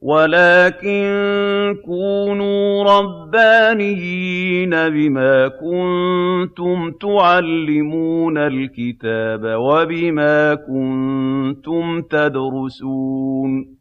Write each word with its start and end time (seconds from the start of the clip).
وَلَٰكِن 0.00 1.74
كُونُوا 1.84 2.84
رَبَّانِيِّينَ 2.84 4.70
بِمَا 4.70 5.48
كُنتُمْ 5.48 6.90
تُعَلِّمُونَ 7.00 8.38
الْكِتَابَ 8.38 9.40
وَبِمَا 9.44 10.54
كُنتُمْ 10.54 12.02
تَدْرُسُونَ. 12.10 13.76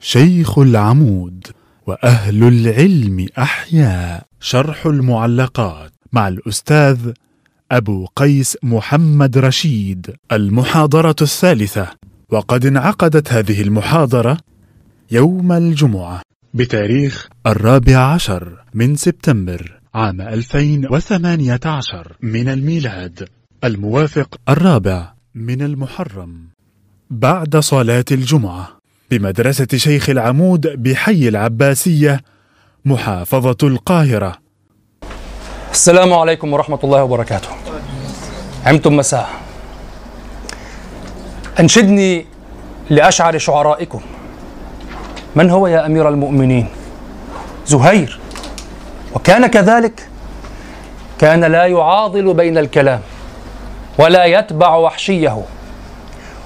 شيخ 0.00 0.58
العمود 0.58 1.46
وأهل 1.86 2.42
العلم 2.42 3.26
أحياء 3.38 4.22
شرح 4.40 4.86
المعلقات 4.86 5.90
مع 6.12 6.28
الأستاذ 6.28 7.12
أبو 7.72 8.06
قيس 8.16 8.58
محمد 8.62 9.38
رشيد. 9.38 10.14
المحاضرة 10.32 11.16
الثالثة. 11.22 11.90
وقد 12.30 12.66
انعقدت 12.66 13.32
هذه 13.32 13.62
المحاضرة 13.62 14.36
يوم 15.10 15.52
الجمعة. 15.52 16.22
بتاريخ 16.54 17.28
الرابع 17.46 17.98
عشر 17.98 18.64
من 18.74 18.96
سبتمبر 18.96 19.80
عام 19.94 20.20
2018 20.20 22.16
من 22.22 22.48
الميلاد. 22.48 23.28
الموافق. 23.64 24.36
الرابع 24.48 25.12
من 25.34 25.62
المحرم. 25.62 26.48
بعد 27.10 27.56
صلاة 27.56 28.04
الجمعة 28.12 28.68
بمدرسة 29.10 29.66
شيخ 29.76 30.10
العمود 30.10 30.66
بحي 30.82 31.28
العباسية 31.28 32.20
محافظة 32.84 33.56
القاهرة. 33.62 34.38
السلام 35.70 36.12
عليكم 36.12 36.52
ورحمة 36.52 36.78
الله 36.84 37.04
وبركاته. 37.04 37.48
عمتم 38.66 38.96
مساء. 38.96 39.28
أنشدني 41.60 42.26
لأشعر 42.90 43.38
شعرائكم. 43.38 44.00
من 45.36 45.50
هو 45.50 45.66
يا 45.66 45.86
أمير 45.86 46.08
المؤمنين؟ 46.08 46.68
زهير. 47.66 48.20
وكان 49.14 49.46
كذلك. 49.46 50.08
كان 51.18 51.44
لا 51.44 51.64
يعاضل 51.66 52.34
بين 52.34 52.58
الكلام 52.58 53.00
ولا 53.98 54.24
يتبع 54.24 54.74
وحشيه 54.74 55.42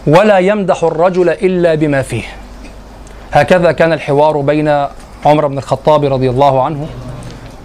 ولا 0.07 0.39
يمدح 0.39 0.85
الرجل 0.85 1.29
إلا 1.29 1.75
بما 1.75 2.03
فيه. 2.03 2.25
هكذا 3.33 3.73
كان 3.73 3.93
الحوار 3.93 4.41
بين 4.41 4.69
عمر 5.27 5.47
بن 5.47 5.59
الخطاب 5.59 6.05
رضي 6.05 6.31
الله 6.31 6.63
عنه 6.63 6.87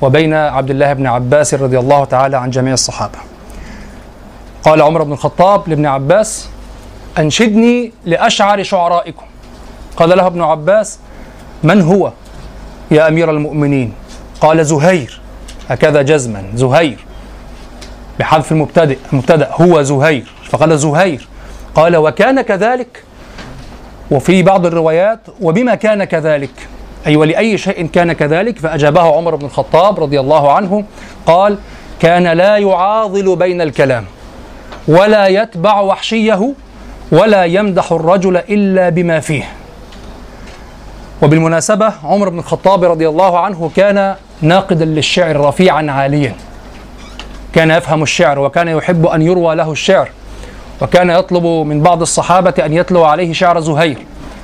وبين 0.02 0.34
عبد 0.34 0.70
الله 0.70 0.94
بن 0.94 1.08
عباس 1.08 1.54
رضي 1.54 1.80
الله 1.80 2.06
تعالى 2.06 2.38
عن 2.38 2.50
جميع 2.50 2.74
الصحابة. 2.74 3.18
قال 4.64 4.81
عمر 4.81 5.04
بن 5.04 5.12
الخطاب 5.12 5.70
لابن 5.70 5.86
عباس 5.86 6.50
أنشدني 7.18 7.92
لأشعر 8.06 8.64
شعرائكم. 8.64 9.26
قال 9.98 10.09
له 10.09 10.28
ابن 10.28 10.42
عباس 10.42 11.00
من 11.63 11.81
هو 11.81 12.11
يا 12.91 13.08
أمير 13.08 13.31
المؤمنين؟ 13.31 13.94
قال 14.41 14.66
زهير. 14.66 15.19
هكذا 15.69 16.02
جزما. 16.02 16.44
زهير. 16.55 16.97
بحذف 18.19 18.52
المبتدئ. 18.52 18.97
المبتدأ 19.13 19.50
هو 19.52 19.81
زهير. 19.81 20.31
فقال 20.50 20.80
زهير. 20.80 21.28
قال 21.75 21.97
وكان 21.97 22.41
كذلك. 22.41 23.03
وفي 24.11 24.44
بعض 24.44 24.66
الروايات 24.66 25.19
وبما 25.41 25.75
كان 25.75 26.03
كذلك. 26.03 26.67
أي 27.08 27.16
ولأي 27.16 27.58
شيء 27.58 27.88
كان 27.88 28.13
كذلك؟ 28.13 28.59
فأجابه 28.59 29.02
عمر 29.02 29.35
بن 29.35 29.45
الخطاب 29.45 30.00
رضي 30.00 30.19
الله 30.19 30.52
عنه. 30.52 30.83
قال 31.25 31.58
كان 32.00 32.28
لا 32.28 32.58
يعاضل 32.58 33.35
بين 33.35 33.61
الكلام. 33.61 34.05
ولا 34.88 35.28
يتبع 35.28 35.80
وحشيه. 35.80 36.53
ولا 37.11 37.45
يمدح 37.45 37.91
الرجل 37.91 38.38
إلا 38.38 38.89
بما 38.89 39.19
فيه. 39.19 39.56
وبالمناسبة 41.22 41.94
عمر 42.03 42.29
بن 42.29 42.39
الخطاب 42.39 42.83
رضي 42.83 43.09
الله 43.09 43.39
عنه 43.39 43.72
كان 43.75 44.16
ناقدا 44.41 44.85
للشعر 44.85 45.39
رفيعا 45.39 45.91
عاليا. 45.91 46.35
كان 47.53 47.72
يفهم 47.72 48.03
الشعر 48.03 48.39
وكان 48.39 48.67
يحب 48.67 49.05
أن 49.05 49.22
يروى 49.22 49.55
له 49.55 49.72
الشعر. 49.72 50.09
وكان 50.81 51.09
يطلب 51.09 51.45
من 51.45 51.81
بعض 51.81 52.01
الصحابة 52.01 52.53
أن 52.66 52.73
يتلو 52.73 53.03
عليه 53.03 53.33
شعر 53.33 53.59
زهير. 53.59 53.97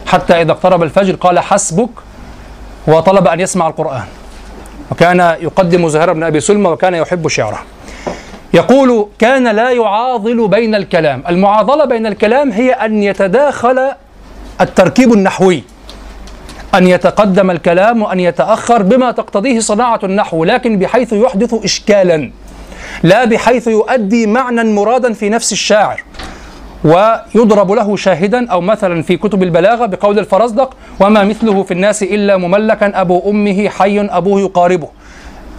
حتى 0.06 0.42
إذا 0.42 0.52
اقترب 0.52 0.84
الفجر 0.84 1.16
قال 1.16 1.40
حسبك 1.40 1.90
وطلب 2.88 3.28
أن 3.28 3.40
يسمع 3.40 3.68
القرآن. 3.68 4.04
وكان 4.92 5.20
يقدم 5.20 5.88
زهير 5.88 6.14
بن 6.14 6.24
أبي 6.24 6.40
سلمى 6.40 6.70
وكان 6.70 6.94
يحب 6.94 7.28
شعره. 7.28 7.60
يقول 8.54 9.08
كان 9.20 9.56
لا 9.56 9.72
يعاضل 9.72 10.48
بين 10.48 10.76
الكلام. 10.76 11.24
المعاضلة 11.30 11.86
بين 11.86 12.06
الكلام 12.06 12.52
هي 12.52 12.72
أن 12.72 13.04
يتداخل 13.04 13.92
التركيب 14.62 15.14
النحوي. 15.14 15.64
أن 16.76 16.88
يتقدم 16.88 17.52
الكلام 17.52 18.02
وأن 18.02 18.20
يتأخر 18.20 18.82
بما 18.82 19.12
تقتضيه 19.12 19.60
صناعة 19.60 20.00
النحو 20.04 20.44
لكن 20.44 20.80
بحيث 20.80 21.14
يحدث 21.14 21.54
إشكالا 21.64 22.32
لا 23.04 23.26
بحيث 23.26 23.68
يؤدي 23.68 24.28
معنى 24.28 24.64
مرادا 24.64 25.14
في 25.14 25.30
نفس 25.30 25.52
الشاعر. 25.52 26.04
ويضرب 26.84 27.72
له 27.72 27.96
شاهدا 27.96 28.52
أو 28.52 28.62
مثلا 28.62 29.02
في 29.02 29.18
كتب 29.18 29.44
البلاغة 29.44 29.86
بقول 29.86 30.20
الفرزدق 30.20 30.76
وما 31.00 31.24
مثله 31.24 31.64
في 31.64 31.72
الناس 31.72 32.04
إلا 32.04 32.38
مملكا 32.38 33.02
أبو 33.02 33.30
أمه 33.30 33.70
حي 33.70 34.00
أبوه 34.00 34.42
يقاربه. 34.42 34.88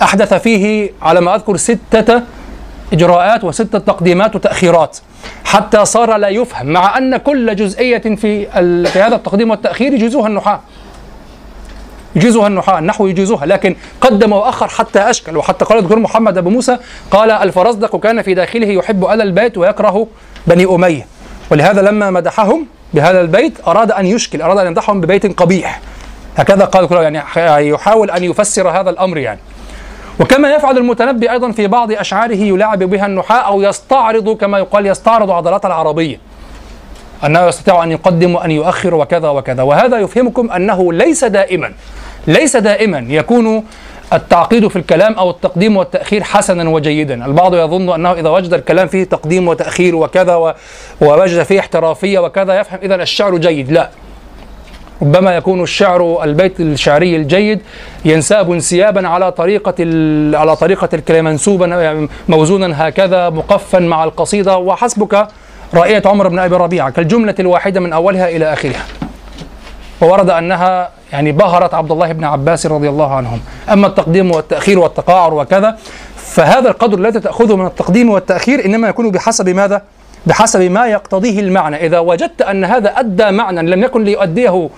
أحدث 0.03 0.35
فيه 0.35 0.91
على 1.03 1.21
ما 1.21 1.35
أذكر 1.35 1.57
ستة 1.57 2.23
إجراءات 2.93 3.45
وستة 3.45 3.79
تقديمات 3.79 4.37
وتأخيرات. 4.37 4.99
حتى 5.45 5.85
صار 5.85 6.17
لا 6.17 6.29
يفهم 6.29 6.67
مع 6.67 6.99
أن 6.99 7.17
كل 7.17 7.57
جزئية 7.57 7.99
في, 7.99 8.47
في 8.87 8.99
هذا 8.99 9.17
التقديم 9.17 9.51
والتأخير 9.51 9.93
يجيزها 9.93 10.27
النحاة. 10.27 10.61
يجيزها 12.17 12.47
النحاة 12.47 12.79
النحو 12.79 13.07
يجيزها 13.07 13.47
لكن 13.47 13.77
قدم 14.01 14.33
وأخر 14.33 14.69
حتى 14.69 14.99
أشكل. 14.99 15.37
وحتى 15.37 15.65
قال 15.65 15.79
الدكتور 15.79 15.99
محمد 15.99 16.39
أبو 16.39 16.51
موسى 16.51 16.79
قال 17.11 17.31
الفرزدق 17.31 17.97
كان 17.97 18.23
في 18.23 18.35
داخله 18.35 18.67
يحب 18.67 19.05
آل 19.05 19.23
البيت 19.23 19.59
ويكره 19.59 20.07
بني 20.47 20.65
أمية. 20.65 21.07
ولهذا 21.51 21.83
لما 21.83 22.11
مدحهم 22.11 22.67
بهذا 22.95 23.21
البيت 23.21 23.69
أراد 23.69 23.93
أن 23.93 24.07
يشكل 24.07 24.43
أراد 24.43 24.59
أن 24.59 24.67
يمدحهم 24.67 25.01
ببيت 25.01 25.41
قبيح. 25.41 25.81
هكذا 26.37 26.65
قال 26.65 26.89
يعني 26.93 27.23
يحاول 27.69 28.11
أن 28.11 28.25
يفسر 28.25 28.69
هذا 28.69 28.91
الأمر 28.91 29.19
يعني. 29.19 29.41
وكما 30.21 30.51
يفعل 30.55 30.79
المتنبي 30.79 31.31
أيضا 31.31 31.53
في 31.53 31.67
بعض 31.67 31.93
أشعاره 31.93 32.37
يلاعب 32.37 32.79
بها 32.83 33.07
النحاة 33.07 33.41
أو 33.41 33.63
يستعرض 33.63 34.37
كما 34.37 34.59
يقال 34.59 34.87
يستعرض 34.87 35.31
عضلات 35.31 35.67
العربية. 35.67 36.21
أنه 37.25 37.47
يستطيع 37.47 37.85
أن 37.85 37.93
يقدم 37.93 38.35
وأن 38.35 38.51
يؤخر 38.51 38.95
وكذا 38.95 39.29
وكذا. 39.29 39.63
وهذا 39.63 39.99
يفهمكم 39.99 40.51
أنه 40.51 40.93
ليس 40.93 41.25
دائما. 41.25 41.73
ليس 42.27 42.57
دائما 42.57 42.99
يكون 43.09 43.65
التعقيد 44.13 44.69
في 44.69 44.77
الكلام 44.77 45.15
أو 45.15 45.31
التقديم 45.31 45.77
والتأخير 45.77 46.23
حسنا 46.23 46.71
وجيدا، 46.71 47.27
البعض 47.27 47.55
يظن 47.55 47.95
أنه 47.95 48.13
إذا 48.13 48.29
وجد 48.29 48.55
الكلام 48.55 48.89
فيه 48.89 49.05
تقديم 49.05 49.49
وتأخير 49.49 49.97
وكذا 49.97 50.55
ووجد 51.01 51.43
فيه 51.43 51.61
احترافية 51.61 52.19
وكذا 52.19 52.61
يفهم 52.61 52.79
إذا 52.83 52.95
الشعر 52.95 53.37
جيد، 53.37 53.73
لا. 53.73 53.91
ربما 55.03 55.37
يكون 55.37 55.63
الشعر 55.63 56.25
البيت 56.25 56.61
الشعري 56.61 57.17
الجيد 57.17 57.61
ينساب 58.05 58.53
انسيابا 58.53 59.09
على 59.09 59.33
طريقة 59.33 59.75
على 60.39 60.57
طريقة 60.57 60.89
الكلام 60.95 61.25
منسوبا 61.25 62.09
موزونا 62.29 62.89
هكذا 62.89 63.31
مقفا 63.31 63.79
مع 63.79 64.05
القصيدة 64.05 64.57
وحسبك 64.57 65.29
رأية 65.75 66.03
عمر 66.07 66.29
بن 66.29 66.39
أبي 66.39 66.57
ربيعة 66.57 66.91
كالجملة 66.91 67.35
الواحدة 67.41 67.81
من 67.81 67.93
أولها 67.93 68.29
إلى 68.29 68.53
آخرها. 68.53 68.85
وورد 70.01 70.31
أنها 70.31 70.91
يعني 71.13 71.33
بهرت 71.33 71.75
عبد 71.75 71.93
الله 71.93 72.13
بن 72.13 72.25
عباس 72.25 72.67
رضي 72.67 72.89
الله 72.89 73.15
عنهم. 73.15 73.41
أما 73.73 73.87
التقديم 73.87 74.31
والتأخير 74.31 74.79
والتقاعر 74.79 75.35
وكذا 75.35 75.79
فهذا 76.17 76.69
القدر 76.69 76.99
الذي 76.99 77.21
تأخذه 77.21 77.57
من 77.57 77.67
التقديم 77.67 78.11
والتأخير 78.11 78.65
إنما 78.65 78.89
يكون 78.89 79.11
بحسب 79.11 79.49
ماذا؟ 79.49 79.83
بحسب 80.27 80.61
ما 80.61 80.87
يقتضيه 80.87 81.41
المعنى. 81.41 81.87
إذا 81.87 81.99
وجدت 81.99 82.43
أن 82.43 82.65
هذا 82.65 82.89
أدى 82.89 83.31
معنى 83.31 83.71
لم 83.71 83.83
يكن 83.83 84.05
ليؤديه 84.05 84.69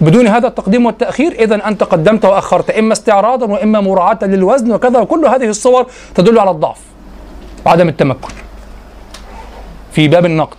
بدون 0.00 0.26
هذا 0.26 0.46
التقديم 0.46 0.86
والتأخير 0.86 1.32
إذا 1.32 1.68
أنت 1.68 1.82
قدمت 1.82 2.24
وأخرت 2.24 2.70
إما 2.70 2.92
استعراضا 2.92 3.46
وإما 3.46 3.80
مراعاة 3.80 4.18
للوزن 4.22 4.72
وكذا 4.72 4.98
وكل 4.98 5.26
هذه 5.26 5.48
الصور 5.48 5.86
تدل 6.14 6.38
على 6.38 6.50
الضعف 6.50 6.78
وعدم 7.66 7.88
التمكن. 7.88 8.34
في 9.92 10.08
باب 10.08 10.26
النقد. 10.26 10.56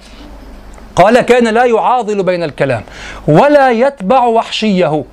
قال 1.01 1.21
كان 1.21 1.48
لا 1.48 1.65
يعاضل 1.65 2.24
بين 2.24 2.44
الكلام 2.44 2.83
ولا 3.27 3.71
يتبع 3.71 4.24
وحشيه. 4.25 5.03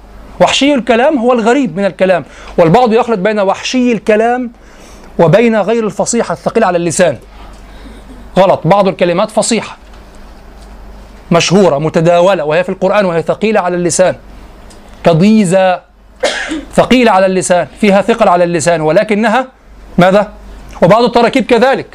وحشي 0.40 0.74
الكلام 0.74 1.18
هو 1.18 1.32
الغريب 1.32 1.76
من 1.76 1.84
الكلام 1.84 2.24
والبعض 2.58 2.92
يخلط 2.92 3.18
بين 3.18 3.40
وحشي 3.40 3.92
الكلام 3.92 4.50
وبين 5.18 5.56
غير 5.56 5.86
الفصيحة 5.86 6.32
الثقيلة 6.32 6.66
على 6.66 6.76
اللسان. 6.76 7.16
غلط 8.38 8.60
بعض 8.64 8.88
الكلمات 8.88 9.30
فصيحة 9.30 9.76
مشهورة 11.30 11.78
متداولة 11.78 12.44
وهي 12.44 12.64
في 12.64 12.68
القرآن 12.68 13.04
وهي 13.04 13.22
ثقيلة 13.22 13.60
على 13.60 13.76
اللسان. 13.76 14.14
كضيزة 15.04 15.80
ثقيلة 16.74 17.10
على 17.10 17.26
اللسان 17.26 17.66
فيها 17.80 18.02
ثقل 18.02 18.28
على 18.28 18.44
اللسان 18.44 18.80
ولكنها 18.80 19.46
ماذا؟ 19.98 20.32
وبعض 20.82 21.04
التراكيب 21.04 21.46
كذلك. 21.46 21.86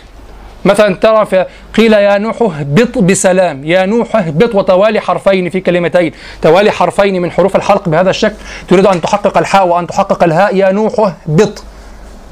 مثلا 0.65 0.95
ترى 0.95 1.25
في 1.25 1.45
قيل 1.77 1.93
يا 1.93 2.17
نوح 2.17 2.41
اهبط 2.41 2.97
بسلام. 2.97 3.65
يا 3.65 3.85
نوح 3.85 4.15
اهبط 4.15 4.55
وتوالي 4.55 4.99
حرفين 4.99 5.49
في 5.49 5.59
كلمتين. 5.59 6.11
توالي 6.41 6.71
حرفين 6.71 7.21
من 7.21 7.31
حروف 7.31 7.55
الحلق 7.55 7.89
بهذا 7.89 8.09
الشكل. 8.09 8.35
تريد 8.67 8.85
أن 8.85 9.01
تحقق 9.01 9.37
الحاء 9.37 9.67
وأن 9.67 9.87
تحقق 9.87 10.23
الهاء. 10.23 10.55
يا 10.55 10.71
نوح 10.71 10.93
اهبط 10.99 11.63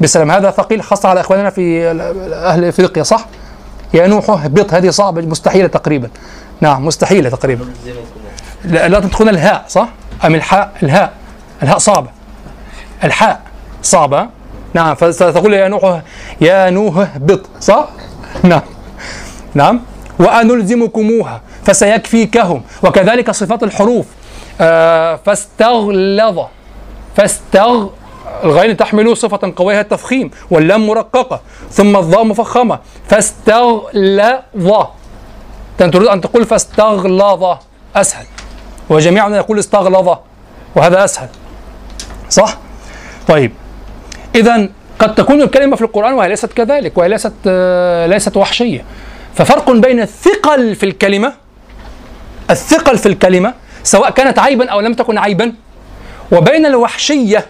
بسلام. 0.01 0.31
هذا 0.31 0.51
ثقيل 0.51 0.83
خاصة 0.83 1.09
على 1.09 1.19
إخواننا 1.19 1.49
في 1.49 1.91
أهل 2.33 2.65
إفريقيا 2.65 3.03
صح؟ 3.03 3.25
يا 3.93 4.07
نوح 4.07 4.29
اهبط. 4.29 4.73
هذه 4.73 4.89
صعبة 4.89 5.21
مستحيلة 5.21 5.67
تقريبا. 5.67 6.09
نعم 6.61 6.85
مستحيلة 6.85 7.29
تقريبا. 7.29 7.65
لا, 8.65 8.87
لا 8.87 8.99
تدخلون 8.99 9.29
الهاء 9.29 9.65
صح؟ 9.67 9.87
أم 10.25 10.35
الحاء؟ 10.35 10.71
الهاء. 10.83 11.13
الهاء 11.63 11.77
صعبة. 11.77 12.09
الحاء 13.03 13.41
صعبة. 13.83 14.27
نعم 14.73 14.95
فتقول 14.95 15.53
يا 15.53 15.67
نوح 15.67 16.01
يا 16.41 16.69
نوح 16.69 16.97
اهبط 16.97 17.41
صح؟ 17.59 17.87
نعم. 18.43 18.61
نعم. 19.53 19.81
وأنلزمكموها 20.19 21.41
فسيكفيكهم. 21.65 22.63
وكذلك 22.83 23.31
صفات 23.31 23.63
الحروف. 23.63 24.05
آه 24.61 25.19
فاستغلظ. 25.25 26.39
فاستغ 27.15 27.87
الغين 28.43 28.77
تحمل 28.77 29.17
صفة 29.17 29.53
قوية 29.55 29.81
التفخيم 29.81 30.31
واللام 30.51 30.87
مرققة. 30.87 31.41
ثم 31.71 31.97
الضاء 31.97 32.23
مفخمة. 32.23 32.79
فاستغلظ. 33.09 34.85
تريد 35.77 36.07
أن 36.07 36.21
تقول 36.21 36.45
فاستغلظ. 36.45 37.57
أسهل. 37.95 38.25
وجميعنا 38.89 39.37
يقول 39.37 39.59
استغلظ. 39.59 40.17
وهذا 40.75 41.03
أسهل. 41.03 41.29
صح؟ 42.29 42.57
طيب. 43.27 43.51
إذا 44.35 44.69
قد 45.01 45.15
تكون 45.15 45.41
الكلمة 45.41 45.75
في 45.75 45.81
القرآن 45.81 46.13
وهي 46.13 46.29
ليست 46.29 46.53
كذلك 46.53 46.97
وهي 46.97 47.09
ليست 47.09 47.33
آه، 47.47 48.05
ليست 48.05 48.37
وحشية. 48.37 48.85
ففرق 49.35 49.71
بين 49.71 49.99
الثقل 49.99 50.75
في 50.75 50.85
الكلمة 50.85 51.33
الثقل 52.49 52.97
في 52.97 53.05
الكلمة 53.05 53.53
سواء 53.83 54.09
كانت 54.09 54.39
عيبا 54.39 54.69
أو 54.69 54.79
لم 54.79 54.93
تكن 54.93 55.17
عيبا 55.17 55.53
وبين 56.31 56.65
الوحشية 56.65 57.45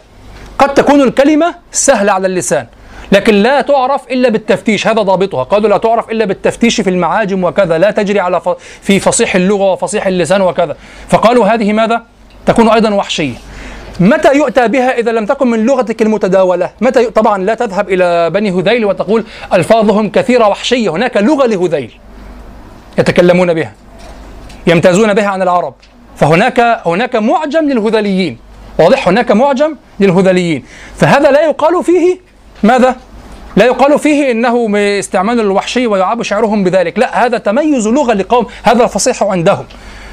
قد 0.59 0.73
تكون 0.73 1.01
الكلمة 1.01 1.55
سهلة 1.71 2.11
على 2.11 2.27
اللسان 2.27 2.67
لكن 3.11 3.33
لا 3.33 3.61
تعرف 3.61 4.01
إلا 4.11 4.29
بالتفتيش 4.29 4.87
هذا 4.87 5.01
ضابطها. 5.01 5.43
قالوا 5.43 5.69
لا 5.69 5.77
تعرف 5.77 6.09
إلا 6.09 6.25
بالتفتيش 6.25 6.81
في 6.81 6.89
المعاجم 6.89 7.43
وكذا 7.43 7.77
لا 7.77 7.91
تجري 7.91 8.19
على 8.19 8.41
في 8.81 8.99
فصيح 8.99 9.35
اللغة 9.35 9.71
وفصيح 9.71 10.07
اللسان 10.07 10.41
وكذا. 10.41 10.75
فقالوا 11.09 11.45
هذه 11.45 11.73
ماذا؟ 11.73 12.03
تكون 12.45 12.69
أيضا 12.69 12.93
وحشية. 12.93 13.33
متى 13.99 14.37
يؤتى 14.37 14.67
بها 14.67 14.97
إذا 14.97 15.11
لم 15.11 15.25
تكن 15.25 15.47
من 15.47 15.65
لغتك 15.65 16.01
المتداولة؟ 16.01 16.69
متى 16.81 17.03
ي... 17.03 17.09
طبعا 17.09 17.37
لا 17.37 17.53
تذهب 17.53 17.89
إلى 17.89 18.29
بني 18.29 18.51
هذيل 18.51 18.85
وتقول 18.85 19.25
ألفاظهم 19.53 20.09
كثيرة 20.09 20.47
وحشية. 20.47 20.89
هناك 20.89 21.17
لغة 21.17 21.45
لهذيل 21.45 21.91
يتكلمون 22.99 23.53
بها 23.53 23.73
يمتازون 24.67 25.13
بها 25.13 25.27
عن 25.27 25.41
العرب. 25.41 25.73
فهناك 26.15 26.81
هناك 26.85 27.15
معجم 27.15 27.69
للهذليين. 27.69 28.37
واضح؟ 28.79 29.07
هناك 29.07 29.31
معجم 29.31 29.75
للهذليين. 29.99 30.63
فهذا 30.97 31.31
لا 31.31 31.41
يقال 31.41 31.83
فيه 31.83 32.19
ماذا؟ 32.63 32.95
لا 33.55 33.65
يقال 33.65 33.99
فيه 33.99 34.31
إنه 34.31 34.69
استعمال 34.99 35.39
الوحشي 35.39 35.87
ويعاب 35.87 36.21
شعرهم 36.21 36.63
بذلك. 36.63 36.99
لا 36.99 37.25
هذا 37.25 37.37
تميز 37.37 37.87
لغة 37.87 38.13
لقوم 38.13 38.45
هذا 38.63 38.83
الفصيح 38.83 39.23
عندهم. 39.23 39.65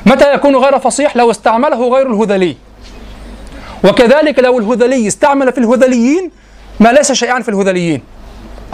متى 0.06 0.34
يكون 0.34 0.56
غير 0.56 0.78
فصيح؟ 0.78 1.16
لو 1.16 1.31
استعمله 1.31 1.88
غير 1.88 2.06
الهذلي. 2.12 2.56
وكذلك 3.84 4.38
لو 4.38 4.58
الهذلي 4.58 5.08
استعمل 5.08 5.52
في 5.52 5.58
الهذليين 5.58 6.30
ما 6.80 6.92
ليس 6.92 7.12
شيئا 7.12 7.42
في 7.42 7.48
الهذليين. 7.48 8.02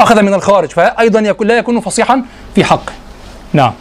أخذ 0.01 0.23
من 0.23 0.35
الخارج 0.35 0.69
فأيضا 0.69 1.21
يكون 1.21 1.47
لا 1.47 1.59
يكون 1.59 1.81
فصيحا 1.81 2.23
في 2.55 2.65
حقه 2.65 2.93
نعم. 3.53 3.73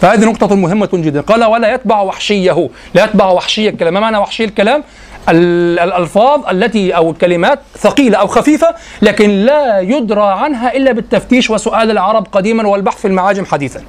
فهذه 0.00 0.24
نقطة 0.24 0.56
مهمة 0.56 0.88
جدا. 0.92 1.20
قال 1.20 1.44
ولا 1.44 1.74
يتبع 1.74 2.00
وحشيه. 2.00 2.68
لا 2.94 3.04
يتبع 3.04 3.26
وحشي 3.26 3.68
الكلام. 3.68 3.94
ما 3.94 4.00
معنى 4.00 4.18
وحشي 4.18 4.44
الكلام؟ 4.44 4.84
الألفاظ 5.28 6.48
التي 6.50 6.96
أو 6.96 7.10
الكلمات 7.10 7.60
ثقيلة 7.78 8.18
أو 8.18 8.26
خفيفة 8.26 8.74
لكن 9.02 9.30
لا 9.30 9.80
يدرى 9.80 10.26
عنها 10.26 10.76
إلا 10.76 10.92
بالتفتيش 10.92 11.50
وسؤال 11.50 11.90
العرب 11.90 12.26
قديما 12.32 12.68
والبحث 12.68 12.98
في 12.98 13.08
المعاجم 13.08 13.44
حديثا. 13.44 13.82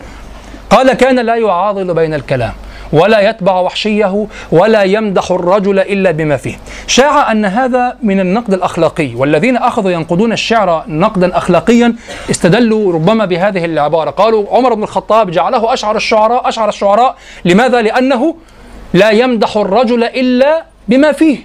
قال 0.69 0.94
كان 0.94 1.19
لا 1.19 1.35
يعاضل 1.35 1.94
بين 1.94 2.13
الكلام. 2.13 2.53
ولا 2.94 3.30
يتبع 3.30 3.59
وحشيه 3.59 4.27
ولا 4.51 4.83
يمدح 4.83 5.31
الرجل 5.31 5.80
إلا 5.80 6.12
بما 6.12 6.38
فيه. 6.38 6.59
شاع 6.88 7.31
أن 7.31 7.45
هذا 7.45 7.97
من 8.03 8.19
النقد 8.19 8.53
الأخلاقي 8.53 9.15
والذين 9.15 9.57
أخذوا 9.57 9.91
ينقدون 9.91 10.31
الشعر 10.31 10.83
نقدا 10.88 11.38
اخلاقيا 11.38 11.95
استدلوا 12.30 12.94
ربما 12.94 13.25
بهذه 13.25 13.65
العبارة، 13.65 14.09
قالوا 14.09 14.45
عمر 14.51 14.74
بن 14.74 14.83
الخطاب 14.83 15.31
جعله 15.31 15.74
أشعر 15.74 15.95
الشعراء 15.95 16.50
أشعر 16.50 16.69
الشعراء 16.69 17.15
لماذا؟ 17.45 17.81
لأنه 17.81 18.36
لا 18.94 19.09
يمدح 19.09 19.57
الرجل 19.57 20.03
إلا 20.03 20.63
بما 20.88 21.12
فيه. 21.12 21.38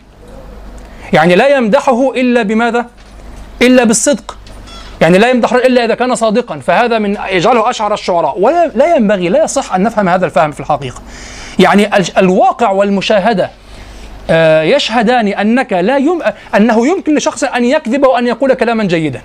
يعني 1.12 1.34
لا 1.34 1.56
يمدحه 1.56 2.12
إلا 2.16 2.42
بماذا؟ 2.42 2.86
إلا 3.62 3.84
بالصدق. 3.84 4.36
يعني 5.00 5.18
لا 5.18 5.30
يمدح 5.30 5.52
إلا 5.52 5.84
إذا 5.84 5.94
كان 5.94 6.14
صادقا 6.14 6.58
فهذا 6.58 6.98
من 6.98 7.16
يجعله 7.30 7.70
أشعر 7.70 7.94
الشعراء. 7.94 8.38
ولا 8.38 8.70
لا 8.74 8.96
ينبغي 8.96 9.28
لا 9.28 9.44
يصح 9.44 9.74
أن 9.74 9.82
نفهم 9.82 10.08
هذا 10.08 10.26
الفهم 10.26 10.50
في 10.50 10.60
الحقيقة. 10.60 11.02
يعني 11.58 11.90
الواقع 12.18 12.70
والمشاهدة 12.70 13.50
آه، 14.30 14.62
يشهدان 14.62 15.28
أنك 15.28 15.72
لا 15.72 15.96
يم... 15.96 16.22
أنه 16.56 16.86
يمكن 16.86 17.14
لشخص 17.14 17.44
أن 17.44 17.64
يكذب 17.64 18.06
وأن 18.06 18.26
يقول 18.26 18.54
كلاما 18.54 18.84
جيدا. 18.84 19.20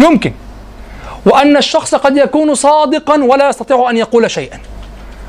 يمكن. 0.00 0.32
وأن 1.26 1.56
الشخص 1.56 1.94
قد 1.94 2.16
يكون 2.16 2.54
صادقا 2.54 3.24
ولا 3.24 3.48
يستطيع 3.48 3.90
أن 3.90 3.96
يقول 3.96 4.30
شيئا. 4.30 4.58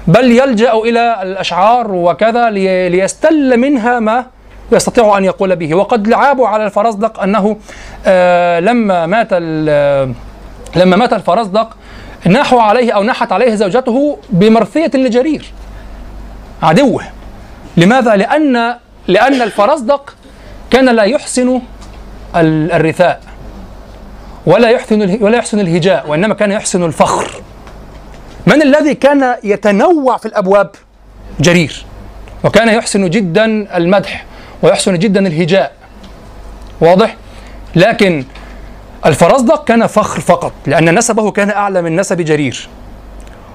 بل 0.07 0.31
يلجأ 0.31 0.73
إلى 0.73 1.19
الأشعار 1.21 1.91
وكذا 1.91 2.49
لي... 2.49 2.89
ليستل 2.89 3.57
منها 3.57 3.99
ما 3.99 4.25
يستطيع 4.71 5.17
أن 5.17 5.25
يقول 5.25 5.55
به. 5.55 5.75
وقد 5.75 6.07
لعابوا 6.07 6.47
على 6.47 6.65
الفرزدق 6.65 7.19
أنه 7.19 7.57
آه 8.05 8.59
لما 8.59 9.05
مات 9.05 9.33
لما 10.75 10.95
مات 10.95 11.13
الفرزدق 11.13 11.77
نحوا 12.27 12.61
عليه 12.61 12.91
أو 12.91 13.03
نحت 13.03 13.31
عليه 13.31 13.55
زوجته 13.55 14.17
بمرثية 14.29 14.91
لجرير 14.93 15.45
عدوه. 16.63 17.03
لماذا؟ 17.77 18.15
لأن 18.15 18.75
لأن 19.07 19.41
الفرزدق 19.41 20.15
كان 20.71 20.89
لا 20.89 21.03
يحسن 21.03 21.61
الرثاء 22.35 23.21
ولا 24.45 24.69
يحسن 24.69 25.23
ولا 25.23 25.37
يحسن 25.37 25.59
الهجاء 25.59 26.09
وإنما 26.09 26.33
كان 26.33 26.51
يحسن 26.51 26.83
الفخر. 26.83 27.41
من 28.47 28.61
الذي 28.61 28.93
كان 28.93 29.35
يتنوع 29.43 30.17
في 30.17 30.25
الأبواب؟ 30.25 30.69
جرير. 31.39 31.85
وكان 32.43 32.69
يحسن 32.69 33.09
جدا 33.09 33.45
المدح. 33.77 34.25
ويحسن 34.61 34.99
جدا 34.99 35.27
الهجاء. 35.27 35.71
واضح؟ 36.81 37.15
لكن 37.75 38.25
الفرزدق 39.05 39.63
كان 39.63 39.87
فخر 39.87 40.19
فقط 40.19 40.51
لأن 40.65 40.97
نسبه 40.97 41.31
كان 41.31 41.49
أعلى 41.49 41.81
من 41.81 41.95
نسب 41.95 42.21
جرير. 42.21 42.69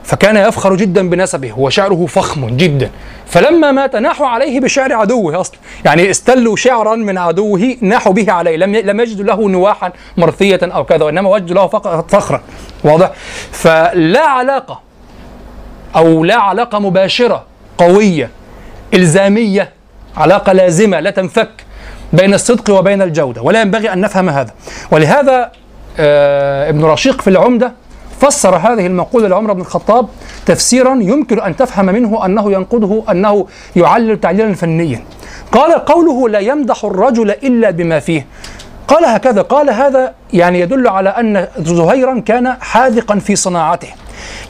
فكان 0.04 0.36
يفخر 0.36 0.74
جدا 0.74 1.10
بنسبه 1.10 1.58
وشعره 1.58 2.06
فخم 2.06 2.56
جدا. 2.56 2.90
فلما 3.26 3.72
مات 3.72 3.96
ناحوا 3.96 4.26
عليه 4.26 4.60
بشعر 4.60 4.92
عدوه 4.92 5.40
أصلا 5.40 5.56
يعني 5.84 6.10
استلوا 6.10 6.56
شعرا 6.56 6.96
من 6.96 7.18
عدوه 7.18 7.76
ناحوا 7.80 8.12
به 8.12 8.32
عليه. 8.32 8.56
لم 8.56 8.76
لم 8.76 9.00
يجدوا 9.00 9.24
له 9.24 9.48
نواحا 9.48 9.92
مرثية 10.16 10.60
أو 10.62 10.84
كذا 10.84 11.04
وإنما 11.04 11.30
وجدوا 11.30 11.54
له 11.54 11.66
فخرا. 12.02 12.42
واضح؟ 12.84 13.10
فلا 13.52 14.26
علاقة 14.26 14.80
أو 15.96 16.24
لا 16.24 16.36
علاقة 16.36 16.78
مباشرة 16.78 17.44
قوية 17.78 18.30
إلزامية 18.94 19.70
علاقة 20.16 20.52
لازمة 20.52 21.00
لا 21.00 21.10
تنفك 21.10 21.50
بين 22.12 22.34
الصدق 22.34 22.70
وبين 22.70 23.02
الجودة 23.02 23.42
ولا 23.42 23.60
ينبغي 23.60 23.92
أن 23.92 24.00
نفهم 24.00 24.28
هذا. 24.28 24.50
ولهذا 24.90 25.50
آه 25.98 26.68
ابن 26.68 26.84
رشيق 26.84 27.20
في 27.20 27.30
العمدة 27.30 27.72
فسر 28.20 28.56
هذه 28.56 28.86
المقولة 28.86 29.28
لعمر 29.28 29.52
بن 29.52 29.60
الخطاب 29.60 30.08
تفسيرا 30.46 30.94
يمكن 30.94 31.40
أن 31.40 31.56
تفهم 31.56 31.86
منه 31.86 32.26
أنه 32.26 32.52
ينقده 32.52 33.02
أنه 33.10 33.46
يعلل 33.76 34.20
تعليلا 34.20 34.54
فنيا. 34.54 35.04
قال 35.52 35.72
قوله 35.72 36.28
لا 36.28 36.38
يمدح 36.38 36.84
الرجل 36.84 37.30
إلا 37.30 37.70
بما 37.70 38.00
فيه. 38.00 38.26
قال 38.88 39.04
هكذا 39.04 39.42
قال 39.42 39.70
هذا 39.70 40.14
يعني 40.32 40.60
يدل 40.60 40.88
على 40.88 41.08
أن 41.08 41.48
زهيرا 41.58 42.20
كان 42.20 42.56
حاذقا 42.60 43.18
في 43.18 43.36
صناعته. 43.36 43.88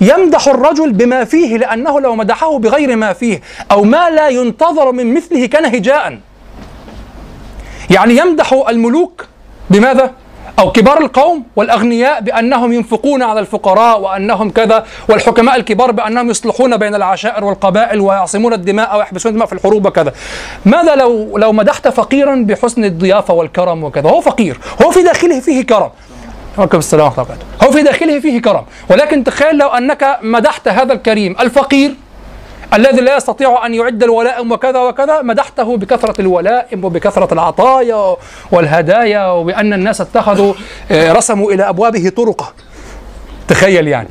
يمدح 0.01 0.49
الرجل 0.49 0.93
بما 0.93 1.25
فيه 1.25 1.57
لأنه 1.57 2.01
لو 2.01 2.15
مدحه 2.15 2.59
بغير 2.59 2.97
ما 2.97 3.13
فيه 3.13 3.41
أو 3.73 3.85
ما 3.85 4.11
لا 4.11 4.29
ينتظر 4.29 4.93
من 4.93 5.15
مثله 5.15 5.47
كان 5.47 5.65
هجاء 5.65 6.19
يعني 7.91 8.17
يمدح 8.17 8.53
الملوك 8.69 9.27
بماذا؟ 9.71 10.11
أو 10.59 10.73
كبار 10.73 11.01
القوم 11.01 11.45
والأغنياء 11.57 12.21
بأنهم 12.21 12.73
ينفقون 12.73 13.23
على 13.23 13.41
الفقراء 13.41 14.01
وأنهم 14.01 14.51
كذا 14.51 14.87
والحكماء 15.09 15.57
الكبار 15.57 15.91
بأنهم 15.91 16.31
يصلحون 16.31 16.77
بين 16.77 16.95
العشائر 16.95 17.45
والقبائل 17.45 18.01
ويعصمون 18.01 18.53
الدماء 18.53 18.99
ويحبسون 18.99 19.31
الدماء 19.31 19.47
في 19.47 19.53
الحروب 19.53 19.87
وكذا. 19.87 20.13
ماذا 20.65 20.95
لو 20.95 21.39
لو 21.39 21.53
مدحت 21.53 21.89
فقيرا 21.89 22.35
بحسن 22.49 22.85
الضيافة 22.85 23.35
والكرم 23.35 23.85
وكذا؟ 23.85 24.11
هو 24.11 24.21
فقير 24.21 24.59
هو 24.83 24.91
في 24.91 25.03
داخله 25.03 25.41
فيه 25.41 25.67
كرم. 25.67 25.91
وعليكم 26.59 26.79
السلام 26.79 27.05
ورحمه 27.07 27.25
الله 27.25 27.37
هو 27.63 27.71
في 27.71 27.83
داخله 27.83 28.21
فيه 28.21 28.43
كرم. 28.43 28.65
ولكن 28.91 29.25
تخيل 29.25 29.59
لو 29.59 29.69
أنك 29.69 30.19
مدحت 30.23 30.69
هذا 30.69 30.93
الكريم 30.93 31.37
الفقير 31.41 31.95
الذي 32.75 33.01
لا 33.01 33.17
يستطيع 33.17 33.67
أن 33.67 33.75
يعد 33.75 34.03
الولائم 34.03 34.53
وكذا 34.53 34.79
وكذا 34.79 35.23
مدحته 35.23 35.77
بكثرة 35.77 36.21
الولائم 36.21 36.85
وبكثرة 36.85 37.35
العطايا 37.35 38.17
والهدايا 38.53 39.27
وبأن 39.27 39.73
الناس 39.73 40.01
اتخذوا 40.01 40.55
آه، 40.91 41.13
رسموا 41.13 41.53
إلى 41.53 41.69
أبوابه 41.69 42.09
طرقة. 42.09 42.53
تخيل 43.49 43.89
يعني. 43.89 44.09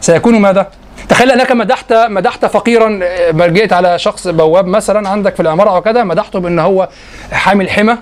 سيكون 0.00 0.40
ماذا؟ 0.40 0.66
تخيل 1.08 1.30
أنك 1.30 1.52
مدحت 1.52 1.92
مدحت 1.92 2.46
فقيرا 2.46 3.00
آه، 3.02 3.46
جيت 3.46 3.72
على 3.72 3.98
شخص 3.98 4.28
بواب 4.28 4.66
مثلا 4.66 5.08
عندك 5.08 5.34
في 5.34 5.42
العمارة 5.42 5.70
أو 5.70 5.80
كذا 5.80 6.04
مدحته 6.04 6.40
بان 6.40 6.58
هو 6.58 6.88
حامل 7.32 7.70
حمى. 7.70 7.96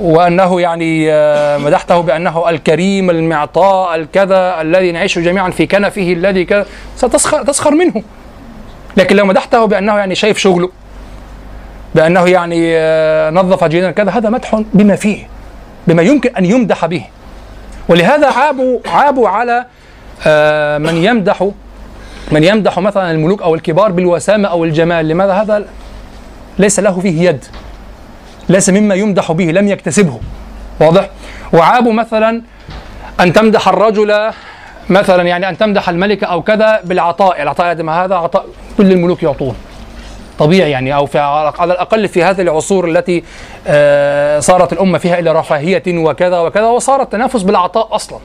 وأنه 0.00 0.60
يعني 0.60 1.12
آه، 1.12 1.58
مدحته 1.58 2.00
بأنه 2.00 2.50
الكريم 2.50 3.10
المعطاء 3.10 3.94
الكذا 3.94 4.60
الذي 4.60 4.92
نعيش 4.92 5.18
جميعا 5.18 5.50
في 5.50 5.66
كنفه 5.66 6.12
الذي 6.12 6.44
كذا 6.44 6.66
ستسخر 6.96 7.42
تسخر 7.42 7.70
منه. 7.70 8.02
لكن 8.96 9.16
لو 9.16 9.26
مدحته 9.26 9.64
بأنه 9.64 9.98
يعني 9.98 10.14
شايف 10.14 10.38
شغله 10.38 10.70
بأنه 11.94 12.28
يعني 12.28 12.76
آه، 12.76 13.30
نظف 13.30 13.64
جيدا 13.64 13.90
كذا 13.90 14.10
هذا 14.10 14.30
مدح 14.30 14.62
بما 14.74 14.96
فيه 14.96 15.28
بما 15.86 16.02
يمكن 16.02 16.36
أن 16.36 16.44
يمدح 16.44 16.86
به. 16.86 17.04
ولهذا 17.88 18.26
عابوا 18.26 18.80
عابوا 18.86 19.28
على 19.28 19.64
آه، 20.26 20.78
من 20.78 20.96
يمدح 20.96 21.50
من 22.32 22.44
يمدح 22.44 22.78
مثلا 22.78 23.10
الملوك 23.10 23.42
أو 23.42 23.54
الكبار 23.54 23.92
بالوسامة 23.92 24.48
أو 24.48 24.64
الجمال. 24.64 25.08
لماذا؟ 25.08 25.32
هذا 25.32 25.64
ليس 26.58 26.80
له 26.80 27.00
فيه 27.00 27.28
يد. 27.28 27.44
ليس 28.48 28.70
مما 28.70 28.94
يمدح 28.94 29.32
به 29.32 29.44
لم 29.44 29.68
يكتسبه. 29.68 30.20
واضح؟ 30.80 31.10
وعابوا 31.52 31.92
مثلا 31.92 32.42
أن 33.20 33.32
تمدح 33.32 33.68
الرجل 33.68 34.30
مثلا 34.90 35.22
يعني 35.22 35.48
أن 35.48 35.58
تمدح 35.58 35.88
الملك 35.88 36.24
أو 36.24 36.42
كذا 36.42 36.80
بالعطاء. 36.84 37.42
العطاء 37.42 37.82
ما 37.82 38.04
هذا؟ 38.04 38.14
عطاء 38.14 38.46
كل 38.78 38.92
الملوك 38.92 39.22
يعطون. 39.22 39.56
طبيعي 40.38 40.70
يعني 40.70 40.94
أو 40.94 41.06
في 41.06 41.18
على 41.18 41.72
الأقل 41.72 42.08
في 42.08 42.24
هذه 42.24 42.40
العصور 42.40 42.88
التي 42.88 43.24
آه، 43.66 44.40
صارت 44.40 44.72
الأمة 44.72 44.98
فيها 44.98 45.18
إلى 45.18 45.32
رفاهية 45.32 45.82
وكذا 45.88 46.38
وكذا 46.38 46.66
وصار 46.66 47.02
التنافس 47.02 47.42
بالعطاء 47.42 47.94
أصلا. 47.94 48.18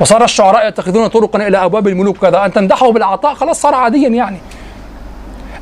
وصار 0.00 0.24
الشعراء 0.24 0.68
يتخذون 0.68 1.06
طرقا 1.06 1.46
إلى 1.48 1.64
أبواب 1.64 1.88
الملوك 1.88 2.18
كذا. 2.18 2.44
أن 2.44 2.52
تمدحه 2.52 2.92
بالعطاء 2.92 3.34
خلاص 3.34 3.60
صار 3.60 3.74
عاديا 3.74 4.08
يعني. 4.08 4.38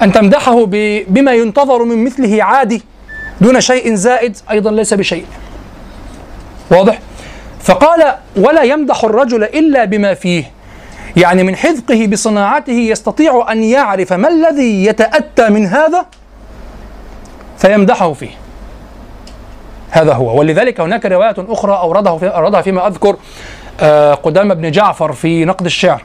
أن 0.02 0.12
تمدحه 0.12 0.66
بما 1.08 1.32
ينتظر 1.32 1.84
من 1.84 2.04
مثله 2.04 2.42
عادي. 2.44 2.82
دون 3.40 3.60
شيء 3.60 3.94
زائد 3.94 4.36
أيضا 4.50 4.70
ليس 4.70 4.94
بشيء. 4.94 5.24
واضح؟ 6.70 6.98
فقال 7.60 8.14
ولا 8.36 8.62
يمدح 8.62 9.04
الرجل 9.04 9.44
إلا 9.44 9.84
بما 9.84 10.14
فيه. 10.14 10.44
يعني 11.16 11.42
من 11.42 11.56
حذقه 11.56 12.06
بصناعته 12.06 12.72
يستطيع 12.72 13.46
أن 13.52 13.62
يعرف 13.62 14.12
ما 14.12 14.28
الذي 14.28 14.84
يتأتى 14.84 15.48
من 15.48 15.66
هذا 15.66 16.06
فيمدحه 17.58 18.12
فيه. 18.12 18.30
هذا 19.90 20.12
هو. 20.12 20.38
ولذلك 20.38 20.80
هناك 20.80 21.06
رواية 21.06 21.34
أخرى 21.38 21.72
أورده 21.72 22.16
في 22.16 22.26
أوردها 22.26 22.62
فيما 22.62 22.86
أذكر 22.86 23.16
آه، 23.80 24.14
قدام 24.14 24.54
بن 24.54 24.70
جعفر 24.70 25.12
في 25.12 25.44
نقد 25.44 25.66
الشعر. 25.66 26.02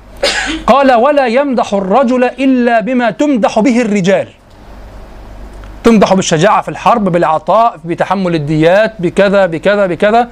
قال 0.68 0.94
ولا 0.94 1.28
يمدح 1.28 1.74
الرجل 1.74 2.24
إلا 2.24 2.80
بما 2.80 3.12
تمدح 3.12 3.60
به 3.60 3.82
الرجال. 3.82 4.28
تمدح 5.86 6.14
بالشجاعة 6.14 6.62
في 6.62 6.70
الحرب 6.70 7.04
بالعطاء 7.10 7.76
بتحمل 7.86 8.36
الديات 8.36 8.94
بكذا 9.00 9.46
بكذا 9.46 9.86
بكذا 9.86 10.30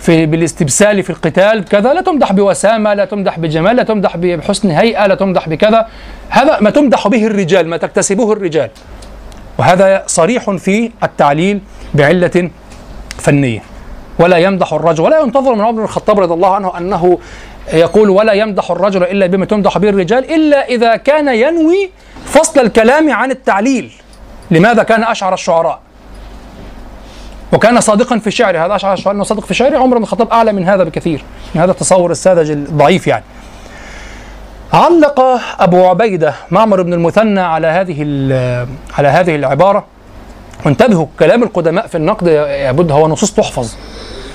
في 0.00 0.26
بالاستبسال 0.26 1.02
في 1.02 1.10
القتال 1.10 1.64
كذا 1.64 1.94
لا 1.94 2.00
تمدح 2.00 2.32
بوسامة 2.32 2.94
لا 2.94 3.04
تمدح 3.04 3.38
بجمال 3.38 3.76
لا 3.76 3.82
تمدح 3.82 4.16
بحسن 4.16 4.70
هيئة 4.70 5.06
لا 5.06 5.14
تمدح 5.14 5.48
بكذا. 5.48 5.86
هذا 6.28 6.58
ما 6.60 6.70
تمدح 6.70 7.08
به 7.08 7.26
الرجال 7.26 7.68
ما 7.68 7.76
تكتسبه 7.76 8.32
الرجال. 8.32 8.70
وهذا 9.58 10.02
صريح 10.06 10.50
في 10.50 10.90
التعليل 11.02 11.60
بعلة 11.94 12.50
فنية. 13.18 13.62
ولا 14.18 14.36
يمدح 14.36 14.72
الرجل 14.72 15.04
ولا 15.04 15.20
ينتظر 15.20 15.54
من 15.54 15.60
عمر 15.60 15.72
بن 15.72 15.82
الخطاب 15.82 16.20
رضي 16.20 16.34
الله 16.34 16.54
عنه 16.54 16.78
أنه 16.78 17.18
يقول 17.72 18.10
ولا 18.10 18.32
يمدح 18.32 18.70
الرجل 18.70 19.02
إلا 19.02 19.26
بما 19.26 19.46
تمدح 19.46 19.78
به 19.78 19.88
الرجال 19.88 20.34
إلا 20.34 20.68
إذا 20.68 20.96
كان 20.96 21.28
ينوي 21.28 21.90
فصل 22.24 22.60
الكلام 22.60 23.12
عن 23.12 23.30
التعليل. 23.30 23.92
لماذا 24.50 24.82
كان 24.82 25.04
أشعر 25.04 25.34
الشعراء؟ 25.34 25.80
وكان 27.52 27.80
صادقا 27.80 28.18
في 28.18 28.30
شعره 28.30 28.66
هذا 28.66 28.76
أشعر 28.76 28.92
الشعراء 28.92 29.16
أنه 29.16 29.24
صادق 29.24 29.44
في 29.44 29.54
شعره 29.54 29.78
عمر 29.78 29.96
بن 29.96 30.02
الخطاب 30.02 30.28
أعلى 30.28 30.52
من 30.52 30.64
هذا 30.64 30.84
بكثير 30.84 31.24
من 31.54 31.60
هذا 31.60 31.70
التصور 31.70 32.10
الساذج 32.10 32.50
الضعيف 32.50 33.06
يعني. 33.06 33.24
علق 34.72 35.20
أبو 35.58 35.86
عبيدة 35.86 36.34
معمر 36.50 36.82
بن 36.82 36.92
المثنى 36.92 37.40
على 37.40 37.66
هذه 37.66 38.02
على 38.98 39.08
هذه 39.08 39.34
العبارة. 39.34 39.84
وانتبهوا 40.66 41.06
كلام 41.18 41.42
القدماء 41.42 41.86
في 41.86 41.94
النقد 41.94 42.26
يبد 42.50 42.92
هو 42.92 43.08
نصوص 43.08 43.32
تحفظ. 43.32 43.74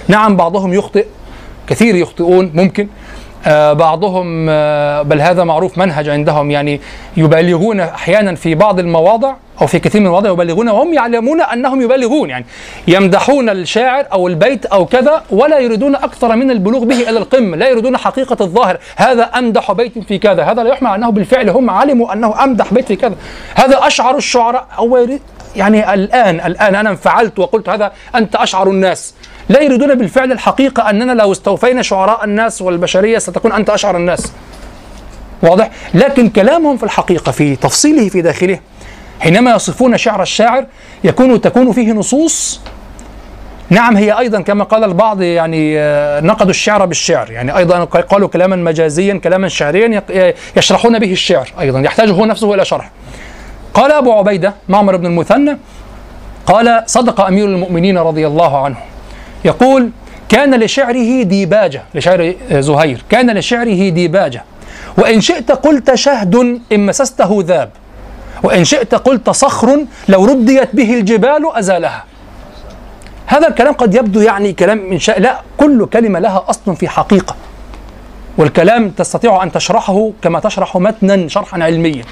نعم 0.08 0.38
بعضهم 0.38 0.74
يخطئ 0.74 1.06
كثير 1.68 1.96
يخطئون 1.96 2.52
ممكن. 2.54 2.88
بعضهم 3.74 4.48
آه 4.50 5.02
بل 5.02 5.22
هذا 5.22 5.44
معروف 5.44 5.78
منهج 5.78 6.10
عندهم 6.10 6.52
يعني 6.52 6.82
يبالغون 7.18 7.80
أحيانا 7.80 8.36
في 8.36 8.56
بعض 8.56 8.80
المواضع 8.80 9.34
أو 9.62 9.68
في 9.68 9.80
كثير 9.80 10.02
من 10.02 10.08
المواضع 10.08 10.30
يبالغون 10.30 10.70
وهم 10.70 10.94
يعلمون 10.94 11.42
أنهم 11.42 11.82
يبالغون 11.82 12.30
يعني 12.30 12.46
يمدحون 12.88 13.50
الشاعر 13.50 14.06
أو 14.14 14.28
البيت 14.28 14.66
أو 14.66 14.86
كذا 14.86 15.24
ولا 15.30 15.60
يريدون 15.60 15.96
أكثر 15.96 16.36
من 16.36 16.52
البلوغ 16.52 16.84
به 16.84 17.10
إلى 17.10 17.20
القمة، 17.20 17.58
لا 17.58 17.70
يريدون 17.70 17.98
حقيقة 17.98 18.38
الظاهر، 18.42 18.78
هذا 18.96 19.24
أمدح 19.24 19.72
بيت 19.72 20.00
في 20.00 20.18
كذا، 20.18 20.44
هذا 20.44 20.64
لا 20.64 20.70
يحمل 20.70 20.92
أنه 20.92 21.10
بالفعل 21.10 21.50
هم 21.50 21.70
علموا 21.70 22.14
أنه 22.14 22.44
أمدح 22.44 22.74
بيت 22.74 22.88
في 22.88 22.96
كذا، 22.96 23.16
هذا 23.56 23.88
أشعر 23.88 24.18
الشعراء 24.18 24.68
أو 24.78 25.08
يعني 25.56 25.94
الآن 25.94 26.40
الآن 26.40 26.76
أنا 26.76 26.90
انفعلت 26.90 27.40
وقلت 27.40 27.70
هذا 27.70 27.92
أنت 28.16 28.36
أشعر 28.36 28.70
الناس، 28.70 29.14
لا 29.50 29.62
يريدون 29.62 29.96
بالفعل 29.96 30.32
الحقيقة 30.32 30.90
أننا 30.90 31.12
لو 31.12 31.32
استوفينا 31.32 31.82
شعراء 31.82 32.24
الناس 32.24 32.62
والبشرية 32.62 33.18
ستكون 33.18 33.52
أنت 33.52 33.70
أشعر 33.70 33.98
الناس. 33.98 34.32
واضح؟ 35.44 35.70
لكن 35.94 36.30
كلامهم 36.30 36.78
في 36.78 36.84
الحقيقة 36.84 37.32
في 37.32 37.56
تفصيله 37.56 38.10
في 38.10 38.22
داخله 38.22 38.60
حينما 39.20 39.56
يصفون 39.56 39.98
شعر 39.98 40.22
الشاعر 40.22 40.66
يكون 41.04 41.42
تكون 41.42 41.72
فيه 41.72 41.94
نصوص. 41.94 42.62
نعم 43.70 43.98
هي 43.98 44.20
أيضا 44.20 44.42
كما 44.42 44.64
قال 44.64 44.84
البعض 44.84 45.22
يعني 45.22 45.80
آه، 45.80 46.20
نقدوا 46.20 46.50
الشعر 46.50 46.86
بالشعر. 46.86 47.32
يعني 47.32 47.58
أيضا 47.58 47.84
قالوا 47.84 48.28
كلاما 48.28 48.56
مجازيا 48.56 49.14
كلاما 49.24 49.48
شعريا 49.48 50.04
يشرحون 50.58 51.00
به 51.00 51.12
الشعر 51.12 51.54
أيضا 51.60 51.80
يحتاج 51.80 52.10
هو 52.10 52.26
نفسه 52.26 52.54
إلى 52.54 52.66
شرح. 52.66 52.92
قال 53.74 53.92
أبو 53.92 54.12
عبيدة 54.14 54.54
معمر 54.70 54.96
بن 54.96 55.06
المثنى 55.06 55.58
قال 56.46 56.84
صدق 56.86 57.22
أمير 57.22 57.46
المؤمنين 57.46 57.98
رضي 57.98 58.28
الله 58.28 58.64
عنه 58.66 58.78
يقول 59.46 59.90
كان 60.30 60.56
لشعره 60.56 61.24
ديباجة. 61.24 61.84
لشعر 61.96 62.34
زهير. 62.52 63.04
كان 63.10 63.38
لشعره 63.38 63.90
ديباجة. 63.90 64.44
وإن 64.98 65.22
شئت 65.22 65.52
قلت 65.52 65.96
شهد 65.96 66.36
إن 66.72 66.86
مسسته 66.86 67.44
ذاب. 67.46 67.70
وإن 68.44 68.64
شئت 68.64 68.96
قلت 68.96 69.30
صخر 69.30 69.86
لو 70.08 70.26
رديت 70.26 70.76
به 70.76 70.94
الجبال 70.94 71.56
أزالها. 71.56 72.04
هذا 73.26 73.48
الكلام 73.48 73.74
قد 73.74 73.96
يبدو 73.96 74.22
يعني 74.22 74.54
كلام 74.54 74.90
من 74.90 75.00
شاء 75.00 75.20
لا 75.20 75.42
كل 75.58 75.86
كلمة 75.86 76.20
لها 76.20 76.46
أصل 76.50 76.76
في 76.76 76.88
حقيقة. 76.88 77.36
والكلام 78.38 78.90
تستطيع 78.90 79.44
أن 79.44 79.52
تشرحه 79.52 80.12
كما 80.22 80.40
تشرح 80.40 80.78
متنا 80.78 81.28
شرحا 81.28 81.64
علميا. 81.64 82.04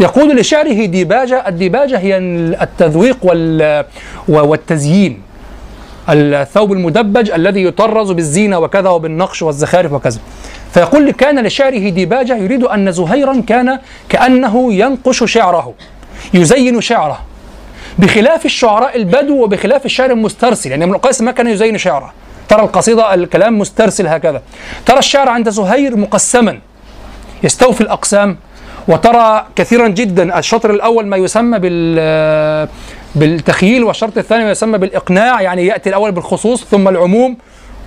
يقول 0.00 0.36
لشعره 0.36 0.84
ديباجة 0.84 1.48
الديباجة 1.48 1.98
هي 1.98 2.18
التذويق 2.62 3.18
والتزيين. 4.28 5.22
الثوب 6.08 6.72
المدبج 6.72 7.30
الذي 7.30 7.64
يطرز 7.64 8.10
بالزينة 8.10 8.58
وكذا 8.58 8.88
وبالنقش 8.88 9.42
والزخارف 9.42 9.92
وكذا. 9.92 10.20
فيقول 10.72 11.10
كان 11.10 11.46
لشعره 11.46 11.88
ديباجة 11.88 12.36
يريد 12.36 12.64
أن 12.64 12.92
زهيرا 12.92 13.42
كان 13.46 13.78
كأنه 14.08 14.72
ينقش 14.72 15.24
شعره 15.24 15.74
يزين 16.34 16.80
شعره. 16.80 17.20
بخلاف 17.98 18.44
الشعراء 18.44 18.96
البدو 18.96 19.42
وبخلاف 19.44 19.84
الشعر 19.86 20.10
المسترسل 20.10 20.70
يعني 20.70 20.84
ابن 20.84 20.94
القيس 20.94 21.20
ما 21.20 21.32
كان 21.32 21.46
يزين 21.46 21.78
شعره. 21.78 22.12
ترى 22.48 22.62
القصيدة 22.62 23.14
الكلام 23.14 23.58
مسترسل 23.58 24.06
هكذا. 24.06 24.42
ترى 24.86 24.98
الشعر 24.98 25.28
عند 25.28 25.48
زهير 25.48 25.96
مقسما 25.96 26.58
يستوفي 27.42 27.80
الأقسام. 27.80 28.36
وترى 28.88 29.46
كثيرا 29.56 29.88
جدا 29.88 30.38
الشطر 30.38 30.70
الأول 30.70 31.06
ما 31.06 31.16
يسمى 31.16 31.58
بال 31.58 32.68
بالتخييل 33.18 33.84
والشرط 33.84 34.18
الثاني 34.18 34.44
ما 34.44 34.50
يسمى 34.50 34.78
بالإقناع 34.78 35.40
يعني 35.42 35.66
يأتي 35.66 35.88
الأول 35.88 36.12
بالخصوص 36.12 36.64
ثم 36.64 36.88
العموم. 36.88 37.36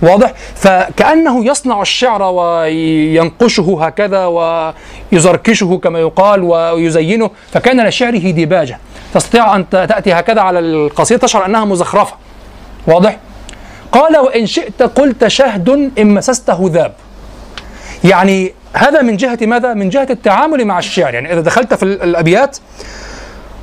واضح؟ 0.02 0.32
فكأنه 0.54 1.44
يصنع 1.46 1.82
الشعر 1.82 2.22
وينقشه 2.22 3.78
هكذا 3.84 4.26
ويزركشه 4.26 5.80
كما 5.84 5.98
يقال 5.98 6.42
ويزينه 6.42 7.30
فكان 7.52 7.88
لشعره 7.88 8.30
ديباجة. 8.30 8.78
تستطيع 9.14 9.56
أن 9.56 9.68
تأتي 9.70 10.12
هكذا 10.12 10.40
على 10.40 10.58
القصيدة 10.58 11.20
تشعر 11.20 11.46
أنها 11.46 11.64
مزخرفة. 11.64 12.14
واضح؟ 12.86 13.18
قال 13.92 14.16
وإن 14.16 14.46
شئت 14.46 14.82
قلت 14.82 15.26
شهد 15.26 15.90
إن 15.98 16.14
مسسته 16.14 16.70
ذاب 16.72 16.92
يعني 18.04 18.54
هذا 18.72 19.02
من 19.02 19.16
جهة 19.16 19.38
ماذا؟ 19.42 19.74
من 19.74 19.88
جهة 19.88 20.06
التعامل 20.10 20.64
مع 20.64 20.78
الشعر. 20.78 21.14
يعني 21.14 21.32
إذا 21.32 21.40
دخلت 21.40 21.74
في 21.74 21.82
الأبيات 21.82 22.58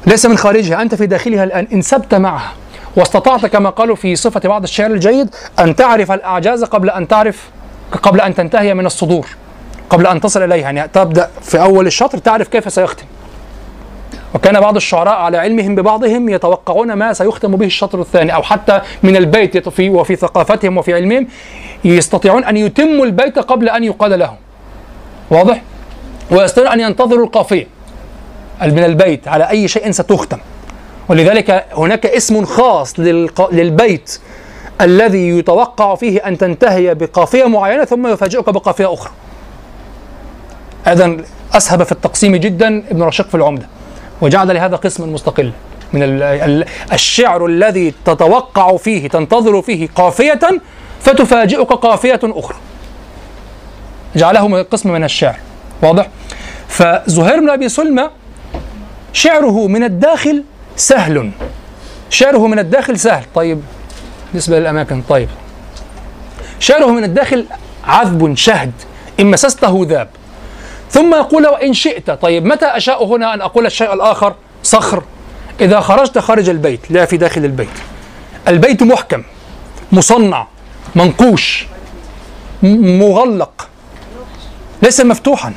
ليس 0.07 0.25
من 0.25 0.37
خارجها. 0.37 0.81
أنت 0.81 0.95
في 0.95 1.05
داخلها 1.05 1.43
الآن. 1.43 1.67
انسبت 1.73 2.15
معها 2.15 2.51
واستطعت 2.95 3.45
كما 3.45 3.69
قالوا 3.69 3.95
في 3.95 4.15
صفة 4.15 4.39
بعض 4.49 4.63
الشعر 4.63 4.91
الجيد 4.91 5.35
أن 5.59 5.75
تعرف 5.75 6.11
الأعجاز 6.11 6.63
قبل 6.63 6.89
أن 6.89 7.07
تعرف 7.07 7.49
قبل 8.01 8.21
أن 8.21 8.35
تنتهي 8.35 8.73
من 8.73 8.85
الصدور 8.85 9.27
قبل 9.89 10.07
أن 10.07 10.21
تصل 10.21 10.43
إليها. 10.43 10.71
يعني 10.71 10.87
تبدأ 10.87 11.29
في 11.41 11.61
أول 11.61 11.87
الشطر 11.87 12.17
تعرف 12.17 12.47
كيف 12.47 12.73
سيختم. 12.73 13.05
وكان 14.35 14.59
بعض 14.59 14.75
الشعراء 14.75 15.13
على 15.13 15.37
علمهم 15.37 15.75
ببعضهم 15.75 16.29
يتوقعون 16.29 16.93
ما 16.93 17.13
سيختم 17.13 17.55
به 17.55 17.65
الشطر 17.65 18.01
الثاني 18.01 18.35
أو 18.35 18.43
حتى 18.43 18.81
من 19.03 19.15
البيت 19.15 19.69
في 19.69 19.89
وفي 19.89 20.15
ثقافتهم 20.15 20.77
وفي 20.77 20.93
علمهم 20.93 21.27
يستطيعون 21.85 22.43
أن 22.43 22.57
يتموا 22.57 23.05
البيت 23.05 23.39
قبل 23.39 23.69
أن 23.69 23.83
يقال 23.83 24.19
لهم. 24.19 24.35
واضح؟ 25.31 25.61
ويستطيعون 26.31 26.71
أن 26.71 26.79
ينتظروا 26.79 27.25
القافية. 27.25 27.67
من 28.61 28.83
البيت 28.83 29.27
على 29.27 29.49
أي 29.49 29.67
شيء 29.67 29.91
ستختم. 29.91 30.37
ولذلك 31.09 31.65
هناك 31.73 32.05
اسم 32.05 32.45
خاص 32.45 32.99
للبيت 33.51 34.19
الذي 34.81 35.29
يتوقع 35.29 35.95
فيه 35.95 36.27
أن 36.27 36.37
تنتهي 36.37 36.95
بقافية 36.95 37.43
معينة 37.43 37.85
ثم 37.85 38.07
يفاجئك 38.07 38.49
بقافية 38.49 38.93
أخرى. 38.93 39.11
إذا 40.87 41.17
أسهب 41.53 41.83
في 41.83 41.91
التقسيم 41.91 42.35
جدا 42.35 42.83
ابن 42.91 43.03
رشيق 43.03 43.27
في 43.27 43.35
العمدة. 43.35 43.67
وجعل 44.21 44.55
لهذا 44.55 44.75
قسما 44.75 45.05
مستقلا 45.05 45.51
من 45.93 46.03
الشعر 46.93 47.45
الذي 47.45 47.93
تتوقع 48.05 48.77
فيه 48.77 49.07
تنتظر 49.07 49.61
فيه 49.61 49.87
قافية 49.95 50.39
فتفاجئك 51.01 51.67
قافية 51.67 52.19
أخرى. 52.23 52.57
جعله 54.15 54.61
قسم 54.61 54.91
من 54.91 55.03
الشعر. 55.03 55.35
واضح؟ 55.81 56.07
فزهير 56.67 57.39
بن 57.39 57.49
أبي 57.49 57.69
سلمى 57.69 58.09
شعره 59.13 59.67
من 59.67 59.83
الداخل 59.83 60.43
سهل. 60.75 61.31
شعره 62.09 62.47
من 62.47 62.59
الداخل 62.59 62.99
سهل. 62.99 63.23
طيب 63.35 63.61
بالنسبة 64.31 64.59
للأماكن 64.59 65.01
طيب. 65.01 65.29
شعره 66.59 66.87
من 66.87 67.03
الداخل 67.03 67.45
عذب 67.83 68.35
شهد. 68.35 68.71
إن 69.19 69.25
مسسته 69.25 69.85
ذاب. 69.89 70.09
ثم 70.91 71.15
يقول 71.15 71.47
وإن 71.47 71.73
شئت. 71.73 72.11
طيب 72.11 72.45
متى 72.45 72.65
أشاء 72.65 73.05
هنا 73.05 73.33
أن 73.33 73.41
أقول 73.41 73.65
الشيء 73.65 73.93
الآخر؟ 73.93 74.35
صخر. 74.63 75.03
إذا 75.61 75.79
خرجت 75.79 76.19
خارج 76.19 76.49
البيت. 76.49 76.91
لا 76.91 77.05
في 77.05 77.17
داخل 77.17 77.45
البيت. 77.45 77.69
البيت 78.47 78.83
محكم 78.83 79.23
مصنع 79.91 80.47
منقوش 80.95 81.67
مغلق. 82.63 83.67
ليس 84.81 85.01
مفتوحا. 85.01 85.53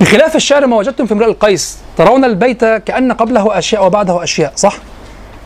بخلاف 0.00 0.36
الشعر 0.36 0.66
ما 0.66 0.76
وجدتم 0.76 1.06
في 1.06 1.14
امرئ 1.14 1.26
القيس. 1.26 1.78
ترون 1.98 2.24
البيت 2.24 2.64
كأن 2.64 3.12
قبله 3.12 3.58
أشياء 3.58 3.86
وبعده 3.86 4.22
أشياء 4.22 4.52
صح؟ 4.56 4.76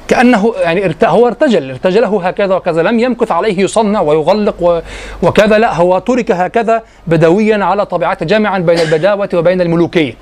كأنه 0.08 0.54
يعني 0.62 0.94
هو 1.04 1.26
ارتجل 1.26 1.70
ارتجله 1.70 2.26
هكذا 2.28 2.54
وكذا 2.54 2.82
لم 2.82 2.98
يمكث 2.98 3.32
عليه 3.32 3.60
يصنع 3.60 4.00
ويغلق 4.00 4.82
وكذا 5.22 5.58
لا 5.58 5.74
هو 5.74 5.98
ترك 5.98 6.30
هكذا 6.30 6.82
بدويا 7.06 7.64
على 7.64 7.86
طبيعته 7.86 8.26
جامعا 8.26 8.58
بين 8.58 8.78
البداوة 8.78 9.28
وبين 9.34 9.60
الملوكية 9.60 10.14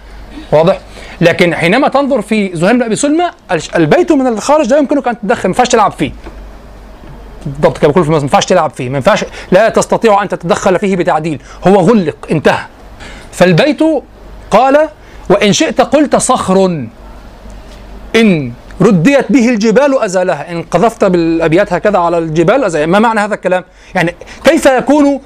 واضح؟ 0.52 0.78
لكن 1.20 1.54
حينما 1.54 1.88
تنظر 1.88 2.22
في 2.22 2.50
زهير 2.56 2.74
بن 2.74 2.82
أبي 2.82 2.96
سلمى 2.96 3.24
البيت 3.76 4.12
من 4.12 4.26
الخارج 4.26 4.70
لا 4.70 4.78
يمكنك 4.78 5.08
أن 5.08 5.20
تدخل 5.20 5.48
ما 5.48 5.50
ينفعش 5.50 5.68
تلعب 5.68 5.92
فيه 5.92 6.12
بالضبط 7.46 7.78
كما 7.78 7.92
بقول 7.92 8.04
في 8.04 8.10
ما 8.10 8.18
ينفعش 8.18 8.44
تلعب 8.44 8.70
فيه 8.70 8.88
ما 8.88 8.96
ينفعش 8.96 9.24
لا 9.52 9.68
تستطيع 9.68 10.22
أن 10.22 10.28
تتدخل 10.28 10.78
فيه 10.78 10.96
بتعديل 10.96 11.42
هو 11.66 11.74
غلق 11.74 12.16
انتهى 12.30 12.64
فالبيت 13.32 13.80
قال 14.50 14.88
وإن 15.30 15.52
شئت 15.52 15.80
قلت 15.80 16.16
صخر. 16.16 16.86
إن 18.16 18.52
رديت 18.80 19.32
به 19.32 19.48
الجبال 19.48 20.02
أزالها 20.02 20.52
إن 20.52 20.62
قذفت 20.62 21.04
بالأبيات 21.04 21.72
هكذا 21.72 21.98
على 21.98 22.18
الجبال 22.18 22.64
أزالها 22.64 22.86
ما 22.86 22.98
معنى 22.98 23.20
هذا 23.20 23.34
الكلام؟ 23.34 23.64
يعني 23.94 24.14
كيف 24.44 24.66
يكون 24.66 25.20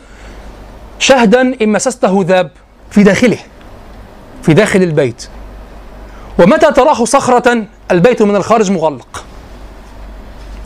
شهدا 0.99 1.41
إن 1.63 1.69
مسسته 1.69 2.25
ذاب؟ 2.29 2.51
في 2.91 3.03
داخله. 3.03 3.39
في 4.43 4.55
داخل 4.55 4.83
البيت. 4.83 5.29
ومتى 6.39 6.73
تراه 6.73 7.05
صخرة؟ 7.05 7.65
البيت 7.91 8.23
من 8.23 8.37
الخارج 8.37 8.71
مغلق. 8.71 9.25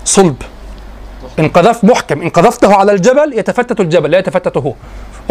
صلب. 0.05 0.43
إن 1.39 1.49
قذفت 1.49 1.85
محكم. 1.85 2.23
إن 2.23 2.29
قذفته 2.29 2.75
على 2.75 2.93
الجبل 2.93 3.39
يتفتت 3.39 3.81
الجبل 3.81 4.11
لا 4.11 4.19
يتفتت 4.19 4.57
هو 4.57 4.75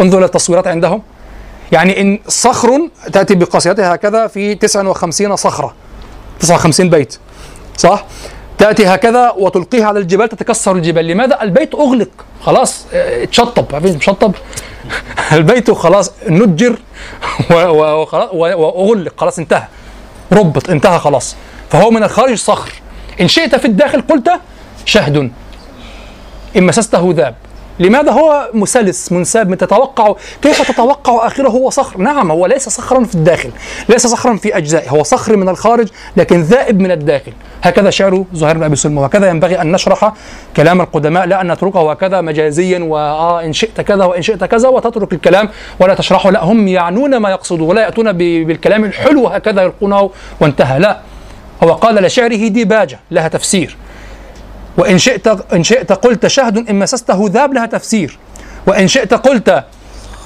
انظر 0.00 0.24
التصويرات 0.24 0.66
عندهم. 0.66 1.02
يعني 1.72 2.00
إن 2.00 2.18
صخر 2.28 2.88
تأتي 3.12 3.34
بقاسيتها 3.34 3.94
هكذا 3.94 4.26
في 4.26 4.54
59 4.54 5.36
صخرة. 5.36 5.74
59 6.40 6.90
بيت. 6.90 7.18
صح؟ 7.76 8.04
تأتي 8.58 8.86
هكذا 8.86 9.30
وتلقيها 9.30 9.86
على 9.86 9.98
الجبال 9.98 10.28
تتكسر 10.28 10.76
الجبال. 10.76 11.06
لماذا؟ 11.06 11.42
البيت 11.42 11.74
أغلق. 11.74 12.08
خلاص 12.42 12.86
اتشطب 12.92 13.64
عارفين 13.74 13.96
مشطب. 13.96 14.34
البيت 15.32 15.70
خلاص 15.70 16.12
نجر 16.28 16.78
وأغلق. 18.32 19.12
خلاص 19.20 19.38
انتهى. 19.38 19.66
ربط 20.32 20.70
انتهى 20.70 20.98
خلاص. 20.98 21.36
فهو 21.70 21.90
من 21.90 22.02
الخارج 22.02 22.34
صخر. 22.38 22.72
إن 23.20 23.28
شئت 23.28 23.56
في 23.56 23.64
الداخل 23.64 24.00
قلت 24.00 24.30
شهد. 24.84 25.30
إن 26.56 26.66
مسسته 26.66 27.12
ذاب. 27.16 27.34
لماذا 27.80 28.12
هو 28.12 28.50
مسلس 28.54 29.12
منساب 29.12 29.54
تتوقع 29.54 30.14
كيف 30.42 30.70
تتوقع 30.70 31.26
آخره 31.26 31.48
هو 31.48 31.70
صخر؟ 31.70 31.98
نعم 31.98 32.30
هو 32.30 32.46
ليس 32.46 32.68
صخرا 32.68 33.04
في 33.04 33.14
الداخل 33.14 33.50
ليس 33.88 34.06
صخرا 34.06 34.36
في 34.36 34.56
اجزائه 34.56 34.88
هو 34.88 35.02
صخر 35.02 35.36
من 35.36 35.48
الخارج 35.48 35.88
لكن 36.16 36.40
ذائب 36.40 36.80
من 36.80 36.90
الداخل. 36.90 37.32
هكذا 37.62 37.90
شعر 37.90 38.24
زهير 38.34 38.58
بن 38.58 38.62
أبي 38.62 38.76
سلمى 38.76 39.00
وهكذا 39.00 39.28
ينبغي 39.28 39.60
أن 39.60 39.72
نشرح 39.72 40.12
كلام 40.56 40.80
القدماء 40.80 41.26
لا 41.26 41.40
أن 41.40 41.52
نتركه 41.52 41.90
هكذا 41.90 42.20
مجازيا 42.20 42.78
واه 42.78 43.44
إن 43.44 43.52
شئت 43.52 43.80
كذا 43.80 44.04
وإن 44.04 44.22
شئت 44.22 44.44
كذا 44.44 44.68
وتترك 44.68 45.12
الكلام 45.12 45.48
ولا 45.80 45.94
تشرحه. 45.94 46.30
لا 46.30 46.44
هم 46.44 46.68
يعنون 46.68 47.16
ما 47.16 47.30
يقصدون 47.30 47.68
ولا 47.68 47.82
يأتون 47.82 48.12
بالكلام 48.12 48.84
الحلو 48.84 49.26
هكذا 49.26 49.62
يلقونه 49.62 50.10
وانتهى. 50.40 50.78
لا 50.78 51.00
هو 51.62 51.72
قال 51.72 51.94
لشعره 51.94 52.48
ديباجة 52.48 53.00
لها 53.10 53.28
تفسير. 53.28 53.76
وإن 54.78 54.98
شئت 54.98 55.26
إن 55.52 55.62
شئت 55.62 55.92
قلت 55.92 56.26
شهد 56.26 56.70
إن 56.70 56.78
مسسته 56.78 57.28
ذاب 57.28 57.54
لها 57.54 57.66
تفسير. 57.66 58.18
وإن 58.66 58.88
شئت 58.88 59.14
قلت 59.14 59.64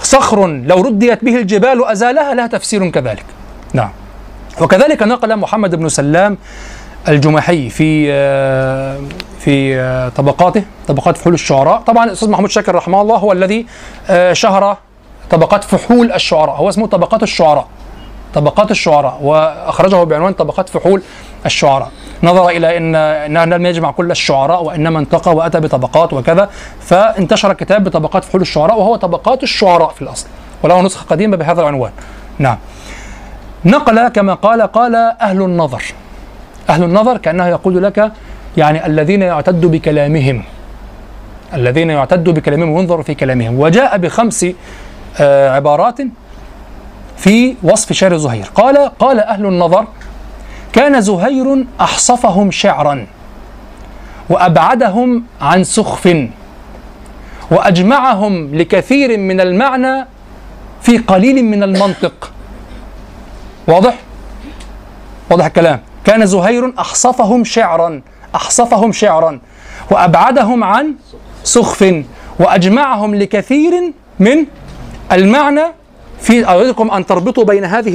صخر 0.02 0.46
لو 0.46 0.80
رديت 0.82 1.24
به 1.24 1.36
الجبال 1.36 1.86
أزالها 1.86 2.34
لها 2.34 2.46
تفسير 2.46 2.90
كذلك. 2.90 3.24
نعم. 3.74 3.90
وكذلك 4.60 5.02
نقل 5.02 5.36
محمد 5.36 5.74
بن 5.74 5.88
سلام 5.88 6.38
الجمحي 7.08 7.68
في 7.70 8.06
آه، 8.12 9.00
في 9.40 9.80
آه، 9.80 10.08
طبقاته 10.08 10.64
طبقات 10.88 11.16
فحول 11.16 11.34
الشعراء. 11.34 11.80
طبعا 11.80 12.04
الاستاذ 12.04 12.30
محمود 12.30 12.50
شاكر 12.50 12.74
رحمه 12.74 13.00
الله 13.00 13.16
هو 13.16 13.32
الذي 13.32 13.66
آه، 14.10 14.32
شهر 14.32 14.76
طبقات 15.30 15.64
فحول 15.64 16.12
الشعراء. 16.12 16.56
هو 16.56 16.68
اسمه 16.68 16.86
طبقات 16.86 17.22
الشعراء. 17.22 17.68
طبقات 18.35 18.71
الشعراء 18.71 19.18
وأخرجه 19.23 20.05
بعنوان 20.05 20.33
طبقات 20.33 20.68
فحول 20.68 21.03
الشعراء. 21.47 21.90
نظر 22.23 22.49
إلى 22.49 22.77
إن 22.77 22.95
انه 22.95 23.45
لم 23.45 23.66
يجمع 23.66 23.90
كل 23.90 24.11
الشعراء 24.11 24.64
وإنما 24.64 24.99
انتقى 24.99 25.35
وأتى 25.35 25.61
بطبقات 25.61 26.12
وكذا 26.12 26.51
فانتشر 26.81 27.53
كتاب 27.53 27.85
بطبقات 27.85 28.25
فحول 28.25 28.40
الشعراء 28.40 28.79
وهو 28.79 28.97
طبقات 28.97 29.42
الشعراء 29.42 29.88
في 29.88 30.03
الأصل. 30.03 30.27
وله 30.62 30.83
نسخة 30.83 31.07
قديمة 31.07 31.37
بهذا 31.37 31.61
العنوان. 31.61 31.90
نعم. 32.38 32.59
نقل 33.64 34.09
كما 34.09 34.35
قال 34.35 34.62
قال 34.62 34.95
أهل 35.21 35.42
النظر. 35.42 35.83
أهل 36.71 36.83
النظر 36.83 37.16
كأنه 37.16 37.47
يقول 37.47 37.83
لك 37.83 38.12
يعني 38.57 38.87
الذين 38.87 39.23
يعتد 39.23 39.66
بكلامهم. 39.66 40.42
الذين 41.55 41.90
يعتد 41.90 42.29
بكلامهم 42.29 42.71
وينظر 42.71 43.03
في 43.03 43.14
كلامهم. 43.14 43.61
وجاء 43.61 43.99
بخمس 43.99 44.47
آه 45.21 45.51
عبارات 45.51 45.99
في 47.16 47.55
وصف 47.62 47.92
شعر 47.92 48.16
زهير. 48.16 48.44
قال 48.55 48.77
قال 48.98 49.20
أهل 49.20 49.46
النظر 49.46 49.87
كان 50.72 51.01
زهير 51.01 51.66
أحصفهم 51.81 52.51
شعرا 52.51 53.07
وأبعدهم 54.31 55.25
عن 55.40 55.64
سخف 55.64 56.29
وأجمعهم 57.51 58.55
لكثير 58.55 59.18
من 59.18 59.40
المعنى 59.40 60.07
في 60.83 60.98
قليل 60.98 61.44
من 61.44 61.62
المنطق. 61.62 62.33
واضح؟ 63.68 63.94
واضح 65.31 65.44
الكلام. 65.44 65.81
كان 66.05 66.27
زهير 66.27 66.72
أحصفهم 66.79 67.44
شعرا 67.44 68.01
أحصفهم 68.35 68.92
شعرا 68.92 69.40
وأبعدهم 69.90 70.64
عن 70.64 70.94
سخف 71.44 72.05
وأجمعهم 72.38 73.14
لكثير 73.14 73.92
من 74.18 74.46
المعنى 75.12 75.64
في 76.22 76.48
أريدكم 76.48 76.90
أن 76.90 77.06
تربطوا 77.06 77.44
بين 77.44 77.64
هذه 77.64 77.90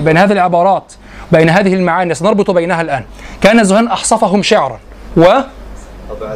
بين 0.00 0.16
هذه 0.16 0.32
العبارات 0.32 0.92
بين 1.32 1.50
هذه 1.50 1.74
المعاني 1.74 2.14
سنربط 2.14 2.50
بينها 2.50 2.82
الآن. 2.82 3.04
كان 3.40 3.64
زهان 3.64 3.88
أحصفهم 3.88 4.42
شعرا 4.42 4.78
و 5.16 5.24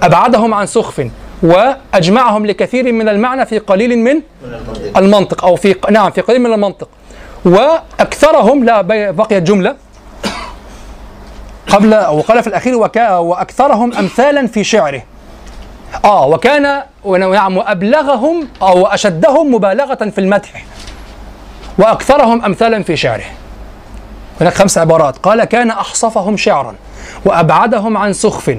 أبعدهم 0.03 0.55
عن 0.55 0.67
سخف 0.67 1.09
وأجمعهم 1.43 2.47
لكثير 2.47 2.93
من 2.93 3.09
المعنى 3.09 3.47
في 3.47 3.59
قليل 3.59 3.99
من 3.99 4.23
المنطق 4.97 5.45
أو 5.45 5.57
في 5.57 5.75
نعم 5.91 6.11
في 6.11 6.21
قليل 6.21 6.41
من 6.41 6.53
المنطق. 6.53 6.89
وأكثرهم 7.45 8.65
لا 8.65 8.81
بقيت 9.11 9.43
جملة. 9.43 9.77
قبل 11.69 11.95
وقال 11.95 12.43
في 12.43 12.47
الأخير 12.47 12.77
وكا 12.77 13.17
وأكثرهم 13.17 13.95
أمثالا 13.95 14.47
في 14.47 14.65
شعره. 14.65 15.03
آه 16.05 16.27
وكان 16.27 16.83
نعم 17.05 17.57
وأبلغهم 17.57 18.49
أو 18.63 18.87
أشدهم 18.87 19.55
مبالغة 19.55 19.95
في 19.95 20.19
المدح. 20.21 20.65
وأكثرهم 21.79 22.45
أمثالا 22.45 22.83
في 22.83 22.97
شعره. 22.97 23.25
هناك 24.41 24.55
خمس 24.55 24.79
عبارات. 24.79 25.19
قال 25.19 25.45
كان 25.45 25.71
أحصفهم 25.71 26.37
شعرا 26.37 26.75
وأبعدهم 27.25 27.97
عن 27.97 28.13
سخف 28.13 28.59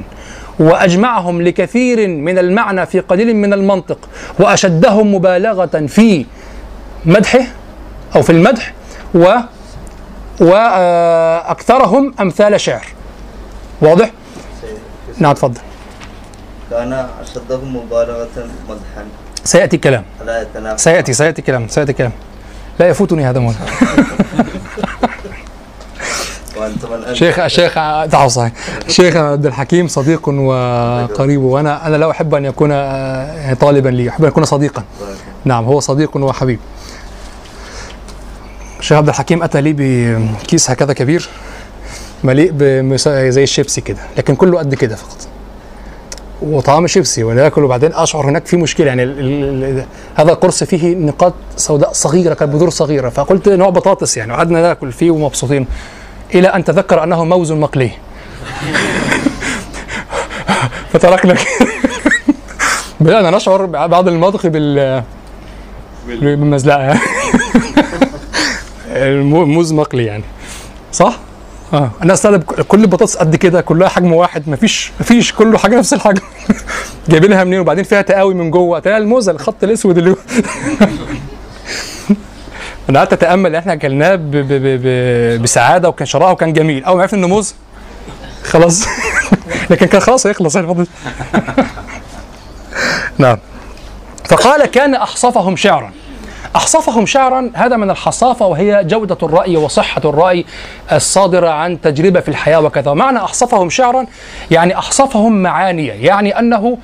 وأجمعهم 0.59 1.41
لكثير 1.41 2.07
من 2.07 2.37
المعنى 2.37 2.85
في 2.85 2.99
قليل 2.99 3.35
من 3.35 3.53
المنطق 3.53 4.09
وأشدهم 4.39 5.15
مبالغة 5.15 5.85
في 5.87 6.25
مدحه 7.05 7.43
أو 8.15 8.21
في 8.21 8.31
المدح 8.31 8.73
و 9.15 9.33
وأكثرهم 10.41 12.13
أمثال 12.19 12.61
شعر. 12.61 12.85
واضح؟ 13.81 14.09
نعم 15.17 15.33
تفضل. 15.33 15.61
كان 16.71 17.07
أشدهم 17.21 17.75
مبالغة 17.75 18.47
مدحا. 18.69 19.05
سيأتي 19.43 19.77
كلام 19.77 20.03
لا 20.25 20.41
يتنافى. 20.41 20.81
سيأتي 20.81 21.13
سيأتي 21.13 21.41
كلام 21.41 21.67
سيأتي 21.67 21.93
كلام 21.93 22.11
لا 22.81 22.89
يفوتني 22.89 23.25
هذا 23.25 23.39
مولانا 23.39 23.59
شيخ 27.47 27.73
تعال 27.73 28.31
صحيح. 28.31 28.51
الشيخ 28.87 29.15
عبد 29.15 29.45
الحكيم 29.45 29.87
صديق 29.87 30.29
وقريب 30.29 31.41
وأنا 31.41 31.87
أنا 31.87 31.95
لا 31.95 32.11
أحب 32.11 32.35
أن 32.35 32.45
يكون 32.45 32.69
آه، 32.71 33.53
طالبا 33.53 33.89
لي 33.89 34.09
أحب 34.09 34.23
أن 34.23 34.27
يكون 34.27 34.45
صديقا. 34.45 34.83
نعم 35.45 35.65
هو 35.65 35.79
صديق 35.79 36.17
وحبيب. 36.17 36.59
الشيخ 38.79 38.97
عبد 38.97 39.09
الحكيم 39.09 39.43
أتى 39.43 39.61
لي 39.61 39.73
بكيس 39.73 40.71
هكذا 40.71 40.93
كبير 40.93 41.29
مليء 42.23 42.51
زي 43.29 43.43
الشيبسي 43.43 43.81
كده 43.81 43.99
لكن 44.17 44.35
كله 44.35 44.59
قد 44.59 44.75
كده 44.75 44.95
فقط. 44.95 45.27
وطعام 46.41 46.87
شيبسي 46.87 47.23
وأنا 47.23 47.47
اكل 47.47 47.63
وبعدين 47.63 47.93
أشعر 47.93 48.25
هناك 48.25 48.45
في 48.45 48.57
مشكلة. 48.57 48.87
يعني 48.87 49.03
ال 49.03 49.19
ال 49.19 49.63
ال 49.63 49.85
هذا 50.15 50.31
القرص 50.31 50.63
فيه 50.63 50.95
نقاط 50.95 51.33
سوداء 51.57 51.93
صغيرة 51.93 52.33
كبذور 52.33 52.69
صغيرة. 52.69 53.09
فقلت 53.09 53.49
نوع 53.49 53.69
بطاطس 53.69 54.17
يعني 54.17 54.33
وقعدنا 54.33 54.61
ناكل 54.61 54.91
فيه 54.91 55.11
ومبسوطين. 55.11 55.67
إلى 56.35 56.47
أن 56.47 56.63
تذكر 56.63 57.03
أنه 57.03 57.25
موز 57.25 57.51
مقلي. 57.51 57.91
فتركنا 60.93 61.33
كده. 61.33 61.45
بدانا 63.01 63.31
نشعر 63.37 63.65
بعد 63.65 64.07
المضغ 64.07 64.47
بال 64.47 65.03
بالمزلقة. 66.07 66.79
يعني 66.79 66.99
الموز 69.11 69.73
مقلي 69.73 70.05
يعني. 70.05 70.23
صح؟ 70.91 71.19
آه. 71.73 71.91
أنا 72.03 72.13
استغرب 72.13 72.43
كل 72.43 72.81
البطاطس 72.81 73.15
قد 73.17 73.35
كده 73.35 73.61
كلها 73.61 73.89
حجم 73.89 74.13
واحد 74.13 74.49
مفيش 74.49 74.91
مفيش 74.99 75.33
كله 75.33 75.57
حاجة 75.57 75.77
نفس 75.77 75.93
الحجم. 75.93 76.21
جايبينها 77.09 77.43
منين؟ 77.43 77.59
وبعدين 77.59 77.83
فيها 77.83 78.01
تقاوي 78.01 78.33
من 78.33 78.51
جوه. 78.51 78.79
تلاقي 78.79 78.97
الموزة 78.97 79.31
الخط 79.31 79.63
الأسود 79.63 79.97
اللي 79.97 80.15
أنا 82.89 82.99
قعدت 82.99 83.13
أتأمل 83.13 83.55
إحنا 83.55 83.73
أكلناه 83.73 84.15
ب- 84.15 84.31
ب- 84.31 84.47
ب- 84.83 85.41
بسعادة 85.41 85.89
وكان 85.89 86.05
شراهه 86.05 86.31
وكان 86.31 86.53
جميل. 86.53 86.83
أول 86.83 86.95
ما 86.95 87.01
عرفت 87.01 87.13
إنه 87.13 87.27
موز 87.27 87.55
خلاص. 88.43 88.85
لكن 89.69 89.85
كان 89.85 90.01
خلاص 90.01 90.27
هيخلص. 90.27 90.55
يعني 90.55 90.85
نعم. 93.17 93.37
فقال 94.29 94.65
كان 94.65 94.95
أحصفهم 94.95 95.55
شعرا. 95.55 95.91
أحصفهم 96.55 97.05
شعرا 97.05 97.51
هذا 97.53 97.77
من 97.77 97.89
الحصافة 97.89 98.45
وهي 98.45 98.83
جودة 98.83 99.17
الرأي 99.23 99.57
وصحة 99.57 100.01
الرأي 100.05 100.45
الصادرة 100.91 101.49
عن 101.49 101.81
تجربة 101.81 102.19
في 102.19 102.29
الحياة 102.29 102.59
وكذا. 102.59 102.93
معنى 102.93 103.17
أحصفهم 103.17 103.69
شعرا 103.69 104.05
يعني 104.51 104.77
أحصفهم 104.77 105.43
معانيه 105.43 105.93
يعني 105.93 106.39
أنه 106.39 106.77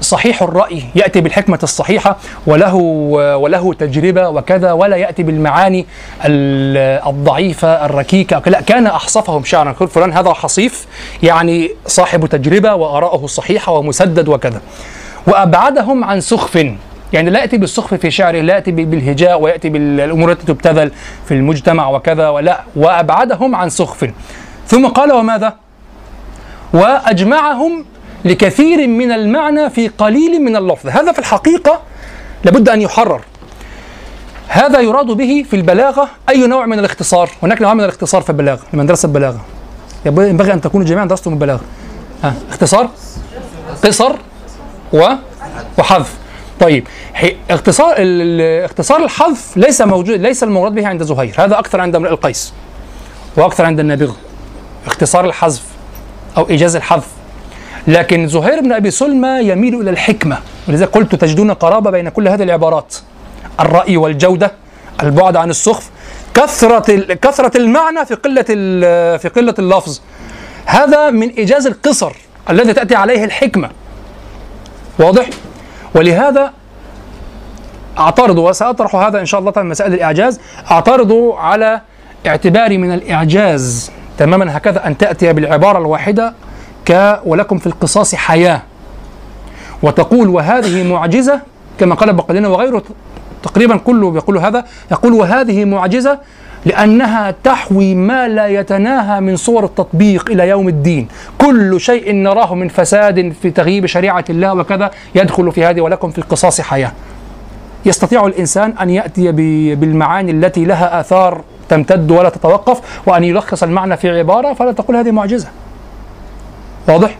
صحيح 0.00 0.42
الرأي 0.42 0.82
يأتي 0.94 1.20
بالحكمة 1.20 1.58
الصحيحة 1.62 2.16
وله 2.46 2.74
وله 3.36 3.74
تجربة 3.74 4.28
وكذا 4.28 4.72
ولا 4.72 4.96
يأتي 4.96 5.22
بالمعاني 5.22 5.86
ال- 6.24 7.08
الضعيفة 7.08 7.84
الركيكة. 7.84 8.42
لا 8.46 8.60
كان 8.60 8.86
أحصفهم 8.86 9.44
شعرا. 9.44 9.72
فلان 9.72 10.12
هذا 10.12 10.32
حصيف 10.32 10.86
يعني 11.22 11.70
صاحب 11.86 12.26
تجربة 12.26 12.74
وآراءه 12.74 13.26
صحيحة 13.26 13.72
ومسدد 13.72 14.28
وكذا. 14.28 14.60
وأبعدهم 15.26 16.04
عن 16.04 16.20
سخف. 16.20 16.66
يعني 17.12 17.30
لا 17.30 17.40
يأتي 17.40 17.58
بالسخف 17.58 17.94
في 17.94 18.10
شعره 18.10 18.40
لا 18.40 18.54
يأتي 18.54 18.70
بالهجاء 18.70 19.40
ويأتي 19.40 19.68
بالأمور 19.68 20.32
التي 20.32 20.46
تبتذل 20.46 20.92
في 21.28 21.34
المجتمع 21.34 21.88
وكذا 21.88 22.28
ولا 22.28 22.60
وأبعدهم 22.76 23.54
عن 23.54 23.70
سخف. 23.70 24.10
ثم 24.66 24.86
قال 24.86 25.12
وماذا؟ 25.12 25.54
وأجمعهم 26.72 27.84
لكثير 28.24 28.88
من 28.88 29.12
المعنى 29.12 29.70
في 29.70 29.88
قليل 29.88 30.42
من 30.42 30.56
اللفظ. 30.56 30.88
هذا 30.88 31.12
في 31.12 31.18
الحقيقة 31.18 31.80
لابد 32.44 32.68
أن 32.68 32.82
يحرر. 32.82 33.20
هذا 34.48 34.80
يراد 34.80 35.06
به 35.06 35.44
في 35.50 35.56
البلاغة 35.56 36.08
أي 36.28 36.46
نوع 36.46 36.66
من 36.66 36.78
الاختصار. 36.78 37.30
هناك 37.42 37.62
نوع 37.62 37.74
من 37.74 37.84
الاختصار 37.84 38.22
في 38.22 38.30
البلاغة 38.30 38.60
لمن 38.72 38.86
درس 38.86 39.04
البلاغة. 39.04 39.40
ينبغي 40.06 40.52
أن 40.52 40.60
تكونوا 40.60 40.86
جميعا 40.86 41.04
درستم 41.04 41.32
البلاغة. 41.32 41.60
اختصار؟ 42.50 42.90
قصر 43.84 44.12
و 44.92 45.08
وحذف 45.78 46.14
طيب 46.60 46.86
اختصار 47.50 47.94
اختصار 48.64 49.04
الحذف 49.04 49.56
ليس 49.56 49.80
موجود 49.80 50.20
ليس 50.20 50.42
المراد 50.42 50.74
به 50.74 50.86
عند 50.86 51.02
زهير 51.02 51.34
هذا 51.38 51.58
أكثر 51.58 51.80
عند 51.80 51.96
امرئ 51.96 52.10
القيس 52.10 52.52
وأكثر 53.36 53.64
عند 53.64 53.80
النابغة 53.80 54.16
اختصار 54.86 55.24
الحذف 55.24 55.62
أو 56.36 56.48
إيجاز 56.50 56.76
الحذف. 56.76 57.06
لكن 57.86 58.28
زهير 58.28 58.60
بن 58.60 58.72
أبي 58.72 58.90
سلمى 58.90 59.28
يميل 59.42 59.80
إلى 59.80 59.90
الحكمة 59.90 60.38
ولذلك 60.68 60.88
قلت 60.88 61.14
تجدون 61.14 61.50
قرابة 61.50 61.90
بين 61.90 62.08
كل 62.08 62.28
هذه 62.28 62.42
العبارات 62.42 62.94
الرأي 63.60 63.96
والجودة 63.96 64.52
البعد 65.02 65.36
عن 65.36 65.50
السخف 65.50 65.90
كثرة 66.34 66.94
ال- 66.94 67.12
كثرة 67.20 67.56
المعنى 67.56 68.06
في 68.06 68.16
ال- 68.26 69.18
في 69.18 69.28
قلة 69.28 69.54
اللفظ. 69.58 70.00
هذا 70.66 71.10
من 71.10 71.28
إيجاز 71.28 71.66
القصر 71.66 72.12
الذي 72.50 72.72
تأتي 72.72 72.94
عليه 72.94 73.24
الحكمة. 73.24 73.70
واضح؟ 74.98 75.26
ولهذا 75.94 76.52
أعترض 77.98 78.38
وسأطرح 78.38 78.94
هذا 78.94 79.20
إن 79.20 79.26
شاء 79.26 79.40
الله 79.40 79.52
مسائل 79.56 79.94
الإعجاز. 79.94 80.40
أعترض 80.70 81.12
على 81.38 81.80
اعتباري 82.26 82.78
من 82.78 82.94
الإعجاز 82.94 83.90
تماما 84.18 84.56
هكذا 84.56 84.86
أن 84.86 84.98
تأتي 84.98 85.32
بالعبارة 85.32 85.78
الواحدة 85.78 86.34
ك 86.86 87.20
ولكم 87.24 87.58
في 87.58 87.66
القصاص 87.66 88.14
حياة. 88.14 88.62
وتقول 89.82 90.28
وهذه 90.28 90.92
معجزة 90.92 91.40
كما 91.80 91.94
قال 91.94 92.12
بقلين 92.12 92.46
وغيره 92.46 92.82
تقريبا 93.42 93.76
كله 93.76 94.10
بيقول 94.10 94.38
هذا. 94.38 94.64
يقول 94.92 95.12
وهذه 95.12 95.64
معجزة 95.64 96.18
لأنها 96.64 97.34
تحوي 97.44 97.94
ما 97.94 98.28
لا 98.28 98.46
يتناهى 98.46 99.20
من 99.20 99.36
صور 99.36 99.64
التطبيق 99.64 100.30
إلى 100.30 100.48
يوم 100.48 100.68
الدين. 100.68 101.08
كل 101.38 101.80
شيء 101.80 102.14
نراه 102.14 102.54
من 102.54 102.68
فساد 102.68 103.32
في 103.42 103.50
تغييب 103.50 103.86
شريعة 103.86 104.24
الله 104.30 104.52
وكذا 104.54 104.90
يدخل 105.14 105.52
في 105.52 105.64
هذه 105.64 105.80
ولكم 105.80 106.10
في 106.10 106.18
القصاص 106.18 106.60
حياة. 106.60 106.92
يستطيع 107.86 108.26
الإنسان 108.26 108.74
أن 108.80 108.90
يأتي 108.90 109.32
ب- 109.32 109.80
بالمعاني 109.80 110.30
التي 110.30 110.64
لها 110.64 111.00
آثار 111.00 111.40
تمتد 111.68 112.10
ولا 112.10 112.28
تتوقف 112.28 112.80
وأن 113.06 113.24
يلخص 113.24 113.62
المعنى 113.62 113.96
في 113.96 114.18
عبارة 114.18 114.52
فلا 114.52 114.72
تقول 114.72 114.96
هذه 114.96 115.10
معجزة. 115.10 115.48
واضح؟ 116.88 117.18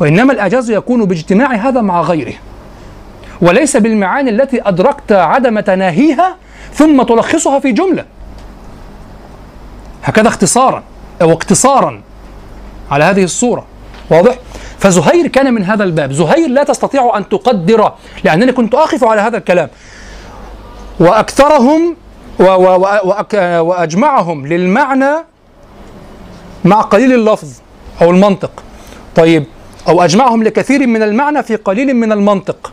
وإنما 0.00 0.32
الأعجاز 0.32 0.70
يكون 0.70 1.04
باجتماع 1.04 1.52
هذا 1.54 1.80
مع 1.80 2.00
غيره. 2.00 2.32
وليس 3.40 3.76
بالمعاني 3.76 4.30
التي 4.30 4.60
أدركت 4.68 5.12
عدم 5.12 5.60
تناهيها 5.60 6.36
ثم 6.74 7.02
تلخصها 7.02 7.58
في 7.58 7.72
جملة. 7.72 8.04
هكذا 10.02 10.28
اختصارا 10.28 10.82
أو 11.22 11.32
اقتصارا 11.32 12.02
على 12.90 13.04
هذه 13.04 13.24
الصورة. 13.24 13.66
واضح؟ 14.10 14.38
فزهير 14.78 15.26
كان 15.26 15.54
من 15.54 15.64
هذا 15.64 15.84
الباب. 15.84 16.12
زهير 16.12 16.48
لا 16.48 16.64
تستطيع 16.64 17.16
أن 17.16 17.28
تقدر 17.28 17.92
لأنني 18.24 18.52
كنت 18.52 18.74
أقف 18.74 19.04
على 19.04 19.20
هذا 19.20 19.36
الكلام. 19.36 19.68
وأكثرهم 21.00 21.96
و 22.38 22.44
و 22.44 22.76
و 22.76 22.80
وأك 22.80 23.34
وأجمعهم 23.60 24.46
للمعنى 24.46 25.12
مع 26.64 26.80
قليل 26.80 27.12
اللفظ 27.14 27.48
أو 28.02 28.10
المنطق. 28.10 28.50
طيب 29.16 29.44
أو 29.88 30.02
أجمعهم 30.02 30.42
لكثير 30.42 30.86
من 30.86 31.02
المعنى 31.02 31.42
في 31.42 31.56
قليل 31.56 31.94
من 31.94 32.12
المنطق. 32.12 32.72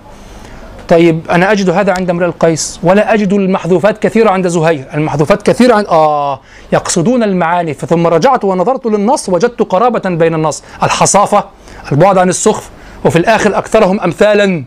طيب 0.90 1.22
أنا 1.32 1.52
أجد 1.52 1.70
هذا 1.70 1.94
عند 1.98 2.10
امرئ 2.10 2.26
القيس 2.26 2.80
ولا 2.84 3.14
أجد 3.14 3.34
المحذوفات 3.34 3.98
كثيرة 3.98 4.30
عند 4.30 4.48
زهير. 4.48 4.86
المحذوفات 4.94 5.42
كثيرة 5.42 5.76
عند 5.76 5.86
آه 5.86 6.40
يقصدون 6.74 7.24
المعاني. 7.24 7.74
ثم 7.74 8.08
رجعت 8.08 8.46
ونظرت 8.46 8.86
للنص 8.86 9.30
وجدت 9.30 9.62
قرابة 9.62 10.10
بين 10.10 10.34
النص. 10.34 10.64
الحصافة 10.84 11.44
البعد 11.92 12.18
عن 12.18 12.30
السخف 12.30 12.70
وفي 13.06 13.16
الآخر 13.16 13.58
أكثرهم 13.58 14.00
أمثالا. 14.00 14.64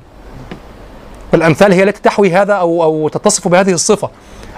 والأمثال 1.33 1.73
هي 1.73 1.83
التي 1.83 2.03
تحوي 2.03 2.31
هذا 2.31 2.53
أو 2.53 2.83
أو 2.83 3.09
تتصف 3.09 3.49
بهذه 3.49 3.73
الصفة. 3.73 4.11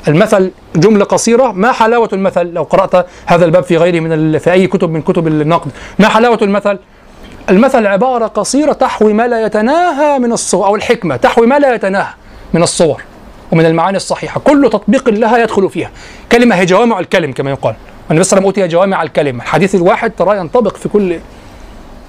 المثل 0.09 0.51
جملة 0.77 1.05
قصيرة 1.05 1.53
ما 1.53 1.73
حلاوة 1.73 2.09
المثل؟ 2.13 2.47
لو 2.47 2.63
قرأت 2.63 3.07
هذا 3.27 3.45
الباب 3.45 3.63
في 3.63 3.77
غيره 3.77 4.01
من 4.01 4.13
ال... 4.13 4.41
في 4.41 4.53
أي 4.53 4.67
كتب 4.67 4.91
من 4.91 5.03
كتب 5.03 5.27
النقد. 5.27 5.71
ما 5.99 6.09
حلاوة 6.09 6.39
المثل؟ 6.43 6.79
المثل 7.51 7.87
عبارة 7.87 8.27
قصيرة 8.27 8.73
تحوي 8.73 9.13
ما 9.13 9.27
لا 9.27 9.47
يتناهى 9.47 10.19
من 10.19 10.33
الصور 10.33 10.67
أو 10.67 10.77
الحكمة 10.77 11.17
تحوي 11.17 11.47
ما 11.47 11.59
لا 11.59 11.75
يتناهى 11.75 12.15
من 12.53 12.63
الصور 12.63 13.03
ومن 13.53 13.67
المعاني 13.67 13.97
الصحيحة. 13.97 14.41
كل 14.41 14.71
تطبيق 14.73 15.09
لها 15.09 15.39
يدخل 15.39 15.71
فيها. 15.71 15.91
كلمة 16.33 16.55
هي 16.55 16.65
جوامع 16.65 16.99
الكلم 16.99 17.33
كما 17.33 17.51
يقال. 17.51 17.75
النبي 18.11 18.25
صلى 18.25 18.39
الله 18.39 18.49
عليه 18.49 18.53
وسلم 18.53 18.65
أوتي 18.65 18.75
جوامع 18.75 19.03
الكلم 19.03 19.37
الحديث 19.37 19.75
الواحد 19.75 20.11
ترى 20.11 20.39
ينطبق 20.39 20.77
في 20.77 20.89
كل 20.89 21.19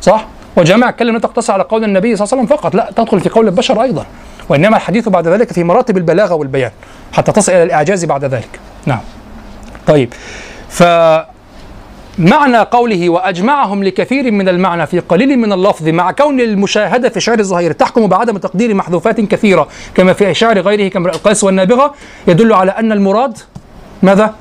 صح؟ 0.02 0.26
وجامع 0.58 0.90
الكلم 0.90 1.14
لا 1.14 1.20
تقتصر 1.20 1.54
على 1.54 1.64
قول 1.64 1.84
النبي 1.84 2.16
صلى 2.16 2.26
الله 2.26 2.38
عليه 2.38 2.44
وسلم 2.44 2.58
فقط 2.58 2.76
لا 2.76 2.92
تدخل 2.96 3.20
في 3.20 3.30
قول 3.30 3.48
البشر 3.48 3.82
أيضا. 3.82 4.06
وإنما 4.50 4.78
الحديث 4.78 5.10
بعد 5.10 5.28
ذلك 5.28 5.54
في 5.54 5.64
مراتب 5.64 5.98
البلاغة 5.98 6.34
والبيان 6.34 6.72
حتى 7.14 7.32
تصل 7.32 7.52
إلى 7.52 7.64
الإعجاز 7.64 8.06
بعد 8.06 8.26
ذلك. 8.26 8.60
نعم. 8.86 9.02
طيب. 9.88 10.14
ف 10.70 10.84
معنى 12.20 12.58
قوله 12.58 13.10
وأجمعهم 13.10 13.84
لكثير 13.84 14.32
من 14.32 14.50
المعنى 14.50 14.88
في 14.88 15.00
قليل 15.00 15.40
من 15.40 15.54
اللفظ 15.54 15.88
مع 15.88 16.12
كون 16.12 16.40
المشاهدة 16.40 17.10
في 17.10 17.20
شعر 17.20 17.40
الزهير 17.40 17.72
تحكم 17.72 18.08
بعدم 18.08 18.38
تقدير 18.38 18.74
محذوفات 18.74 19.22
كثيرة 19.22 19.68
كما 19.96 20.14
في 20.14 20.34
شعر 20.34 20.60
غيره 20.60 20.88
كما 20.88 21.10
القيس 21.10 21.44
والنابغة 21.44 21.94
يدل 22.28 22.54
على 22.54 22.72
أن 22.72 22.92
المراد 22.92 23.38
ماذا؟ 24.04 24.36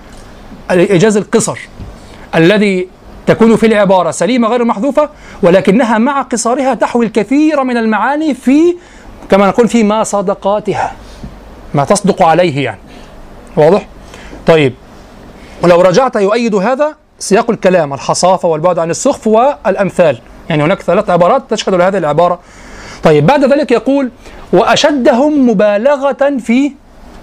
ايجاز 0.71 1.17
القصر 1.17 1.59
الذي 2.35 2.89
تكون 3.27 3.57
في 3.57 3.67
العبارة 3.67 4.11
سليمة 4.11 4.49
غير 4.49 4.65
محذوفة 4.65 5.09
ولكنها 5.43 5.99
مع 5.99 6.23
قصارها 6.23 6.75
تحوي 6.75 7.07
الكثير 7.07 7.65
من 7.65 7.77
المعاني 7.77 8.35
في 8.35 8.77
كما 9.31 9.47
نقول 9.47 9.69
في 9.69 9.83
ما 9.83 10.05
صدقاتها 10.05 10.93
ما 11.75 11.85
تصدق 11.85 12.23
عليه 12.23 12.65
يعني 12.65 12.81
واضح؟ 13.57 13.87
طيب 14.47 14.75
ولو 15.63 15.81
رجعت 15.81 16.17
يؤيد 16.17 16.55
هذا 16.55 17.04
سياق 17.25 17.51
الكلام 17.51 17.95
الحصافة 17.95 18.49
والبعد 18.49 18.79
عن 18.79 18.91
السخف 18.91 19.27
والأمثال. 19.27 20.19
يعني 20.49 20.63
هناك 20.63 20.83
ثلاث 20.83 21.11
عبارات 21.11 21.43
تشهد 21.51 21.75
لهذه 21.75 21.99
العبارة. 21.99 22.39
طيب 23.03 23.27
بعد 23.27 23.45
ذلك 23.45 23.73
يقول 23.73 24.11
وأشدهم 24.53 25.49
مبالغة 25.51 26.37
في 26.39 26.73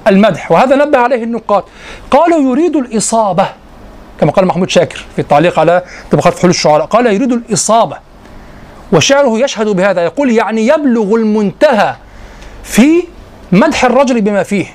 المدح. 0.07 0.51
وهذا 0.51 0.75
نبه 0.75 0.97
عليه 0.97 1.23
النقاد. 1.23 1.63
قالوا 2.11 2.51
يريد 2.51 2.75
الإصابة. 2.75 3.45
كما 4.19 4.31
قال 4.31 4.45
محمود 4.45 4.69
شاكر 4.69 5.05
في 5.15 5.21
التعليق 5.21 5.59
على 5.59 5.83
طبقات 6.11 6.33
فحول 6.33 6.49
الشعراء. 6.49 6.85
قال 6.85 7.05
يريد 7.05 7.31
الإصابة. 7.31 7.97
وشعره 8.93 9.39
يشهد 9.39 9.67
بهذا. 9.67 10.01
يقول 10.01 10.31
يعني 10.31 10.67
يبلغ 10.67 11.15
المنتهى 11.15 11.95
في 12.63 13.03
مدح 13.51 13.85
الرجل 13.85 14.21
بما 14.21 14.43
فيه. 14.43 14.65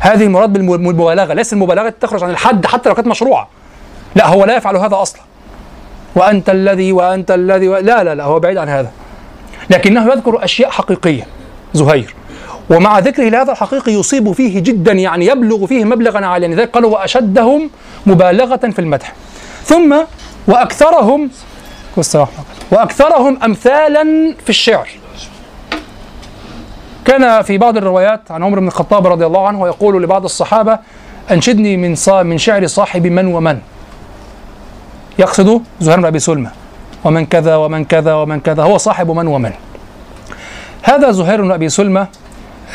هذه 0.00 0.24
المراد 0.24 0.52
بالمبالغة 0.52 1.34
ليس 1.34 1.52
المبالغة 1.52 1.94
تخرج 2.00 2.24
عن 2.24 2.30
الحد 2.30 2.66
حتى 2.66 2.88
لو 2.88 2.94
كانت 2.94 3.08
مشروعة. 3.08 3.48
لا 4.14 4.26
هو 4.26 4.44
لا 4.44 4.56
يفعل 4.56 4.76
هذا 4.76 5.02
أصلا. 5.02 5.22
وأنت 6.14 6.50
الذي 6.50 6.92
وأنت 6.92 7.30
الذي 7.30 7.68
و... 7.68 7.76
لا 7.76 8.04
لا 8.04 8.14
لا 8.14 8.24
هو 8.24 8.40
بعيد 8.40 8.56
عن 8.56 8.68
هذا. 8.68 8.90
لكنه 9.70 10.12
يذكر 10.12 10.44
أشياء 10.44 10.70
حقيقية 10.70 11.26
زهير. 11.74 12.14
ومع 12.70 12.98
ذكره 12.98 13.28
لهذا 13.28 13.52
الحقيقي 13.52 13.92
يصيب 13.92 14.32
فيه 14.32 14.60
جدا 14.60 14.92
يعني 14.92 15.26
يبلغ 15.26 15.66
فيه 15.66 15.84
مبلغا 15.84 16.26
عاليا. 16.26 16.48
لذلك 16.48 16.70
قالوا 16.70 16.90
وأشدهم 16.90 17.70
مبالغة 18.06 18.56
في 18.56 18.78
المدح. 18.78 19.12
ثم 19.64 19.96
وأكثرهم 20.46 21.30
وأكثرهم 22.70 23.38
امثالا 23.44 24.34
في 24.44 24.50
الشعر. 24.50 24.88
كان 27.04 27.42
في 27.42 27.58
بعض 27.58 27.76
الروايات 27.76 28.30
عن 28.30 28.42
عمر 28.42 28.60
بن 28.60 28.66
الخطاب 28.66 29.06
رضي 29.06 29.26
الله 29.26 29.48
عنه 29.48 29.66
يقول 29.66 30.02
لبعض 30.02 30.24
الصحابة 30.24 30.78
أنشدني 31.30 31.76
من 31.76 31.96
من 32.08 32.38
شعر 32.38 32.66
صاحب 32.66 33.06
من 33.06 33.26
ومن. 33.26 33.58
يقصد 35.18 35.62
زهير 35.80 35.98
بن 35.98 36.04
أبي 36.04 36.18
سلمى 36.18 36.50
ومن 37.04 37.26
كذا 37.26 37.56
ومن 37.56 37.84
كذا 37.84 38.14
ومن 38.14 38.40
كذا. 38.40 38.62
هو 38.62 38.78
صاحب 38.78 39.10
من 39.10 39.26
ومن. 39.26 39.52
هذا 40.82 41.10
زهير 41.10 41.42
بن 41.42 41.52
أبي 41.52 41.68
سلمى 41.68 42.06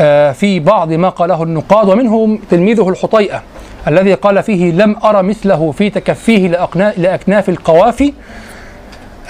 آه، 0.01 0.31
في 0.31 0.59
بعض 0.59 0.93
ما 0.93 1.09
قاله 1.09 1.43
النقاد 1.43 1.89
ومنهم 1.89 2.39
تلميذه 2.51 2.89
الحطيئة 2.89 3.43
الذي 3.87 4.13
قال 4.13 4.43
فيه 4.43 4.71
لم 4.71 4.95
ارى 5.03 5.23
مثله 5.23 5.71
في 5.71 5.89
تكفيه 5.89 6.47
لأكناف 6.97 7.49
القوافي 7.49 8.13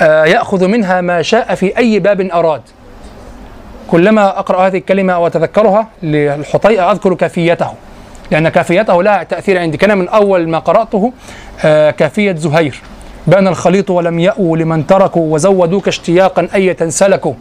آه، 0.01 0.25
يأخذ 0.25 0.67
منها 0.67 1.01
ما 1.01 1.21
شاء 1.21 1.55
في 1.55 1.77
أي 1.77 1.99
باب 1.99 2.21
أراد. 2.21 2.61
كلما 3.91 4.39
أقرأ 4.39 4.67
هذه 4.67 4.77
الكلمة 4.77 5.19
وأتذكرها 5.19 5.87
للحطيئة 6.03 6.91
أذكر 6.91 7.13
كافيته 7.13 7.71
لأن 8.31 8.49
كافيته 8.49 9.03
لها 9.03 9.23
تأثير 9.23 9.59
عندي. 9.59 9.77
كان 9.77 9.97
من 9.97 10.07
أول 10.09 10.49
ما 10.49 10.59
قرأته 10.59 11.13
آه، 11.65 11.91
كافية 11.91 12.35
زهير. 12.35 12.81
بان 13.27 13.47
الخليط 13.47 13.89
ولم 13.89 14.19
يأوا 14.19 14.57
لمن 14.57 14.87
تركوا 14.87 15.33
وزودوك 15.33 15.87
اشتياقا 15.87 16.47
أية 16.55 16.89
سلكوا. 16.89 17.33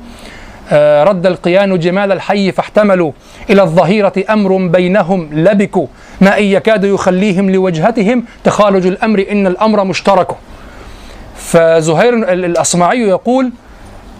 آه 0.72 1.04
رد 1.04 1.26
القيان 1.26 1.78
جمال 1.78 2.12
الحي 2.12 2.52
فاحتملوا. 2.52 3.12
إلى 3.50 3.62
الظهيرة 3.62 4.12
أمر 4.30 4.66
بينهم 4.66 5.28
لبكوا. 5.32 5.86
ما 6.20 6.38
إن 6.38 6.44
يكاد 6.44 6.84
يخليهم 6.84 7.50
لوجهتهم 7.50 8.24
تخالج 8.44 8.86
الأمر 8.86 9.26
إن 9.30 9.46
الأمر 9.46 9.84
مشترك. 9.84 10.28
فزهير 11.36 12.32
الأصمعي 12.32 13.00
يقول 13.00 13.52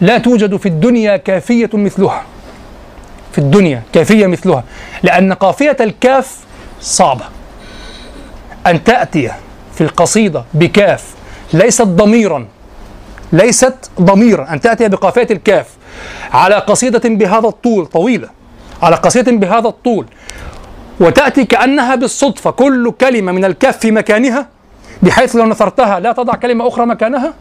لا 0.00 0.18
توجد 0.18 0.56
في 0.56 0.66
الدنيا 0.66 1.16
كافية 1.16 1.70
مثلها. 1.72 2.22
في 3.32 3.38
الدنيا 3.38 3.82
كافية 3.92 4.26
مثلها. 4.26 4.64
لأن 5.02 5.32
قافية 5.32 5.76
الكاف 5.80 6.36
صعبة. 6.80 7.24
أن 8.66 8.84
تأتي 8.84 9.30
في 9.74 9.80
القصيدة 9.80 10.44
بكاف 10.54 11.15
ليست 11.52 11.82
ضميرا. 11.82 12.46
ليست 13.32 13.90
ضميرا. 14.00 14.52
أن 14.52 14.60
تأتي 14.60 14.88
بقافية 14.88 15.26
الكاف 15.30 15.66
على 16.32 16.54
قصيدة 16.54 17.08
بهذا 17.08 17.48
الطول 17.48 17.86
طويلة. 17.86 18.28
على 18.82 18.96
قصيدة 18.96 19.32
بهذا 19.32 19.68
الطول. 19.68 20.06
وتأتي 21.00 21.44
كأنها 21.44 21.94
بالصدفة. 21.94 22.50
كل 22.50 22.92
كلمة 23.00 23.32
من 23.32 23.44
الكاف 23.44 23.78
في 23.78 23.90
مكانها 23.90 24.46
بحيث 25.02 25.36
لو 25.36 25.46
نثرتها 25.46 26.00
لا 26.00 26.12
تضع 26.12 26.34
كلمة 26.34 26.68
أخرى 26.68 26.86
مكانها. 26.86 27.34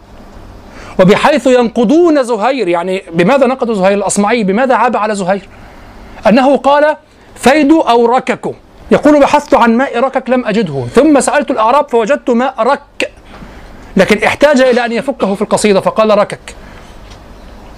وبحيث 1.00 1.48
ينقضون 1.48 2.24
زهير. 2.24 2.68
يعني 2.68 3.04
بماذا 3.13 3.48
نقضوا 3.48 3.76
زهير 3.76 3.98
الأصمعي؟ 3.98 4.44
بماذا 4.44 4.76
عاب 4.76 4.98
على 4.98 5.15
زهير؟ 5.15 5.50
أنه 6.28 6.58
قال 6.58 6.98
فيد 7.36 7.72
أو 7.72 8.06
ركك 8.06 8.56
يقول 8.91 9.20
بحثت 9.20 9.54
عن 9.54 9.78
ماء 9.78 10.00
ركك 10.00 10.30
لم 10.30 10.46
أجده. 10.46 10.86
ثم 10.96 11.20
سألت 11.20 11.52
الأعراب 11.52 11.89
فوجدت 11.89 12.30
ماء 12.30 12.56
رك 12.60 13.12
لكن 13.97 14.23
احتاج 14.23 14.62
إلى 14.62 14.86
أن 14.86 14.91
يفكه 14.91 15.36
في 15.36 15.41
القصيدة 15.41 15.81
فقال 15.81 16.17
ركك. 16.17 16.55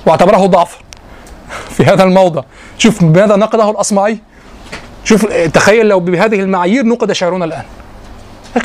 واعتبره 0.06 0.38
ضعفا 0.46 0.78
في 1.76 1.84
هذا 1.86 2.04
الموضع. 2.04 2.44
شوف 2.78 3.02
ماذا 3.04 3.36
نقده 3.36 3.70
الأصمعي. 3.70 4.18
شوف 5.04 5.26
تخيل 5.26 5.86
لو 5.88 6.00
بهذه 6.00 6.40
المعايير 6.40 6.86
نقد 6.86 7.12
شعرنا 7.12 7.46
الآن. 7.46 7.64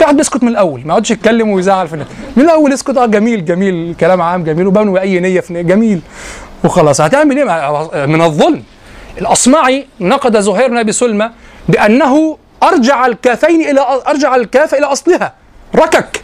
قاعد 0.00 0.16
بيسكت 0.16 0.42
من 0.42 0.48
الأول. 0.48 0.80
ما 0.80 0.86
يقعدش 0.86 1.10
يتكلم 1.10 1.50
ويزعل 1.50 1.88
في 1.88 1.94
النت. 1.94 2.06
من 2.36 2.44
الأول 2.44 2.72
اسكت 2.72 2.96
آه 2.96 3.06
جميل 3.06 3.44
جميل 3.44 3.94
كلام 4.00 4.22
عام 4.22 4.44
جميل 4.44 4.66
وبنوي 4.66 5.00
أي 5.00 5.20
نية 5.20 5.40
في 5.40 5.62
جميل. 5.62 6.00
وخلاص. 6.64 7.00
هتعمل 7.00 7.36
إيه 7.38 8.06
من 8.06 8.22
الظلم. 8.22 8.62
الأصمعي 9.18 9.86
نقد 10.00 10.40
زهير 10.40 10.68
بن 10.68 10.76
أبي 10.76 10.92
سلمى 10.92 11.30
بأنه 11.68 12.36
أرجع 12.62 13.06
الكافين 13.06 13.60
إلى 13.70 14.00
أرجع 14.08 14.36
الكاف 14.36 14.74
إلى 14.74 14.86
أصلها. 14.86 15.32
ركك. 15.76 16.22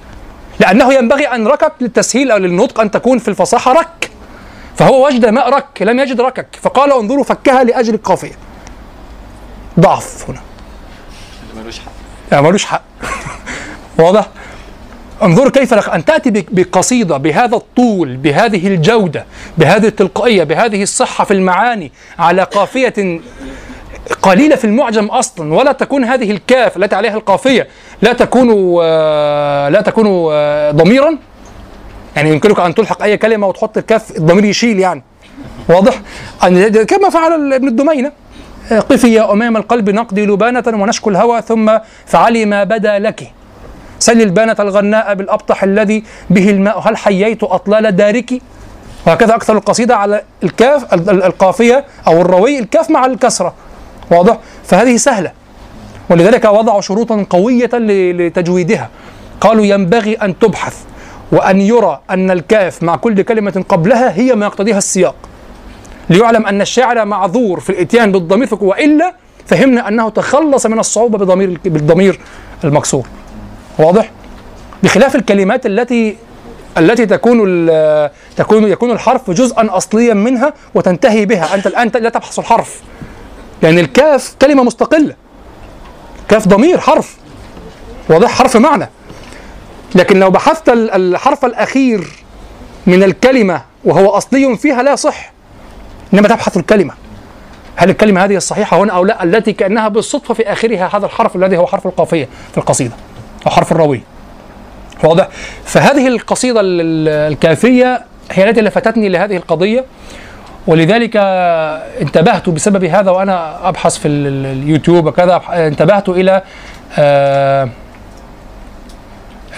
لأنه 0.60 0.94
ينبغي 0.94 1.26
أن 1.26 1.46
ركك 1.46 1.72
للتسهيل 1.80 2.30
أو 2.30 2.38
للنطق 2.38 2.80
أن 2.80 2.90
تكون 2.90 3.18
في 3.18 3.28
الفصاحة 3.28 3.72
رك. 3.72 4.10
فهو 4.76 5.06
وجد 5.06 5.26
ماء 5.26 5.50
رك 5.50 5.82
لم 5.82 5.98
يجد 6.00 6.20
ركك. 6.20 6.46
فقال 6.62 6.92
انظروا 6.92 7.24
فكها 7.24 7.64
لأجل 7.64 7.94
القافية. 7.94 8.32
ضعف 9.80 10.30
هنا. 10.30 10.40
ملوش 11.56 11.78
حق 11.78 11.92
يعني 12.32 12.46
ملوش 12.46 12.64
حق. 12.64 12.82
واضح؟ 13.98 14.28
انظروا 15.22 15.50
كيف 15.50 15.74
لك 15.74 15.88
أن 15.88 16.04
تأتي 16.04 16.44
بقصيدة 16.50 17.16
بهذا 17.16 17.56
الطول 17.56 18.16
بهذه 18.16 18.66
الجودة 18.66 19.24
بهذه 19.58 19.86
التلقائية 19.86 20.44
بهذه 20.44 20.82
الصحة 20.82 21.24
في 21.24 21.34
المعاني 21.34 21.92
على 22.18 22.42
قافية 22.42 23.20
قليلة 24.22 24.56
في 24.56 24.64
المعجم 24.64 25.06
أصلا 25.06 25.54
ولا 25.54 25.72
تكون 25.72 26.04
هذه 26.04 26.30
الكاف 26.30 26.76
التي 26.76 26.96
عليها 26.96 27.14
القافية 27.16 27.68
لا 28.02 28.12
تكون 28.12 28.76
آه، 28.82 29.68
لا 29.68 29.80
تكون 29.80 30.28
آه، 30.32 30.70
ضميرا؟ 30.70 31.18
يعني 32.16 32.30
يمكنك 32.32 32.60
أن 32.60 32.74
تلحق 32.74 33.02
أي 33.02 33.16
كلمة 33.16 33.46
وتحط 33.46 33.76
الكاف 33.78 34.16
الضمير 34.16 34.44
يشيل 34.44 34.78
يعني. 34.78 35.02
واضح؟ 35.68 35.94
كما 36.88 37.10
فعل 37.10 37.52
ابن 37.52 37.68
الدمينة. 37.68 38.12
آه، 38.72 38.80
قفي 38.80 39.14
يا 39.14 39.32
أمام 39.32 39.56
القلب 39.56 39.90
نقضي 39.90 40.26
لبانة 40.26 40.64
ونشكو 40.66 41.10
الهوى 41.10 41.42
ثم 41.42 41.78
فعلي 42.06 42.44
ما 42.44 42.64
بدا 42.64 42.98
لك. 42.98 43.32
سل 43.98 44.22
البانة 44.22 44.56
الغناء 44.60 45.14
بالأبطح 45.14 45.62
الذي 45.64 46.04
به 46.30 46.50
الماء. 46.50 46.88
هل 46.88 46.96
حييت 46.96 47.42
أطلال 47.44 47.96
دارك؟ 47.96 48.32
وهكذا 49.06 49.34
أكثر 49.34 49.56
القصيدة 49.56 49.96
على 49.96 50.22
الكاف 50.42 50.94
ال- 50.94 51.10
ال- 51.10 51.22
القافية 51.22 51.84
أو 52.06 52.20
الروي 52.20 52.58
الكاف 52.58 52.90
مع 52.90 53.06
الكسرة. 53.06 53.54
واضح؟ 54.10 54.38
فهذه 54.64 54.96
سهلة. 54.96 55.32
ولذلك 56.10 56.44
وضعوا 56.44 56.80
شروطا 56.80 57.26
قوية 57.30 57.70
ل- 57.72 58.26
لتجويدها. 58.26 58.88
قالوا 59.40 59.64
ينبغي 59.64 60.14
أن 60.14 60.38
تبحث 60.38 60.76
وأن 61.32 61.60
يرى 61.60 62.00
أن 62.10 62.30
الكاف 62.30 62.82
مع 62.82 62.96
كل 62.96 63.22
كلمة 63.22 63.64
قبلها 63.68 64.12
هي 64.18 64.34
ما 64.34 64.46
يقتضيها 64.46 64.78
السياق. 64.78 65.14
ليعلم 66.10 66.46
أن 66.46 66.60
الشاعر 66.60 67.04
معذور 67.04 67.60
في 67.60 67.70
الإتيان 67.70 68.12
بالضمير 68.12 68.48
وإلا 68.60 69.14
فهمنا 69.46 69.88
أنه 69.88 70.08
تخلص 70.08 70.66
من 70.66 70.78
الصعوبة 70.78 71.18
بضمير 71.18 71.58
بالضمير 71.64 72.20
المكسور. 72.64 73.06
واضح؟ 73.78 74.10
بخلاف 74.82 75.16
الكلمات 75.16 75.66
التي 75.66 76.16
التي 76.78 77.06
تكون 77.06 77.66
تكون 78.36 78.68
يكون 78.68 78.90
الحرف 78.90 79.30
جزءا 79.30 79.76
اصليا 79.76 80.14
منها 80.14 80.52
وتنتهي 80.74 81.26
بها. 81.26 81.54
أنت 81.54 81.66
الآن 81.66 81.90
لا 81.94 82.08
تبحث 82.08 82.38
الحرف. 82.38 82.80
لأن 83.62 83.78
الكاف 83.78 84.34
كلمة 84.42 84.62
مستقلة. 84.62 85.14
كاف 86.28 86.48
ضمير 86.48 86.80
حرف. 86.80 87.16
واضح؟ 88.10 88.30
حرف 88.30 88.56
معنى. 88.56 88.88
لكن 89.94 90.20
لو 90.20 90.30
بحثت 90.30 90.68
ال- 90.68 90.90
الحرف 90.90 91.44
الأخير 91.44 92.08
من 92.86 93.02
الكلمة 93.02 93.62
وهو 93.84 94.08
أصلي 94.08 94.56
فيها 94.56 94.82
لا 94.82 94.92
يصح. 94.92 95.32
إنما 96.14 96.28
تبحث 96.28 96.56
الكلمة. 96.56 96.94
هل 97.76 97.90
الكلمة 97.90 98.24
هذه 98.24 98.36
الصحيحة 98.36 98.76
هنا 98.82 98.92
أو 98.92 99.04
لا؟ 99.04 99.22
التي 99.24 99.52
كأنها 99.52 99.88
بالصدفة 99.88 100.34
في 100.34 100.52
آخرها 100.52 100.90
هذا 100.96 101.06
الحرف 101.06 101.36
الذي 101.36 101.56
هو 101.56 101.66
حرف 101.66 101.86
القافية 101.86 102.28
في 102.52 102.58
القصيدة 102.58 102.94
أو 103.46 103.50
حرف 103.50 103.72
الروي 103.72 104.02
واضح؟ 105.04 105.28
فهذه 105.64 106.06
القصيدة 106.08 106.60
ال- 106.60 106.80
ال- 106.80 107.32
الكافية 107.32 108.04
هي 108.30 108.50
التي 108.50 108.60
لفتتني 108.60 109.08
لهذه 109.08 109.36
القضية. 109.36 109.84
ولذلك 110.68 111.16
انتبهت 112.02 112.48
بسبب 112.48 112.84
هذا 112.84 113.10
وأنا 113.10 113.68
أبحث 113.68 113.98
في 113.98 114.08
ال- 114.08 114.26
ال- 114.26 114.46
اليوتيوب 114.62 115.06
وكذا 115.06 115.42
انتبهت 115.48 116.08
إلى 116.08 116.42
آه، 116.98 117.68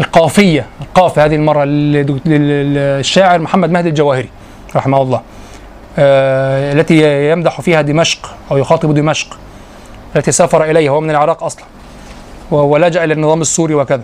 القافية 0.01 0.66
القافية 0.81 1.25
هذه 1.25 1.35
لل- 1.64 2.75
للشاعر 2.75 3.38
محمد 3.38 3.70
مهدي 3.70 3.88
الجواهري 3.88 4.29
رحمه 4.77 5.03
الله 5.03 5.20
آه، 5.99 6.73
التي 6.73 7.31
يمدح 7.31 7.61
فيها 7.61 7.81
دمشق 7.83 8.35
أو 8.51 8.57
يخاطب 8.59 8.94
دمشق 8.94 9.38
التي 10.16 10.33
سافر 10.33 10.64
إليها 10.64 10.90
هو 10.90 11.01
من 11.01 11.11
العراق 11.11 11.44
أصلا 11.44 11.64
و- 12.51 12.57
ولجأ 12.57 13.05
إلى 13.05 13.14
النظام 13.14 13.40
السوري 13.40 13.75
وكذا. 13.75 14.03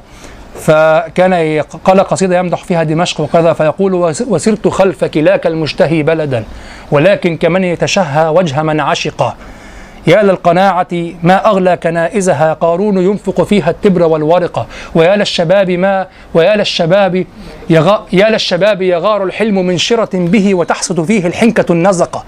فكان 0.60 1.62
قال 1.84 2.00
قصيدة 2.00 2.38
يمدح 2.38 2.64
فيها 2.64 2.82
دمشق 2.82 3.20
وكذا 3.20 3.52
فيقول 3.52 3.94
"وس- 3.94 4.22
وسرت 4.28 4.68
خلف 4.68 5.04
كلاك 5.04 5.46
المشتهي 5.46 6.02
بلدا 6.02 6.44
ولكن 6.90 7.36
كمن 7.36 7.64
يتشهى 7.64 8.28
وجه 8.28 8.62
من 8.62 8.80
عشق. 8.80 9.34
يا 10.06 10.22
للقناعة 10.22 10.86
ما 11.22 11.46
أغلى 11.46 11.76
كنائزها 11.76 12.52
قارون 12.52 12.98
ينفق 12.98 13.42
فيها 13.42 13.70
التبر 13.70 14.02
والورقة 14.02 14.66
ويا 14.94 15.16
للشباب 15.16 15.70
ما 15.70 16.06
ويا 16.34 16.56
للشباب 16.56 17.24
يغ... 17.70 17.96
يا 18.12 18.30
للشباب 18.30 18.82
يغار 18.82 19.24
الحلم 19.24 19.66
من 19.66 19.78
شرة 19.78 20.08
به 20.14 20.54
وتحسد 20.54 21.04
فيه 21.04 21.26
الحنكة 21.26 21.72
النزقة 21.72 22.24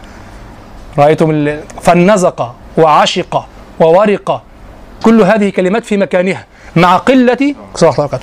رأيتم 0.99 1.31
ال... 1.31 1.61
فالنزق 1.83 2.55
وعشق 2.79 3.47
وورق. 3.81 4.43
كل 5.03 5.21
هذه 5.21 5.49
كلمات 5.51 5.85
في 5.85 5.97
مكانها. 5.97 6.45
مع 6.79 6.97
قلة 6.97 7.55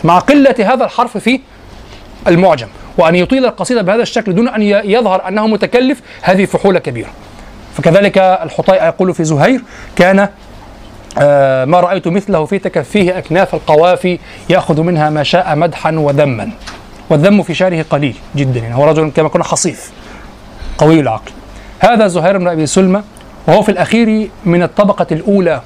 مع 0.03 0.19
قلة 0.19 0.55
هذا 0.59 0.85
الحرف 0.85 1.17
في 1.17 1.39
المعجم 2.27 2.67
وأن 2.97 3.15
يطيل 3.15 3.45
القصيدة 3.45 3.81
بهذا 3.81 4.01
الشكل 4.01 4.35
دون 4.35 4.47
أن 4.47 4.61
يظهر 4.61 5.27
أنه 5.27 5.47
متكلف 5.47 6.01
هذه 6.21 6.45
فحولة 6.45 6.79
كبيرة. 6.79 7.09
فكذلك 7.77 8.17
الحطيئة 8.17 8.85
يقول 8.85 9.13
في 9.13 9.23
زهير 9.23 9.61
كان 9.95 10.29
آه، 11.17 11.65
ما 11.65 11.79
رأيت 11.79 12.07
مثله 12.07 12.45
في 12.45 12.59
تكفيه 12.59 13.17
أكناف 13.17 13.55
القوافي 13.55 14.19
يأخذ 14.49 14.81
منها 14.81 15.09
ما 15.09 15.23
شاء 15.23 15.55
مدحا 15.55 15.91
وذما. 15.91 16.51
والذم 17.09 17.43
في 17.43 17.53
شعره 17.53 17.85
قليل 17.89 18.15
جدا 18.35 18.59
يعني 18.59 18.75
هو 18.75 18.85
رجل 18.85 19.11
كما 19.15 19.29
كنا 19.29 19.43
حصيف 19.43 19.91
قوي 20.77 20.99
العقل. 20.99 21.31
هذا 21.79 22.07
زهير 22.07 22.37
بن 22.37 22.47
أبي 22.47 22.65
سلمى 22.65 23.01
وهو 23.47 23.61
في 23.61 23.69
الأخير 23.69 24.29
من 24.45 24.63
الطبقة 24.63 25.07
الأولى 25.11 25.61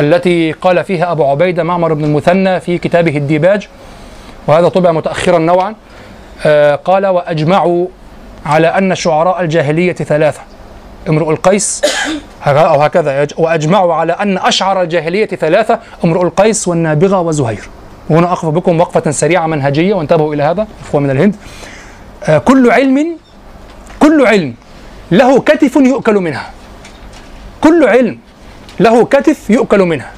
التي 0.00 0.52
قال 0.52 0.84
فيها 0.84 1.12
أبو 1.12 1.24
عبيدة 1.24 1.62
معمر 1.62 1.94
بن 1.94 2.04
المثنى 2.04 2.60
في 2.60 2.78
كتابه 2.78 3.16
الديباج 3.16 3.68
وهذا 4.46 4.68
طبع 4.68 4.92
متأخرا 4.92 5.38
نوعا 5.38 5.74
آه، 6.46 6.74
قال 6.74 7.06
وأجمعوا 7.06 7.86
على 8.46 8.66
أن 8.66 8.94
شعراء 8.94 9.42
الجاهلية 9.42 9.92
ثلاثة 9.92 10.40
امرؤ 11.08 11.30
القيس 11.30 11.82
أو 12.46 12.82
هكذا 12.82 13.26
وأجمعوا 13.38 13.94
على 13.94 14.12
أن 14.12 14.38
أشعر 14.38 14.82
الجاهلية 14.82 15.26
ثلاثة 15.26 15.78
امرؤ 16.04 16.22
القيس 16.22 16.68
والنابغة 16.68 17.20
وزهير. 17.20 17.68
وهنا 18.10 18.32
أقف 18.32 18.46
بكم 18.46 18.80
وقفة 18.80 19.10
سريعة 19.10 19.46
منهجية 19.46 19.94
وانتبهوا 19.94 20.34
إلى 20.34 20.42
هذا 20.42 20.66
إخوة 20.88 21.00
من 21.00 21.10
الهند. 21.10 21.36
آه، 22.24 22.38
كل 22.38 22.70
علم 22.70 23.16
كل 24.00 24.26
علم 24.26 24.54
له 25.10 25.40
كتف 25.40 25.76
يؤكل 25.76 26.14
منها. 26.14 26.50
كل 27.60 27.88
علم 27.88 28.18
له 28.80 29.04
كتف 29.04 29.50
يؤكل 29.50 29.80
منها. 29.80 30.10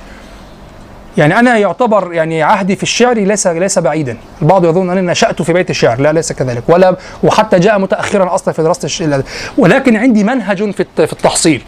يعني 1.16 1.38
أنا 1.38 1.56
يعتبر 1.58 2.12
يعني 2.12 2.42
عهدي 2.42 2.76
في 2.76 2.82
الشعر 2.82 3.14
ليس 3.14 3.46
ليس 3.46 3.78
بعيدا. 3.78 4.16
البعض 4.42 4.64
يظن 4.64 4.90
انني 4.90 5.10
نشأت 5.10 5.42
في 5.42 5.52
بيت 5.52 5.70
الشعر. 5.70 6.00
لا 6.00 6.12
ليس 6.12 6.32
كذلك. 6.32 6.62
ولا 6.68 6.96
وحتى 7.22 7.58
جاء 7.58 7.78
متاخرا 7.78 8.34
أصلا 8.34 8.54
في 8.54 8.62
دراسه 8.62 8.84
الشعر 8.84 9.22
ولكن 9.58 9.96
عندي 9.96 10.24
منهج 10.24 10.70
في 10.70 10.80
الت- 10.80 11.00
في 11.00 11.12
التحصيل. 11.12 11.62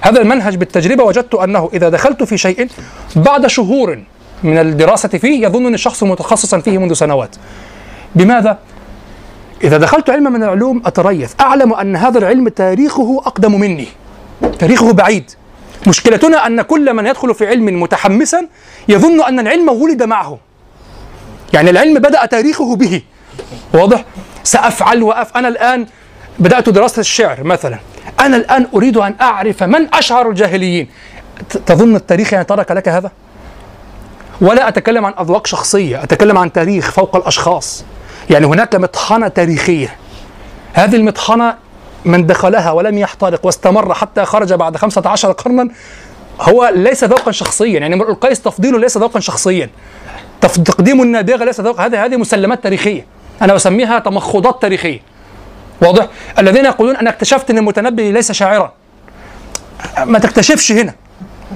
هذا 0.00 0.20
المنهج 0.20 0.56
بالتجربة 0.56 1.04
وجدت 1.04 1.34
أنه 1.34 1.70
إذا 1.74 1.88
دخلت 1.88 2.22
في 2.22 2.38
شيء 2.38 2.68
بعد 3.16 3.46
شهور 3.46 3.98
من 4.42 4.58
الدراسة 4.58 5.08
فيه 5.08 5.46
يظنني 5.46 5.74
الشخص 5.74 6.02
متخصصا 6.02 6.58
فيه 6.58 6.78
منذ 6.78 6.92
سنوات. 6.92 7.36
بماذا؟ 8.14 8.58
إذا 9.64 9.76
دخلت 9.76 10.10
علما 10.10 10.30
من 10.30 10.42
العلوم 10.42 10.82
أتريث. 10.86 11.32
أعلم 11.40 11.72
أن 11.74 11.96
هذا 11.96 12.18
العلم 12.18 12.48
تاريخه 12.48 13.22
أقدم 13.26 13.60
مني. 13.60 13.88
تاريخه 14.58 14.92
بعيد. 14.92 15.30
مشكلتنا 15.86 16.46
أن 16.46 16.62
كل 16.62 16.94
من 16.94 17.06
يدخل 17.06 17.34
في 17.34 17.46
علم 17.46 17.82
متحمسا 17.82 18.48
يظن 18.88 19.22
أن 19.22 19.40
العلم 19.40 19.68
ولد 19.68 20.02
معه. 20.02 20.38
يعني 21.52 21.70
العلم 21.70 21.94
بدأ 21.94 22.26
تاريخه 22.26 22.76
به. 22.76 23.02
واضح؟ 23.74 24.04
سأفعل 24.44 25.02
وأف 25.02 25.36
أنا 25.36 25.48
الآن 25.48 25.86
بدأت 26.38 26.68
دراسة 26.68 27.00
الشعر 27.00 27.44
مثلا. 27.44 27.78
أنا 28.20 28.36
الآن 28.36 28.66
أريد 28.74 28.96
أن 28.96 29.14
أعرف 29.20 29.62
من 29.62 29.94
أشعر 29.94 30.28
الجاهليين. 30.28 30.88
تظن 31.66 31.96
التاريخ 31.96 32.32
يعني 32.32 32.44
ترك 32.44 32.70
لك 32.70 32.88
هذا؟ 32.88 33.10
ولا 34.40 34.68
أتكلم 34.68 35.06
عن 35.06 35.14
أذواق 35.20 35.46
شخصية 35.46 36.02
أتكلم 36.02 36.38
عن 36.38 36.52
تاريخ 36.52 36.90
فوق 36.90 37.16
الأشخاص. 37.16 37.84
يعني 38.30 38.46
هناك 38.46 38.74
مطحنة 38.74 39.28
تاريخية. 39.28 39.96
هذه 40.72 40.96
المطحنة 40.96 41.54
من 42.04 42.26
دخلها 42.26 42.70
ولم 42.70 42.98
يحترق 42.98 43.46
واستمر 43.46 43.94
حتى 43.94 44.24
خرج 44.24 44.52
بعد 44.52 44.76
15 44.76 45.32
قرنا 45.32 45.68
هو 46.40 46.72
ليس 46.74 47.04
ذوقا 47.04 47.32
شخصيا. 47.32 47.78
يعني 47.78 47.94
امرؤ 47.94 48.10
القيس 48.10 48.40
تفضيله 48.40 48.78
ليس 48.78 48.98
ذوقا 48.98 49.20
شخصيا. 49.20 49.70
تقديم 50.40 51.02
النابغه 51.02 51.44
ليس 51.44 51.60
ذوق 51.60 51.80
هذه 51.80 52.04
هذه 52.04 52.16
مسلمات 52.16 52.62
تاريخية. 52.62 53.06
أنا 53.42 53.56
أسميها 53.56 53.98
تمخضات 53.98 54.62
تاريخية. 54.62 55.00
واضح؟ 55.82 56.06
الذين 56.38 56.64
يقولون 56.64 56.96
أنا 56.96 57.10
اكتشفت 57.10 57.50
أن 57.50 57.58
المتنبي 57.58 58.12
ليس 58.12 58.32
شاعرا. 58.32 58.72
ما 60.04 60.18
تكتشفش 60.18 60.72
هنا. 60.72 60.94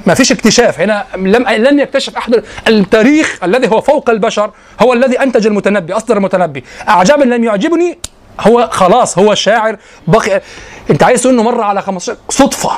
ما 0.06 0.14
فيش 0.14 0.32
اكتشاف. 0.32 0.80
هنا 0.80 1.06
لم 1.16 1.48
لم 1.48 1.80
يكتشف 1.80 2.16
أحد. 2.16 2.42
التاريخ 2.68 3.38
الذي 3.44 3.68
هو 3.68 3.80
فوق 3.80 4.10
البشر 4.10 4.50
هو 4.82 4.92
الذي 4.92 5.22
أنتج 5.22 5.46
المتنبي 5.46 5.92
أصدر 5.92 6.16
المتنبي. 6.16 6.64
اعجبا 6.88 7.24
لم 7.24 7.44
يعجبني 7.44 7.98
هو 8.40 8.68
خلاص 8.72 9.18
هو 9.18 9.34
شاعر 9.34 9.76
بقي. 10.06 10.42
انت 10.90 11.02
عايز 11.02 11.22
تقول 11.22 11.34
إنه 11.34 11.42
مر 11.42 11.60
على 11.60 11.82
15 11.82 12.16
صدفة. 12.28 12.70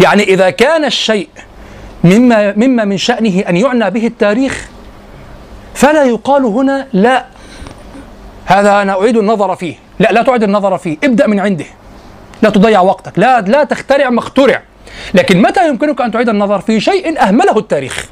يعني 0.00 0.22
إذا 0.22 0.50
كان 0.50 0.84
الشيء 0.84 1.28
مما 2.04 2.54
مما 2.56 2.84
من 2.84 2.96
شأنه 2.96 3.44
أن 3.48 3.56
يعنى 3.56 3.90
به 3.90 4.06
التاريخ 4.06 4.68
فلا 5.74 6.04
يقال 6.04 6.44
هنا 6.44 6.86
لا. 6.92 7.26
هذا 8.46 8.82
أنا 8.82 9.00
أعيد 9.00 9.16
النظر 9.16 9.56
فيه. 9.56 9.74
لا 9.98 10.12
لا 10.12 10.22
تعيد 10.22 10.42
النظر 10.42 10.78
فيه. 10.78 10.96
ابدأ 11.04 11.26
من 11.26 11.40
عنده. 11.40 11.66
لا 12.42 12.50
تضيع 12.50 12.80
وقتك. 12.80 13.18
لا 13.18 13.40
لا 13.40 13.64
تخترع 13.64 14.10
ما 14.10 14.18
اخترع 14.18 14.62
لكن 15.14 15.42
متى 15.42 15.68
يمكنك 15.68 16.00
أن 16.00 16.10
تعيد 16.10 16.28
النظر؟ 16.28 16.60
في 16.60 16.80
شيء 16.80 17.20
أهمله 17.20 17.58
التاريخ. 17.58 18.06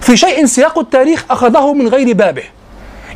في 0.00 0.16
شيء 0.16 0.46
سياق 0.46 0.78
التاريخ 0.78 1.24
أخذه 1.30 1.74
من 1.74 1.88
غير 1.88 2.12
بابه. 2.12 2.42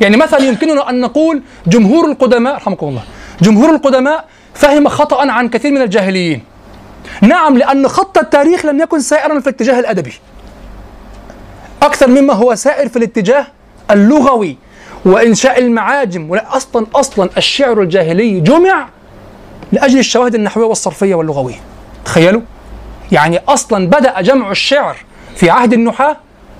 يعني 0.01 0.17
مثلا 0.17 0.39
يمكننا 0.39 0.89
أن 0.89 1.01
نقول 1.01 1.41
جمهور 1.67 2.05
القدماء 2.11 2.55
رحمكم 2.55 2.87
الله 2.87 3.03
جمهور 3.41 3.69
القدماء 3.75 4.25
فهم 4.53 4.87
خطأ 4.87 5.31
عن 5.31 5.49
كثير 5.49 5.71
من 5.71 5.81
الجاهليين. 5.81 6.43
نعم 7.21 7.57
لأن 7.57 7.87
خط 7.87 8.17
التاريخ 8.17 8.65
لم 8.65 8.81
يكن 8.81 8.99
سائرا 8.99 9.39
في 9.39 9.49
الاتجاه 9.49 9.79
الأدبي. 9.79 10.13
أكثر 11.81 12.07
مما 12.07 12.33
هو 12.33 12.55
سائر 12.55 12.89
في 12.89 12.97
الاتجاه 12.97 13.47
اللغوي. 13.91 14.57
وإنشاء 15.05 15.59
المعاجم 15.59 16.33
أصلا 16.33 16.85
أصلا 16.95 17.29
الشعر 17.37 17.81
الجاهلي 17.81 18.39
جمع 18.39 18.87
لأجل 19.71 19.99
الشواهد 19.99 20.35
النحوية 20.35 20.65
والصرفية 20.65 21.15
واللغوية. 21.15 21.59
تخيلوا؟ 22.05 22.41
يعني 23.11 23.41
أصلا 23.47 23.87
بدأ 23.87 24.21
جمع 24.21 24.51
الشعر 24.51 24.97
في 25.35 25.49
عهد 25.49 25.73
النحاة 25.73 26.17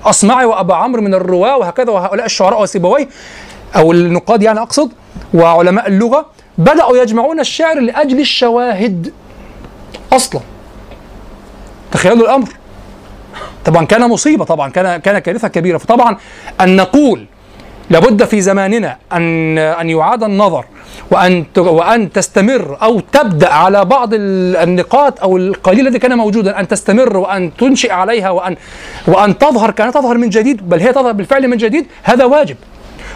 أصمعي 0.10 0.46
وأبا 0.46 0.76
عمرو 0.76 1.02
من 1.02 1.14
الرواة 1.14 1.58
وهكذا 1.58 1.92
وهؤلاء 1.92 2.26
الشعراء 2.26 2.62
وسيبويه 2.62 3.08
أو 3.76 3.92
النقاد 3.92 4.44
يعني 4.44 4.60
أقصد 4.60 4.92
وعلماء 5.34 5.88
اللغة 5.88 6.26
بدأوا 6.58 6.98
يجمعون 6.98 7.40
الشعر 7.40 7.80
لأجل 7.80 8.20
الشواهد 8.20 9.14
أصلا. 10.14 10.42
تخيلوا 11.92 12.26
الأمر. 12.26 12.50
طبعا 13.66 13.86
كان 13.86 14.10
مصيبة 14.10 14.46
طبعا 14.46 14.70
كان 14.70 14.98
كان 14.98 15.20
كارثة 15.20 15.48
كبيرة. 15.48 15.78
فطبعا 15.78 16.18
أن 16.62 16.76
نقول 16.76 17.26
لابد 17.90 18.24
في 18.24 18.42
زماننا 18.42 18.98
أن 19.14 19.58
أن 19.58 19.90
يعاد 19.90 20.24
النظر 20.24 20.66
وأن 21.12 21.46
ت- 21.54 21.58
وأن 21.58 22.12
تستمر 22.12 22.78
أو 22.82 23.00
تبدأ 23.00 23.54
على 23.54 23.86
بعض 23.86 24.10
ال- 24.14 24.56
النقاط 24.56 25.22
أو 25.22 25.38
القليل 25.38 25.88
الذي 25.88 26.00
كان 26.00 26.18
موجودا 26.18 26.60
أن 26.60 26.68
تستمر 26.68 27.18
وأن 27.18 27.52
تنشئ 27.58 27.92
عليها 27.92 28.30
وأن 28.30 28.56
وأن 29.08 29.38
تظهر 29.38 29.72
كانت 29.72 29.94
تظهر 29.94 30.18
من 30.18 30.30
جديد 30.30 30.70
بل 30.70 30.80
هي 30.80 30.92
تظهر 30.94 31.12
بالفعل 31.12 31.48
من 31.48 31.58
جديد 31.58 31.86
هذا 32.04 32.26
واجب. 32.26 32.56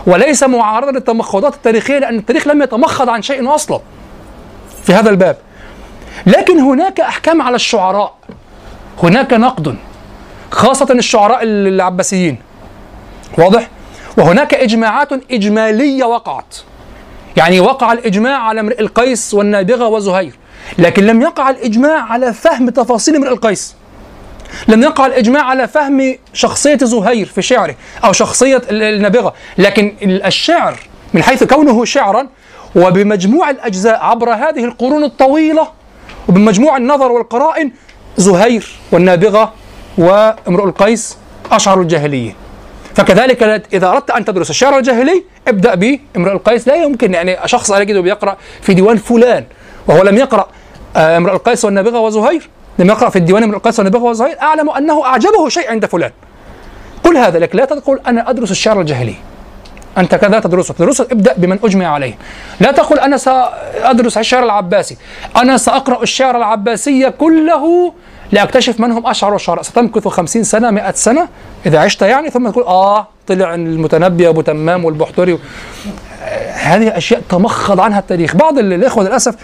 وليس 0.07 0.43
معارضة 0.43 0.91
للتمخضات 0.91 1.53
التاريخية 1.53 1.99
لأن 1.99 2.17
التاريخ 2.17 2.47
لم 2.47 2.61
يتمخض 2.61 3.09
عن 3.09 3.21
شيء 3.21 3.55
أصلا 3.55 3.79
في 4.83 4.93
هذا 4.93 5.09
الباب. 5.09 5.37
لكن 6.27 6.59
هناك 6.59 6.99
أحكام 6.99 7.41
على 7.41 7.55
الشعراء. 7.55 8.13
هناك 9.03 9.33
نقد 9.33 9.75
خاصة 10.51 10.87
الشعراء 10.91 11.39
العباسيين. 11.43 12.37
واضح؟ 13.37 13.67
وهناك 14.17 14.53
إجماعات 14.53 15.09
إجمالية 15.31 16.03
وقعت. 16.05 16.55
يعني 17.37 17.59
وقع 17.59 17.93
الإجماع 17.93 18.37
على 18.37 18.59
امرئ 18.59 18.79
القيس 18.81 19.33
والنابغة 19.33 19.87
وزهير 19.87 20.33
لكن 20.77 21.03
لم 21.05 21.21
يقع 21.21 21.49
الإجماع 21.49 22.01
على 22.11 22.33
فهم 22.33 22.69
تفاصيل 22.69 23.15
امرئ 23.15 23.29
القيس. 23.29 23.75
لم 24.67 24.83
يقع 24.83 25.05
الإجماع 25.05 25.43
على 25.43 25.67
فهم 25.67 26.15
شخصية 26.33 26.77
زهير 26.77 27.25
في 27.25 27.41
شعره 27.41 27.75
أو 28.05 28.11
شخصية 28.13 28.61
ال- 28.69 28.83
النابغة 28.83 29.33
لكن 29.57 29.95
ال- 30.01 30.23
الشعر 30.23 30.75
من 31.13 31.23
حيث 31.23 31.43
كونه 31.43 31.85
شعرا 31.85 32.27
وبمجموع 32.75 33.49
الأجزاء 33.49 33.99
عبر 34.03 34.33
هذه 34.33 34.65
القرون 34.65 35.03
الطويلة 35.03 35.67
وبمجموع 36.29 36.77
النظر 36.77 37.11
والقرائن 37.11 37.71
زهير 38.17 38.67
والنابغة 38.91 39.53
وامرؤ 39.97 40.65
القيس 40.65 41.17
أشعر 41.51 41.81
الجاهليين 41.81 42.35
فكذلك 42.95 43.63
إذا 43.73 43.87
أردت 43.87 44.11
أن 44.11 44.25
تدرس 44.25 44.49
الشعر 44.49 44.77
الجاهلي 44.77 45.23
ابدأ 45.47 45.75
بامرؤ 45.75 46.31
القيس. 46.31 46.67
لا 46.67 46.75
يمكن 46.75 47.13
يعني 47.13 47.37
شخص 47.45 47.71
أنا 47.71 47.81
أجده 47.81 48.01
بيقرأ 48.01 48.37
في 48.61 48.73
ديوان 48.73 48.97
فلان 48.97 49.45
وهو 49.87 50.03
لم 50.03 50.17
يقرأ 50.17 50.47
آه، 50.95 51.17
امرؤ 51.17 51.33
القيس 51.33 51.65
والنابغة 51.65 51.99
وزهير. 51.99 52.49
لم 52.79 52.87
يقرأ 52.87 53.09
في 53.09 53.15
الديوان 53.15 53.43
امرؤ 53.43 53.57
القيس 53.57 53.79
والنابغة 53.79 54.03
وزهير. 54.03 54.41
أعلم 54.41 54.69
أنه 54.69 55.05
أعجبه 55.05 55.49
شيء 55.49 55.69
عند 55.69 55.85
فلان. 55.85 56.11
قل 57.03 57.17
هذا 57.17 57.39
لك. 57.39 57.55
لا 57.55 57.65
تقول 57.65 57.99
أنا 58.07 58.29
أدرس 58.29 58.51
الشعر 58.51 58.81
الجاهلي. 58.81 59.15
أنت 59.97 60.15
كذا 60.15 60.39
تدرسه. 60.39 60.73
تدرسه 60.73 61.07
ابدأ 61.11 61.33
بمن 61.37 61.59
أجمع 61.63 61.87
عليه. 61.87 62.17
لا 62.59 62.71
تقل 62.71 62.99
أنا 62.99 63.17
سأدرس 63.17 64.17
الشعر 64.17 64.43
العباسي. 64.43 64.97
أنا 65.37 65.57
سأقرأ 65.57 66.03
الشعر 66.03 66.37
العباسي 66.37 67.11
كله 67.11 67.93
لأكتشف 68.31 68.79
من 68.79 68.91
هم 68.91 69.07
أشعر 69.07 69.35
الشعراء 69.35 69.61
ستمكث 69.61 70.07
خمسين 70.07 70.43
سنة 70.43 70.71
مئة 70.71 70.91
سنة. 70.91 71.27
إذا 71.65 71.79
عشت 71.79 72.01
يعني 72.01 72.29
ثم 72.29 72.49
تقول 72.49 72.63
آه 72.63 73.07
طلع 73.27 73.53
المتنبي 73.55 74.27
أبو 74.29 74.41
تمام 74.41 74.85
والبحتري. 74.85 75.33
آه، 76.23 76.51
هذه 76.51 76.97
أشياء 76.97 77.21
تمخض 77.29 77.79
عنها 77.79 77.99
التاريخ. 77.99 78.35
بعض 78.35 78.57
ال- 78.57 78.73
الإخوة 78.73 79.03
للأسف 79.03 79.35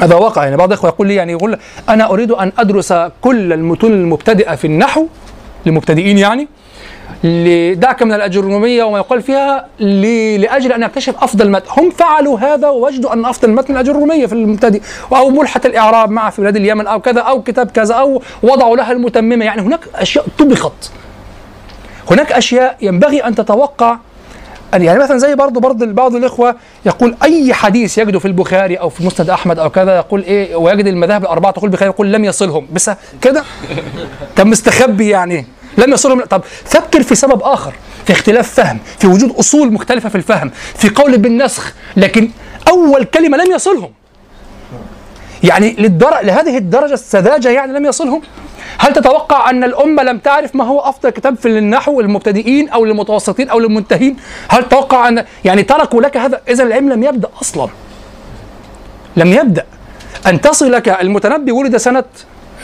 هذا 0.00 0.14
واقع 0.14 0.44
يعني 0.44 0.56
بعض 0.56 0.68
الإخوة 0.72 0.90
يقول 0.90 1.06
لي 1.08 1.14
يعني 1.14 1.32
يقول 1.32 1.58
أنا 1.88 2.10
أريد 2.10 2.30
أن 2.30 2.52
أدرس 2.58 2.92
كل 3.20 3.52
المتون 3.52 3.92
المبتدئة 3.92 4.54
في 4.54 4.66
النحو 4.66 5.06
للمبتدئين 5.66 6.18
يعني 6.18 6.48
لدعك 7.24 8.02
من 8.02 8.12
الأجرومية 8.12 8.84
وما 8.84 8.98
يقال 8.98 9.22
فيها 9.22 9.66
ل- 9.80 10.40
لأجل 10.40 10.72
أن 10.72 10.82
أكتشف 10.82 11.14
أفضل 11.22 11.50
متن 11.50 11.66
هم 11.70 11.90
فعلوا 11.90 12.38
هذا 12.38 12.68
ووجدوا 12.68 13.12
أن 13.12 13.24
أفضل 13.24 13.50
متن 13.50 13.72
الأجرومية 13.74 14.26
في 14.26 14.32
المبتدئ 14.32 14.80
أو 15.16 15.30
ملحة 15.30 15.60
الإعراب 15.64 16.10
مع 16.10 16.30
في 16.30 16.40
بلاد 16.42 16.56
اليمن 16.56 16.86
أو 16.86 17.00
كذا 17.00 17.20
أو 17.20 17.42
كتاب 17.42 17.70
كذا 17.70 17.94
أو 17.94 18.22
وضعوا 18.42 18.76
لها 18.76 18.92
المتممة. 18.92 19.44
يعني 19.44 19.62
هناك 19.62 19.80
أشياء 19.94 20.24
طبخت. 20.38 20.90
هناك 22.10 22.32
أشياء 22.32 22.76
ينبغي 22.80 23.24
أن 23.24 23.34
تتوقع. 23.34 23.96
أن 24.74 24.82
يعني 24.82 24.98
مثلا 24.98 25.18
زي 25.18 25.34
برضه 25.34 25.60
برضه 25.60 25.86
بعض 25.86 26.14
الإخوة 26.14 26.54
يقول 26.86 27.16
أي 27.22 27.54
حديث 27.54 27.98
يجده 27.98 28.18
في 28.18 28.28
البخاري 28.28 28.76
أو 28.76 28.88
في 28.88 29.06
مسند 29.06 29.30
أحمد 29.30 29.58
أو 29.58 29.70
كذا 29.70 29.96
يقول 29.96 30.22
إيه 30.22 30.56
ويجد 30.56 30.86
المذاهب 30.86 31.22
الأربعة 31.22 31.52
تقول 31.52 31.64
البخاري 31.70 31.90
يقول 31.90 32.12
لم 32.12 32.24
يصلهم. 32.24 32.66
بس 32.72 32.90
كده؟ 33.22 33.44
طب 34.36 34.46
مستخبي 34.46 35.08
يعني. 35.08 35.46
لم 35.78 35.92
يصلهم 35.92 36.24
طب 36.24 36.42
فكر 36.64 37.02
في 37.02 37.14
سبب 37.14 37.42
آخر 37.42 37.74
في 38.06 38.12
اختلاف 38.12 38.54
فهم 38.54 38.78
في 38.98 39.06
وجود 39.06 39.34
أصول 39.38 39.72
مختلفة 39.72 40.08
في 40.08 40.14
الفهم 40.14 40.50
في 40.74 40.88
قول 40.88 41.18
بالنسخ 41.18 41.72
لكن 41.96 42.30
أول 42.68 43.04
كلمة 43.04 43.36
لم 43.36 43.52
يصلهم. 43.54 43.90
يعني 45.42 45.76
للدرجة 45.78 46.22
لهذه 46.22 46.56
الدرجة 46.56 46.94
السذاجة 46.94 47.48
يعني 47.48 47.72
لم 47.72 47.86
يصلهم؟ 47.86 48.22
هل 48.78 48.92
تتوقع 48.92 49.50
أن 49.50 49.64
الأمة 49.64 50.02
لم 50.02 50.18
تعرف 50.18 50.56
ما 50.56 50.64
هو 50.64 50.80
أفضل 50.80 51.10
كتاب 51.10 51.36
في 51.36 51.48
النحو 51.48 52.00
للمبتدئين 52.00 52.68
أو 52.68 52.84
للمتوسطين 52.84 53.48
أو 53.48 53.58
للمنتهين؟ 53.58 54.16
هل 54.48 54.64
تتوقع 54.64 55.08
أن 55.08 55.24
يعني 55.44 55.62
تركوا 55.62 56.02
لك 56.02 56.16
هذا؟ 56.16 56.40
إذا 56.48 56.64
العلم 56.64 56.92
لم 56.92 57.02
يبدأ 57.02 57.28
أصلا. 57.42 57.68
لم 59.16 59.32
يبدأ. 59.32 59.64
أن 60.26 60.40
تصلك 60.40 60.88
المتنبي 60.88 61.52
ولد 61.52 61.76
سنة 61.76 62.04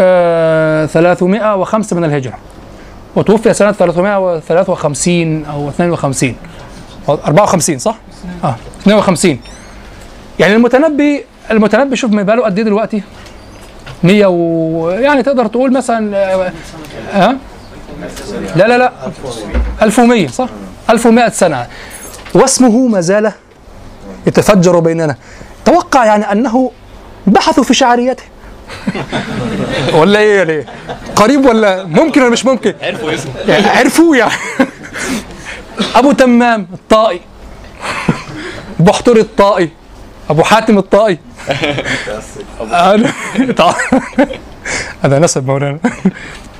آه 0.00 0.86
305 0.86 1.96
من 1.96 2.04
الهجرة. 2.04 2.38
وتوفي 3.16 3.54
سنة 3.54 3.72
353 3.72 5.44
أو 5.44 5.68
52 5.68 6.36
أو 7.08 7.14
54 7.14 7.78
صح؟ 7.78 7.96
آه 8.44 8.56
52 8.82 9.38
يعني 10.38 10.54
المتنبي 10.54 11.24
المتنبي 11.50 11.96
شوف 11.96 12.12
ما 12.12 12.22
بقاله 12.22 12.44
قد 12.44 12.58
إيه 12.58 12.64
دلوقتي؟ 12.64 13.02
100 14.02 14.26
و 14.26 14.90
يعني 14.90 15.22
تقدر 15.22 15.46
تقول 15.46 15.72
مثلا 15.72 16.16
ها 16.16 16.50
آه 17.14 17.30
آه؟ 17.30 17.36
لا 18.56 18.68
لا 18.68 18.78
لا. 18.78 18.92
1100 19.82 20.28
صح؟ 20.28 20.48
1100 20.90 21.28
سنة. 21.28 21.66
واسمه 22.34 22.88
ما 22.88 23.00
زال 23.00 23.32
يتفجر 24.26 24.78
بيننا. 24.78 25.16
توقع 25.64 26.04
يعني 26.04 26.32
أنه 26.32 26.70
بحثوا 27.26 27.64
في 27.64 27.74
شعريته. 27.74 28.22
ولا 29.98 30.18
إيه 30.18 30.36
يعني؟ 30.38 30.66
قريب 31.16 31.44
ولا 31.46 31.84
ممكن 31.84 32.22
ولا 32.22 32.30
مش 32.30 32.44
ممكن؟ 32.44 32.74
عرفوا 32.82 33.14
اسمه. 33.14 33.32
يعني 33.48 33.66
عرفوه 33.78 34.16
يعني 34.16 34.32
أبو 35.94 36.12
تمام 36.12 36.66
الطائي. 36.72 37.20
بحتري 38.80 39.20
الطائي. 39.20 39.70
أبو 40.30 40.42
حاتم 40.42 40.78
الطائي. 40.78 41.18
هذا 45.02 45.18
نسب 45.18 45.46
مولانا. 45.46 45.78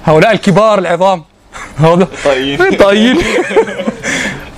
هؤلاء 0.04 0.32
الكبار 0.32 0.78
العظام. 0.78 1.24
هؤلاء 1.78 2.08
طيب 2.24 2.82
طيب 2.82 3.16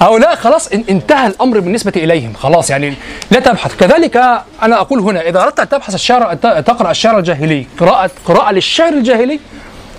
هؤلاء 0.01 0.35
خلاص 0.37 0.69
إن- 0.69 0.81
انتهى 0.91 1.27
الأمر 1.27 1.61
بالنسبة 1.61 1.93
إليهم 1.97 2.33
خلاص 2.35 2.71
يعني 2.71 2.95
لا 3.31 3.41
تبحث. 3.41 3.77
كذلك 3.77 4.17
أنا 4.63 4.81
أقول 4.81 4.99
هنا 5.01 5.21
إذا 5.29 5.43
أردت 5.43 5.61
أن 5.61 5.69
تبحث 5.69 5.95
الشعر 5.95 6.35
تقرأ 6.35 6.91
الشعر 6.91 7.19
الجاهلي 7.19 7.67
قراءه 7.81 8.11
قراءة 8.25 8.53
للشعر 8.53 8.93
الجاهلي 8.93 9.41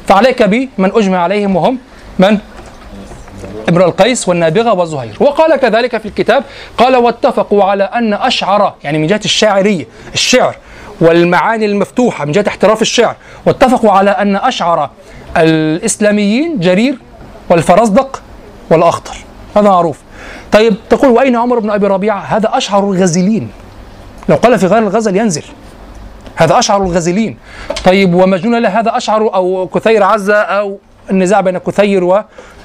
فعليك 0.08 0.43
بمن 0.43 0.91
أجمع 0.95 1.18
عليهم 1.24 1.56
وهم 1.56 1.78
من؟ 2.20 2.38
امرؤ 3.70 3.86
القيس 3.86 4.30
والنابغة 4.30 4.74
وزهير 4.74 5.18
وقال 5.20 5.56
كذلك 5.56 5.98
في 5.98 6.06
الكتاب 6.08 6.43
قال 6.78 6.95
واتفقوا 6.95 7.64
على 7.64 7.84
أن 7.84 8.14
اشعر 8.14 8.74
يعني 8.84 8.98
من 8.98 9.08
جهة 9.08 9.22
الشاعرية 9.26 9.88
الشعر 10.14 10.56
والمعاني 11.02 11.66
المفتوحة 11.66 12.26
من 12.26 12.32
جهة 12.32 12.45
احتراف 12.48 12.82
الشعر. 12.82 13.16
واتفقوا 13.45 13.91
على 13.91 14.10
أن 14.12 14.36
أشعر 14.36 14.89
الإسلاميين 15.38 16.60
جرير 16.60 16.95
والفرزدق 17.50 18.22
والأخطر. 18.70 19.16
هذا 19.58 19.70
معروف. 19.70 19.99
طيب 20.51 20.76
تقول 20.89 21.12
وأين 21.12 21.36
عمر 21.36 21.60
بن 21.60 21.70
أبي 21.70 21.88
ربيعة؟ 21.88 22.20
هذا 22.20 22.58
أشعر 22.58 22.84
الغزلين 22.84 23.49
لو 24.30 24.36
قال 24.36 24.60
في 24.60 24.68
غير 24.68 24.80
الغزل 24.84 25.16
ينزل. 25.16 25.43
هذا 26.36 26.60
أشعر 26.60 26.84
الغزلين 26.84 27.38
طيب 27.86 28.14
ومجنون 28.14 28.62
له 28.62 28.80
هذا 28.80 28.97
أشعر 28.97 29.36
أو 29.36 29.68
كثير 29.68 30.03
عزه 30.03 30.36
أو 30.36 30.78
النزاع 31.10 31.41
بين 31.41 31.58
كثير 31.58 32.03
و 32.03 32.24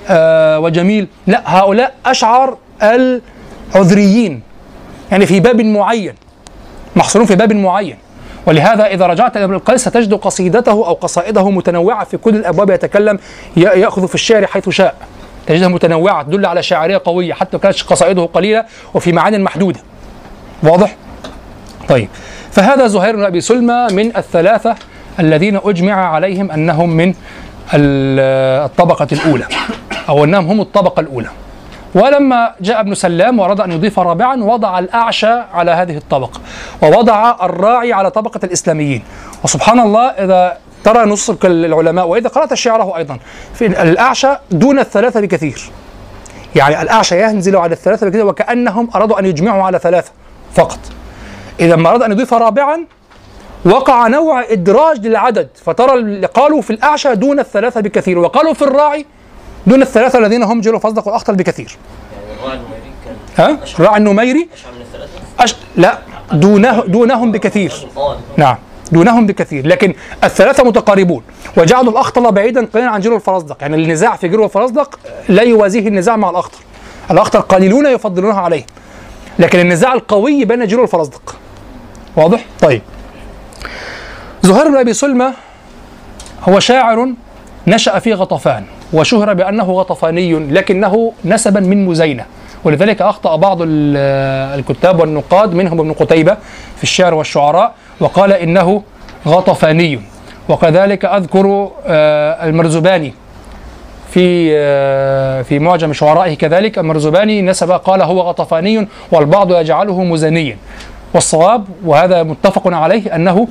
آه 0.09 0.59
وجميل. 0.59 1.09
لا 1.26 1.43
هؤلاء 1.45 1.95
أشعر 2.07 2.57
العذريين. 2.82 4.43
يعني 5.11 5.26
في 5.26 5.40
باب 5.40 5.61
معين. 5.61 6.14
محصورون 6.97 7.26
في 7.26 7.34
باب 7.34 7.53
معين. 7.53 7.97
ولهذا 8.47 8.86
إذا 8.86 9.07
رجعت 9.07 9.36
إلى 9.36 9.45
ابن 9.45 9.55
القيس 9.55 9.80
ستجد 9.80 10.14
قصيدته 10.14 10.72
أو 10.72 10.93
قصائده 10.93 11.51
متنوعة 11.51 12.05
في 12.05 12.16
كل 12.16 12.36
الأبواب 12.36 12.70
يتكلم 12.70 13.18
يأخذ 13.57 14.09
في 14.09 14.14
الشعر 14.14 14.47
حيث 14.47 14.68
شاء. 14.68 14.95
تجدها 15.47 15.68
متنوعة 15.68 16.22
تدل 16.22 16.47
على 16.47 16.62
شاعرية 16.62 17.03
قوية 17.05 17.32
حتى 17.34 17.59
كانت 17.59 17.82
قصائده 17.82 18.24
قليلة 18.24 18.64
وفي 18.95 19.12
معان 19.12 19.40
محدودة. 19.40 19.80
واضح؟ 20.62 20.97
طيب. 21.88 22.09
فهذا 22.53 22.86
زهير 22.86 23.16
بن 23.16 23.24
أبي 23.24 23.40
سلمى 23.40 23.86
من 23.93 24.16
الثلاثة 24.16 24.74
الذين 25.20 25.61
أجمع 25.64 26.14
عليهم 26.14 26.51
أنهم 26.51 26.90
من 26.90 27.14
ال- 27.74 28.64
الطبقة 28.64 29.07
الأولى 29.12 29.45
أو 30.09 30.24
أنهم 30.24 30.47
هم 30.47 30.61
الطبقة 30.61 31.01
الأولى. 31.01 31.28
ولما 31.95 32.53
جاء 32.61 32.80
ابن 32.80 32.95
سلام 32.95 33.38
وأراد 33.38 33.61
أن 33.61 33.72
يضيف 33.72 33.99
رابعا 33.99 34.36
وضع 34.45 34.78
الأعشى 34.78 35.32
على 35.55 35.70
هذه 35.70 35.97
الطبقة 35.97 36.40
ووضع 36.82 37.36
الراعي 37.43 37.93
على 37.93 38.11
طبقة 38.11 38.40
الإسلاميين. 38.45 39.03
وسبحان 39.45 39.80
الله 39.80 40.07
إذا 40.07 40.57
ترى 40.85 41.05
نص 41.05 41.30
العلماء 41.45 42.07
وإذا 42.07 42.28
قرأت 42.28 42.55
شعره 42.55 42.97
أيضا. 42.97 43.18
في 43.55 43.66
الأعشى 43.66 44.28
دون 44.51 44.78
الثلاثة 44.78 45.20
بكثير. 45.20 45.70
يعني 46.55 46.83
الأعشى 46.83 47.22
ينزل 47.22 47.57
على 47.57 47.72
الثلاثة 47.72 48.07
بكثير 48.07 48.26
وكأنهم 48.26 48.91
أرادوا 48.95 49.18
أن 49.18 49.26
يجمعوا 49.26 49.62
على 49.62 49.78
ثلاثة 49.78 50.11
فقط. 50.55 50.78
إذا 51.61 51.76
ما 51.76 51.91
أراد 51.91 52.03
أن 52.03 52.12
يضيف 52.12 52.35
رابعا 52.35 52.87
وقع 53.64 54.09
نوع 54.09 54.45
إدراج 54.51 55.07
للعدد. 55.07 55.49
فترى 55.64 55.95
اللي 55.95 56.26
قالوا 56.26 56.61
في 56.61 56.72
الأعشى 56.72 57.14
دون 57.14 57.39
الثلاثة 57.39 57.80
بكثير 57.80 58.18
وقالوا 58.18 58.55
في 58.55 58.62
الراعي 58.62 59.07
دون 59.66 59.83
الثلاثة 59.83 60.18
الذين 60.18 60.43
هم 60.43 60.61
جرير 60.61 60.78
والفرزدق 60.78 61.07
والأخطل 61.07 61.35
بكثير. 61.35 61.76
الراعي 62.41 62.57
النميري 62.57 62.93
كان 63.37 63.47
ها؟ 63.47 63.59
الراعي 63.78 63.97
النميري؟ 63.97 64.49
أشعر 64.55 64.72
من 64.72 64.80
الثلاثة؟ 64.80 65.12
أش... 65.41 65.55
لا 65.76 65.99
دونه 66.33 66.85
دونهم 66.87 67.33
بكثير. 67.33 67.89
نعم. 68.37 68.57
دونهم 68.93 69.26
بكثير. 69.26 69.66
لكن 69.66 69.95
الثلاثة 70.24 70.64
متقاربون. 70.64 71.22
وجعلوا 71.57 71.93
الأخطل 71.93 72.32
بعيدا 72.32 72.66
قليلا 72.74 72.90
عن 72.90 73.01
جرير 73.01 73.16
والفرزدق. 73.16 73.57
يعني 73.61 73.76
النزاع 73.76 74.16
في 74.16 74.28
جرير 74.28 74.45
والفرزدق 74.45 74.99
لا 75.28 75.43
يوازيه 75.43 75.88
النزاع 75.88 76.16
مع 76.16 76.30
الأخطل. 76.30 76.59
الأخطل 77.11 77.40
قليلون 77.40 77.86
يفضلونها 77.86 78.40
عليه. 78.40 78.66
لكن 79.38 79.61
النزاع 79.61 79.93
القوي 79.93 80.45
بين 80.45 80.66
جلو 80.66 80.82
الفرزدق. 80.82 81.36
واضح؟ 82.16 82.45
طيب. 82.61 82.82
زهير 84.43 84.68
بن 84.68 84.76
أبي 84.76 84.93
سلمى 84.93 85.32
هو 86.49 86.61
شاعر 86.61 87.09
نشأ 87.66 87.99
في 87.99 88.14
غطفان 88.14 88.64
وشهر 88.93 89.34
بأنه 89.34 89.64
غطفاني 89.64 90.34
لكنه 90.34 91.12
نسبا 91.24 91.61
من 91.61 91.86
مزينة. 91.86 92.24
ولذلك 92.64 93.03
أخطأ 93.03 93.36
بعض 93.36 93.59
ال- 93.62 93.97
الكتاب 94.59 95.01
والنقاد 95.01 95.55
منهم 95.55 95.80
ابن 95.80 95.93
قتيبة 95.93 96.36
في 96.76 96.82
الشعر 96.82 97.14
والشعراء 97.14 97.74
وقال 98.03 98.32
إنه 98.32 98.82
غطفاني. 99.26 100.00
وكذلك 100.48 101.05
أذكر 101.05 101.70
آه، 101.86 102.48
المرزباني 102.48 103.14
في 104.11 104.53
آه، 104.57 105.42
في 105.42 105.59
معجم 105.59 105.92
شعرائه 105.92 106.34
كذلك 106.34 106.78
المرزباني 106.78 107.42
نسب 107.42 107.70
قال 107.70 108.03
هو 108.03 108.20
غطفاني 108.20 108.88
والبعض 109.11 109.53
يجعله 109.53 110.03
مزنيا 110.05 110.57
والصواب 111.14 111.64
وهذا 111.84 112.22
متفق 112.22 112.62
عليه 112.74 113.14
أنه 113.14 113.48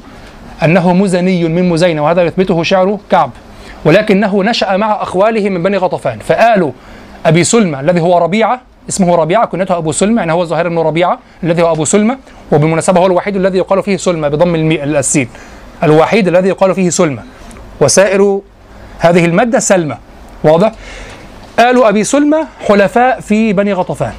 أنه 0.64 0.94
مزني 0.94 1.44
من 1.44 1.70
مزينة 1.70 2.04
وهذا 2.04 2.24
يثبته 2.24 2.64
شعر 2.64 2.98
كعب. 3.10 3.32
ولكنه 3.86 4.44
نشأ 4.44 4.78
مع 4.78 5.02
أخواله 5.02 5.50
من 5.50 5.64
بني 5.64 5.78
غطفان 5.78 6.20
فآل 6.20 6.72
أبي 7.26 7.44
سلمى 7.44 7.80
الذي 7.80 8.02
هو 8.02 8.18
ربيعة 8.18 8.62
اسمه 8.90 9.16
ربيعة 9.16 9.46
كنيته 9.46 9.78
أبو 9.78 9.92
سلمى 9.92 10.20
يعني 10.20 10.34
هو 10.34 10.46
زهير 10.46 10.70
بن 10.70 10.80
ربيعة 10.80 11.20
الذي 11.44 11.62
هو 11.62 11.72
أبو 11.72 11.86
سلمى 11.86 12.18
وبالمناسبة 12.52 13.00
هو 13.00 13.06
الوحيد 13.06 13.36
الذي 13.36 13.58
يقال 13.58 13.84
فيه 13.84 13.98
سلمى 13.98 14.30
بضم. 14.30 14.56
السين 14.72 15.30
الوحيد 15.84 16.28
الذي 16.28 16.50
يقال 16.50 16.76
فيه 16.76 16.90
سلمى 16.90 17.22
وسائر 17.82 18.42
هذه 19.00 19.26
المادة 19.26 19.60
سلمى 19.60 19.98
واضح؟ 20.44 20.72
آل 21.60 21.84
أبي 21.84 22.04
سلمى 22.04 22.38
حلفاء 22.68 23.20
في 23.20 23.54
بني 23.54 23.74
غطفان. 23.74 24.14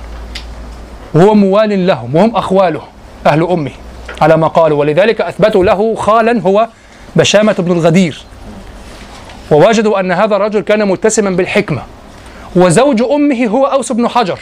وهو 1.15 1.35
موال 1.35 1.87
لهم 1.87 2.17
وهم 2.17 2.37
أخواله 2.37 2.83
أهل 3.27 3.43
أمه 3.43 3.71
على 4.21 4.37
ما 4.37 4.47
قالوا. 4.47 4.81
ولذلك 4.81 5.21
أثبتوا 5.21 5.65
له 5.65 5.95
خالا 5.95 6.41
هو 6.41 6.69
بشامة 7.17 7.55
بن 7.59 7.73
الغدير. 7.73 8.23
ووجدوا 9.51 10.01
أن 10.01 10.13
هذا 10.13 10.37
الرجل 10.37 10.61
كان 10.61 10.89
متسما 10.89 11.31
بالحكمة. 11.31 11.83
وزوج 12.57 13.03
أمه 13.03 13.47
هو 13.47 13.67
أوس 13.67 13.93
بن 13.93 14.09
حجر. 14.09 14.39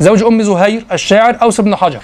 زوج 0.00 0.22
أم 0.22 0.42
زهير 0.42 0.84
الشاعر 0.92 1.38
أوس 1.42 1.60
بن 1.60 1.76
حجر. 1.76 2.00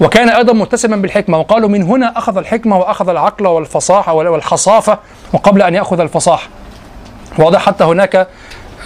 وكان 0.00 0.28
أيضا 0.28 0.52
متسما 0.52 0.96
بالحكمة 0.96 1.38
وقالوا 1.38 1.68
من 1.68 1.82
هنا 1.82 2.18
أخذ 2.18 2.36
الحكمة 2.36 2.78
وأخذ 2.78 3.08
العقل 3.08 3.46
والفصاحة 3.46 4.12
والحصافة 4.12 4.98
وقبل 5.32 5.62
أن 5.62 5.74
يأخذ 5.74 6.00
الفصاحة. 6.00 6.48
واضح 7.38 7.66
حتى 7.66 7.84
هناك 7.84 8.28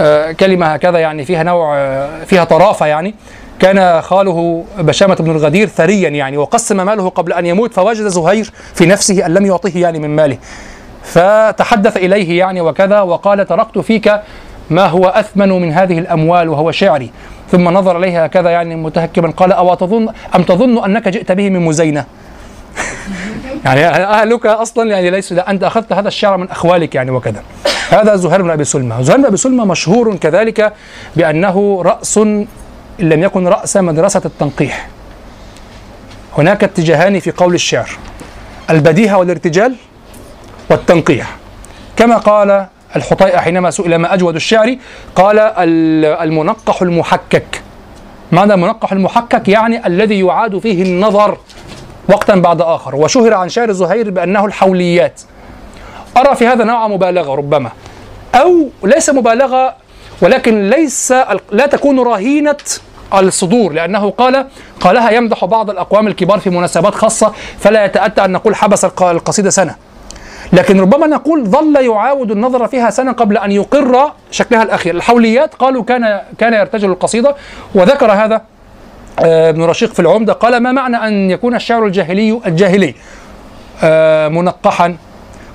آه، 0.01 0.33
كلمة 0.33 0.67
هكذا 0.67 0.99
يعني 0.99 1.25
فيها 1.25 1.43
نوع 1.43 1.77
آه، 1.77 2.25
فيها 2.25 2.45
طرافة 2.45 2.87
يعني. 2.87 3.15
كان 3.61 4.03
خاله 4.03 4.65
بشامة 4.79 5.15
بن 5.15 5.31
الغدير 5.31 5.69
ثريا 5.69 6.09
يعني 6.09 6.37
وقسم 6.37 6.87
ماله 6.87 7.09
قبل 7.09 7.33
أن 7.33 7.47
يموت 7.47 7.75
فوجد 7.75 8.09
زهير 8.09 8.51
في 8.75 8.87
نفسه 8.87 9.27
أن 9.27 9.35
لم 9.35 9.47
يعطيه 9.47 9.83
يعني 9.83 9.99
من 9.99 10.17
ماله. 10.17 10.39
فتحدث 11.03 11.97
إليه 11.97 12.39
يعني 12.39 12.61
وكذا 12.61 13.01
وقال 13.01 13.47
تركت 13.47 13.79
فيك 13.79 14.21
ما 14.71 14.87
هو 14.87 15.07
أثمن 15.07 15.49
من 15.49 15.73
هذه 15.73 15.99
الأموال 15.99 16.49
وهو 16.49 16.71
شعري؟ 16.71 17.11
ثم 17.53 17.69
نظر 17.69 17.99
إليها 17.99 18.27
كذا 18.27 18.51
يعني 18.51 18.77
متهكما 18.77 19.31
قال 19.31 19.53
أو 19.53 19.75
تظن 19.75 20.09
أم 20.35 20.43
تظن 20.43 20.85
أنك 20.85 21.09
جئت 21.09 21.33
به 21.33 21.51
من 21.51 21.61
مزينة؟ 21.61 22.05
يعني 23.65 23.87
أهلك 23.87 24.47
أصلا 24.47 24.91
يعني 24.91 25.11
ليسوا 25.11 25.37
لا، 25.37 25.51
أنت 25.51 25.65
أخذت 25.65 25.93
هذا 25.93 26.09
الشعر 26.09 26.37
من 26.37 26.51
أخوالك 26.51 26.95
يعني 26.95 27.11
وكذا. 27.11 27.43
هذا 27.91 28.17
زهير 28.17 28.43
بن 28.43 28.51
أبي 28.51 28.65
سلمى 28.65 28.97
زهير 29.01 29.19
بن 29.19 29.25
أبي 29.25 29.37
سلمى 29.37 29.65
مشهور 29.65 30.17
كذلك 30.17 30.73
بأنه 31.17 31.83
رأس 31.83 32.19
إن 32.19 32.47
لم 32.99 33.23
يكن 33.23 33.49
رأس 33.49 33.77
مدرسة 33.77 34.23
التنقيح. 34.25 34.89
هناك 36.39 36.65
اتجاهان 36.65 37.21
في 37.21 37.31
قول 37.31 37.55
الشعر 37.55 37.91
البديهة 38.71 39.19
والارتجال 39.19 39.75
والتنقيح. 40.71 41.37
كما 41.97 42.17
قال 42.17 42.67
الحطيئة 42.97 43.39
حينما 43.39 43.71
سئل 43.71 43.97
ما 43.97 44.15
أجود 44.15 44.35
الشعر 44.35 44.77
قال 45.17 45.39
ال- 45.39 46.05
المنقح 46.05 46.83
المحكك. 46.83 47.63
ماذا 48.33 48.57
منقح 48.57 48.93
المحكك؟ 48.93 49.49
يعني 49.49 49.87
الذي 49.87 50.21
يعاد 50.21 50.59
فيه 50.59 50.83
النظر 50.83 51.39
وقتا 52.09 52.35
بعد 52.35 52.61
آخر. 52.61 52.97
وشهر 52.97 53.35
عن 53.35 53.49
شعر 53.49 53.73
زهير 53.73 54.11
بأنه 54.11 54.45
الحوليات. 54.45 55.21
أرى 56.17 56.35
في 56.37 56.47
هذا 56.47 56.65
نوع 56.65 56.89
مبالغة 56.89 57.35
ربما. 57.35 57.71
أو 58.35 58.69
ليس 58.85 59.11
مبالغة 59.11 59.75
ولكن 60.23 60.71
ليس 60.71 61.13
لا 61.53 61.67
تكون 61.67 62.01
رهينة 62.01 62.57
الصدور 63.15 63.73
لأنه 63.73 64.11
قال 64.11 64.47
قالها 64.81 65.11
يمدح 65.11 65.45
بعض 65.45 65.71
الأقوام 65.71 66.07
الكبار 66.07 66.39
في 66.39 66.51
مناسبات 66.51 66.95
خاصة 66.95 67.33
فلا 67.59 67.85
يتأتى 67.85 68.25
أن 68.25 68.33
نقول 68.33 68.55
حبس 68.57 68.85
الق- 68.85 69.03
القصيدة 69.03 69.51
سنة. 69.51 69.75
لكن 70.55 70.81
ربما 70.81 71.07
نقول 71.07 71.45
ظل 71.45 71.77
يعاود 71.77 72.31
النظر 72.31 72.67
فيها 72.69 72.91
سنة 72.91 73.13
قبل 73.13 73.39
أن 73.39 73.53
يقر 73.53 74.13
شكلها 74.31 74.63
الأخير. 74.63 74.95
الحوليات 74.95 75.55
قالوا 75.55 75.85
كان 75.85 76.21
كان 76.39 76.55
يرتجل 76.55 76.91
القصيدة 76.91 77.37
وذكر 77.75 78.13
هذا 78.13 78.43
آه، 79.25 79.51
ابن 79.51 79.63
رشيق 79.63 79.93
في 79.93 80.01
العمدة 80.01 80.33
قال 80.33 80.57
ما 80.57 80.73
معنى 80.73 80.97
أن 80.97 81.31
يكون 81.31 81.55
الشعر 81.55 81.87
الجاهلي 81.87 82.41
الجاهلي؟ 82.47 82.95
آه، 83.83 84.29
منقحا. 84.29 84.97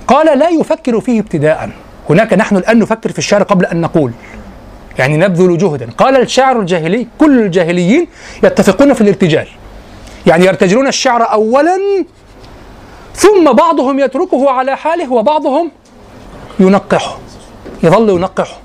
قال 0.07 0.39
لا 0.39 0.49
يفكر 0.49 0.99
فيه 0.99 1.19
ابتداء. 1.19 1.69
هناك 2.09 2.33
نحن 2.33 2.57
الآن 2.57 2.79
نفكر 2.79 3.11
في 3.11 3.19
الشعر 3.19 3.43
قبل 3.43 3.65
أن 3.65 3.81
نقول. 3.81 4.11
يعني 4.99 5.17
نبذل 5.17 5.57
جهدا. 5.57 5.89
قال 5.97 6.21
الشاعر 6.21 6.59
الجاهلي 6.59 7.07
كل 7.19 7.39
الجاهليين 7.39 8.07
يتفقون 8.43 8.93
في 8.93 9.01
الارتجال. 9.01 9.47
يعني 10.27 10.45
يرتجلون 10.45 10.87
الشعر 10.87 11.31
أولا 11.31 11.77
ثم 13.19 13.53
بعضهم 13.53 13.99
يتركه 13.99 14.49
على 14.49 14.77
حاله 14.77 15.13
وبعضهم 15.13 15.71
ينقحه 16.59 17.17
يظل 17.83 18.09
ينقحه. 18.09 18.57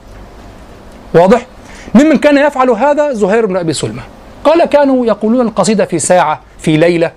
واضح؟ 1.15 1.47
ممن 1.95 2.19
كان 2.19 2.39
يفعل 2.39 2.71
هذا 2.71 3.13
زهير 3.13 3.47
بن 3.47 3.57
أبي 3.57 3.73
سلمى 3.73 4.03
قال 4.45 4.65
كانوا 4.65 5.07
يقولون 5.07 5.47
القصيدة 5.47 5.85
في 5.85 5.99
ساعة 5.99 6.41
في 6.59 6.77
ليلة 6.77 7.11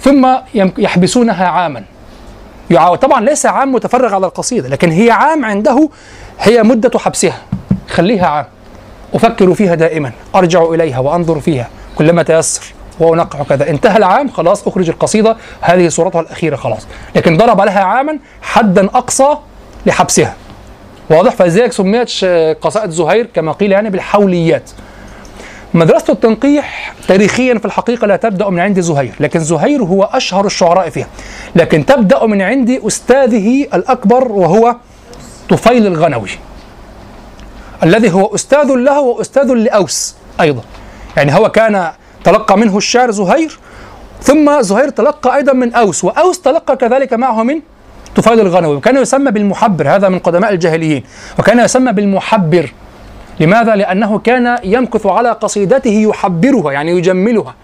ثم 0.00 0.28
يحبسونها 0.54 1.46
عاما. 1.46 1.84
طبعا 3.02 3.20
ليس 3.20 3.46
عام 3.46 3.72
متفرغ 3.72 4.14
على 4.14 4.26
القصيدة 4.26 4.68
لكن 4.68 4.90
هي 4.90 5.10
عام 5.10 5.44
عنده 5.44 5.88
هي 6.40 6.62
مدة 6.62 6.98
حبسها. 6.98 7.42
خليها 7.88 8.26
عام. 8.26 8.46
أفكر 9.14 9.54
فيها 9.54 9.74
دائما 9.74 10.12
أرجع 10.34 10.64
إليها 10.64 10.98
وأنظر 10.98 11.40
فيها 11.40 11.68
كلما 11.98 12.22
تيسر. 12.22 12.75
وأنقح 13.00 13.42
كذا. 13.42 13.70
انتهى 13.70 13.96
العام 13.96 14.28
خلاص 14.28 14.66
أخرج 14.68 14.88
القصيدة. 14.88 15.36
هذه 15.60 15.88
صورتها 15.88 16.20
الأخيرة 16.20 16.56
خلاص. 16.56 16.86
لكن 17.16 17.36
ضرب 17.36 17.60
لها 17.60 17.80
عاما 17.80 18.18
حدا 18.42 18.86
أقصى 18.86 19.36
لحبسها. 19.86 20.34
واضح؟ 21.10 21.32
فلذلك 21.32 21.72
سميت 21.72 22.24
قصائد 22.60 22.90
زهير 22.90 23.26
كما 23.34 23.52
قيل 23.52 23.72
يعني 23.72 23.90
بالحوليات. 23.90 24.70
مدرسة 25.74 26.12
التنقيح 26.12 26.94
تاريخيا 27.08 27.58
في 27.58 27.64
الحقيقة 27.64 28.06
لا 28.06 28.16
تبدأ 28.16 28.50
من 28.50 28.60
عند 28.60 28.80
زهير 28.80 29.14
لكن 29.20 29.40
زهير 29.40 29.82
هو 29.82 30.04
أشهر 30.04 30.46
الشعراء 30.46 30.90
فيها. 30.90 31.06
لكن 31.56 31.86
تبدأ 31.86 32.26
من 32.26 32.42
عند 32.42 32.70
أستاذه 32.70 33.62
الأكبر 33.74 34.32
وهو 34.32 34.76
طفيل 35.48 35.86
الغنوي 35.86 36.30
الذي 37.82 38.12
هو 38.12 38.34
أستاذ 38.34 38.66
له 38.66 39.00
وأستاذ 39.00 39.52
لأوس 39.52 40.14
أيضا. 40.40 40.62
يعني 41.16 41.34
هو 41.34 41.48
كان 41.50 41.90
تلقى 42.24 42.58
منه 42.58 42.76
الشعر 42.76 43.10
زهير 43.10 43.58
ثم 44.22 44.60
زهير 44.60 44.88
تلقى 44.88 45.36
أيضا 45.36 45.52
من 45.52 45.74
أوس 45.74 46.04
وأوس 46.04 46.40
تلقى 46.40 46.76
كذلك 46.76 47.12
معه 47.12 47.42
من 47.42 47.60
طفيل 48.16 48.40
الغنوي 48.40 48.76
وكان 48.76 48.96
يسمى 48.96 49.30
بالمحبر 49.30 49.88
هذا 49.88 50.08
من 50.08 50.18
قدماء 50.18 50.52
الجاهليين 50.52 51.04
وكان 51.38 51.60
يسمى 51.60 51.92
بالمحبر. 51.92 52.72
لماذا؟ 53.40 53.76
لأنه 53.76 54.18
كان 54.18 54.58
يمكث 54.64 55.06
على 55.06 55.30
قصيدته 55.30 55.90
يحبرها 55.90 56.72
يعني 56.72 56.90
يجملها. 56.90 57.54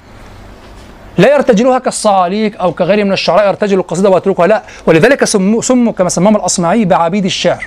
لا 1.18 1.34
يرتجلها 1.34 1.78
كالصعاليك 1.78 2.56
أو 2.56 2.72
كغيره 2.72 3.04
من 3.04 3.12
الشعراء 3.12 3.48
يرتجل 3.48 3.78
القصيدة 3.78 4.10
ويتركها 4.10 4.46
لا. 4.46 4.62
ولذلك 4.86 5.24
سموا 5.24 5.62
سموا 5.62 5.92
كما 5.92 6.08
سماهم 6.08 6.36
الأصمعي 6.36 6.84
بعبيد 6.84 7.24
الشعر. 7.24 7.66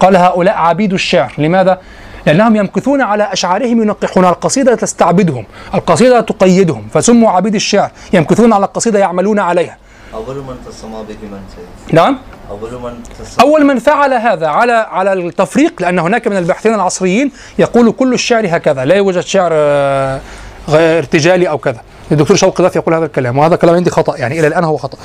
قال 0.00 0.16
هؤلاء 0.16 0.54
عبيد 0.54 0.92
الشعر. 0.92 1.34
لماذا؟ 1.38 1.78
لأنهم 2.26 2.56
يمكثون 2.56 3.00
على 3.00 3.32
أشعارهم 3.32 3.82
ينقحون. 3.82 4.24
القصيدة 4.24 4.74
تستعبدهم 4.74 5.46
القصيدة 5.74 6.20
تقيدهم. 6.20 6.88
فسموا 6.94 7.30
عبيد 7.30 7.54
الشعر. 7.54 7.90
يمكثون 8.12 8.52
على 8.52 8.64
القصيدة 8.64 8.98
يعملون 8.98 9.38
عليها. 9.38 9.76
أول 10.14 10.36
من 10.36 10.54
تسمى 10.68 10.90
به 11.08 11.28
من 11.32 11.40
سيد؟ 11.56 11.94
نعم؟ 11.94 12.18
أول 12.50 12.72
من 12.82 12.92
أول 13.40 13.64
من 13.64 13.78
فعل 13.78 14.12
هذا 14.12 14.46
على 14.46 14.72
على 14.72 15.12
التفريق 15.12 15.82
لأن 15.82 15.98
هناك 15.98 16.28
من 16.28 16.36
الباحثين 16.36 16.74
العصريين 16.74 17.32
يقول 17.58 17.92
كل 17.92 18.14
الشعر 18.14 18.44
هكذا. 18.46 18.84
لا 18.84 18.94
يوجد 18.94 19.20
شعر 19.20 19.50
آه، 19.52 20.20
غير 20.68 20.98
ارتجالي 20.98 21.48
أو 21.48 21.58
كذا. 21.58 21.80
الدكتور 22.12 22.36
شوقي 22.36 22.64
ضيف 22.64 22.76
يقول 22.76 22.94
هذا 22.94 23.04
الكلام 23.04 23.38
وهذا 23.38 23.56
كلام 23.56 23.74
عندي 23.74 23.90
خطأ. 23.90 24.16
يعني 24.16 24.40
إلى 24.40 24.46
الآن 24.46 24.64
هو 24.64 24.76
خطأ. 24.76 24.98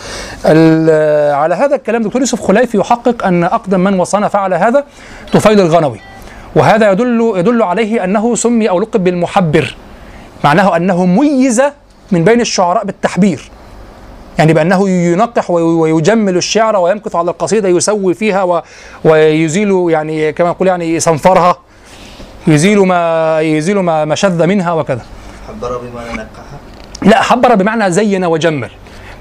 ال- 0.46 1.34
على 1.36 1.56
هذا 1.56 1.76
الكلام 1.76 2.04
دكتور 2.04 2.22
يوسف 2.22 2.42
خليفي 2.42 2.78
يحقق 2.78 3.26
أن 3.26 3.44
أقدم 3.44 3.80
من 3.80 4.00
وصانا 4.00 4.28
فعل 4.28 4.54
هذا 4.54 4.84
طفيل 5.34 5.60
الغنوي. 5.60 6.00
وهذا 6.58 6.92
يدل 6.92 7.34
يدل 7.36 7.64
عليه 7.64 8.04
أنه 8.04 8.36
سمي 8.36 8.70
أو 8.70 8.80
لقب 8.80 9.04
بالمحبر. 9.04 9.76
معناه 10.44 10.76
أنه 10.78 11.06
ميز 11.06 11.62
من 12.12 12.24
بين 12.24 12.42
الشعراء 12.42 12.86
بالتحبير. 12.86 13.52
يعني 14.40 14.54
بأنه 14.54 14.90
ينقح 14.90 15.52
وي- 15.52 15.62
ويجمل 15.62 16.38
الشعر 16.38 16.76
ويمكث 16.78 17.16
على 17.16 17.32
القصيدة 17.32 17.70
يسوي 17.70 18.14
فيها 18.14 18.44
و- 18.44 18.62
ويزيل 19.04 19.86
يعني 19.90 20.32
كما 20.34 20.48
يقول 20.50 20.68
يعني 20.68 20.96
يصنفرها 20.96 21.58
يزيل 22.48 22.80
ما 22.80 23.40
يزيل 23.42 23.80
ما 23.80 24.06
ما 24.06 24.16
شذ 24.16 24.46
منها 24.46 24.74
وكذا. 24.74 25.06
حبر 25.48 25.78
بما 25.78 26.14
نقحه 26.14 26.58
لا 27.02 27.22
حبر 27.22 27.56
بمعنى 27.56 27.92
زين 27.92 28.26
وجمل. 28.26 28.70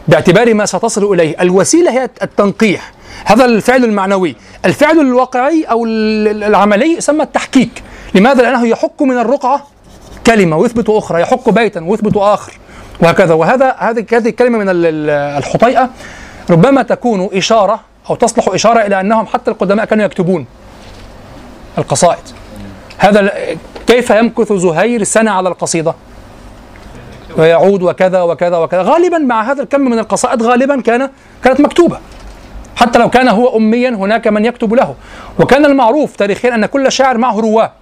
باعتبار 0.09 0.55
ما 0.55 0.67
ستصل 0.67 1.13
إليه. 1.15 1.37
الوسيلة 1.41 1.91
هي 1.91 2.09
التنقيح. 2.23 2.93
هذا 3.25 3.45
الفعل 3.45 3.85
المعنوي. 3.85 4.37
الفعل 4.65 5.01
الواقعي 5.01 5.67
ال- 5.73 6.45
العملي 6.45 6.97
يسمى 6.97 7.23
التحكيك 7.23 7.83
لماذا؟ 8.15 8.43
لأنه 8.43 8.67
يحك 8.67 9.03
من 9.03 9.19
الرقعة 9.19 9.67
كلمة 10.27 10.57
ويثبت 10.57 10.91
أخرى 10.91 11.21
يحك 11.21 11.51
بيتا 11.51 11.85
ويثبت 11.85 12.17
آخر 12.17 12.53
وهكذا. 13.01 13.35
وهذا 13.35 13.75
هذه 13.79 14.07
هذه 14.13 14.29
الكلمة 14.29 14.59
من 14.59 14.69
ال- 14.69 14.87
ال- 14.87 15.11
الحطيئة. 15.11 15.91
ربما 16.51 16.83
تكون 16.83 17.29
إشارة 17.33 17.81
أو 18.11 18.15
تصلح 18.15 18.49
إشارة 18.49 18.87
إلى 18.87 19.01
أنهم 19.01 19.27
حتى 19.27 19.51
القدماء 19.51 19.85
كانوا 19.87 20.05
يكتبون 20.05 20.47
القصائد. 21.79 22.23
هذا 22.99 23.33
كيف 23.87 24.11
يمكث 24.11 24.53
زهير 24.53 25.05
سنة 25.05 25.31
على 25.31 25.49
القصيدة؟ 25.49 25.95
ويعود 27.39 27.83
وكذا 27.83 28.23
وكذا 28.23 28.57
وكذا. 28.57 28.83
غالبا 28.83 29.19
مع 29.19 29.53
هذا 29.53 29.63
الكم 29.63 29.81
من 29.81 29.99
القصائد 29.99 30.43
غالبا 30.43 30.81
كان 30.81 31.11
كانت 31.45 31.61
مكتوبة. 31.61 31.99
حتى 32.77 32.99
لو 32.99 33.11
كان 33.11 33.29
هو 33.29 33.57
اميا 33.57 33.91
هناك 33.91 34.29
من 34.29 34.45
يكتب 34.45 34.75
له. 34.75 34.95
وكان 35.39 35.65
المعروف 35.65 36.17
تاريخيا 36.17 36.55
أن 36.55 36.67
كل 36.67 36.93
شاعر 36.93 37.19
معه 37.19 37.41
رواة. 37.41 37.73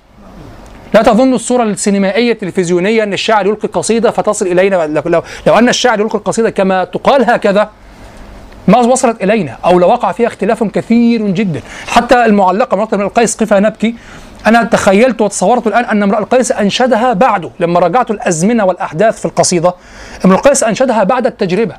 لا 0.95 1.03
تظن 1.03 1.35
الصورة 1.35 1.63
السينمائية 1.63 2.33
التلفزيونية 2.33 3.03
أن 3.03 3.13
الشاعر 3.13 3.47
يلقي 3.47 3.69
قصيدة 3.69 4.11
فتصل 4.11 4.47
إلينا. 4.47 4.87
لو, 4.87 5.23
لو, 5.47 5.59
أن 5.59 5.69
الشاعر 5.69 6.01
يلقي 6.01 6.19
القصيدة 6.19 6.51
كما 6.51 6.85
تقال 6.85 7.31
هكذا 7.31 7.71
ما 8.69 8.79
وصلت 8.79 9.23
إلينا 9.23 9.57
أو 9.65 9.79
لو 9.79 9.89
وقع 9.89 10.13
فيها 10.13 10.27
اختلاف 10.27 10.65
كثير 10.65 11.27
جدا. 11.27 11.61
حتى 11.87 12.25
المعلقة 12.25 12.77
مرة 12.77 12.89
من 12.93 13.01
القيس 13.01 13.37
قفا 13.37 13.61
نبكي 13.61 13.95
أنا 14.47 14.65
تخيلت 14.65 15.21
وتصورت 15.21 15.67
الآن 15.67 15.85
أن 15.85 16.03
امرأ 16.03 16.19
القيس 16.19 16.53
أنشدها 16.53 17.13
بعده 17.13 17.51
لما 17.61 17.81
رجعت 17.81 18.11
الأزمنة 18.11 18.65
والأحداث 18.65 19.19
في 19.19 19.25
القصيدة 19.25 19.75
امرؤ 20.25 20.37
القيس 20.37 20.65
أنشدها 20.65 21.05
بعد 21.05 21.27
التجربة. 21.27 21.75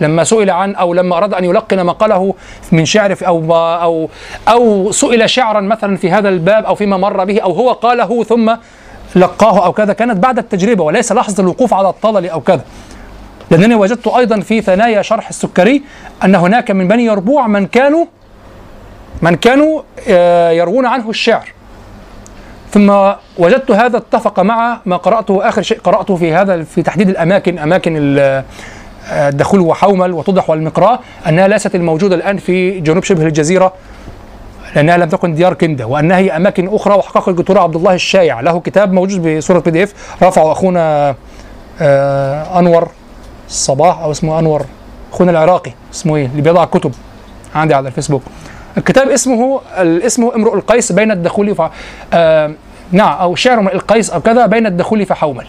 لما 0.00 0.24
سئل 0.24 0.50
عن 0.50 0.74
أو 0.74 0.94
لما 0.94 1.16
أراد 1.16 1.34
أن 1.34 1.44
يلقن 1.44 1.80
ما 1.80 1.92
قاله 1.92 2.34
من 2.72 2.84
شعر 2.84 3.16
أو 3.26 3.54
أو 3.56 4.08
أو 4.48 4.92
سئل 4.92 5.30
شعرا 5.30 5.60
مثلا 5.60 5.96
في 5.96 6.10
هذا 6.10 6.28
الباب 6.28 6.64
أو 6.64 6.74
فيما 6.74 6.96
مر 6.96 7.24
به 7.24 7.40
أو 7.40 7.52
هو 7.52 7.72
قاله 7.72 8.24
ثم 8.24 8.54
لقاه 9.16 9.64
أو 9.64 9.72
كذا. 9.72 9.92
كانت 9.92 10.16
بعد 10.16 10.38
التجربة 10.38 10.84
وليس 10.84 11.12
لحظة 11.12 11.42
الوقوف 11.42 11.74
على 11.74 11.88
الطلل 11.88 12.28
أو 12.28 12.40
كذا. 12.40 12.64
لأنني 13.50 13.74
وجدت 13.74 14.08
أيضا 14.08 14.40
في 14.40 14.60
ثنايا 14.60 15.02
شرح 15.02 15.28
السكري 15.28 15.82
أن 16.24 16.34
هناك 16.34 16.70
من 16.70 16.88
بني 16.88 17.04
يربوع 17.04 17.46
من 17.46 17.66
كانوا 17.66 18.06
من 19.22 19.36
كانوا 19.36 19.82
آه، 20.08 20.50
يروون 20.50 20.86
عنه 20.86 21.10
الشعر. 21.10 21.52
ثم 22.70 23.12
وجدت 23.38 23.70
هذا 23.70 23.96
اتفق 23.96 24.40
مع 24.40 24.80
ما 24.86 24.96
قرأته 24.96 25.48
آخر 25.48 25.62
شيء 25.62 25.80
قرأته 25.80 26.16
في 26.16 26.32
هذا 26.32 26.62
في 26.62 26.82
تحديد 26.82 27.08
الاماكن 27.08 27.58
أماكن 27.58 27.96
الدخول 29.12 29.60
وحومل 29.60 30.12
وتضح 30.12 30.50
والمقراء 30.50 31.00
أنها 31.28 31.48
ليست 31.48 31.74
الموجودة 31.74 32.14
الآن 32.14 32.36
في 32.36 32.80
جنوب 32.80 33.04
شبه 33.04 33.26
الجزيرة 33.26 33.72
لأنها 34.76 34.96
لم 34.96 35.08
تكن 35.08 35.34
ديار 35.34 35.54
كنده 35.54 35.86
وأنها 35.86 36.16
هي 36.16 36.36
أماكن 36.36 36.74
أخرى 36.74 36.94
وحقق 36.94 37.28
الدكتور 37.28 37.58
عبد 37.58 37.76
الله 37.76 37.94
الشايع. 37.94 38.40
له 38.40 38.60
كتاب 38.60 38.92
موجود 38.92 39.36
بصوره 39.36 39.58
بي 39.58 39.70
دي 39.70 39.82
إف 39.82 39.92
رفعه 40.22 40.52
أخونا 40.52 41.14
آه 41.80 42.58
أنور 42.58 42.88
الصباح 43.48 43.98
أو 43.98 44.10
اسمه 44.10 44.38
أنور 44.38 44.64
أخونا 45.12 45.30
العراقي 45.30 45.72
اسمه 45.94 46.16
إيه؟ 46.16 46.26
اللي 46.26 46.42
بيضع 46.42 46.64
كتب 46.64 46.92
عندي 47.54 47.74
على 47.74 47.88
الفيسبوك. 47.88 48.22
الكتاب 48.76 49.08
اسمه 49.08 49.60
اسمه 49.78 50.34
امرؤ 50.34 50.54
القيس 50.54 50.92
بين 50.92 51.10
الدخول 51.10 51.54
ف 51.54 51.62
آه 52.12 52.52
نعم 52.92 53.18
أو 53.18 53.34
شعر 53.34 53.60
القيس 53.60 54.10
أو 54.10 54.20
كذا 54.20 54.46
بين 54.46 54.66
الدخول 54.66 55.06
فحومل. 55.06 55.46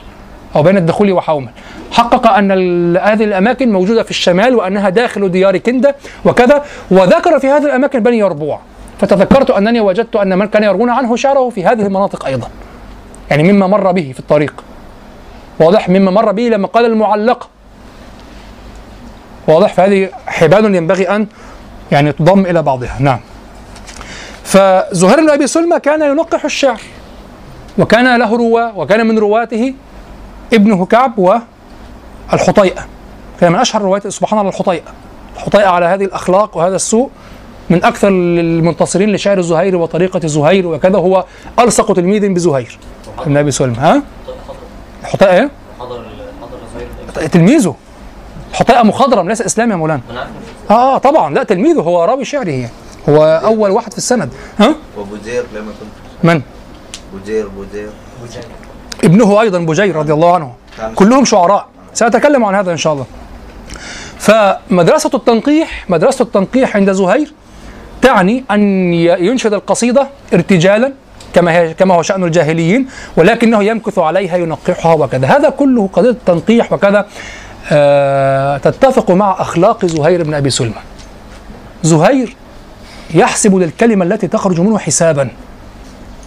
أو 0.56 0.64
بين 0.64 0.78
الدخول 0.78 1.12
وحومل. 1.12 1.49
حقق 1.91 2.38
ال- 2.38 2.97
هذه 2.97 3.24
الأماكن 3.24 3.72
موجودة 3.72 4.03
في 4.03 4.12
الشمال 4.12 4.56
وأنها 4.56 4.89
داخل 4.89 5.32
ديار 5.32 5.58
كنده 5.58 5.95
وكذا 6.26 6.64
وذكر 6.91 7.39
في 7.39 7.47
هذه 7.47 7.66
الأماكن 7.66 7.99
بني 7.99 8.18
يربوع. 8.18 8.60
فتذكرت 8.99 9.51
أنني 9.51 9.80
وجدت 9.80 10.16
أن 10.16 10.38
من 10.38 10.45
كان 10.45 10.64
يروون 10.64 10.89
عنه 10.89 11.16
شعره 11.16 11.49
في 11.49 11.66
هذه 11.66 11.82
المناطق 11.82 12.26
أيضا. 12.26 12.47
يعني 13.30 13.51
مما 13.51 13.68
مر 13.68 13.91
به 13.91 14.12
في 14.14 14.20
الطريق. 14.20 14.53
واضح 15.60 15.89
مما 15.89 16.12
مر 16.12 16.32
به 16.32 16.43
لما 16.43 16.68
قال 16.68 16.86
المعلقه 16.86 17.47
واضح 19.47 19.74
فهذه 19.74 20.10
حبال 20.28 20.76
ينبغي 20.76 21.10
أن 21.10 21.28
يعني 21.91 22.12
تضم 22.12 22.45
إلى 22.45 22.62
بعضها. 22.62 22.97
نعم. 22.99 23.20
فزهير 24.43 25.22
بن 25.22 25.30
أبي 25.30 25.47
سلمى 25.47 25.80
كان 25.80 26.01
ينقح 26.01 26.45
الشعر 26.45 26.82
وكان 27.78 28.20
له 28.20 28.38
رواة 28.38 28.78
وكان 28.78 29.08
من 29.08 29.20
رواته 29.20 29.74
ابنه 30.54 30.86
كعب 30.86 31.20
والحطيئة 32.32 32.86
كان 33.39 33.52
من 33.52 33.60
أشهر 33.60 33.82
روايات 33.82 34.08
سبحان 34.08 34.39
الله 34.39 34.52
الحطيئة. 34.52 34.93
الحطيئة 35.36 35.68
على 35.68 35.86
هذه 35.86 36.04
الأخلاق 36.06 36.58
وهذا 36.58 36.76
السوء 36.76 37.10
من 37.70 37.84
أكثر 37.84 38.08
المنتصرين 38.08 39.12
لشعر 39.12 39.41
زهير 39.41 39.76
وطريقة 39.76 40.28
زهير 40.28 40.68
وكذا 40.68 40.98
هو 40.98 41.26
ألصق 41.60 41.93
تلميذ 41.93 42.30
بزهير. 42.34 42.80
ابن 43.20 43.38
أبي 43.38 43.52
سلمى 43.52 43.78
ها؟ 43.78 44.02
الحطيئة 45.04 45.34
إيه؟ 45.34 45.50
تلميذه. 47.28 47.76
الحطيئة 48.52 48.84
مخضرم 48.84 49.30
ليس 49.30 49.41
إسلامي 49.41 49.72
يا 49.72 49.78
مولانا. 49.78 50.02
آه, 50.70 50.74
آه 50.74 50.98
طبعا. 50.98 51.34
لا 51.34 51.43
تلميذه 51.43 51.82
هو 51.82 52.04
راوي 52.04 52.26
شعره 52.26 52.50
يعني 52.50 52.72
هو 53.10 53.41
أول 53.46 53.72
واحد 53.72 53.91
في 53.91 53.98
السند. 53.98 54.34
ها؟ 54.60 54.76
وبوزير 54.98 55.43
لم 55.56 55.66
يكن 55.70 55.86
من؟ 56.24 56.41
بوزير 57.14 57.48
بوزير 57.48 57.89
ابنه 59.06 59.41
أيضا 59.41 59.60
بجير 59.60 59.95
رضي 59.95 60.14
الله 60.14 60.34
عنه. 60.36 60.51
كلهم 60.95 61.26
شعراء. 61.26 61.66
سأتكلم 61.93 62.45
عن 62.45 62.56
هذا 62.56 62.72
إن 62.72 62.78
شاء 62.78 62.93
الله. 62.93 63.06
فمدرسة 64.20 65.10
التنقيح 65.14 65.89
مدرسة 65.89 66.24
التنقيح 66.24 66.76
عند 66.76 66.91
زهير 66.91 67.34
تعني 68.01 68.43
ي- 68.49 69.26
ينشد 69.26 69.53
القصيدة 69.53 70.08
ارتجالا 70.34 70.93
كما 71.34 71.51
هي 71.51 71.74
كما 71.74 71.93
هو 71.95 72.01
شأن 72.01 72.24
الجاهليين 72.24 72.88
ولكنه 73.18 73.64
يمكث 73.64 73.99
عليها 73.99 74.38
ينقحها 74.38 74.93
وكذا. 74.93 75.28
هذا 75.28 75.49
كله 75.49 75.89
قضية 75.93 76.10
التنقيح 76.10 76.74
وكذا 76.74 77.06
آه 77.72 78.58
تتفق 78.58 79.12
مع 79.12 79.41
أخلاق 79.41 79.86
زهير 79.86 80.24
بن 80.24 80.34
أبي 80.34 80.49
سلمى 80.49 80.82
زهير 81.84 82.36
يحسب 83.14 83.56
للكلمة 83.56 84.06
التي 84.06 84.28
تخرج 84.28 84.60
منه 84.62 84.78
حسابا. 84.78 85.30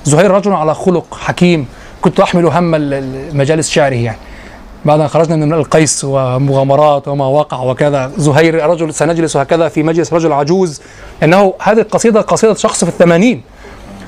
زهير 0.04 0.30
رجل 0.30 0.52
على 0.52 0.74
خلق 0.74 1.18
حكيم. 1.20 1.66
كنت 2.02 2.20
أحمل 2.20 2.46
هم 2.46 2.74
ال- 2.74 2.94
ال- 2.94 3.36
مجالس 3.36 3.70
شعره 3.70 3.94
يعني. 3.94 4.18
بعد 4.84 5.00
ان 5.00 5.08
خرجنا 5.08 5.36
من 5.36 5.52
القيس 5.52 6.04
ومغامرات 6.04 7.08
وما 7.08 7.26
وقع 7.26 7.60
وكذا. 7.60 8.12
زهير 8.16 8.66
رجل 8.66 8.94
سنجلس 8.94 9.36
هكذا 9.36 9.68
في 9.68 9.82
مجلس 9.82 10.12
رجل 10.12 10.32
عجوز. 10.32 10.80
انه 11.22 11.54
هذه 11.62 11.80
القصيدة 11.80 12.20
قصيدة 12.20 12.54
شخص 12.54 12.84
في 12.84 12.90
الثمانين. 12.90 13.42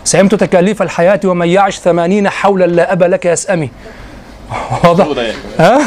سئمت 0.04 0.34
تكاليف 0.34 0.82
الحياة 0.82 1.20
ومن 1.24 1.48
يعش 1.48 1.78
ثمانين 1.78 2.28
حولا 2.28 2.64
لا 2.64 2.92
أبا 2.92 3.04
لك 3.04 3.24
يسأمي. 3.26 3.70
واضح؟ 4.84 5.04
ها؟ 5.58 5.80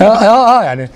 آه 0.00 0.04
آه 0.04 0.60
آه 0.60 0.64
يعني 0.64 0.90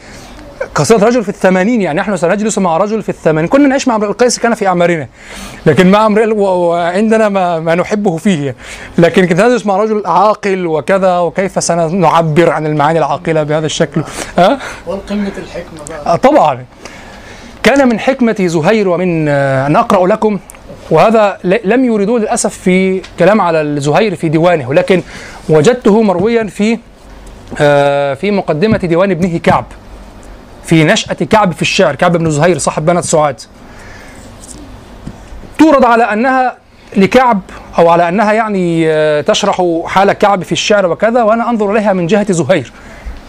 قصيدة 0.74 1.06
رجل 1.06 1.22
في 1.22 1.28
الثمانين 1.28 1.82
يعني 1.82 2.00
نحن 2.00 2.16
سنجلس 2.16 2.58
مع 2.58 2.76
رجل 2.76 3.02
في 3.02 3.08
الثمانين. 3.08 3.48
كنا 3.48 3.68
نعيش 3.68 3.88
مع 3.88 3.96
امرئ 3.96 4.08
القيس 4.08 4.38
كان 4.38 4.54
في 4.54 4.66
أعمارنا 4.66 5.08
لكن 5.66 5.90
مع 5.90 6.06
امرئ 6.06 6.34
وعندنا 6.34 7.28
ما, 7.28 7.60
ما 7.60 7.74
نحبه 7.74 8.16
فيه. 8.16 8.54
لكن 8.98 9.26
كنت 9.26 9.40
نجلس 9.40 9.66
مع 9.66 9.76
رجل 9.76 10.02
عاقل 10.06 10.66
وكذا 10.66 11.18
وكيف 11.18 11.64
سنعبر 11.64 12.50
عن 12.50 12.66
المعاني 12.66 12.98
العاقلة 12.98 13.42
بهذا 13.42 13.66
الشكل؟ 13.66 14.02
ها؟ 14.38 14.58
والقمة 14.86 15.32
الحكمة 15.38 15.80
بقى. 15.88 16.14
آه، 16.14 16.16
طبعا. 16.16 16.64
كان 17.62 17.88
من 17.88 18.00
حكمة 18.00 18.36
زهير 18.40 18.88
ومن 18.88 19.28
آه، 19.28 19.66
أن 19.66 19.76
أقرأ 19.76 20.06
لكم 20.06 20.38
وهذا 20.90 21.38
لم 21.44 21.84
يوردوه 21.84 22.20
للأسف 22.20 22.58
في 22.58 23.02
كلام 23.18 23.40
على 23.40 23.60
الزهير 23.60 24.14
في 24.14 24.28
ديوانه 24.28 24.68
ولكن 24.68 25.02
وجدته 25.48 26.02
مرويا 26.02 26.44
في 26.44 26.78
في 28.20 28.30
مقدمة 28.30 28.78
ديوان 28.78 29.10
ابنه 29.10 29.38
كعب. 29.38 29.64
في 30.66 30.84
نشأة 30.84 31.14
كعب 31.14 31.52
في 31.52 31.62
الشعر 31.62 31.94
كعب 31.94 32.16
بن 32.16 32.30
زهير 32.30 32.58
صاحب 32.58 32.86
بنات 32.86 33.04
سعاد 33.04 33.40
تورد 35.58 35.84
على 35.84 36.04
أنها 36.04 36.56
لكعب 36.96 37.40
أو 37.78 37.88
على 37.88 38.08
أنها 38.08 38.32
يعني 38.32 38.92
آه، 38.92 39.20
تشرح 39.20 39.62
حال 39.86 40.12
كعب 40.12 40.42
في 40.42 40.52
الشعر 40.52 40.86
وكذا 40.86 41.22
وأنا 41.22 41.50
أنظر 41.50 41.72
إليها 41.72 41.92
من 41.92 42.06
جهة 42.06 42.32
زهير. 42.32 42.72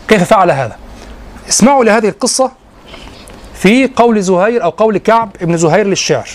كيف 0.07 0.23
فعل 0.23 0.51
هذا؟ 0.51 0.77
اسمعوا 1.49 1.83
لهذه 1.83 2.09
القصة 2.09 2.51
في 3.53 3.87
قول 3.95 4.21
زهير 4.21 4.63
أو 4.63 4.69
قول 4.69 4.97
كعب 4.97 5.29
ابن 5.41 5.57
زهير 5.57 5.87
للشعر. 5.87 6.29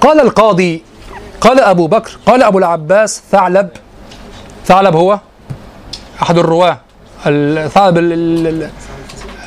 قال 0.00 0.20
القاضي 0.20 0.82
قال 1.40 1.60
أبو 1.60 1.86
بكر 1.86 2.18
قال 2.26 2.42
أبو 2.42 2.58
العباس 2.58 3.22
ثعلب 3.30 3.68
ثعلب 4.66 4.96
هو 4.96 5.20
أحد 6.22 6.38
الرواة. 6.38 6.85
الثعلب 7.26 7.98
ال- 7.98 8.12
ال- 8.12 8.46
ال- 8.46 8.70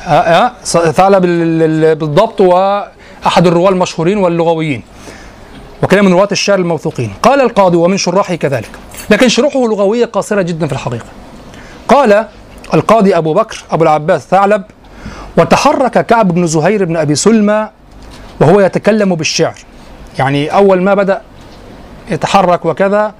آه، 0.06 0.10
آه، 0.10 0.52
ثعلب 0.90 1.24
ال- 1.24 1.62
ال- 1.84 1.94
بالضبط 1.94 2.40
وأحد 2.40 3.46
الرواة 3.46 3.70
المشهورين 3.70 4.18
واللغويين. 4.18 4.82
وكان 5.82 6.04
من 6.04 6.12
رواة 6.12 6.28
الشعر 6.32 6.58
الموثوقين. 6.58 7.12
قال 7.22 7.40
القاضي 7.40 7.76
ومن 7.76 7.96
شراحه 7.96 8.34
كذلك. 8.34 8.70
لكن 9.10 9.28
شروحه 9.28 9.60
لغوية 9.60 10.04
قاصرة 10.04 10.42
جدا 10.42 10.66
في 10.66 10.72
الحقيقة. 10.72 11.06
قال 11.88 12.26
القاضي 12.74 13.16
أبو 13.16 13.34
بكر 13.34 13.64
أبو 13.70 13.82
العباس 13.84 14.26
ثعلب 14.26 14.62
وتحرك 15.38 16.06
كعب 16.06 16.32
بن 16.34 16.46
زهير 16.46 16.84
بن 16.84 16.96
أبي 16.96 17.14
سلمى 17.14 17.68
وهو 18.40 18.60
يتكلم 18.60 19.14
بالشعر. 19.14 19.54
يعني 20.18 20.54
أول 20.54 20.82
ما 20.82 20.94
بدأ 20.94 21.20
يتحرك 22.10 22.64
وكذا 22.64 23.14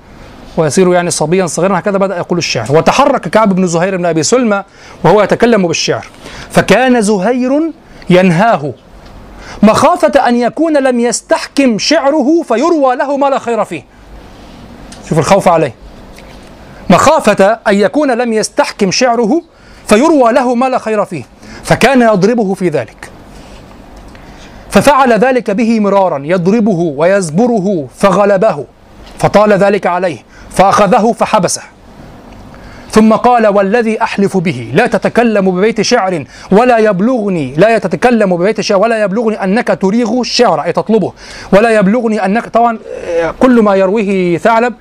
ويصير 0.57 0.93
يعني 0.93 1.11
صبيا 1.11 1.47
صغيرا 1.47 1.79
هكذا 1.79 1.99
بدأ 1.99 2.17
يقول 2.17 2.39
الشعر 2.39 2.67
وتحرك 2.71 3.29
كعب 3.29 3.55
بن 3.55 3.67
زهير 3.67 3.97
بن 3.97 4.07
أبي 4.07 4.23
سلمى 4.23 4.65
وهو 5.05 5.23
يتكلم 5.23 5.67
بالشعر. 5.67 6.07
فكان 6.51 7.03
زهير 7.03 7.73
ينهاه. 8.11 8.73
مخافة 9.63 10.29
أن 10.29 10.37
يكون 10.37 10.77
لم 10.77 11.01
يستحكم 11.01 11.79
شعره 11.79 12.43
فيروى 12.43 12.97
له 12.97 13.17
ما 13.17 13.27
لا 13.27 13.39
خير 13.39 13.65
فيه. 13.65 13.85
شوف 15.09 15.19
الخوف 15.19 15.49
عليه. 15.49 15.75
مخافة 16.91 17.59
أن 17.69 17.75
يكون 17.75 18.11
لم 18.11 18.33
يستحكم 18.33 18.91
شعره 18.91 19.43
فيروى 19.87 20.33
له 20.33 20.55
ما 20.55 20.69
لا 20.69 20.79
خير 20.79 21.05
فيه. 21.05 21.25
فكان 21.65 22.03
يضربه 22.03 22.55
في 22.55 22.69
ذلك. 22.69 23.11
ففعل 24.71 25.13
ذلك 25.13 25.51
به 25.51 25.81
مرارا 25.81 26.23
يضربه 26.25 26.95
ويزبره 26.97 27.87
فغلبه 27.97 28.65
فطال 29.19 29.53
ذلك 29.53 29.87
عليه. 29.87 30.30
فأخذه 30.61 31.13
فحبسه. 31.13 31.63
ثم 32.91 33.13
قال 33.13 33.47
والذي 33.47 34.03
أحلف 34.03 34.37
به 34.37 34.71
لا 34.75 34.87
تتكلم 34.87 35.51
ببيت 35.51 35.81
شعر 35.81 36.25
ولا 36.53 36.79
يبلغني 36.79 37.55
لا 37.55 37.79
تتكلم 37.79 38.37
ببيت 38.37 38.61
شعر 38.61 38.81
ولا 38.81 39.03
يبلغني 39.03 39.45
أنك 39.45 39.79
تريغ 39.81 40.21
الشعر 40.21 40.65
أي 40.65 40.73
تطلبه. 40.73 41.13
ولا 41.53 41.71
يبلغني 41.71 42.25
أنك 42.25 42.49
طبعا 42.49 42.79
كل 43.39 43.63
ما 43.63 43.75
يرويه 43.75 44.39
ثعلب 44.39 44.75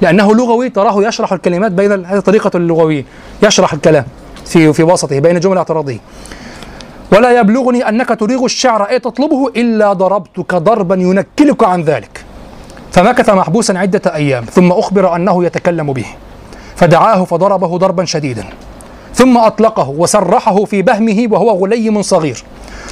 لأنه 0.00 0.34
لغوي 0.34 0.68
تراه 0.68 1.02
يشرح 1.02 1.32
الكلمات 1.32 1.72
بين 1.72 2.04
هذه 2.04 2.20
طريقة 2.20 2.50
اللغويين 2.54 3.04
يشرح 3.42 3.72
الكلام 3.72 4.04
في 4.46 4.72
في 4.72 4.82
وسطه 4.82 5.18
بين 5.18 5.40
جمل 5.40 5.56
اعتراضية 5.56 5.98
ولا 7.12 7.40
يبلغني 7.40 7.88
أنك 7.88 8.08
تريغ 8.20 8.44
الشعر 8.44 8.82
أي 8.82 8.98
تطلبه 8.98 9.48
إلا 9.48 9.92
ضربتك 9.92 10.54
ضربا 10.54 10.94
ينكلك 10.94 11.64
عن 11.64 11.82
ذلك. 11.82 12.23
فمكث 12.94 13.30
محبوسا 13.30 13.72
عدة 13.72 14.14
أيام 14.14 14.44
ثم 14.44 14.72
أخبر 14.72 15.16
أنه 15.16 15.44
يتكلم 15.44 15.92
به. 15.92 16.06
فدعاه 16.76 17.24
فضربه 17.24 17.78
ضربا 17.78 18.04
شديدا. 18.04 18.44
ثم 19.14 19.38
أطلقه 19.38 19.88
وسرحه 19.88 20.64
في 20.64 20.82
بهمه 20.82 21.26
وهو 21.30 21.64
غليم 21.64 22.02
صغير. 22.02 22.44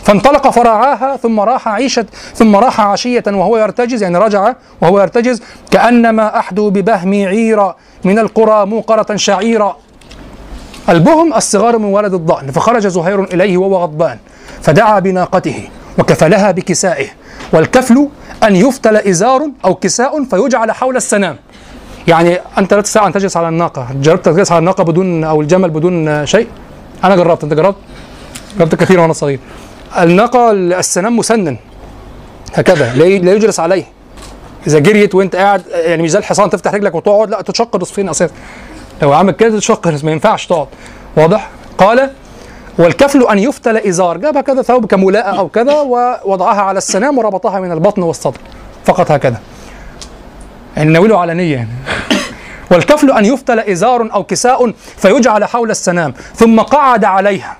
فانطلق 0.02 0.50
فرعاها 0.50 1.16
ثم 1.16 1.40
راح 1.40 1.68
عيشة 1.68 2.06
ثم 2.34 2.56
راح 2.56 2.80
عشية 2.80 3.22
وهو 3.26 3.56
يرتجز 3.56 4.02
يعني 4.02 4.18
رجع 4.18 4.54
وهو 4.80 5.00
يرتجز 5.00 5.42
كأنما 5.70 6.38
أحدو 6.38 6.70
ببهمي 6.70 7.26
عيرا 7.26 7.76
من 8.04 8.18
القرى 8.18 8.66
موقرة 8.66 9.16
شعيرا. 9.16 9.76
البهم 10.88 11.34
الصغار 11.34 11.78
من 11.78 11.84
ولد 11.84 12.14
الضأن 12.14 12.50
فخرج 12.50 12.86
زهير 12.86 13.24
إليه 13.24 13.56
وهو 13.56 13.76
غضبان 13.76 14.18
فدعا 14.62 14.98
بناقته 14.98 15.68
وكفلها 15.98 16.50
بكسائه 16.50 17.06
والكفل 17.52 18.08
أن 18.42 18.56
يفتل 18.56 18.96
إزار 18.96 19.50
أو 19.64 19.74
كساء 19.74 20.24
فيجعل 20.24 20.72
حول 20.72 20.96
السنام. 20.96 21.36
يعني 22.08 22.38
أنت 22.58 22.74
لا 22.74 22.80
تستطيع 22.80 23.06
أن 23.06 23.12
تجلس 23.12 23.36
على 23.36 23.48
الناقة. 23.48 23.88
جربت 23.94 24.26
تجلس 24.26 24.52
على 24.52 24.58
الناقة 24.58 24.84
بدون 24.84 25.24
أو 25.24 25.40
الجمل 25.40 25.70
بدون 25.70 26.26
شيء؟ 26.26 26.46
أنا 27.04 27.16
جربت. 27.16 27.44
أنت 27.44 27.54
جربت؟ 27.54 27.76
جربت 28.58 28.74
كثيرا 28.74 29.02
وأنا 29.02 29.12
صغير. 29.12 29.38
الناقة 29.98 30.50
السنام 30.50 31.16
مسنن. 31.16 31.56
هكذا. 32.54 32.94
لا 32.94 33.04
يجلس 33.06 33.60
عليه. 33.60 33.84
إذا 34.66 34.78
جريت 34.78 35.14
وأنت 35.14 35.36
قاعد 35.36 35.62
يعني 35.72 36.02
مش 36.02 36.10
زي 36.10 36.18
الحصان 36.18 36.50
تفتح 36.50 36.74
رجلك 36.74 36.94
وتقعد 36.94 37.30
لا 37.30 37.42
تشق 37.42 37.76
نصفين 37.76 38.08
أساسا. 38.08 38.34
لو 39.02 39.12
عمل 39.12 39.32
كده 39.32 39.58
تشق 39.58 40.04
ما 40.04 40.12
ينفعش 40.12 40.46
تقعد. 40.46 40.66
واضح؟ 41.16 41.50
قال 41.78 42.10
والكفل 42.78 43.28
أن 43.28 43.38
يفتل 43.38 43.76
إزار. 43.76 44.16
جاب 44.16 44.40
كذا 44.40 44.62
ثوب 44.62 44.86
كملاءه 44.86 45.38
أو 45.38 45.48
كذا 45.48 45.74
ووضعها 45.74 46.62
على 46.62 46.78
السنام 46.78 47.18
وربطها 47.18 47.60
من 47.60 47.72
البطن 47.72 48.02
والصدر. 48.02 48.40
فقط 48.84 49.10
هكذا. 49.10 49.40
يعني 50.76 50.92
ناوله 50.92 51.20
على 51.20 51.34
نيه 51.34 51.54
يعني. 51.54 51.68
والكفل 52.70 53.10
أن 53.10 53.24
يفتل 53.24 53.58
إزار 53.58 54.08
أو 54.14 54.24
كساء 54.24 54.72
فيجعل 54.96 55.44
حول 55.44 55.70
السنام 55.70 56.14
ثم 56.34 56.60
قعد 56.60 57.04
عليها. 57.04 57.56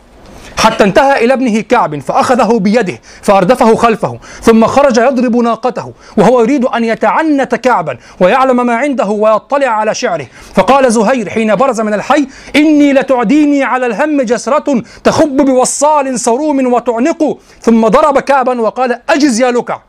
حتى 0.59 0.85
انتهى 0.85 1.25
إلى 1.25 1.33
ابنه 1.33 1.61
كعب 1.61 2.01
فأخذه 2.01 2.59
بيده 2.59 3.01
فأردفه 3.23 3.75
خلفه 3.75 4.19
ثم 4.43 4.67
خرج 4.67 4.99
يضرب 4.99 5.37
ناقته 5.37 5.93
وهو 6.17 6.41
يريد 6.41 6.65
أن 6.65 6.85
يتعنت 6.85 7.55
كعبا 7.55 7.99
ويعلم 8.21 8.67
ما 8.67 8.75
عنده 8.75 9.07
ويطلع 9.07 9.69
على 9.69 9.95
شعره. 9.95 10.27
فقال 10.55 10.93
زهير 10.93 11.29
حين 11.31 11.55
برز 11.55 11.81
من 11.81 11.95
الحي 11.95 12.27
إني 12.57 12.93
لتعديني 12.93 13.65
على 13.65 13.87
الهم 13.87 14.23
جسرة 14.23 14.83
تخب 15.05 15.37
بوصال 15.37 16.21
صروم 16.21 16.73
وتعنق. 16.73 17.39
ثم 17.61 17.89
ضرب 17.89 18.19
كعبا 18.19 18.61
وقال 18.61 19.01
أجز 19.11 19.41
يا 19.41 19.51
لكع 19.51 19.81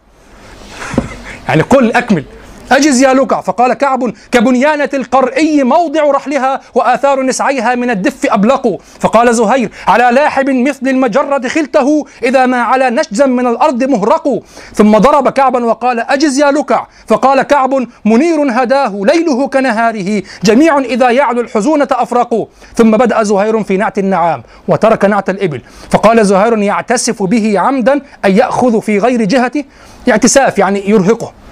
يعني 1.47 1.61
قل 1.61 1.91
أكمل. 1.91 2.25
أجز 2.71 3.01
يا 3.01 3.13
لكع 3.13 3.41
فقال 3.41 3.73
كعب 3.73 4.13
كبنيانة 4.31 4.89
القرئي 4.93 5.63
موضع 5.63 6.11
رحلها 6.11 6.61
وآثار 6.75 7.21
نسعيها 7.21 7.75
من 7.75 7.89
الدف 7.89 8.25
أبلق 8.25 8.81
فقال 8.99 9.35
زهير 9.35 9.71
على 9.87 10.15
لاحب 10.15 10.49
مثل 10.49 10.87
المجرة 10.87 11.47
خلته 11.47 12.05
إذا 12.23 12.45
ما 12.45 12.61
على 12.61 12.89
نشزا 12.89 13.25
من 13.25 13.47
الأرض 13.47 13.83
مهرق. 13.83 14.43
ثم 14.73 14.97
ضرب 14.97 15.29
كعبا 15.29 15.65
وقال 15.65 15.99
أجز 15.99 16.39
يا 16.39 16.51
لكع 16.51 16.87
فقال 17.07 17.41
كعب 17.41 17.87
منير 18.05 18.51
هداه 18.51 19.01
ليله 19.03 19.47
كنهاره 19.47 20.23
جميع 20.43 20.79
إذا 20.79 21.09
يعلو 21.09 21.41
الحزونة 21.41 21.87
أفرق. 21.91 22.47
ثم 22.75 22.91
بدأ 22.91 23.23
زهير 23.23 23.63
في 23.63 23.77
نعت 23.77 23.99
النعام 23.99 24.43
وترك 24.67 25.05
نعت 25.05 25.29
الإبل. 25.29 25.61
فقال 25.91 26.25
زهير 26.25 26.57
يعتسف 26.57 27.23
به 27.23 27.59
عمدا 27.59 28.01
أن 28.25 28.31
يأخذ 28.37 28.81
في 28.81 28.99
غير 28.99 29.23
جهته 29.23 29.63
اعتساف 30.09 30.57
يعني 30.57 30.89
يرهقه. 30.89 31.42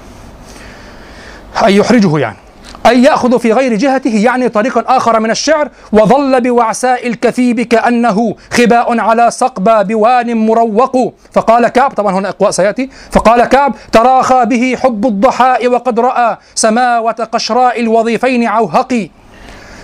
أي 1.66 1.76
يحرجه 1.76 2.18
يعني. 2.18 2.38
أي 2.86 3.04
يأخذ 3.04 3.40
في 3.40 3.54
غير 3.54 3.76
جهته 3.76 4.16
يعني 4.16 4.50
طريقا 4.50 4.84
آخر 4.88 5.20
من 5.20 5.32
الشعر 5.32 5.70
وظل 5.92 6.42
بوعساء 6.42 7.08
الكثيب 7.08 7.62
كأنه 7.62 8.36
خباء 8.52 9.00
على 9.00 9.32
صقبى 9.32 9.94
بوان 9.94 10.38
مروق. 10.38 11.14
فقال 11.32 11.68
كعب 11.68 11.92
طبعا 11.92 12.14
هنا 12.14 12.30
إقواء 12.30 12.52
سيأتي. 12.52 12.90
فقال 13.12 13.46
كعب 13.46 13.76
تراخى 13.92 14.46
به 14.46 14.78
حب 14.84 15.06
الضحاء 15.06 15.68
وقد 15.68 16.00
رأى 16.00 16.38
سماوة 16.56 17.12
قشراء 17.12 17.80
الوظيفين 17.80 18.48
عوهقي. 18.48 19.10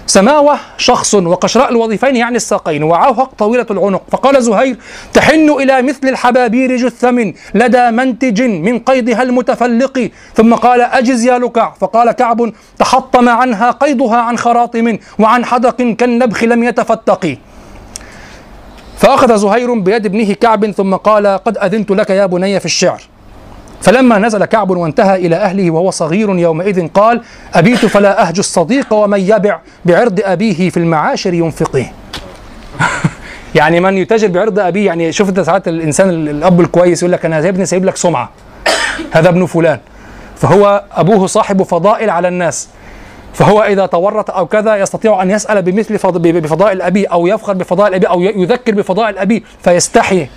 سماوة 0.07 0.59
شخص 0.77 1.15
وقشراء 1.15 1.69
الوظيفين 1.71 2.15
يعني 2.15 2.35
الساقين 2.35 2.83
وعوهق 2.83 3.31
طويلة 3.37 3.65
العنق. 3.71 4.03
فقال 4.11 4.43
زهير 4.43 4.77
تحن 5.13 5.49
إلى 5.49 5.81
مثل 5.81 6.07
الحبابير 6.07 6.75
جثم 6.75 7.31
لدى 7.53 7.91
منتج 7.91 8.41
من 8.41 8.79
قيدها 8.79 9.23
المتفلق. 9.23 10.09
ثم 10.35 10.53
قال 10.53 10.81
أجز 10.81 11.25
يا 11.25 11.39
لكع. 11.39 11.73
فقال 11.79 12.11
كعب 12.11 12.51
تحطم 12.79 13.29
عنها 13.29 13.71
قيدها 13.71 14.17
عن 14.17 14.37
خراطم 14.37 14.97
وعن 15.19 15.45
حدق 15.45 15.81
كالنبخ 15.81 16.43
لم 16.43 16.63
يتفتق. 16.63 17.37
فأخذ 18.97 19.37
زهير 19.37 19.73
بيد 19.73 20.05
ابنه 20.05 20.33
كعب 20.33 20.71
ثم 20.71 20.95
قال 20.95 21.27
قد 21.27 21.57
أذنت 21.57 21.91
لك 21.91 22.09
يا 22.09 22.25
بني 22.25 22.59
في 22.59 22.65
الشعر. 22.65 23.01
فلما 23.81 24.17
نزل 24.17 24.45
كعب 24.45 24.69
وانتهى 24.69 25.15
إلى 25.15 25.35
أهله 25.35 25.71
وهو 25.71 25.91
صغير 25.91 26.37
يومئذ 26.37 26.87
قال 26.87 27.21
أبيت 27.53 27.85
فلا 27.85 28.27
أهجو 28.27 28.39
الصديق 28.39 28.93
ومن 28.93 29.19
يبع 29.19 29.59
بعرض 29.85 30.19
أبيه 30.23 30.69
في 30.69 30.77
المعاشر 30.77 31.33
ينفقه 31.33 31.85
يعني 33.55 33.79
من 33.79 33.97
يتاجر 33.97 34.27
بعرض 34.27 34.59
أبيه 34.59 34.85
يعني 34.85 35.11
شوف 35.11 35.29
أنت 35.29 35.39
ساعات 35.39 35.67
الإنسان 35.67 36.09
الأب 36.09 36.61
الكويس 36.61 37.03
يقول 37.03 37.11
لك 37.11 37.25
أنا 37.25 37.39
يا 37.39 37.49
ابني 37.49 37.65
سايب 37.65 37.85
لك 37.85 37.97
سمعة 37.97 38.29
هذا 39.11 39.29
ابن 39.29 39.45
فلان. 39.45 39.79
فهو 40.35 40.83
أبوه 40.91 41.27
صاحب 41.27 41.63
فضائل 41.63 42.09
على 42.09 42.27
الناس. 42.27 42.67
فهو 43.33 43.61
إذا 43.63 43.85
تورط 43.85 44.31
أو 44.31 44.45
كذا 44.45 44.75
يستطيع 44.75 45.21
أن 45.21 45.31
يسأل 45.31 45.61
بمثل 45.61 45.99
فض- 45.99 46.17
بفضائل 46.21 46.81
أبيه 46.81 47.07
أو 47.07 47.27
يفخر 47.27 47.53
بفضائل 47.53 47.93
أبيه 47.93 48.07
أو 48.07 48.21
يذكر 48.21 48.75
بفضائل 48.75 49.17
أبيه 49.17 49.41
فيستحي. 49.63 50.27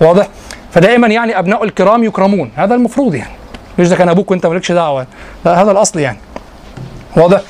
واضح؟ 0.00 0.28
فدائما 0.72 1.08
يعني 1.08 1.38
أبناء 1.38 1.64
الكرام 1.64 2.04
يكرمون. 2.04 2.50
هذا 2.56 2.74
المفروض 2.74 3.14
يعني. 3.14 3.32
مش 3.78 3.88
ده 3.88 3.96
كان 3.96 4.08
أبوك 4.08 4.30
وأنت 4.30 4.46
مالكش 4.46 4.72
دعوة. 4.72 5.06
لا 5.44 5.62
هذا 5.62 5.70
الأصل 5.70 5.98
يعني. 5.98 6.18
واضح؟ 7.16 7.40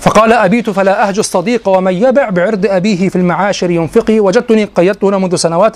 فقال 0.00 0.32
أبيت 0.32 0.70
فلا 0.70 1.08
أهجو 1.08 1.20
الصديق 1.20 1.68
ومن 1.68 1.92
يبع 1.92 2.28
بعرض 2.28 2.66
أبيه 2.66 3.08
في 3.08 3.16
المعاشر 3.16 3.70
ينفقي. 3.70 4.20
وجدتني 4.20 4.64
قيدت 4.64 5.04
هنا 5.04 5.18
منذ 5.18 5.36
سنوات 5.36 5.74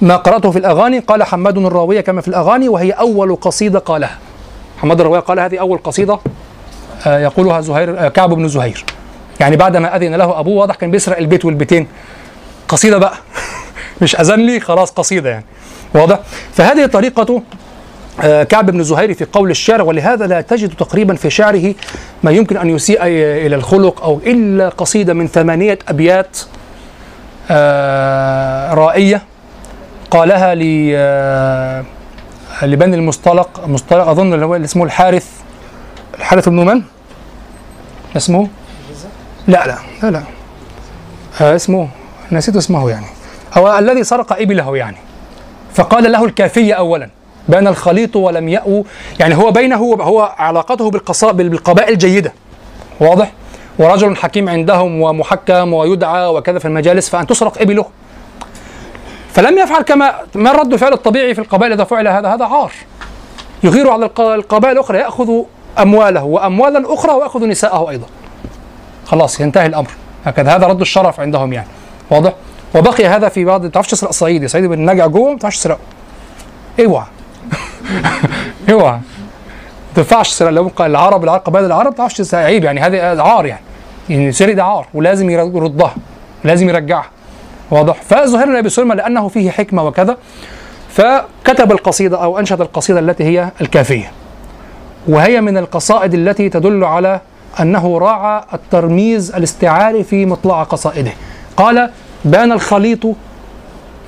ما 0.00 0.16
قرأته 0.16 0.50
في 0.50 0.58
الأغاني. 0.58 0.98
قال 0.98 1.22
حماد 1.22 1.58
الراوية 1.58 2.00
كما 2.00 2.20
في 2.20 2.28
الأغاني 2.28 2.68
وهي 2.68 2.90
أول 2.90 3.36
قصيدة 3.36 3.78
قالها. 3.78 4.18
حماد 4.78 5.00
الراوية 5.00 5.20
قال 5.20 5.40
هذه 5.40 5.58
أول 5.58 5.78
قصيدة؟ 5.78 6.18
آه، 7.06 7.18
يقولها 7.18 7.60
زهير 7.60 7.98
آه، 7.98 8.08
كعب 8.08 8.34
بن 8.34 8.48
زهير. 8.48 8.84
يعني 9.40 9.56
بعد 9.56 9.76
ما 9.76 9.96
أذن 9.96 10.14
له 10.14 10.40
أبوه 10.40 10.60
واضح 10.60 10.74
كان 10.74 10.90
بيسرق 10.90 11.18
البيت 11.18 11.44
والبيتين. 11.44 11.86
قصيدة 12.68 12.98
بقى. 12.98 13.14
مش 14.02 14.16
أذن 14.16 14.40
لي 14.40 14.60
خلاص 14.60 14.90
قصيدة 14.90 15.30
يعني. 15.30 15.44
واضح 15.94 16.20
فهذه 16.52 16.86
طريقة 16.86 17.42
آه، 18.20 18.42
كعب 18.42 18.70
بن 18.70 18.82
زهير 18.82 19.14
في 19.14 19.24
قول 19.24 19.50
الشعر 19.50 19.82
ولهذا 19.82 20.26
لا 20.26 20.40
تجد 20.40 20.74
تقريبا 20.74 21.14
في 21.14 21.30
شعره 21.30 21.74
ما 22.22 22.30
يمكن 22.30 22.56
أن 22.56 22.70
يسيء 22.70 23.02
إلى 23.46 23.56
الخلق 23.56 24.02
أو 24.02 24.20
إلا 24.26 24.68
قصيدة 24.68 25.14
من 25.14 25.26
ثمانية 25.26 25.78
أبيات 25.88 26.38
آه، 27.50 28.74
رائية 28.74 29.22
قالها 30.10 30.54
آه، 30.94 31.84
لبني 32.62 32.96
المصطلق 32.96 33.66
مصطلق 33.66 34.08
أظن 34.08 34.34
اللي 34.34 34.46
هو 34.46 34.56
اسمه 34.56 34.84
الحارث 34.84 35.26
الحارث 36.18 36.48
بن 36.48 36.66
من؟ 36.66 36.82
اسمه؟ 38.16 38.48
لا 39.48 39.66
لا 39.66 39.78
لا 40.02 40.22
لا 41.40 41.56
اسمه 41.56 41.88
نسيت 42.32 42.56
اسمه 42.56 42.90
يعني 42.90 43.06
هو 43.54 43.78
الذي 43.78 44.04
سرق 44.04 44.32
إبله 44.32 44.76
يعني 44.76 44.96
فقال 45.78 46.12
له 46.12 46.24
الكافية 46.24 46.74
أولا 46.74 47.08
بأن 47.48 47.66
الخليط 47.66 48.16
ولم 48.16 48.48
يأو 48.48 48.84
يعني 49.20 49.36
هو 49.36 49.50
بينه 49.50 49.76
هو 49.76 50.34
علاقته 50.38 50.90
بالقبائل 51.22 51.98
جيدة. 51.98 52.32
واضح؟ 53.00 53.32
ورجل 53.78 54.16
حكيم 54.16 54.48
عندهم 54.48 55.00
ومحكم 55.02 55.72
ويدعى 55.72 56.26
وكذا 56.26 56.58
في 56.58 56.64
المجالس 56.64 57.08
فأن 57.08 57.26
تسرق 57.26 57.60
إبله 57.60 57.84
فلم 59.32 59.58
يفعل 59.58 59.82
كما 59.82 60.12
ما 60.34 60.50
الرد 60.50 60.72
الفعل 60.72 60.92
الطبيعي 60.92 61.34
في 61.34 61.40
القبائل 61.40 61.72
إذا 61.72 61.84
فعل 61.84 62.08
هذا؟ 62.08 62.28
هذا 62.34 62.44
عار. 62.44 62.72
يغير 63.64 63.90
على 63.90 64.06
الق- 64.06 64.20
القبائل 64.20 64.74
الأخرى 64.74 64.98
يأخذ 64.98 65.30
أمواله 65.78 66.24
وأموالا 66.24 66.94
أخرى 66.94 67.12
ويأخذ 67.12 67.46
نساءه 67.46 67.90
أيضا. 67.90 68.06
خلاص 69.06 69.40
ينتهي 69.40 69.66
الأمر. 69.66 69.90
هكذا 70.24 70.56
هذا 70.56 70.66
رد 70.66 70.80
الشرف 70.80 71.20
عندهم 71.20 71.52
يعني. 71.52 71.68
واضح؟ 72.10 72.32
وبقي 72.74 73.06
هذا 73.06 73.28
في 73.28 73.44
بعض 73.44 73.62
ما 73.62 73.68
تعرفش 73.68 73.90
تسرق 73.90 74.10
صعيدي 74.10 74.48
صعيدي 74.48 74.68
بالنجع 74.68 75.06
جوه 75.06 75.32
ما 75.32 75.38
تعرفش 75.38 75.58
تسرقه. 75.58 75.78
اوعى. 76.84 77.06
اوعى. 78.72 78.92
ما 78.92 79.00
تنفعش 79.94 80.30
تسرق 80.30 80.50
لو 80.50 80.70
العرب 80.80 81.24
العرب 81.24 81.40
قبائل 81.40 81.64
العرب 81.64 81.90
ما 81.90 81.96
تعرفش 81.96 82.34
عيب 82.34 82.64
يعني 82.64 82.80
هذا 82.80 83.22
عار 83.22 83.46
يعني. 83.46 83.62
يعني 84.08 84.32
سرق 84.32 84.54
ده 84.54 84.64
عار 84.64 84.86
ولازم 84.94 85.30
يردها 85.30 85.94
لازم 86.44 86.68
يرجعها. 86.68 87.10
واضح. 87.70 88.02
فزهير 88.02 88.46
بن 88.46 88.56
أبي 88.56 88.68
سلمى 88.68 88.94
لأنه 88.94 89.28
فيه 89.28 89.50
حكمة 89.50 89.82
وكذا 89.82 90.16
فكتب 90.88 91.72
القصيدة 91.72 92.22
أو 92.22 92.38
أنشد 92.38 92.60
القصيدة 92.60 92.98
التي 92.98 93.24
هي 93.24 93.50
الكافية. 93.60 94.12
وهي 95.08 95.40
من 95.40 95.56
القصائد 95.56 96.14
التي 96.14 96.48
تدل 96.48 96.84
على 96.84 97.20
أنه 97.60 97.98
راعى 97.98 98.42
الترميز 98.54 99.34
الاستعاري 99.34 100.04
في 100.04 100.26
مطلع 100.26 100.62
قصائده. 100.62 101.12
قال 101.56 101.90
بان 102.24 102.52
الخليط 102.52 103.00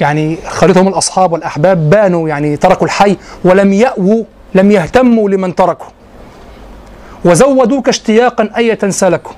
يعني 0.00 0.38
الخليط 0.46 0.78
هم 0.78 0.88
الأصحاب 0.88 1.32
والأحباب 1.32 1.90
بانوا 1.90 2.28
يعني 2.28 2.56
تركوا 2.56 2.86
الحي 2.86 3.16
ولم 3.44 3.72
يأووا 3.72 4.24
لم 4.54 4.70
يهتموا 4.70 5.30
لمن 5.30 5.54
تركوا. 5.54 5.86
وزودوك 7.24 7.88
اشتياقا 7.88 8.50
اية 8.56 8.78
سلكوا 8.88 9.32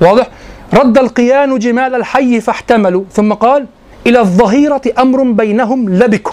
واضح؟ 0.00 0.28
رد 0.74 0.98
القيان 0.98 1.58
جمال 1.58 1.94
الحي 1.94 2.40
فاحتملوا. 2.40 3.04
ثم 3.12 3.32
قال 3.32 3.66
إلى 4.06 4.20
الظهيرة 4.20 4.82
أمر 4.98 5.22
بينهم 5.22 5.88
لبكوا. 5.88 6.32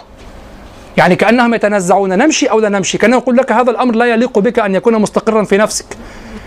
يعني 0.98 1.16
كأنهم 1.16 1.54
يتنازعون 1.54 2.18
نمشي 2.18 2.46
أو 2.46 2.60
لا 2.60 2.70
نمشي؟ 2.70 2.98
كأنه 2.98 3.18
يقول 3.18 3.38
لك 3.38 3.52
هذا 3.52 3.72
الأمر 3.72 3.96
لا 3.96 4.06
يليق 4.06 4.40
بك 4.40 4.60
أن 4.60 4.76
يكون 4.76 5.02
مستقرا 5.02 5.44
في 5.44 5.58
نفسك. 5.58 5.86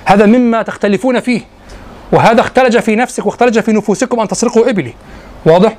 هذا 0.05 0.27
مما 0.27 0.63
تختلفون 0.63 1.21
فيه. 1.21 1.41
وهذا 2.15 2.41
اختلج 2.41 2.79
في 2.79 2.97
نفسك 2.97 3.27
واختلج 3.27 3.61
في 3.61 3.73
نفوسكم 3.73 4.21
أن 4.21 4.29
تسرقوا 4.29 4.71
إبلي. 4.71 4.95
واضح؟ 5.47 5.77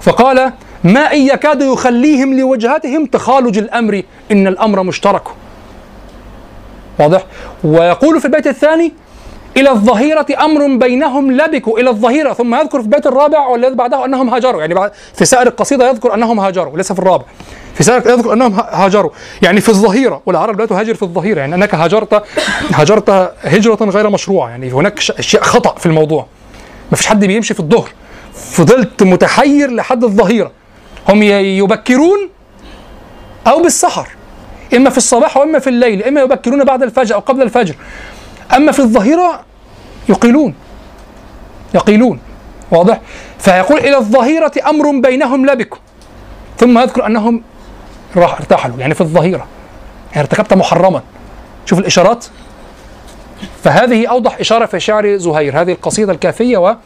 فقال 0.00 0.52
ما 0.84 1.12
إن 1.12 1.20
يكاد 1.20 1.62
يخليهم 1.62 2.38
لوجهتهم 2.38 3.06
تخالج 3.06 3.58
الأمر 3.58 4.02
إن 4.32 4.46
الأمر 4.46 4.82
مشترك. 4.82 5.22
واضح؟ 6.98 7.24
ويقول 7.64 8.20
في 8.20 8.26
البيت 8.26 8.46
الثاني 8.46 8.92
إلى 9.56 9.70
الظهيرة 9.70 10.26
أمر 10.40 10.76
بينهم 10.76 11.32
لبكوا. 11.32 11.78
إلى 11.78 11.90
الظهيرة 11.90 12.32
ثم 12.32 12.54
يذكر 12.54 12.78
في 12.78 12.84
البيت 12.84 13.06
الرابع 13.06 13.46
والذي 13.46 13.74
بعده 13.74 14.04
أنهم 14.04 14.30
هاجروا. 14.30 14.60
يعني 14.60 14.90
في 15.14 15.24
سائر 15.24 15.46
القصيدة 15.46 15.88
يذكر 15.88 16.14
أنهم 16.14 16.40
هاجروا 16.40 16.76
ليس 16.76 16.92
في 16.92 16.98
الرابع. 16.98 17.24
في 17.76 17.82
سائر 17.82 18.10
يذكر 18.10 18.32
أنهم 18.32 18.54
ها- 18.54 18.84
هاجروا. 18.84 19.10
يعني 19.42 19.60
في 19.60 19.68
الظهيرة 19.68 20.22
والعرب 20.26 20.60
لا 20.60 20.66
تهاجر 20.66 20.94
في 20.94 21.02
الظهيرة. 21.02 21.40
يعني 21.40 21.54
أنك 21.54 21.74
هاجرت 21.74 22.22
هاجرت 22.74 23.32
هجرة 23.42 23.78
غير 23.84 24.10
مشروعة. 24.10 24.48
يعني 24.50 24.72
هناك 24.72 24.98
اشياء 25.10 25.42
خطأ 25.42 25.74
في 25.78 25.86
الموضوع. 25.86 26.26
ما 26.90 26.96
فيش 26.96 27.06
حد 27.06 27.24
بيمشي 27.24 27.54
في 27.54 27.60
الظهر. 27.60 27.88
فضلت 28.34 29.02
متحير 29.02 29.70
لحد 29.70 30.04
الظهيرة. 30.04 30.52
هم 31.08 31.22
يبكرون 31.22 32.28
أو 33.46 33.62
بالسحر. 33.62 34.08
إما 34.76 34.90
في 34.90 34.96
الصباح 34.96 35.36
واما 35.36 35.58
في 35.58 35.70
الليل. 35.70 36.02
إما 36.02 36.20
يبكرون 36.20 36.64
بعد 36.64 36.82
الفجر 36.82 37.14
أو 37.14 37.20
قبل 37.20 37.42
الفجر. 37.42 37.74
أما 38.56 38.72
في 38.72 38.78
الظهيرة 38.78 39.40
يقيلون. 40.08 40.54
يقيلون. 41.74 42.20
واضح؟ 42.70 43.00
فيقول 43.38 43.78
إلى 43.78 43.96
الظهيرة 43.96 44.52
أمر 44.66 45.00
بينهم 45.00 45.46
لبك 45.46 45.74
ثم 46.58 46.78
يذكر 46.78 47.06
أنهم 47.06 47.42
راح 48.16 48.34
ارتحلوا 48.34 48.76
يعني 48.78 48.94
في 48.94 49.00
الظهيرة. 49.00 49.46
يعني 50.10 50.20
ارتكبت 50.20 50.54
محرما. 50.54 51.02
شوف 51.66 51.78
الإشارات. 51.78 52.26
فهذه 53.64 54.06
أوضح 54.06 54.36
إشارة 54.40 54.66
في 54.66 54.80
شعر 54.80 55.16
زهير 55.16 55.60
هذه 55.60 55.72
القصيدة 55.72 56.12
الكافية 56.12 56.56
و 56.56 56.76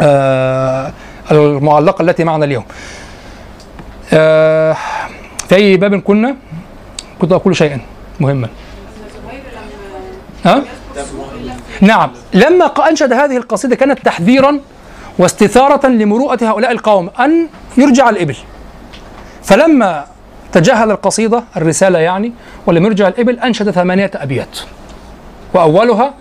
آه، 0.00 0.92
المعلقة 1.30 2.02
التي 2.02 2.24
معنا 2.24 2.44
اليوم. 2.44 2.64
آه، 4.12 4.76
في 5.48 5.54
أي 5.54 5.76
باب 5.76 6.00
كنا؟ 6.00 6.36
كنت 7.20 7.32
أقول 7.32 7.56
شيئا 7.56 7.80
مهما. 8.20 8.48
ها؟ 10.44 10.62
نعم. 11.80 12.10
لما 12.34 12.66
أنشد 12.88 13.12
هذه 13.12 13.36
القصيدة 13.36 13.76
كانت 13.76 13.98
تحذيرا 13.98 14.60
واستثارة 15.18 15.86
لمروءة 15.86 16.38
هؤلاء 16.42 16.72
القوم 16.72 17.10
أن 17.20 17.48
يرجع 17.76 18.08
الإبل. 18.10 18.36
فلما 19.42 20.06
تجاهل 20.52 20.90
القصيدة 20.90 21.42
الرسالة 21.56 21.98
يعني 21.98 22.32
ولم 22.66 22.84
يرجع 22.84 23.08
الإبل 23.08 23.38
أنشد 23.38 23.70
ثمانية 23.70 24.10
أبيات. 24.14 24.58
وأولها 25.54 26.14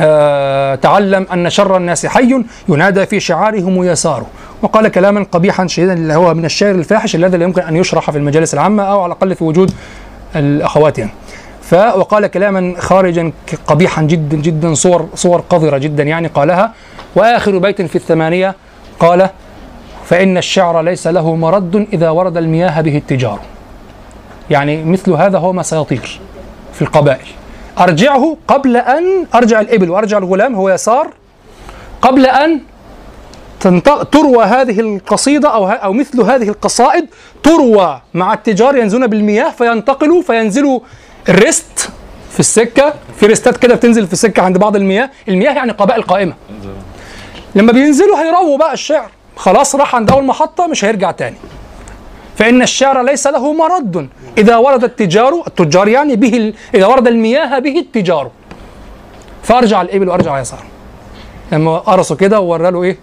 آه 0.00 0.74
تعلم 0.74 1.26
أن 1.32 1.50
شر 1.50 1.76
الناس 1.76 2.06
حي 2.06 2.44
ينادى 2.68 3.06
في 3.06 3.20
شعارهم 3.20 3.84
يساره 3.84 4.26
وقال 4.62 4.88
كلاما 4.88 5.26
قبيحا 5.32 5.66
شديدا 5.66 5.92
اللي 5.92 6.14
هو 6.14 6.34
من 6.34 6.44
الشعر 6.44 6.74
الفاحش 6.74 7.14
الذي 7.14 7.36
لا 7.36 7.44
يمكن 7.44 7.62
أن 7.62 7.76
يشرح 7.76 8.10
في 8.10 8.18
المجالس 8.18 8.54
العامة 8.54 8.82
أو 8.82 9.00
على 9.00 9.12
الأقل 9.12 9.34
في 9.34 9.44
وجود 9.44 9.72
الاخوات 10.36 10.98
يعني 10.98 11.10
وقال 11.72 12.26
كلاما 12.26 12.74
خارجا 12.78 13.32
قبيحا 13.66 14.02
جدا 14.02 14.36
جدا 14.36 14.74
صور 14.74 15.08
صور 15.14 15.40
قذرة 15.40 15.78
جدا 15.78 16.02
يعني 16.02 16.28
قالها. 16.28 16.72
وآخر 17.16 17.58
بيت 17.58 17.82
في 17.82 17.96
الثمانية 17.96 18.54
قال 19.00 19.30
فإن 20.10 20.36
الشعر 20.36 20.80
ليس 20.80 21.06
له 21.06 21.34
مرد 21.36 21.86
إذا 21.92 22.10
ورد 22.10 22.36
المياه 22.36 22.80
به 22.80 22.96
التجار. 22.96 23.40
يعني 24.50 24.84
مثل 24.84 25.12
هذا 25.12 25.38
هو 25.38 25.52
ما 25.52 25.62
سيطير 25.62 26.20
في 26.72 26.82
القبائل. 26.82 27.26
أرجعه 27.78 28.36
قبل 28.48 28.76
أن 28.76 29.26
أرجع 29.34 29.60
الإبل 29.60 29.90
وأرجع 29.90 30.18
الغلام 30.18 30.54
هو 30.54 30.70
يسار 30.70 31.08
قبل 32.02 32.26
أن 32.26 32.60
تروى 34.12 34.44
هذه 34.44 34.80
القصيدة 34.80 35.48
أو 35.54 35.68
أو 35.68 35.92
مثل 35.92 36.20
هذه 36.20 36.48
القصائد 36.48 37.06
تروى 37.42 38.00
مع 38.14 38.32
التجار 38.34 38.76
ينزلون 38.76 39.06
بالمياه 39.06 39.50
فينتقلوا 39.50 40.22
فينزلوا 40.22 40.80
الريست 41.28 41.90
في 42.32 42.40
السكة 42.40 42.94
في 43.16 43.26
ريستات 43.26 43.56
كده 43.56 43.74
بتنزل 43.74 44.06
في 44.06 44.12
السكة 44.12 44.42
عند 44.42 44.58
بعض 44.58 44.76
المياه. 44.76 45.10
المياه 45.28 45.52
يعني 45.52 45.72
قبائل 45.72 46.02
قائمة. 46.02 46.34
لما 47.54 47.72
بينزلوا 47.72 48.18
هيرووا 48.18 48.58
بقى 48.58 48.72
الشعر. 48.72 49.10
خلاص 49.40 49.74
راح 49.74 49.94
عند 49.94 50.10
أول 50.10 50.24
محطة 50.24 50.66
مش 50.66 50.84
هيرجع 50.84 51.10
تاني. 51.10 51.36
فإن 52.36 52.62
الشعر 52.62 53.02
ليس 53.02 53.26
له 53.26 53.52
مرد. 53.52 54.08
إذا 54.38 54.56
ورد 54.56 54.84
التجار 54.84 55.42
التجار 55.46 55.88
يعني 55.88 56.16
به 56.16 56.36
ال- 56.36 56.54
إذا 56.74 56.86
ورد 56.86 57.06
المياه 57.08 57.58
به 57.58 57.78
التجار. 57.78 58.30
فأرجع 59.42 59.82
الإبل 59.82 60.08
وأرجع 60.08 60.40
يسار. 60.40 60.64
لما 61.52 61.78
قرصوا 61.78 62.16
كده 62.16 62.40
وورى 62.40 62.70
له 62.70 62.82
إيه؟ 62.82 62.96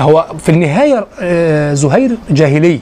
هو 0.00 0.26
في 0.38 0.48
النهاية 0.48 1.06
آه، 1.20 1.74
زهير 1.74 2.16
جاهلي. 2.30 2.80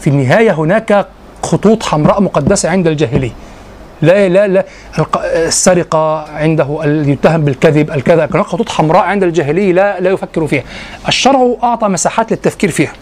في 0.00 0.10
النهاية 0.10 0.50
هناك 0.52 1.06
خطوط 1.42 1.82
حمراء 1.82 2.20
مقدسة 2.22 2.68
عند 2.70 2.86
الجاهلي. 2.86 3.32
لا 4.02 4.28
لا 4.28 4.48
لا. 4.48 4.64
السرقة 5.24 6.22
عنده 6.30 6.80
يتهم 6.84 7.44
بالكذب 7.44 7.90
الكذا 7.90 8.28
خطوط 8.42 8.68
حمراء 8.68 9.02
عند 9.02 9.22
الجاهلي 9.22 9.72
لا 9.72 10.00
لا 10.00 10.10
يفكر 10.10 10.46
فيها. 10.46 10.62
الشرع 11.08 11.54
أعطى 11.62 11.88
مساحات 11.88 12.30
للتفكير 12.32 12.70
فيها. 12.70 12.92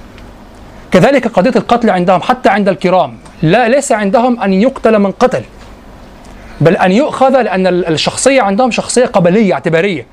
كذلك 0.93 1.29
قضية 1.29 1.53
القتل 1.57 1.91
عندهم 1.91 2.23
حتى 2.23 2.49
عند 2.49 2.69
الكرام 2.69 3.19
لا 3.43 3.69
ليس 3.69 3.93
عندهم 3.93 4.41
أن 4.41 4.53
يقتل 4.53 4.99
من 4.99 5.11
قتل 5.13 5.43
بل 6.61 6.77
أن 6.77 6.93
يؤخذ 6.93 7.43
لأن 7.43 7.67
ال- 7.67 7.87
الشخصية 7.87 8.43
عندهم 8.43 8.71
شخصية 8.71 9.07
قبلية 9.07 9.55
اعتبارية. 9.55 10.07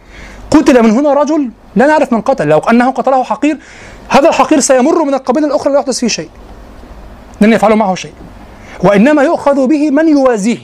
قتل 0.52 0.84
من 0.84 0.90
هنا 0.92 1.14
رجل 1.14 1.50
لا 1.76 1.88
نعرف 1.88 2.14
من 2.14 2.22
قتل. 2.22 2.48
لو 2.48 2.58
أنه 2.58 2.92
قتله 2.92 3.24
حقير 3.24 3.58
هذا 4.10 4.30
الحقير 4.30 4.60
سيمر 4.60 5.04
من 5.04 5.14
القبيلة 5.14 5.48
الأخرى 5.48 5.74
لا 5.74 5.80
يحدث 5.80 6.00
فيه 6.00 6.08
شيء 6.08 6.30
لن 7.42 7.54
يفعلوا 7.54 7.76
معه 7.78 7.96
شيء. 7.96 8.14
وإنما 8.84 9.24
يؤخذ 9.24 9.68
به 9.68 9.92
من 9.92 10.08
يوازيه. 10.08 10.58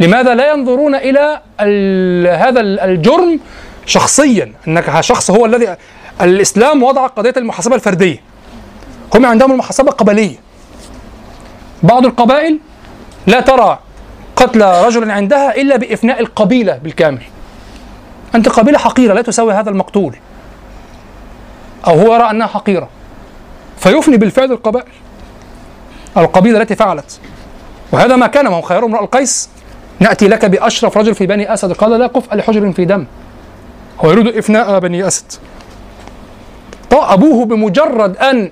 لماذا 0.00 0.34
لا 0.34 0.52
ينظرون 0.52 0.94
إلى 0.94 1.40
هذا 2.38 2.60
ال- 2.60 2.80
الجرم 2.80 3.40
شخصيا؟ 3.86 4.52
أنك 4.68 5.00
شخص 5.00 5.30
هو 5.30 5.46
الذي 5.46 5.76
الإسلام 6.20 6.82
وضع 6.82 7.06
قضية 7.06 7.34
المحاسبة 7.36 7.74
الفردية. 7.74 8.22
هم 9.14 9.26
عندهم 9.26 9.52
المحاسبة 9.52 9.90
القبلية. 9.90 10.36
بعض 11.82 12.06
القبائل 12.06 12.58
لا 13.26 13.40
ترى 13.40 13.78
قتل 14.36 14.62
رجل 14.62 15.10
عندها 15.10 15.56
إلا 15.56 15.76
بإفناء 15.76 16.20
القبيلة 16.20 16.76
بالكامل. 16.76 17.22
أنت 18.34 18.48
قبيلة 18.48 18.78
حقيرة 18.78 19.14
لا 19.14 19.22
تساوي 19.22 19.52
هذا 19.52 19.70
المقتول. 19.70 20.16
أو 21.86 22.00
هو 22.00 22.14
يرى 22.14 22.30
أنها 22.30 22.46
حقيرة. 22.46 22.88
فيفني 23.78 24.16
بالفعل 24.16 24.52
القبائل. 24.52 24.92
القبيلة 26.16 26.62
التي 26.62 26.76
فعلت. 26.76 27.20
وهذا 27.92 28.16
ما 28.16 28.26
كان 28.26 28.48
ما 28.48 28.56
هو 28.56 28.60
خيار 28.62 28.84
امرأ 28.84 29.00
القيس 29.00 29.48
نأتي 30.00 30.28
لك 30.28 30.44
بأشرف 30.44 30.98
رجل 30.98 31.14
في 31.14 31.26
بني 31.26 31.54
أسد. 31.54 31.72
قال 31.72 31.90
لا 31.90 32.06
كفء 32.06 32.36
لحجر 32.36 32.72
في 32.72 32.84
دم. 32.84 33.06
هو 34.04 34.10
يريد 34.10 34.36
إفناء 34.36 34.78
بني 34.78 35.06
أسد. 35.06 35.32
أبوه 36.92 37.44
بمجرد 37.44 38.16
أن 38.16 38.50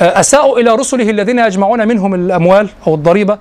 أساءوا 0.00 0.58
إلى 0.58 0.70
رسله 0.70 1.10
الذين 1.10 1.38
يجمعون 1.38 1.88
منهم 1.88 2.14
الأموال 2.14 2.68
أو 2.86 2.94
الضريبة. 2.94 3.38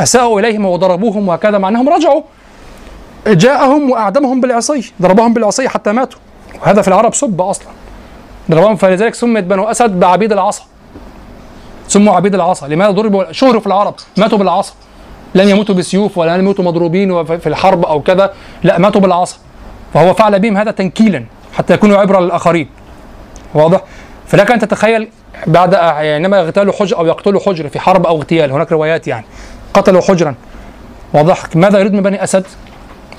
أساءوا 0.00 0.40
إليهم 0.40 0.64
وضربوهم 0.66 1.28
وكذا 1.28 1.58
مع 1.58 1.68
أنهم 1.68 1.88
رجعوا. 1.88 2.22
جاءهم 3.26 3.90
وأعدمهم 3.90 4.40
بالعصي 4.40 4.92
ضربهم 5.02 5.34
بالعصي 5.34 5.68
حتى 5.68 5.92
ماتوا. 5.92 6.18
وهذا 6.62 6.82
في 6.82 6.88
العرب 6.88 7.14
سب 7.14 7.40
أصلا. 7.40 7.68
ضربهم 8.50 8.76
فلذلك 8.76 9.14
سمت 9.14 9.42
بنو 9.42 9.64
أسد 9.64 10.00
بعبيد 10.00 10.32
العصا. 10.32 10.62
سموا 11.88 12.14
عبيد 12.14 12.34
العصا. 12.34 12.68
لماذا 12.68 12.90
ضربوا؟ 12.90 13.32
شهروا 13.32 13.60
في 13.60 13.66
العرب. 13.66 13.94
ماتوا 14.16 14.38
بالعصا. 14.38 14.74
لن 15.36 15.48
يموتوا 15.48 15.74
بسيوف 15.74 16.18
ولا 16.18 16.36
لن 16.36 16.40
يموتوا 16.40 16.64
مضروبين 16.64 17.24
في 17.24 17.46
الحرب 17.46 17.84
أو 17.84 18.00
كذا. 18.02 18.32
لا 18.62 18.78
ماتوا 18.78 19.00
بالعصا. 19.00 19.36
فهو 19.94 20.14
فعل 20.14 20.38
بهم 20.38 20.56
هذا 20.56 20.70
تنكيلا 20.70 21.24
حتى 21.52 21.74
يكونوا 21.74 21.98
عبرة 21.98 22.20
للآخرين 22.20 22.68
واضح؟ 23.54 23.80
فلك 24.26 24.50
أن 24.50 24.58
تتخيل 24.58 25.08
بعد 25.46 25.74
عندما 25.74 26.38
يغتالوا 26.38 26.72
حجر 26.72 26.98
أو 26.98 27.06
يقتلوا 27.06 27.40
حجر 27.40 27.68
في 27.68 27.80
حرب 27.80 28.06
أو 28.06 28.16
اغتيال. 28.16 28.52
هناك 28.52 28.72
روايات 28.72 29.08
يعني. 29.08 29.24
قتلوا 29.74 30.00
حجرا. 30.00 30.34
واضح؟ 31.14 31.42
ماذا 31.54 31.78
يريد 31.78 31.92
من 31.92 32.02
بني 32.02 32.24
أسد؟ 32.24 32.44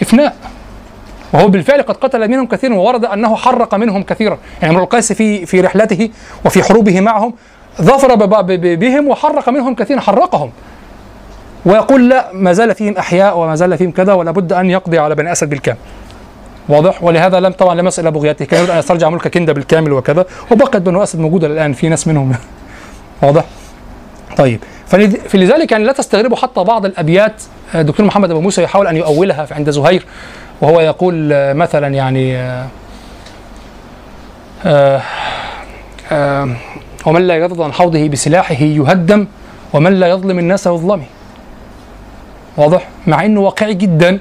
إفناء. 0.01 0.35
وهو 1.33 1.47
بالفعل 1.47 1.81
قد 1.81 1.97
قتل 1.97 2.27
منهم 2.27 2.47
كثيرا 2.47 2.75
وورد 2.75 3.05
أنه 3.05 3.35
حرق 3.35 3.75
منهم 3.75 4.03
كثيرا. 4.03 4.37
يعني 4.61 4.73
امرؤ 4.73 4.83
القيس 4.83 5.13
في 5.13 5.45
في 5.45 5.61
رحلته 5.61 6.09
وفي 6.45 6.63
حروبه 6.63 7.01
معهم 7.01 7.33
ظفر 7.81 8.15
بهم 8.55 9.07
وحرق 9.07 9.49
منهم 9.49 9.75
كثيرا 9.75 9.99
حرقهم. 9.99 10.51
ويقول 11.65 12.09
لا 12.09 12.27
ما 12.33 12.53
زال 12.53 12.75
فيهم 12.75 12.97
أحياء 12.97 13.37
وما 13.37 13.55
زال 13.55 13.77
فيهم 13.77 13.91
كذا 13.91 14.13
ولا 14.13 14.31
بد 14.31 14.53
أن 14.53 14.69
يقضي 14.69 14.99
على 14.99 15.15
بني 15.15 15.31
أسد 15.31 15.49
بالكامل. 15.49 15.77
واضح؟ 16.69 17.03
ولهذا 17.03 17.39
لم 17.39 17.51
طبعا 17.51 17.75
لم 17.75 17.87
يصل 17.87 18.01
إلى 18.01 18.11
بغيته 18.11 18.45
كان 18.45 18.59
يريد 18.59 18.69
أن 18.71 18.77
يسترجع 18.79 19.09
ملك 19.09 19.27
كندا 19.27 19.53
بالكامل 19.53 19.91
وكذا. 19.93 20.25
وبقت 20.51 20.77
بنو 20.77 21.03
أسد 21.03 21.19
موجودة 21.19 21.47
الآن 21.47 21.73
في 21.73 21.89
ناس 21.89 22.07
منهم. 22.07 22.35
واضح؟ 23.23 23.43
طيب. 24.37 24.59
فلذ- 24.91 25.27
فلذلك 25.29 25.71
يعني 25.71 25.83
لا 25.83 25.91
تستغربوا 25.93 26.37
حتى 26.37 26.63
بعض 26.63 26.85
الأبيات. 26.85 27.41
آه، 27.75 27.81
دكتور 27.81 28.05
محمد 28.05 28.31
أبو 28.31 28.41
موسى 28.41 28.63
يحاول 28.63 28.87
أن 28.87 28.97
يؤولها 28.97 29.47
عند 29.51 29.69
زهير 29.69 30.05
وهو 30.61 30.79
يقول 30.79 31.29
مثلا 31.55 31.87
يعني 31.87 32.37
آه، 32.37 32.65
آه، 34.65 35.01
آه، 36.11 36.49
ومن 37.05 37.21
لا 37.27 37.35
يرضى 37.35 37.63
عن 37.63 37.73
حوضه 37.73 38.07
بسلاحه 38.07 38.55
يهدم 38.55 39.27
ومن 39.73 39.93
لا 39.93 40.07
يظلم 40.07 40.39
الناس 40.39 40.67
يظلمه. 40.67 41.03
واضح؟ 42.57 42.87
مع 43.07 43.25
إنه 43.25 43.39
واقعي 43.41 43.73
جدا. 43.73 44.19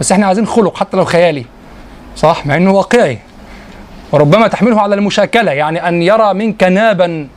بس 0.00 0.12
إحنا 0.12 0.26
عايزين 0.26 0.46
خلق 0.46 0.76
حتى 0.76 0.96
لو 0.96 1.04
خيالي. 1.04 1.44
صح؟ 2.16 2.46
مع 2.46 2.56
إنه 2.56 2.72
واقعي. 2.72 3.18
وربما 4.12 4.48
تحمله 4.48 4.80
على 4.80 4.94
المشاكلة. 4.94 5.52
يعني 5.52 5.88
أن 5.88 6.02
يرى 6.02 6.34
منك 6.34 6.62
نابا 6.62 7.28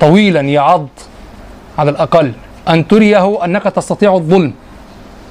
طويلا 0.00 0.40
يعض 0.40 0.88
على 1.78 1.90
الأقل. 1.90 2.32
أن 2.68 2.88
تريه 2.88 3.44
أنك 3.44 3.62
تستطيع 3.62 4.14
الظلم. 4.14 4.52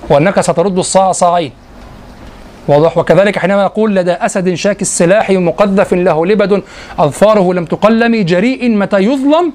وأنك 0.09 0.41
سترد 0.41 0.77
الصاع 0.77 1.11
صاعين 1.11 1.51
واضح؟ 2.67 2.97
وكذلك 2.97 3.39
حينما 3.39 3.61
يقول 3.63 3.95
لدى 3.95 4.11
أسد 4.11 4.53
شاك 4.53 4.81
السلاح 4.81 5.29
مقذف 5.29 5.93
له 5.93 6.25
لبد 6.25 6.63
أظفاره 6.99 7.53
لم 7.53 7.65
تقلم 7.65 8.15
جريء 8.15 8.69
متى 8.69 8.97
يظلم؟ 8.97 9.53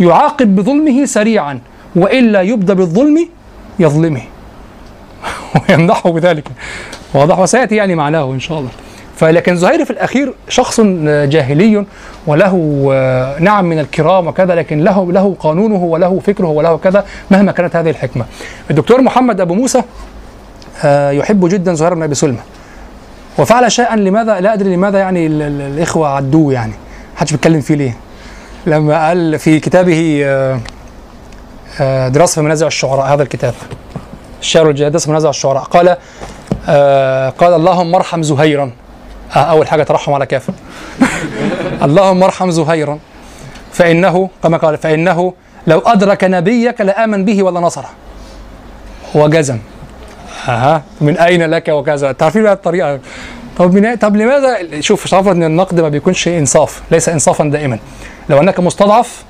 يعاقب 0.00 0.56
بظلمه 0.56 1.04
سريعا. 1.04 1.60
وإلا 1.96 2.42
يبدى 2.42 2.74
بالظلم 2.74 3.28
يظلمه. 3.78 4.22
ويمدحه 5.68 6.10
بذلك. 6.12 6.48
واضح. 7.14 7.38
وسيأتي 7.38 7.76
يعني 7.76 7.94
معناه 7.94 8.32
إن 8.32 8.40
شاء 8.40 8.58
الله. 8.58 8.70
فلكن 9.16 9.56
زهير 9.56 9.84
في 9.84 9.90
الأخير 9.90 10.34
شخص 10.48 10.80
جاهلي 11.04 11.84
وله 12.26 12.88
آه، 12.92 13.38
نعم 13.38 13.64
من 13.64 13.78
الكرام 13.78 14.26
وكذا 14.26 14.54
لكن 14.54 14.84
له 14.84 15.12
له 15.12 15.36
قانونه 15.40 15.76
وله 15.84 16.18
فكره 16.26 16.46
وله 16.46 16.76
كذا 16.76 17.04
مهما 17.30 17.52
كانت 17.52 17.76
هذه 17.76 17.90
الحكمة. 17.90 18.24
الدكتور 18.70 19.00
محمد 19.02 19.40
أبو 19.40 19.54
موسى 19.54 19.82
آه، 20.84 21.10
يحب 21.10 21.48
جدا 21.48 21.74
زهير 21.74 21.94
بن 21.94 22.02
أبي 22.02 22.14
سلمى 22.14 22.38
وفعل 23.38 23.72
شيئا 23.72 23.96
لماذا؟ 23.96 24.40
لا 24.40 24.52
أدري 24.54 24.76
لماذا 24.76 24.98
يعني 24.98 25.26
ال- 25.26 25.42
ال- 25.42 25.60
الإخوة 25.60 26.08
عدوه 26.08 26.52
يعني. 26.52 26.72
محدش 27.16 27.32
بيتكلم 27.32 27.60
فيه 27.60 27.74
ليه؟ 27.74 27.96
لما 28.66 29.06
قال 29.08 29.38
في 29.38 29.60
كتابه 29.60 30.20
آه، 30.24 30.54
آه، 30.54 30.60
دراسة 32.08 32.34
في 32.34 32.40
منازع 32.40 32.66
الشعراء 32.66 33.06
هذا 33.14 33.22
الكتاب. 33.22 33.54
الشعر 34.40 34.66
والجهاد 34.66 34.92
دراسه 34.92 35.04
في 35.04 35.10
منازع 35.10 35.30
الشعراء. 35.30 35.62
قال 35.62 35.96
آه، 36.68 37.28
قال 37.28 37.54
اللهم 37.54 37.94
ارحم 37.94 38.22
زهيرا. 38.22 38.70
آه، 39.36 39.38
أول 39.38 39.68
حاجة 39.68 39.82
ترحم 39.82 40.12
على 40.12 40.26
كافر 40.26 40.52
اللهم 41.86 42.22
ارحم 42.22 42.50
زهيرا. 42.50 42.98
فإنه 43.72 44.30
كما 44.42 44.56
قال 44.56 44.76
فإنه 44.78 45.32
لو 45.66 45.78
أدرك 45.78 46.24
نبيك 46.24 46.80
لآمن 46.80 47.24
به 47.24 47.42
ولا 47.42 47.60
نصره 47.60 47.90
وجزم. 49.14 49.58
أها 50.48 50.82
من 51.00 51.18
أين 51.18 51.42
لك 51.42 51.68
وكذا؟ 51.68 52.12
تعرفين 52.12 52.42
بقى 52.42 52.52
الطريقة؟ 52.52 53.00
طب 53.58 53.74
من 53.74 53.94
طب 53.94 54.16
لماذا؟ 54.16 54.80
شوف 54.80 55.06
شوف 55.06 55.28
إن 55.28 55.42
النقد 55.42 55.80
ما 55.80 55.88
بيكونش 55.88 56.28
إنصاف 56.28 56.82
ليس 56.90 57.08
انصافا 57.08 57.44
دائما. 57.44 57.78
لو 58.28 58.40
أنك 58.40 58.60
مستضعف 58.60 59.24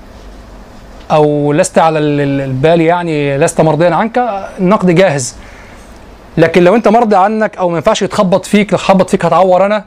أو 1.10 1.52
لست 1.52 1.78
على 1.78 1.98
ال- 1.98 2.20
ال- 2.20 2.40
البال 2.40 2.80
يعني 2.80 3.38
لست 3.38 3.60
مرضيا 3.60 3.94
عنك 3.94 4.18
النقد 4.58 4.90
جاهز. 4.90 5.34
لكن 6.36 6.64
لو 6.64 6.74
أنت 6.76 6.88
مرضي 6.88 7.16
عنك 7.16 7.56
أو 7.56 7.68
ما 7.68 7.76
ينفعش 7.76 8.02
يتخبط 8.02 8.46
فيك 8.46 8.72
لو 8.72 8.78
خبط 8.78 9.10
فيك 9.10 9.24
هتعور 9.24 9.66
أنا. 9.66 9.84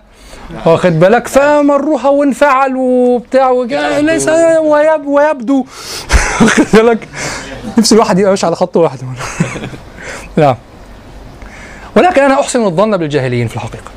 واخد 0.65 0.99
بالك؟ 0.99 1.27
فمروها 1.27 2.09
وانفعل 2.09 2.75
وبتاع 2.75 3.51
ليس 3.99 4.27
ويب 4.61 5.05
ويبدو. 5.05 5.65
واخد 6.41 6.65
بالك؟ 6.73 7.07
نفسي 7.77 7.95
الواحد 7.95 8.19
يبقى 8.19 8.29
ماشي 8.31 8.45
على 8.45 8.55
خط 8.55 8.77
واحد. 8.77 8.99
نعم. 10.37 10.55
ولكن 11.95 12.21
أنا 12.21 12.33
أحسن 12.39 12.65
الظن 12.65 12.97
بالجاهليين 12.97 13.47
في 13.47 13.55
الحقيقة. 13.55 13.91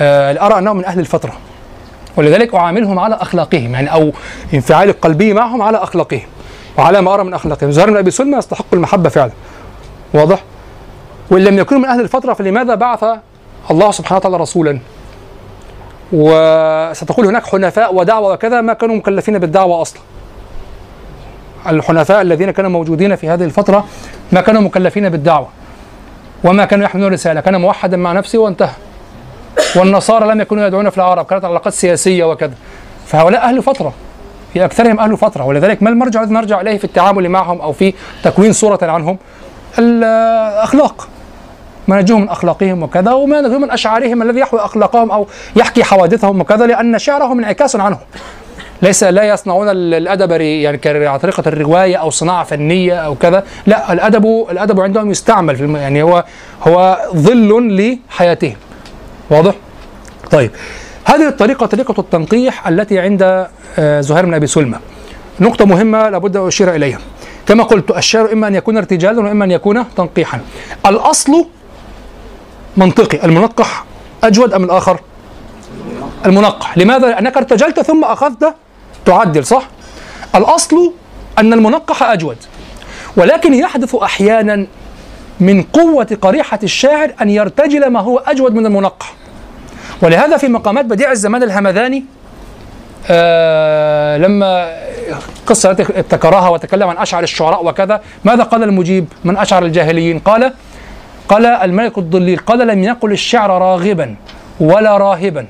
آه، 0.00 0.46
ارى 0.46 0.58
أنهم 0.58 0.76
من 0.76 0.84
أهل 0.84 0.98
الفترة 1.00 1.32
ولذلك 2.16 2.54
أعاملهم 2.54 2.98
على 2.98 3.14
أخلاقهم 3.14 3.72
يعني 3.74 3.92
أو 3.92 4.12
انفعالي 4.54 4.90
القلبي 4.90 5.32
معهم 5.34 5.62
على 5.62 5.78
أخلاقهم. 5.78 6.20
وعلى 6.78 7.00
ما 7.00 7.14
أرى 7.14 7.24
من 7.24 7.34
اخلاقهم 7.34 7.70
زهير 7.70 7.90
بن 7.90 7.96
أبي 7.96 8.10
سلمى 8.10 8.38
يستحق 8.38 8.66
المحبة 8.72 9.08
فعلا. 9.08 9.32
واضح؟ 10.14 10.42
وإن 11.30 11.44
لم 11.44 11.58
يكونوا 11.58 11.82
من 11.82 11.88
أهل 11.88 12.00
الفترة 12.00 12.34
فلماذا 12.34 12.74
بعث 12.74 13.04
الله 13.70 13.90
سبحانه 13.90 14.16
وتعالى 14.16 14.36
رسولا؟ 14.36 14.78
وستقول 16.12 17.26
هناك 17.26 17.46
حنفاء 17.46 17.94
ودعوة 17.94 18.32
وكذا 18.32 18.60
ما 18.60 18.72
كانوا 18.72 18.96
مكلفين 18.96 19.38
بالدعوة 19.38 19.82
أصلا. 19.82 20.00
الحنفاء 21.66 22.22
الذين 22.22 22.50
كانوا 22.50 22.70
موجودين 22.70 23.16
في 23.16 23.28
هذه 23.28 23.44
الفترة 23.44 23.84
ما 24.32 24.40
كانوا 24.40 24.62
مكلفين 24.62 25.08
بالدعوة. 25.08 25.48
وما 26.44 26.64
كانوا 26.64 26.84
يحملون 26.84 27.12
رساله 27.12 27.40
كان 27.40 27.60
موحدا 27.60 27.96
مع 27.96 28.12
نفسه 28.12 28.38
وانتهى. 28.38 28.74
والنصارى 29.76 30.28
لم 30.28 30.40
يكونوا 30.40 30.66
يدعون 30.66 30.90
في 30.90 30.98
العرب 30.98 31.26
كانت 31.26 31.44
علاقات 31.44 31.72
سياسية 31.72 32.24
وكذا. 32.24 32.54
فهؤلاء 33.06 33.42
أهل 33.42 33.62
فترة. 33.62 33.92
في 34.58 34.64
أكثرهم 34.64 35.00
أهل 35.00 35.16
فترة 35.16 35.44
ولذلك 35.44 35.82
ما 35.82 35.90
المرجع 35.90 36.22
الذي 36.22 36.34
نرجع 36.34 36.60
إليه 36.60 36.78
في 36.78 36.84
التعامل 36.84 37.28
معهم 37.28 37.60
أو 37.60 37.72
في 37.72 37.94
تكوين 38.22 38.52
صورة 38.52 38.78
عنهم؟ 38.82 39.18
الأخلاق 39.78 41.08
ما 41.88 42.00
نجوه 42.00 42.18
من 42.18 42.28
أخلاقهم 42.28 42.82
وكذا 42.82 43.12
وما 43.12 43.40
نجوه 43.40 43.58
من 43.58 43.70
أشعارهم 43.70 44.22
الذي 44.22 44.40
يحوي 44.40 44.60
أخلاقهم 44.60 45.10
أو 45.10 45.26
يحكي 45.56 45.84
حوادثهم 45.84 46.40
وكذا 46.40 46.66
لأن 46.66 46.98
شعرهم 46.98 47.38
انعكاس 47.38 47.76
عنهم. 47.76 48.00
ليس 48.82 49.04
لا 49.04 49.22
يصنعون 49.22 49.68
ال- 49.68 49.94
الأدب 49.94 50.30
يعني 50.40 51.06
على 51.08 51.18
طريقة 51.18 51.42
الرواية 51.46 51.96
أو 51.96 52.10
صناعة 52.10 52.44
فنية 52.44 52.94
أو 52.94 53.14
كذا 53.14 53.44
لا 53.66 53.92
الأدب 53.92 54.46
الأدب 54.50 54.80
عندهم 54.80 55.10
يستعمل 55.10 55.56
في 55.56 55.62
الم... 55.62 55.76
يعني 55.76 56.02
هو 56.02 56.24
هو 56.68 56.98
ظل 57.14 57.76
لحياتهم. 58.10 58.54
واضح؟ 59.30 59.54
طيب. 60.30 60.50
هذه 61.08 61.28
الطريقة 61.28 61.66
طريقة 61.66 61.94
التنقيح 62.00 62.68
التي 62.68 62.98
عند 62.98 63.46
آه، 63.78 64.00
زهير 64.00 64.24
بن 64.26 64.34
أبي 64.34 64.46
سلمى 64.46 64.78
نقطة 65.40 65.64
مهمة 65.64 66.08
لابد 66.08 66.36
أن 66.36 66.46
أشير 66.46 66.74
إليها. 66.74 66.98
كما 67.46 67.62
قلت 67.62 67.90
الشعر 67.90 68.32
إما 68.32 68.48
أن 68.48 68.54
يكون 68.54 68.76
ارتجالا 68.76 69.20
وإما 69.20 69.44
أن 69.44 69.50
يكون 69.50 69.84
تنقيحا. 69.96 70.40
الأصل 70.86 71.46
منطقي. 72.76 73.24
المنقح 73.24 73.84
أجود 74.24 74.52
أم 74.52 74.64
الآخر؟ 74.64 75.00
المنقح. 76.26 76.78
لماذا؟ 76.78 77.08
لأنك 77.08 77.36
ارتجلت 77.36 77.80
ثم 77.80 78.04
أخذت 78.04 78.54
تعدل 79.04 79.46
صح؟ 79.46 79.68
الأصل 80.34 80.92
أن 81.38 81.52
المنقح 81.52 82.02
أجود. 82.02 82.36
ولكن 83.16 83.54
يحدث 83.54 83.94
أحيانا 83.94 84.66
من 85.40 85.62
قوة 85.62 86.18
قريحة 86.22 86.58
الشاعر 86.62 87.12
أن 87.22 87.30
يرتجل 87.30 87.86
ما 87.86 88.00
هو 88.00 88.18
أجود 88.18 88.54
من 88.54 88.66
المنقح. 88.66 89.14
ولهذا 90.02 90.36
في 90.36 90.48
مقامات 90.48 90.84
بديع 90.84 91.12
الزمان 91.12 91.42
الهمذاني 91.42 92.04
آه 93.10 94.16
لما 94.16 94.78
قصة 95.46 95.70
ابتكرها 95.70 96.48
وتكلم 96.48 96.88
عن 96.88 96.96
أشعر 96.96 97.22
الشعراء 97.22 97.66
وكذا 97.66 98.00
ماذا 98.24 98.42
قال 98.42 98.62
المجيب 98.62 99.06
من 99.24 99.36
أشعر 99.36 99.64
الجاهليين؟ 99.64 100.18
قال 100.18 100.52
قال 101.28 101.46
الملك 101.46 101.98
الضليل 101.98 102.38
قال 102.38 102.66
لم 102.66 102.84
يقل 102.84 103.12
الشعر 103.12 103.50
راغبا 103.50 104.16
ولا 104.60 104.96
راهبا. 104.96 105.46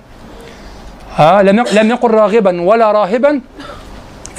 آه 1.18 1.42
لم 1.42 1.64
لم 1.72 1.90
يقل 1.90 2.10
راغبا 2.10 2.60
ولا 2.62 2.92
راهبا. 2.92 3.40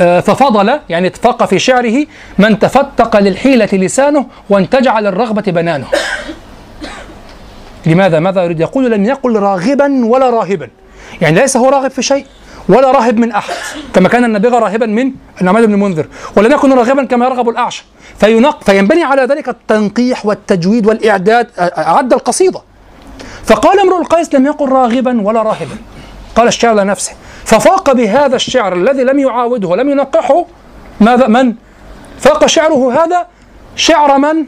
آه 0.01 0.19
ففضل 0.19 0.79
يعني 0.89 1.07
اتفق 1.07 1.45
في 1.45 1.59
شعره 1.59 2.05
من 2.37 2.59
تفتق 2.59 3.19
للحيلة 3.19 3.69
لسانه 3.73 4.25
وانتجع 4.49 4.99
للرغبة 4.99 5.51
بنانه. 5.51 5.87
لماذا؟ 7.85 8.19
ماذا 8.19 8.43
يريد؟ 8.43 8.59
يقول 8.59 8.91
لم 8.91 9.05
يقل 9.05 9.35
راغبا 9.35 10.05
ولا 10.05 10.29
راهبا. 10.29 10.69
يعني 11.21 11.39
ليس 11.39 11.57
هو 11.57 11.69
راغب 11.69 11.91
في 11.91 12.01
شيء 12.01 12.25
ولا 12.69 12.91
راهب 12.91 13.17
من 13.17 13.31
أحد. 13.31 13.53
كما 13.93 14.09
كان 14.09 14.25
النبغه 14.25 14.59
راهبا 14.59 14.85
من 14.85 15.11
النعمان 15.41 15.65
بن 15.65 15.73
المنذر. 15.73 16.07
ولم 16.35 16.51
يكن 16.51 16.73
راغبا 16.73 17.03
كما 17.03 17.25
يرغب 17.25 17.49
الاعشى 17.49 17.85
فينق 18.19 18.63
فينبني 18.63 19.03
على 19.03 19.21
ذلك 19.21 19.49
التنقيح 19.49 20.25
والتجويد 20.25 20.87
والإعداد 20.87 21.47
أعد 21.59 22.13
القصيدة. 22.13 22.61
فقال 23.45 23.79
امرؤ 23.79 24.01
القيس 24.01 24.35
لم 24.35 24.45
يقل 24.45 24.69
راغبا 24.69 25.21
ولا 25.21 25.41
راهبا. 25.41 25.77
قال 26.35 26.47
الشاعر 26.47 26.75
لنفسه 26.75 27.11
ففاق 27.45 27.91
بهذا 27.91 28.35
الشعر 28.35 28.73
الذي 28.73 29.03
لم 29.03 29.19
يعاوده 29.19 29.67
ولم 29.67 29.89
ينقحه 29.89 30.45
ماذا؟ 30.99 31.27
من؟ 31.27 31.53
فاق 32.19 32.45
شعره 32.45 33.03
هذا 33.03 33.27
شعر 33.75 34.17
من؟ 34.17 34.45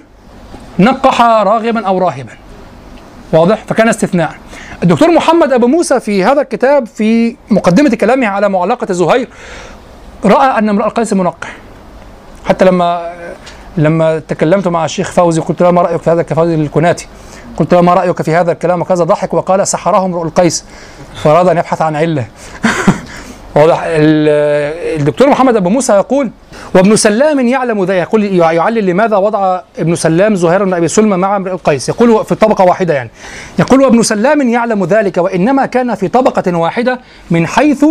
نقح 0.79 1.21
راغبا 1.21 1.87
أو 1.87 1.97
راهبا. 1.97 2.40
واضح؟ 3.33 3.63
فكان 3.67 3.89
استثناء. 3.89 4.35
الدكتور 4.83 5.11
محمد 5.11 5.53
أبو 5.53 5.67
موسى 5.67 5.99
في 5.99 6.23
هذا 6.23 6.41
الكتاب 6.41 6.87
في 6.87 7.35
مقدمة 7.49 7.89
كلامه 7.89 8.27
على 8.27 8.49
معلقة 8.49 8.93
زهير 8.93 9.29
رأى 10.25 10.59
أن 10.59 10.69
امرؤ 10.69 10.85
القيس 10.85 11.13
منقح. 11.13 11.55
حتى 12.45 12.65
لما 12.65 13.11
لما 13.77 14.19
تكلمت 14.19 14.67
مع 14.67 14.85
الشيخ 14.85 15.11
فوزي 15.11 15.41
قلت 15.41 15.61
له 15.61 15.71
ما 15.71 15.81
رأيك 15.81 16.01
في 16.01 16.09
هذا 16.09 16.21
كفوزي 16.21 16.55
الكناتي؟ 16.55 17.07
قلت 17.57 17.73
له 17.73 17.81
ما 17.81 17.93
رأيك 17.93 18.21
في 18.21 18.35
هذا 18.35 18.51
الكلام؟ 18.51 18.81
وكذا 18.81 19.03
ضحك 19.03 19.33
وقال 19.33 19.67
سحره 19.67 20.05
امرؤ 20.05 20.23
القيس. 20.23 20.65
فأراد 21.23 21.47
أن 21.47 21.57
يبحث 21.57 21.81
عن 21.81 21.95
علة. 21.95 22.25
واضح 23.55 23.83
ال- 23.85 24.99
الدكتور 24.99 25.29
محمد 25.29 25.55
أبو 25.55 25.69
موسى 25.69 25.93
يقول 25.93 26.31
وابن 26.75 26.95
سلام 26.95 27.47
يعلم 27.47 27.83
ذا 27.83 27.93
يقول 27.93 28.23
يعلل 28.23 28.85
لماذا 28.85 29.17
وضع 29.17 29.61
ابن 29.79 29.95
سلام 29.95 30.35
زهير 30.35 30.63
بن 30.63 30.73
أبي 30.73 30.87
سلمى 30.87 31.17
مع 31.17 31.35
امرئ 31.35 31.51
القيس 31.51 31.89
يقول 31.89 32.25
في 32.25 32.35
طبقة 32.35 32.63
واحدة 32.65 32.93
يعني. 32.93 33.09
يقول 33.59 33.81
وابن 33.81 34.03
سلام 34.03 34.41
يعلم 34.49 34.85
ذلك 34.85 35.17
وإنما 35.17 35.65
كان 35.65 35.95
في 35.95 36.07
طبقة 36.07 36.57
واحدة 36.57 36.99
من 37.31 37.47
حيث 37.47 37.85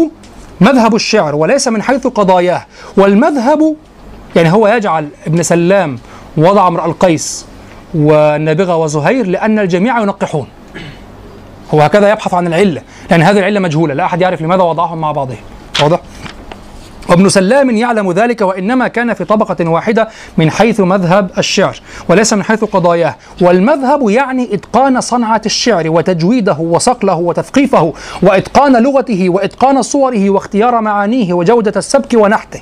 مذهب 0.60 0.94
الشعر 0.94 1.34
وليس 1.34 1.68
من 1.68 1.82
حيث 1.82 2.06
قضاياه. 2.06 2.66
والمذهب 2.96 3.76
يعني 4.36 4.52
هو 4.52 4.68
يجعل 4.68 5.08
ابن 5.26 5.42
سلام 5.42 5.98
وضع 6.36 6.68
امرئ 6.68 6.84
القيس 6.84 7.46
والنابغه 7.94 8.76
وزهير 8.76 9.26
لأن 9.26 9.58
الجميع 9.58 10.00
ينقحون. 10.00 10.46
هو 11.74 11.80
هكذا 11.80 12.10
يبحث 12.10 12.34
عن 12.34 12.46
العلة 12.46 12.82
لأن 13.10 13.22
هذه 13.22 13.38
العلة 13.38 13.60
مجهولة 13.60 13.94
لا 13.94 14.04
أحد 14.04 14.20
يعرف 14.20 14.42
لماذا 14.42 14.62
وضعهم 14.62 14.98
مع 14.98 15.12
بعضهم. 15.12 15.38
واضح؟ 15.82 16.00
وابن 17.08 17.28
سلام 17.28 17.70
يعلم 17.70 18.12
ذلك 18.12 18.40
وإنما 18.40 18.88
كان 18.88 19.14
في 19.14 19.24
طبقة 19.24 19.68
واحدة 19.68 20.08
من 20.36 20.50
حيث 20.50 20.80
مذهب 20.80 21.30
الشعر 21.38 21.80
وليس 22.08 22.32
من 22.32 22.42
حيث 22.42 22.64
قضاياه. 22.64 23.14
والمذهب 23.40 24.10
يعني 24.10 24.54
إتقان 24.54 25.00
صنعة 25.00 25.42
الشعر 25.46 25.90
وتجويده 25.90 26.56
وصقله 26.58 27.14
وتثقيفه 27.14 27.92
وإتقان 28.22 28.82
لغته 28.82 29.30
وإتقان 29.30 29.82
صوره 29.82 30.30
واختيار 30.30 30.80
معانيه 30.80 31.32
وجودة 31.32 31.72
السبك 31.76 32.14
ونحته. 32.14 32.60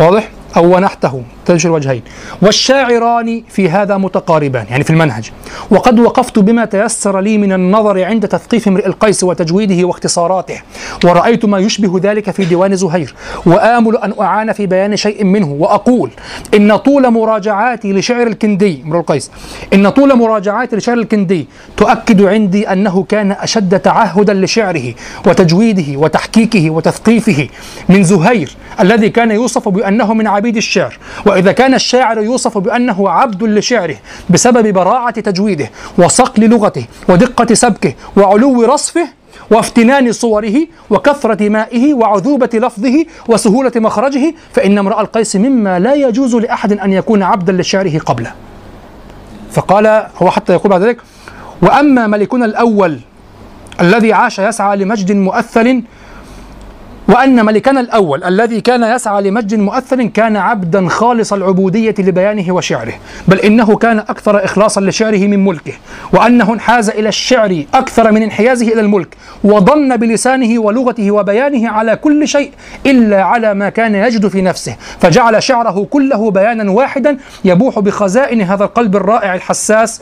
واضح؟ 0.00 0.28
أو 0.58 0.76
ونحته 0.76 1.22
تدش 1.46 1.66
الوجهين 1.66 2.02
والشاعران 2.42 3.42
في 3.48 3.70
هذا 3.70 3.96
متقاربان 3.96 4.66
يعني 4.70 4.84
في 4.84 4.90
المنهج. 4.90 5.30
وقد 5.70 6.00
وقفت 6.00 6.38
بما 6.38 6.64
تيسر 6.64 7.20
لي 7.20 7.38
من 7.38 7.52
النظر 7.52 8.04
عند 8.04 8.28
تثقيف 8.28 8.68
امرئ 8.68 8.86
القيس 8.86 9.24
وتجويده 9.24 9.84
واختصاراته. 9.84 10.62
ورأيت 11.04 11.44
ما 11.44 11.58
يشبه 11.58 12.00
ذلك 12.02 12.30
في 12.30 12.44
ديوان 12.44 12.76
زهير. 12.76 13.14
وآمل 13.46 13.96
أن 13.96 14.14
أعان 14.20 14.52
في 14.52 14.66
بيان 14.66 14.96
شيء 14.96 15.24
منه. 15.24 15.52
وأقول 15.52 16.10
إن 16.54 16.76
طول 16.76 17.10
مراجعاتي 17.10 17.92
لشعر 17.92 18.26
الكندي 18.26 18.82
امرؤ 18.84 19.00
القيس 19.00 19.30
إن 19.74 19.88
طول 19.88 20.14
مراجعاتي 20.18 20.76
لشعر 20.76 20.98
الكندي 20.98 21.46
تؤكد 21.76 22.22
عندي 22.22 22.72
أنه 22.72 23.02
كان 23.08 23.32
أشد 23.32 23.80
تعهدا 23.80 24.34
لشعره 24.34 24.94
وتجويده 25.26 25.98
وتحكيكه 25.98 26.70
وتثقيفه 26.70 27.48
من 27.88 28.02
زهير 28.02 28.56
الذي 28.80 29.08
كان 29.10 29.30
يوصف 29.30 29.68
بأنه 29.68 30.14
من 30.14 30.26
عبيد 30.26 30.47
الشعر. 30.56 30.98
وإذا 31.26 31.52
كان 31.52 31.74
الشاعر 31.74 32.18
يوصف 32.18 32.58
بأنه 32.58 33.10
عبد 33.10 33.42
لشعره 33.42 33.96
بسبب 34.30 34.72
براعة 34.72 35.20
تجويده 35.20 35.70
وصقل 35.98 36.48
لغته 36.48 36.84
ودقة 37.08 37.54
سبكه 37.54 37.94
وعلو 38.16 38.64
رصفه 38.64 39.08
وافتنان 39.50 40.12
صوره 40.12 40.54
وكثرة 40.90 41.48
مائه 41.48 41.94
وعذوبة 41.94 42.50
لفظه 42.54 43.04
وسهولة 43.28 43.72
مخرجه 43.76 44.34
فإن 44.52 44.78
امرأ 44.78 45.00
القيس 45.00 45.36
مما 45.36 45.78
لا 45.78 45.94
يجوز 45.94 46.36
لأحد 46.36 46.72
أن 46.72 46.92
يكون 46.92 47.22
عبدا 47.22 47.52
لشعره 47.52 47.98
قبله. 47.98 48.32
فقال 49.52 50.06
هو 50.22 50.30
حتى 50.30 50.52
يقول 50.52 50.70
بعد 50.70 50.82
ذلك 50.82 50.98
وأما 51.62 52.06
ملكنا 52.06 52.44
الأول 52.44 53.00
الذي 53.80 54.12
عاش 54.12 54.38
يسعى 54.38 54.76
لمجد 54.76 55.12
مؤثل 55.12 55.82
وأن 57.08 57.44
ملكنا 57.44 57.80
الأول 57.80 58.24
الذي 58.24 58.60
كان 58.60 58.82
يسعى 58.82 59.22
لمجد 59.22 59.54
مؤثر 59.54 60.02
كان 60.02 60.36
عبدا 60.36 60.88
خالص 60.88 61.32
العبودية 61.32 61.94
لبيانه 61.98 62.54
وشعره 62.54 62.92
بل 63.28 63.38
إنه 63.38 63.76
كان 63.76 63.98
أكثر 63.98 64.44
إخلاصا 64.44 64.80
لشعره 64.80 65.18
من 65.18 65.44
ملكه 65.44 65.72
وأنه 66.12 66.52
انحاز 66.52 66.90
إلى 66.90 67.08
الشعر 67.08 67.64
أكثر 67.74 68.12
من 68.12 68.22
انحيازه 68.22 68.68
إلى 68.68 68.80
الملك 68.80 69.16
وضن 69.44 69.96
بلسانه 69.96 70.60
ولغته 70.60 71.10
وبيانه 71.10 71.68
على 71.68 71.96
كل 71.96 72.28
شيء 72.28 72.52
إلا 72.86 73.22
على 73.22 73.54
ما 73.54 73.68
كان 73.68 73.94
يجد 73.94 74.28
في 74.28 74.42
نفسه 74.42 74.76
فجعل 75.00 75.42
شعره 75.42 75.86
كله 75.90 76.30
بيانا 76.30 76.70
واحدا 76.70 77.18
يبوح 77.44 77.78
بخزائن 77.78 78.42
هذا 78.42 78.64
القلب 78.64 78.96
الرائع 78.96 79.34
الحساس 79.34 80.00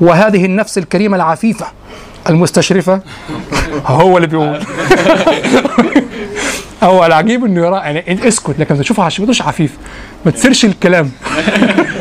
وهذه 0.00 0.44
النفس 0.44 0.78
الكريمة 0.78 1.16
العفيفة 1.16 1.66
المستشرفة 2.28 3.00
هو 3.86 4.16
اللي 4.16 4.28
بيقول. 4.28 4.60
هو 6.82 7.06
العجيب 7.06 7.44
إنه 7.44 7.66
يرى 7.66 7.76
يعني 7.76 8.12
انت 8.12 8.26
اسكت 8.26 8.58
لكن 8.58 8.78
تشوفها 8.78 9.04
ما 9.04 9.10
تبقاش 9.10 9.42
عفيف. 9.42 9.76
ما 10.24 10.30
تسيرش 10.30 10.64
الكلام. 10.64 11.10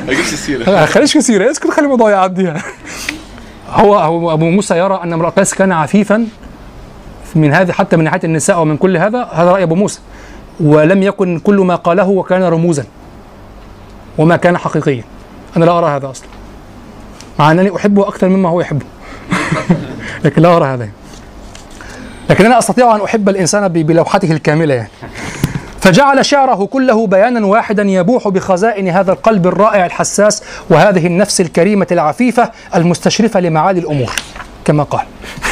ما 0.07 0.13
تجيبش 0.13 0.33
السيره 0.33 0.69
ما 0.69 0.85
خليش 0.85 1.17
كثير 1.17 1.51
اسكت 1.51 1.71
خلي 1.71 1.85
الموضوع 1.85 2.11
يعدي. 2.11 2.43
يعني. 2.43 2.61
هو 3.69 3.95
هو 3.95 4.33
أبو 4.33 4.49
موسى 4.49 4.77
يرى 4.77 4.99
أن 5.03 5.13
امرأ 5.13 5.29
قيس 5.29 5.53
كان 5.53 5.71
عفيفا 5.71 6.27
من 7.35 7.53
هذه 7.53 7.71
حتى 7.71 7.97
من 7.97 8.03
ناحية 8.03 8.19
النساء 8.23 8.61
ومن 8.61 8.77
كل 8.77 8.97
هذا. 8.97 9.29
هذا 9.33 9.51
رأي 9.51 9.63
أبو 9.63 9.75
موسى. 9.75 9.99
ولم 10.59 11.03
يكن 11.03 11.39
كل 11.39 11.55
ما 11.55 11.75
قاله 11.75 12.07
وكان 12.07 12.43
رموزا. 12.43 12.85
وما 14.17 14.35
كان 14.35 14.57
حقيقيا. 14.57 15.03
أنا 15.57 15.65
لا 15.65 15.77
أرى 15.77 15.87
هذا 15.87 16.09
أصلا. 16.11 16.27
مع 17.39 17.51
أنني 17.51 17.75
أحبه 17.75 18.07
أكثر 18.07 18.29
مما 18.29 18.49
هو 18.49 18.61
يحبه. 18.61 18.85
لكن 20.25 20.41
لا 20.41 20.57
أرى 20.57 20.65
هذا. 20.65 20.89
لكن 22.29 22.45
أنا 22.45 22.59
أستطيع 22.59 22.95
أن 22.95 23.01
أحب 23.01 23.29
الإنسان 23.29 23.67
ب- 23.67 23.73
بلوحته 23.73 24.31
الكاملة. 24.31 24.73
يعني 24.73 24.89
فجعل 25.81 26.25
شعره 26.25 26.65
كله 26.65 27.07
بيانا 27.07 27.45
واحدا 27.45 27.83
يبوح 27.83 28.27
بخزائن 28.27 28.87
هذا 28.87 29.11
القلب 29.11 29.47
الرائع 29.47 29.85
الحساس 29.85 30.43
وهذه 30.69 31.07
النفس 31.07 31.41
الكريمة 31.41 31.87
العفيفة 31.91 32.51
المستشرفة 32.75 33.39
لمعالي 33.39 33.79
الأمور 33.79 34.11
كما 34.65 34.83
قال. 34.83 35.01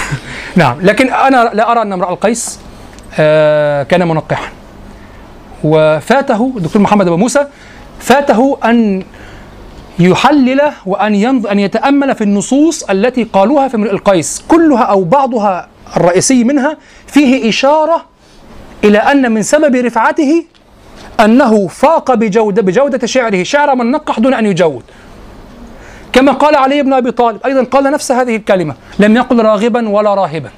نعم 0.56 0.78
لكن 0.82 1.14
أنا 1.14 1.52
لا 1.54 1.72
أرى 1.72 1.82
أن 1.82 1.94
امرأ 1.94 2.10
القيس 2.10 2.60
آه، 3.20 3.84
كان 3.84 4.08
منقحا. 4.08 4.48
وفاته 5.64 6.54
الدكتور 6.58 6.82
محمد 6.82 7.08
أبو 7.08 7.18
موسى 7.18 7.46
فاته 8.00 8.58
أن 8.66 9.04
يحلل 10.00 10.62
وأن 10.86 11.16
ينظ 11.16 11.48
أن 11.48 11.60
يتأمل 11.60 12.16
في 12.16 12.24
النصوص 12.24 12.84
التي 12.84 13.24
قالوها 13.24 13.68
في 13.68 13.76
امرئ 13.76 13.92
القيس 13.92 14.44
كلها 14.48 14.84
أو 14.84 15.04
بعضها 15.04 15.68
الرئيسي 15.98 16.44
منها 16.44 16.78
فيه 17.08 17.50
إشارة 17.50 18.06
إلى 18.84 18.98
أن 18.98 19.32
من 19.32 19.42
سبب 19.42 19.76
رفعته 19.76 20.46
أنه 21.20 21.68
فاق 21.68 22.14
بجوده 22.14 22.62
بجودة 22.62 23.08
شعره. 23.08 23.44
شعر 23.44 23.76
من 23.76 23.92
نقح 23.92 24.20
دون 24.20 24.34
أن 24.34 24.46
يجود. 24.46 24.84
كما 26.14 26.32
قال 26.32 26.56
علي 26.56 26.84
بن 26.84 26.94
أبي 26.94 27.12
طالب 27.12 27.40
أيضا 27.46 27.64
قال 27.64 27.84
نفس 27.84 28.12
هذه 28.12 28.36
الكلمة 28.36 28.76
لم 29.00 29.16
يقل 29.16 29.40
راغبا 29.40 29.90
ولا 29.90 30.14
راهبا. 30.14 30.50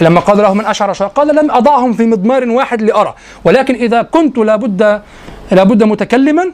لما 0.00 0.20
قال 0.20 0.38
له 0.38 0.54
من 0.54 0.66
أشعر 0.66 0.92
شعر 0.92 1.08
قال 1.08 1.36
لم 1.36 1.50
أضعهم 1.50 1.92
في 1.92 2.06
مضمار 2.06 2.50
واحد 2.50 2.82
لأرى. 2.82 3.14
ولكن 3.44 3.74
إذا 3.74 4.02
كنت 4.02 4.38
لابد 4.38 5.02
لابد 5.50 5.82
متكلما 5.82 6.52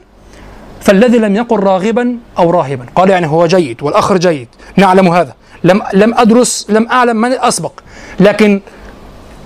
فالذي 0.80 1.18
لم 1.18 1.36
يقل 1.36 1.60
راغبا 1.60 2.18
أو 2.38 2.50
راهبا. 2.50 2.86
قال 2.94 3.10
يعني 3.10 3.26
هو 3.26 3.46
جيد 3.46 3.82
والآخر 3.82 4.16
جيد. 4.16 4.48
نعلم 4.76 5.08
هذا. 5.08 5.34
لم 5.64 5.82
لم 5.92 6.14
أدرس 6.14 6.66
لم 6.70 6.88
أعلم 6.88 7.16
من 7.16 7.32
أسبق. 7.32 7.72
لكن 8.20 8.60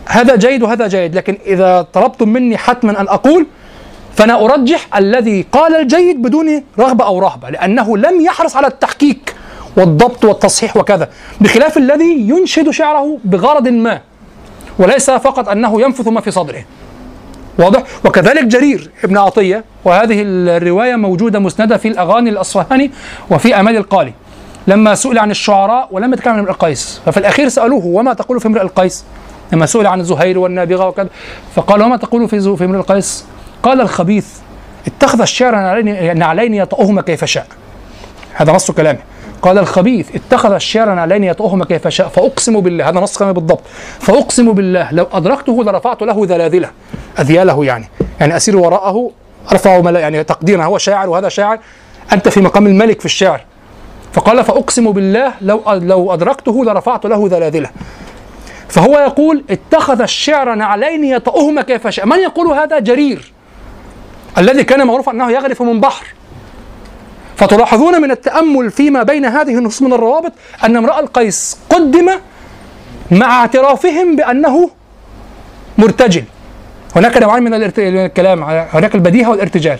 هذا 0.08 0.36
جيد 0.36 0.62
وهذا 0.62 0.86
جيد 0.86 1.14
لكن 1.14 1.38
إذا 1.46 1.86
طلبتم 1.92 2.28
مني 2.28 2.56
حتما 2.56 3.00
أن 3.00 3.08
أقول 3.08 3.46
فأنا 4.16 4.44
أرجح 4.44 4.96
الذي 4.96 5.46
قال 5.52 5.76
الجيد 5.76 6.22
بدون 6.22 6.62
رغبة 6.78 7.04
أو 7.04 7.18
رهبة 7.18 7.50
لأنه 7.50 7.96
لم 7.96 8.20
يحرص 8.20 8.56
على 8.56 8.66
التحقيق 8.66 9.18
والضبط 9.76 10.24
والتصحيح 10.24 10.76
وكذا 10.76 11.08
بخلاف 11.40 11.76
الذي 11.76 12.28
ينشد 12.28 12.70
شعره 12.70 13.18
بغرض 13.24 13.68
ما 13.68 14.00
وليس 14.78 15.10
فقط 15.10 15.48
أنه 15.48 15.82
ينفث 15.82 16.08
ما 16.08 16.20
في 16.20 16.30
صدره. 16.30 16.64
واضح؟ 17.58 17.82
وكذلك 18.04 18.44
جرير 18.44 18.90
ابن 19.04 19.16
عطية 19.18 19.64
وهذه 19.84 20.22
الرواية 20.26 20.96
موجودة 20.96 21.38
مسندة 21.38 21.76
في 21.76 21.88
الأغاني 21.88 22.30
الأصفهاني 22.30 22.90
وفي 23.30 23.60
آمال 23.60 23.76
القالي 23.76 24.12
لما 24.66 24.94
سئل 24.94 25.18
عن 25.18 25.30
الشعراء 25.30 25.88
ولم 25.90 26.12
يتكلم 26.12 26.32
عن 26.32 26.38
امرئ 26.38 26.50
القيس. 26.50 27.00
ففي 27.06 27.16
الأخير 27.16 27.48
سألوه 27.48 27.86
وما 27.86 28.14
تقول 28.14 28.40
في 28.40 28.48
امرئ 28.48 28.62
القيس؟ 28.62 29.04
لما 29.52 29.66
سئل 29.66 29.86
عن 29.86 30.04
زهير 30.04 30.38
والنابغة 30.38 30.88
وكذا. 30.88 31.08
فقال 31.54 31.82
وما 31.82 31.96
تقول 31.96 32.28
في 32.28 32.56
في 32.56 32.64
امرئ 32.64 32.78
القيس؟ 32.78 33.24
قال 33.62 33.80
الخبيث 33.80 34.26
اتخذ 34.86 35.20
الشعر 35.20 35.82
نعلين 36.14 36.54
يطأهما 36.54 37.02
كيف 37.02 37.24
شاء. 37.24 37.46
هذا 38.32 38.52
نص 38.52 38.70
كلامه. 38.70 38.98
قال 39.42 39.58
الخبيث 39.58 40.08
اتخذ 40.14 40.52
الشعر 40.52 40.94
نعلين 40.94 41.24
يطأهما 41.24 41.64
كيف 41.64 41.88
شاء 41.88 42.08
فأقسم 42.08 42.60
بالله. 42.60 42.88
هذا 42.88 43.00
نص 43.00 43.18
كلامه 43.18 43.32
بالضبط. 43.32 43.62
فأقسم 44.00 44.52
بالله 44.52 44.92
لو 44.92 45.06
أدركته 45.12 45.64
لرفعت 45.64 46.02
له 46.02 46.26
ذلاذله 46.26 46.70
أذياله 47.20 47.64
يعني. 47.64 47.88
يعني 48.20 48.36
أسير 48.36 48.56
وراءه 48.56 49.10
أرفع 49.52 49.90
يعني 49.90 50.24
تقديرا 50.24 50.64
هو 50.64 50.78
شاعر 50.78 51.08
وهذا 51.08 51.28
شاعر 51.28 51.58
أنت 52.12 52.28
في 52.28 52.40
مقام 52.40 52.66
الملك 52.66 53.00
في 53.00 53.06
الشعر. 53.06 53.40
فقال 54.12 54.44
فأقسم 54.44 54.92
بالله 54.92 55.32
لو 55.40 55.62
لو 55.72 56.14
أدركته 56.14 56.64
لرفعت 56.64 57.06
له 57.06 57.28
ذلاذله 57.30 57.70
فهو 58.68 58.98
يقول 58.98 59.44
اتخذ 59.50 60.00
الشعر 60.00 60.54
نعلين 60.54 61.04
يطأهما 61.04 61.62
كيف 61.62 61.88
شاء. 61.88 62.06
من 62.06 62.18
يقول 62.18 62.46
هذا؟ 62.46 62.78
جرير. 62.78 63.32
الذي 64.38 64.64
كان 64.64 64.86
معروف 64.86 65.08
أنه 65.08 65.30
يغرف 65.30 65.62
من 65.62 65.80
بحر. 65.80 66.06
فتلاحظون 67.36 68.02
من 68.02 68.10
التأمل 68.10 68.70
فيما 68.70 69.02
بين 69.02 69.24
هذه 69.24 69.58
النصوص 69.58 69.82
من 69.82 69.92
الروابط 69.92 70.32
أن 70.64 70.76
امرأ 70.76 71.00
القيس 71.00 71.58
قدم 71.70 72.10
مع 73.10 73.40
اعترافهم 73.40 74.16
بأنه 74.16 74.70
مرتجل. 75.78 76.24
هناك 76.96 77.16
نوعان 77.16 77.42
من 77.42 77.54
الكلام 77.78 78.42
هناك 78.44 78.94
البديهة 78.94 79.30
والارتجال. 79.30 79.78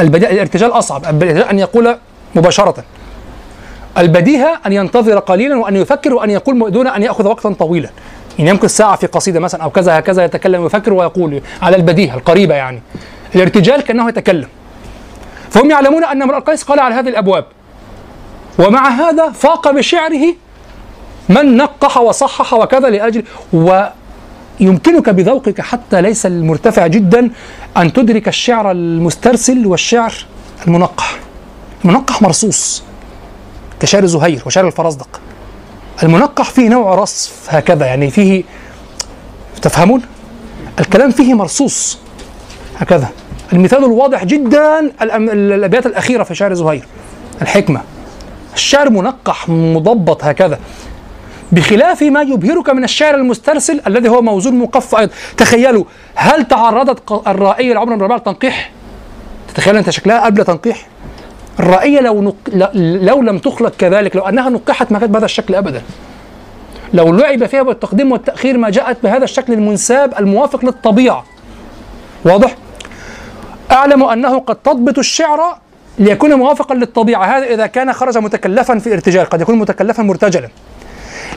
البديهة 0.00 0.30
الارتجال 0.30 0.72
أصعب. 0.72 1.22
أن 1.22 1.58
يقول 1.58 1.96
مباشرة. 2.34 2.84
البديهة 3.98 4.60
أن 4.66 4.72
ينتظر 4.72 5.18
قليلا 5.18 5.56
وأن 5.56 5.76
يفكر 5.76 6.14
وأن 6.14 6.30
يقول 6.30 6.70
دون 6.72 6.86
أن 6.86 7.02
يأخذ 7.02 7.28
وقتا 7.28 7.52
طويلا. 7.52 7.90
يعني 8.38 8.50
يمكن 8.50 8.68
ساعة 8.68 8.96
في 8.96 9.06
قصيدة 9.06 9.40
مثلا 9.40 9.62
أو 9.62 9.70
كذا 9.70 9.98
هكذا 9.98 10.24
يتكلم 10.24 10.62
ويفكر 10.62 10.92
ويقول 10.92 11.40
على 11.62 11.76
البديهة 11.76 12.14
القريبة 12.14 12.54
يعني. 12.54 12.82
الارتجال 13.34 13.80
كأنه 13.80 14.08
يتكلم. 14.08 14.48
فهم 15.50 15.70
يعلمون 15.70 16.04
أن 16.04 16.22
امرؤ 16.22 16.36
القيس 16.36 16.62
قال 16.62 16.80
على 16.80 16.94
هذه 16.94 17.08
الأبواب. 17.08 17.44
ومع 18.58 18.88
هذا 18.88 19.30
فاق 19.30 19.70
بشعره 19.70 20.34
من 21.28 21.56
نقح 21.56 21.98
وصحح 21.98 22.54
وكذا 22.54 22.90
لأجل 22.90 23.24
ويمكنك 23.52 25.10
بذوقك 25.10 25.60
حتى 25.60 26.02
ليس 26.02 26.26
المرتفع 26.26 26.86
جدا 26.86 27.30
أن 27.76 27.92
تدرك 27.92 28.28
الشعر 28.28 28.70
المسترسل 28.70 29.66
والشعر 29.66 30.14
المنقح. 30.66 31.23
المنقح 31.84 32.22
مرصوص 32.22 32.82
كشعر 33.80 34.06
زهير 34.06 34.42
وشعر 34.46 34.66
الفرزدق. 34.66 35.20
المنقح 36.02 36.50
فيه 36.50 36.68
نوع 36.68 36.94
رصف 36.94 37.32
هكذا 37.48 37.86
يعني 37.86 38.10
فيه 38.10 38.44
تفهمون؟ 39.62 40.02
الكلام 40.80 41.10
فيه 41.10 41.34
مرصوص 41.34 41.98
هكذا. 42.76 43.08
المثال 43.52 43.84
الواضح 43.84 44.24
جدا 44.24 44.92
الأبيات 45.02 45.86
الأخيرة 45.86 46.22
في 46.22 46.34
شعر 46.34 46.54
زهير. 46.54 46.86
الحكمة. 47.42 47.80
الشعر 48.54 48.90
منقح 48.90 49.48
مضبط 49.48 50.24
هكذا. 50.24 50.58
بخلاف 51.52 52.02
ما 52.02 52.22
يبهرك 52.22 52.70
من 52.70 52.84
الشعر 52.84 53.14
المسترسل 53.14 53.80
الذي 53.86 54.08
هو 54.08 54.22
موزون 54.22 54.58
مقف 54.58 54.94
أيضا. 54.94 55.12
تخيلوا 55.36 55.84
هل 56.14 56.48
تعرضت 56.48 57.22
الرائيه 57.26 57.74
لعمر 57.74 57.96
بن 57.96 58.12
للتنقيح 58.12 58.70
تتخيل 59.48 59.76
أنت 59.76 59.90
شكلها 59.90 60.24
قبل 60.24 60.44
تنقيح؟ 60.44 60.86
الرائيه 61.60 62.00
لو. 62.00 62.34
ل- 62.52 63.04
لو 63.06 63.22
لم 63.22 63.38
تخلق 63.38 63.76
كذلك 63.76 64.16
لو 64.16 64.22
أنها 64.22 64.48
نقحت 64.48 64.92
ما 64.92 64.98
كانت 64.98 65.12
بهذا 65.12 65.24
الشكل 65.24 65.54
ابدا. 65.54 65.82
لو 66.94 67.12
لعب 67.12 67.46
فيها 67.46 67.62
بالتقديم 67.62 68.12
والتأخير 68.12 68.58
ما 68.58 68.70
جاءت 68.70 68.96
بهذا 69.02 69.24
الشكل 69.24 69.52
المنساب 69.52 70.14
الموافق 70.18 70.64
للطبيعة. 70.64 71.24
واضح؟ 72.24 72.56
أعلم 73.72 74.02
أنه 74.02 74.38
قد 74.38 74.56
تضبط 74.56 74.98
الشعر 74.98 75.58
ليكون 75.98 76.34
موافقا 76.34 76.74
للطبيعة. 76.74 77.24
هذا 77.24 77.44
إذا 77.44 77.66
كان 77.66 77.92
خرج 77.92 78.18
متكلفا 78.18 78.78
في 78.78 78.92
ارتجال 78.92 79.24
قد 79.26 79.40
يكون 79.40 79.58
متكلفا 79.58 80.02
مرتجلا. 80.02 80.48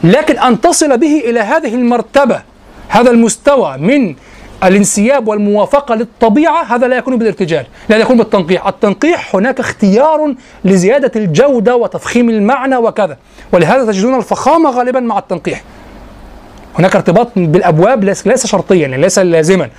لكن 0.03 0.39
أن 0.39 0.61
تصل 0.61 0.97
به 0.97 1.19
إلى 1.25 1.39
هذه 1.39 1.75
المرتبة 1.75 2.41
هذا 2.87 3.11
المستوى 3.11 3.77
من 3.77 4.15
الانسياب 4.63 5.27
والموافقة 5.27 5.95
للطبيعة 5.95 6.63
هذا 6.63 6.87
لا 6.87 6.97
يكون 6.97 7.17
بالارتجال 7.17 7.65
لا 7.89 7.97
يكون 7.97 8.17
بالتنقيح. 8.17 8.67
التنقيح 8.67 9.35
هناك 9.35 9.59
اختيار 9.59 10.35
لزيادة 10.65 11.11
الجودة 11.15 11.75
وتفخيم 11.75 12.29
المعنى 12.29 12.77
وكذا. 12.77 13.17
ولهذا 13.51 13.85
تجدون 13.85 14.15
الفخامة 14.15 14.69
غالبا 14.69 14.99
مع 14.99 15.17
التنقيح. 15.17 15.63
هناك 16.79 16.95
ارتباط 16.95 17.27
بالأبواب 17.35 18.03
ليس 18.03 18.47
شرطيا 18.47 18.75
يعني 18.87 19.01
ليس 19.01 19.19
لازما. 19.19 19.69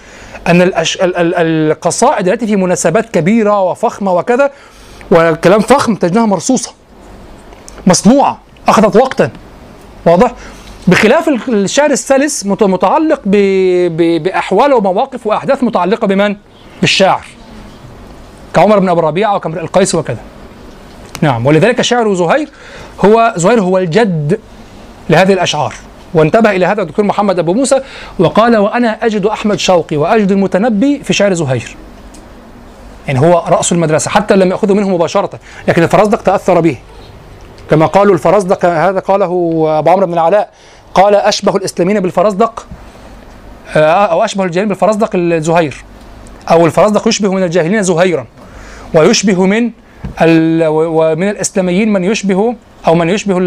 أن 0.46 0.62
الأش... 0.62 0.96
ال... 0.96 1.16
ال... 1.16 1.34
القصائد 1.34 2.28
التي 2.28 2.46
في 2.46 2.56
مناسبات 2.56 3.10
كبيرة 3.10 3.62
وفخمة 3.62 4.12
وكذا 4.12 4.50
وكلام 5.10 5.60
فخم 5.60 5.94
تجدها 5.94 6.26
مرصوصة 6.26 6.72
مصنوعة 7.86 8.38
أخذت 8.68 8.96
وقتا. 8.96 9.30
واضح؟ 10.06 10.32
بخلاف 10.89 11.28
ال- 11.28 11.40
الشعر 11.48 11.90
السلس 11.90 12.47
مت- 12.47 12.62
متعلق 12.62 13.20
ب... 13.24 13.36
ب... 13.97 14.23
باحوال 14.23 14.73
ومواقف 14.73 15.27
وأحداث 15.27 15.65
متعلقة 15.65 16.06
بمن؟ 16.06 16.36
بالشاعر. 16.81 17.24
كعمر 18.55 18.78
بن 18.78 18.89
ابي 18.89 19.01
ربيعة 19.01 19.36
وكامرئ 19.36 19.60
القيس 19.60 19.94
وكذا. 19.94 20.20
نعم 21.23 21.47
ولذلك 21.47 21.81
شعر 21.82 22.15
زهير 22.15 22.48
هو 23.05 23.32
زهير 23.36 23.60
هو 23.60 23.78
الجد 23.78 24.40
لهذه 25.10 25.32
الأشعار. 25.32 25.74
وانتبه 26.15 26.51
إلى 26.51 26.66
هذا 26.66 26.82
الدكتور 26.82 27.05
محمد 27.05 27.39
أبو 27.39 27.55
موسى 27.55 27.81
وقال 28.19 28.56
وأنا 28.56 29.06
أجد 29.06 29.27
أحمد 29.27 29.59
شوقي 29.59 29.97
وأجد 29.97 30.32
المتنبي 30.32 31.01
في 31.05 31.12
شعر 31.12 31.35
زهير. 31.35 31.77
يعني 33.06 33.20
هو 33.20 33.44
رأس 33.48 33.73
المدرسة 33.73 34.10
حتى 34.10 34.36
لم 34.36 34.51
يأخذه 34.51 34.74
منه 34.74 34.89
مباشرة 34.89 35.31
لكن 35.69 35.82
الفرزدق 35.82 36.23
تأثر 36.23 36.60
به. 36.60 36.77
كما 37.70 37.86
قالوا 37.86 38.15
الفرزدق 38.15 38.65
هذا 38.65 39.01
قاله 39.01 39.24
أبو 39.78 39.90
عمرو 39.90 40.06
بن 40.06 40.12
العلاء 40.12 40.51
قال 40.94 41.15
أشبه 41.15 41.56
الإسلاميين 41.56 42.01
بالفرزدق 42.01 42.66
آه، 43.77 43.81
أو 44.06 44.24
أشبه 44.24 44.44
الجاهلين 44.44 44.69
بالفرزدق 44.69 45.10
الزهير 45.15 45.85
أو 46.51 46.66
الفرزدق 46.66 47.09
يشبه 47.09 47.32
من 47.35 47.43
الجاهلين 47.43 47.82
زهيرا 47.82 48.27
ويشبه 48.94 49.47
من 49.47 49.70
ومن 50.23 51.28
الإسلاميين 51.28 51.93
من 51.93 52.05
يشبه 52.05 52.55
أو 52.86 52.94
من 52.94 53.09
يشبه 53.09 53.39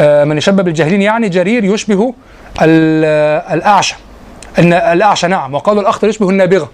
آه، 0.00 0.24
من 0.24 0.36
يشبه 0.38 0.62
بالجاهلين 0.62 1.02
يعني 1.02 1.28
جرير 1.28 1.64
يشبه 1.64 2.14
آه، 2.62 3.54
الأعشى 3.54 3.94
الن- 4.58 4.72
الأعشى 4.72 5.26
نعم 5.26 5.54
وقالوا 5.54 5.82
الأخطر 5.82 6.08
يشبه 6.08 6.30
النابغة. 6.30 6.70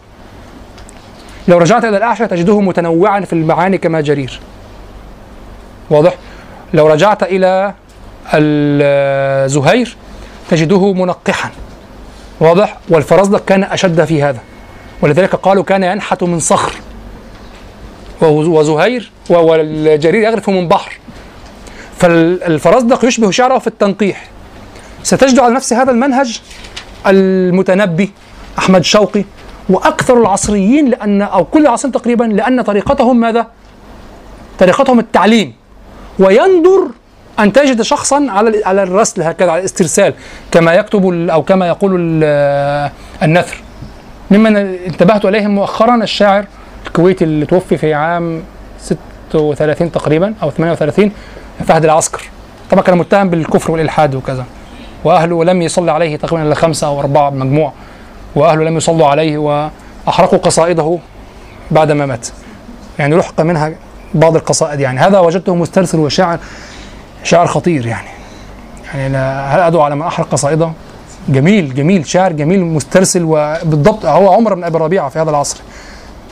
لو 1.49 1.59
رجعت 1.59 1.85
إلى 1.85 1.97
الأعشى 1.97 2.27
تجده 2.27 2.61
متنوعا 2.61 3.20
في 3.20 3.33
المعاني 3.33 3.79
كما 3.79 4.01
جرير. 4.01 4.41
واضح؟ 5.91 6.15
لو 6.75 6.87
رجعت 6.87 7.23
إلى 7.23 7.75
الزهير 8.35 9.97
تجده 10.51 10.93
منقحا. 10.93 11.51
واضح؟ 12.41 12.79
والفرزدق 12.89 13.45
كان 13.45 13.65
أشد 13.65 14.05
في 14.05 14.23
هذا. 14.23 14.41
ولذلك 15.03 15.35
قالوا 15.35 15.65
كان 15.65 15.83
ينحت 15.83 16.23
من 16.23 16.41
صخر. 16.41 16.73
وزهير 18.23 19.11
والجرير 19.31 20.23
يغرف 20.23 20.51
من 20.51 20.69
بحر. 20.69 20.99
فالفرزدق 21.99 23.05
يشبه 23.05 23.31
شعره 23.31 23.59
في 23.59 23.67
التنقيح. 23.67 24.29
ستجد 25.03 25.39
على 25.39 25.55
نفس 25.55 25.73
هذا 25.73 25.91
المنهج 25.91 26.41
المتنبي 27.07 28.13
أحمد 28.59 28.85
شوقي 28.85 29.25
وأكثر 29.69 30.21
العصريين 30.21 30.91
لأن 30.91 31.23
أو 31.23 31.45
كل 31.45 31.61
العصريين 31.61 31.93
تقريبا 31.93 32.25
لأن 32.25 32.63
طريقتهم 32.63 33.21
ماذا؟ 33.21 33.47
طريقتهم 34.59 34.99
التعليم. 34.99 35.55
ويندر 36.19 36.89
أن 37.40 37.52
تجد 37.52 37.82
شخصا 37.82 38.27
على 38.28 38.65
على 38.65 38.82
الرسل 38.82 39.23
هكذا 39.23 39.51
على 39.51 39.60
الاسترسال 39.60 40.15
كما 40.51 40.73
يكتب 40.74 41.28
أو 41.31 41.43
كما 41.43 41.69
يقول 41.69 41.97
ال- 42.01 42.90
النثر. 43.23 43.62
ممن 44.31 44.56
انتبهت 44.56 45.24
إليهم 45.24 45.51
مؤخرا 45.55 45.94
الشاعر 46.02 46.44
الكويتي 46.86 47.24
اللي 47.24 47.47
توفي 47.47 47.77
في 47.77 47.94
عام 47.94 48.43
36 49.31 49.93
تقريبا 49.93 50.35
أو 50.43 50.51
38 50.51 51.12
فهد 51.66 51.85
العسكر. 51.85 52.23
طبعا 52.70 52.82
كان 52.82 52.98
متهم 52.98 53.31
بالكفر 53.31 53.70
والإلحاد 53.73 54.15
وكذا. 54.15 54.44
وأهله 55.05 55.44
لم 55.44 55.62
يصلي 55.62 55.93
عليه 55.93 56.16
تقريبا 56.16 56.47
إلا 56.47 56.55
خمسة 56.55 56.86
أو 56.86 57.01
أربعة 57.01 57.31
مجموع. 57.31 57.73
وأهله 58.35 58.65
لم 58.65 58.77
يصلوا 58.77 59.06
عليه 59.06 59.39
وأحرقوا 59.39 60.39
قصائده 60.39 60.98
بعدما 61.70 62.06
مات. 62.06 62.27
يعني 62.98 63.16
لحق 63.16 63.40
منها 63.40 63.73
بعض 64.15 64.36
القصائد 64.36 64.81
يعني. 64.81 65.01
هذا 65.01 65.19
وجدته 65.19 65.55
مسترسل 65.55 65.98
وشاعر 65.98 66.39
شاعر 67.24 67.47
خطير 67.47 67.86
يعني. 67.86 68.09
يعني 68.95 69.07
أنا 69.07 69.55
هل 69.55 69.61
أدعو 69.61 69.82
على 69.82 69.95
من 69.95 70.03
أحرق 70.03 70.28
قصائده؟ 70.28 70.73
جميل 71.28 71.74
جميل 71.74 72.07
شاعر 72.07 72.32
جميل 72.32 72.65
مسترسل 72.65 73.23
وبالضبط 73.24 74.07
هو 74.07 74.32
عمر 74.32 74.55
بن 74.55 74.65
أبي 74.65 74.78
ربيعة 74.78 75.09
في 75.09 75.19
هذا 75.19 75.31
العصر. 75.31 75.59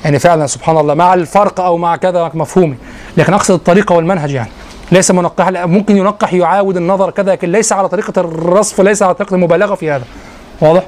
يعني 0.05 0.19
فعلا 0.19 0.47
سبحان 0.47 0.79
الله 0.79 0.95
مع 0.95 1.15
الفرق 1.15 1.61
أو 1.61 1.77
مع 1.77 1.97
كذا 1.97 2.31
مفهومي 2.35 2.77
لكن 3.17 3.35
أقصد 3.35 3.55
الطريقة 3.55 3.95
والمنهج 3.95 4.31
يعني. 4.31 4.51
ليس 4.93 5.11
منقح 5.11 5.49
ممكن 5.51 5.97
ينقح 5.97 6.33
يعاود 6.35 6.77
النظر 6.77 7.11
كذا 7.11 7.33
لكن 7.33 7.53
ليس 7.53 7.73
على 7.73 7.89
طريقة 7.89 8.21
الرصف 8.21 8.81
ليس 8.81 9.03
على 9.03 9.15
طريقة 9.15 9.35
المبالغة 9.35 9.75
في 9.75 9.91
هذا. 9.91 10.05
واضح؟ 10.61 10.83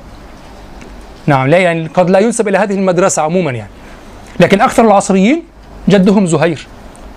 نعم 1.27 1.47
لا 1.49 1.59
يعني 1.59 1.87
قد 1.87 2.11
لا 2.11 2.19
ينسب 2.19 2.49
إلى 2.49 2.59
هذه 2.59 2.75
المدرسة 2.75 3.23
عموما 3.23 3.51
يعني. 3.51 3.71
لكن 4.41 4.61
أكثر 4.61 4.85
العصريين 4.85 5.43
جدهم 5.89 6.27
زهير 6.27 6.67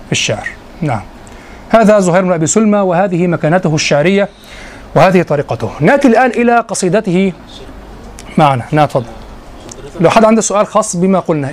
في 0.06 0.12
الشعر. 0.12 0.48
نعم. 0.80 1.02
هذا 1.72 2.00
زهير 2.00 2.22
بن 2.22 2.32
أبي 2.32 2.46
سلمى 2.46 2.78
وهذه 2.78 3.26
مكانته 3.26 3.74
الشعرية 3.74 4.28
وهذه 4.94 5.22
طريقته. 5.22 5.70
نأتي 5.80 6.08
الآن 6.08 6.30
إلى 6.30 6.58
قصيدته. 6.58 7.32
معنا. 8.38 8.64
نعم 8.72 8.86
تفضل. 8.86 9.06
لو 10.00 10.10
حد 10.10 10.24
عنده 10.24 10.40
سؤال 10.40 10.66
خاص 10.66 10.96
بما 10.96 11.18
قلنا 11.20 11.50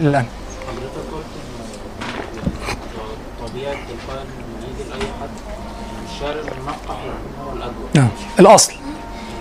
هو 7.44 7.54
الاجود 7.54 7.90
نعم. 7.94 8.10
الأصل. 8.40 8.74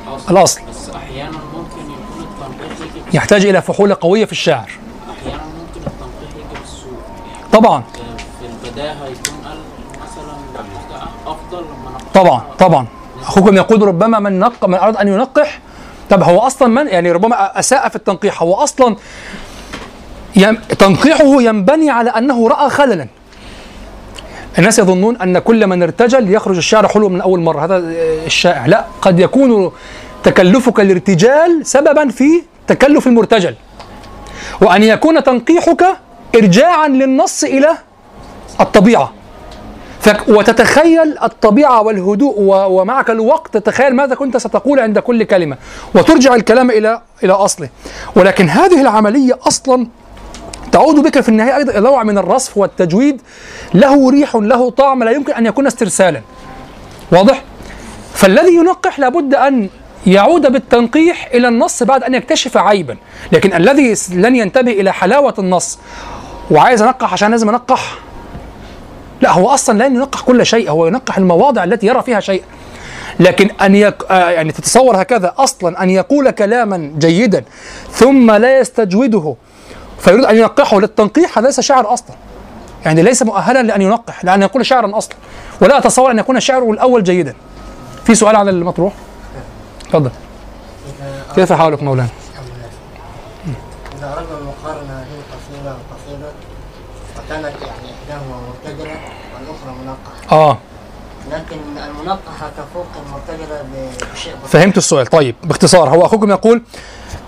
الأصل. 0.08 0.30
الاصل 0.30 0.60
بس 0.70 0.88
أحيانا 0.88 1.38
ممكن 1.54 1.80
يكون 1.80 2.22
التنقيح 2.22 3.14
يحتاج 3.14 3.46
إلى 3.46 3.62
فحولة 3.62 3.96
قوية 4.00 4.24
في 4.24 4.32
الشعر. 4.32 4.70
أحيانا 5.10 5.42
ممكن 5.42 5.86
التنقيح 5.86 6.30
يجي 6.36 6.60
بالسوء. 6.60 6.98
طبعا. 7.52 7.82
في 8.40 8.46
يكون 9.06 9.44
قال 9.44 9.58
مثلا 10.02 10.36
ده 10.54 11.02
افضل 11.02 11.08
لما 11.08 11.26
نقح 11.26 11.38
طبعا 12.14 12.42
طبعا. 12.58 12.86
أخوكم 13.22 13.56
يقول 13.56 13.82
ربما 13.82 14.18
من 14.18 14.38
نق 14.38 14.64
من 14.64 14.74
أراد 14.74 14.96
أن 14.96 15.08
ينقح. 15.08 15.60
طب 16.10 16.22
هو 16.22 16.38
أصلا 16.38 16.68
من؟ 16.68 16.88
يعني 16.88 17.12
ربما 17.12 17.58
أساء 17.58 17.88
في 17.88 17.96
التنقيح. 17.96 18.42
هو 18.42 18.54
أصلا 18.54 18.96
يم 20.36 20.56
تنقيحه 20.78 21.42
ينبني 21.42 21.90
على 21.90 22.10
أنه 22.10 22.48
رأى 22.48 22.70
خللا. 22.70 23.06
الناس 24.58 24.78
يظنون 24.78 25.16
أن 25.16 25.38
كل 25.38 25.66
من 25.66 25.82
ارتجل 25.82 26.34
يخرج 26.34 26.56
الشعر 26.56 26.88
حلو 26.88 27.08
من 27.08 27.20
أول 27.20 27.40
مرة. 27.40 27.64
هذا 27.64 27.76
آه، 27.76 28.26
الشائع. 28.26 28.66
لا 28.66 28.84
قد 29.02 29.20
يكون 29.20 29.72
تكلفك 30.22 30.80
الارتجال 30.80 31.66
سببا 31.66 32.08
في 32.08 32.42
تكلف 32.66 33.06
المرتجل. 33.06 33.54
وأن 34.60 34.82
يكون 34.82 35.22
تنقيحك 35.22 35.84
ارجاعا 36.36 36.88
للنص 36.88 37.44
إلى 37.44 37.68
الطبيعة. 38.60 39.12
وتتخيل 40.28 41.18
الطبيعة 41.22 41.82
والهدوء 41.82 42.34
ومعك 42.48 43.10
الوقت 43.10 43.56
تتخيل 43.56 43.94
ماذا 43.94 44.14
كنت 44.14 44.36
ستقول 44.36 44.80
عند 44.80 44.98
كل 44.98 45.24
كلمة. 45.24 45.56
وترجع 45.94 46.34
الكلام 46.34 46.70
إلى 46.70 47.00
إلى 47.24 47.32
أصله. 47.32 47.68
ولكن 48.16 48.48
هذه 48.48 48.80
العملية 48.80 49.38
أصلا 49.46 49.86
تعود 50.72 50.94
بك 50.94 51.20
في 51.20 51.28
النهاية 51.28 51.56
أيضا 51.56 51.72
إلى 51.72 51.80
نوع 51.80 52.02
من 52.02 52.18
الرصف 52.18 52.58
والتجويد. 52.58 53.22
له 53.74 54.10
ريح 54.10 54.36
له 54.36 54.70
طعم 54.70 55.02
لا 55.02 55.10
يمكن 55.10 55.32
أن 55.32 55.46
يكون 55.46 55.66
استرسالا. 55.66 56.20
واضح؟ 57.12 57.42
فالذي 58.14 58.54
ينقح 58.54 58.98
لابد 58.98 59.34
أن 59.34 59.68
يعود 60.06 60.52
بالتنقيح 60.52 61.28
إلى 61.34 61.48
النص 61.48 61.82
بعد 61.82 62.02
أن 62.02 62.14
يكتشف 62.14 62.56
عيبا. 62.56 62.96
لكن 63.32 63.54
الذي 63.54 63.94
لن 64.12 64.36
ينتبه 64.36 64.72
إلى 64.72 64.92
حلاوة 64.92 65.34
النص 65.38 65.78
وعايز 66.50 66.82
أنقح 66.82 67.12
عشان 67.12 67.30
لازم 67.30 67.48
أنقح 67.48 67.98
لا 69.20 69.32
هو 69.32 69.48
أصلا 69.48 69.88
لن 69.88 69.96
ينقح 69.96 70.20
كل 70.20 70.46
شيء 70.46 70.70
هو 70.70 70.86
ينقح 70.86 71.18
المواضع 71.18 71.64
التي 71.64 71.86
يرى 71.86 72.02
فيها 72.02 72.20
شيء. 72.20 72.42
لكن 73.20 73.50
أن 73.50 73.74
يك... 73.74 74.02
آه 74.10 74.30
يعني 74.30 74.52
تتصور 74.52 75.02
هكذا 75.02 75.34
أصلا 75.38 75.82
أن 75.82 75.90
يقول 75.90 76.30
كلاما 76.30 76.92
جيدا 76.98 77.44
ثم 77.92 78.30
لا 78.30 78.58
يستجوده 78.58 79.34
فيريد 79.98 80.24
أن 80.24 80.36
ينقحه 80.36 80.80
للتنقيح 80.80 81.38
هذا 81.38 81.46
ليس 81.46 81.60
شاعر 81.60 81.92
أصلا. 81.92 82.16
يعني 82.84 83.02
ليس 83.02 83.22
مؤهلا 83.22 83.62
لأن 83.62 83.82
ينقح 83.82 84.24
لأن 84.24 84.42
يقول 84.42 84.66
شعرا 84.66 84.98
أصلا. 84.98 85.16
ولا 85.60 85.78
أتصور 85.78 86.10
أن 86.10 86.18
يكون 86.18 86.36
الشعر 86.36 86.70
الأول 86.70 87.04
جيدا. 87.04 87.34
في 88.04 88.14
سؤال 88.14 88.36
على 88.36 88.50
المطروح؟ 88.50 88.92
تفضل. 89.88 90.10
كيف 91.34 91.52
حالك 91.52 91.82
مولانا؟ 91.82 92.08
إذا 93.98 94.06
أردنا 94.06 94.38
المقارنة 94.38 95.04
بين 95.10 95.22
قصيدة 95.32 95.70
وقصيدة 95.74 96.30
فكانت 97.16 97.62
يعني 97.62 97.92
إحداهما 98.02 98.36
مرتجلة 98.48 98.96
والأخرى 99.34 99.74
منقحة 99.82 100.17
آه. 100.32 100.58
لكن 101.32 101.56
المنقحة 101.90 102.50
تفوق 102.56 102.86
المرتجلة 103.06 103.64
بشيء 104.14 104.32
فهمت 104.48 104.76
السؤال. 104.76 105.06
طيب 105.06 105.34
باختصار 105.44 105.88
هو 105.88 106.06
أخوكم 106.06 106.30
يقول 106.30 106.62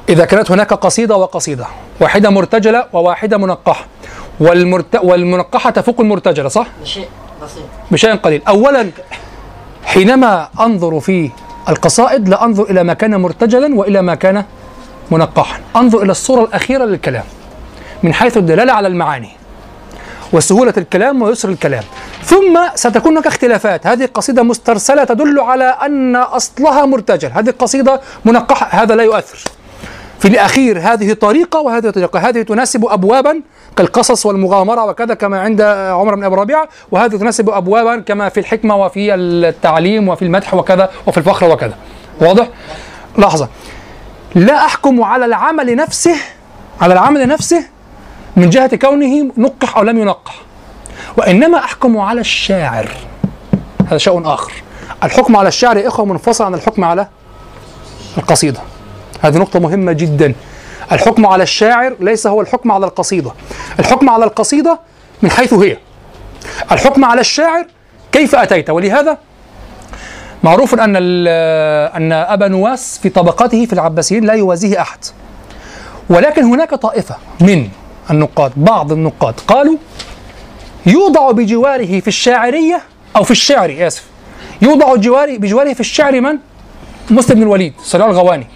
إذا 0.09 0.25
كانت 0.25 0.51
هناك 0.51 0.73
قصيدة 0.73 1.17
وقصيدة 1.17 1.67
واحدة 2.01 2.31
مرتجلة 2.31 2.87
وواحدة 2.93 3.39
منقحة 3.39 3.87
والمرت... 4.41 4.97
والمنقحة 5.05 5.71
تفوق 5.71 6.01
المرتجلة 6.01 6.49
صح؟ 6.49 6.67
بشيء 6.83 7.09
بسيط. 7.43 7.63
بشيء 7.91 8.15
قليل. 8.15 8.43
اولا 8.49 8.91
حينما 9.85 10.49
أنظر 10.61 11.01
في 11.01 11.31
القصائد 11.69 12.29
لا 12.29 12.45
أنظر 12.45 12.65
إلى 12.71 12.85
ما 12.85 12.95
كان 12.95 13.21
مرتجلا 13.21 13.75
وإلى 13.75 14.03
ما 14.03 14.15
كان 14.15 14.45
منقحا. 15.11 15.61
أنظر 15.77 16.03
إلى 16.03 16.11
الصورة 16.11 16.45
الأخيرة 16.45 16.85
للكلام 16.85 17.25
من 18.03 18.15
حيث 18.15 18.37
الدلالة 18.37 18.73
على 18.73 18.89
المعاني. 18.89 19.40
وسهولة 20.33 20.75
الكلام 20.77 21.23
ويسر 21.23 21.49
الكلام. 21.49 21.83
ثم 22.25 22.61
ستكون 22.75 23.13
هناك 23.13 23.27
اختلافات. 23.27 23.87
هذه 23.87 24.05
القصيدة 24.05 24.43
مسترسلة 24.43 25.05
تدل 25.05 25.41
على 25.41 25.65
أن 25.65 26.17
أصلها 26.17 26.87
مرتجل. 26.87 27.31
هذه 27.35 27.49
القصيدة 27.49 28.01
منقحة. 28.25 28.83
هذا 28.83 28.95
لا 28.95 29.03
يؤثر. 29.03 29.39
في 30.19 30.29
الأخير 30.29 30.79
هذه 30.79 31.13
طريقة 31.13 31.61
وهذه 31.61 31.91
طريقة. 31.91 32.29
هذه 32.29 32.43
تناسب 32.43 32.85
أبوابا 32.85 33.43
كالقصص 33.77 34.27
والمغامرة 34.27 34.85
وكذا 34.85 35.15
كما 35.15 35.41
عند 35.41 35.61
عمر 35.91 36.15
بن 36.15 36.25
أبي 36.25 36.37
ربيعة 36.37 36.69
وهذه 36.91 37.17
تناسب 37.17 37.51
أبوابا 37.51 37.97
كما 38.01 38.29
في 38.29 38.41
الحكمة 38.41 38.77
وفي 38.77 39.15
التعليم 39.15 40.09
وفي 40.09 40.23
المدح 40.23 40.55
وكذا 40.55 40.91
وفي 41.07 41.19
الفخر 41.19 41.51
وكذا. 41.51 41.75
واضح؟ 42.21 42.49
لحظة. 43.19 43.49
لا 44.35 44.65
أحكم 44.65 45.03
على 45.03 45.25
العمل 45.25 45.77
نفسه 45.77 46.17
على 46.81 46.95
العمل 46.95 47.29
نفسه 47.29 47.65
من 48.41 48.51
جهة 48.51 48.77
كونه 48.77 49.33
نقح 49.37 49.77
أو 49.77 49.83
لم 49.83 49.99
ينقح. 49.99 50.35
وإنما 51.17 51.59
أحكم 51.59 51.99
على 51.99 52.21
الشاعر. 52.21 52.91
هذا 53.87 53.99
شيء 53.99 54.27
آخر. 54.35 54.53
الحكم 55.05 55.37
على 55.37 55.49
الشعر 55.49 55.77
يا 55.77 55.89
إخوة 55.89 56.07
منفصل 56.07 56.45
عن 56.45 56.55
الحكم 56.55 56.85
على 56.85 57.09
القصيدة. 58.19 58.61
هذه 59.23 59.39
نقطة 59.39 59.59
مهمة 59.59 59.93
جدا. 59.93 60.35
الحكم 60.93 61.27
على 61.27 61.43
الشاعر 61.43 61.97
ليس 62.01 62.27
هو 62.27 62.41
الحكم 62.41 62.73
على 62.73 62.87
القصيدة. 62.87 63.33
الحكم 63.79 64.11
على 64.11 64.25
القصيدة 64.25 64.81
من 65.23 65.31
حيث 65.31 65.55
هي. 65.55 65.77
الحكم 66.73 67.05
على 67.05 67.21
الشاعر 67.21 67.67
كيف 68.13 68.35
أتيت؟ 68.35 68.71
ولهذا 68.71 69.19
معروف 70.43 70.75
أن 70.75 70.97
أن 70.97 72.13
أبا 72.13 72.49
نواس 72.49 72.99
في 73.03 73.09
طبقته 73.09 73.67
في 73.67 73.73
العباسيين 73.73 74.25
لا 74.25 74.35
يوازيه 74.35 74.81
أحد. 74.81 74.99
ولكن 76.11 76.45
هناك 76.45 76.75
طائفة 76.75 77.17
من 77.41 77.69
النقاد 78.11 78.53
بعض 78.57 78.93
النقاد 78.93 79.35
قالوا 79.49 79.77
يوضع 80.87 81.31
بجواره 81.31 82.01
في 82.01 82.09
الشاعرية 82.09 82.83
أو 83.17 83.23
في 83.23 83.31
الشعر 83.31 83.77
آسف. 83.81 84.05
يوضع 84.63 84.97
جواري 84.97 85.39
بجواره 85.39 85.73
في 85.73 85.81
الشعر 85.81 86.21
من؟ 86.21 86.39
مسلم 87.11 87.37
بن 87.37 87.43
الوليد 87.43 87.73
صلاح 87.83 88.07
الغواني. 88.07 88.47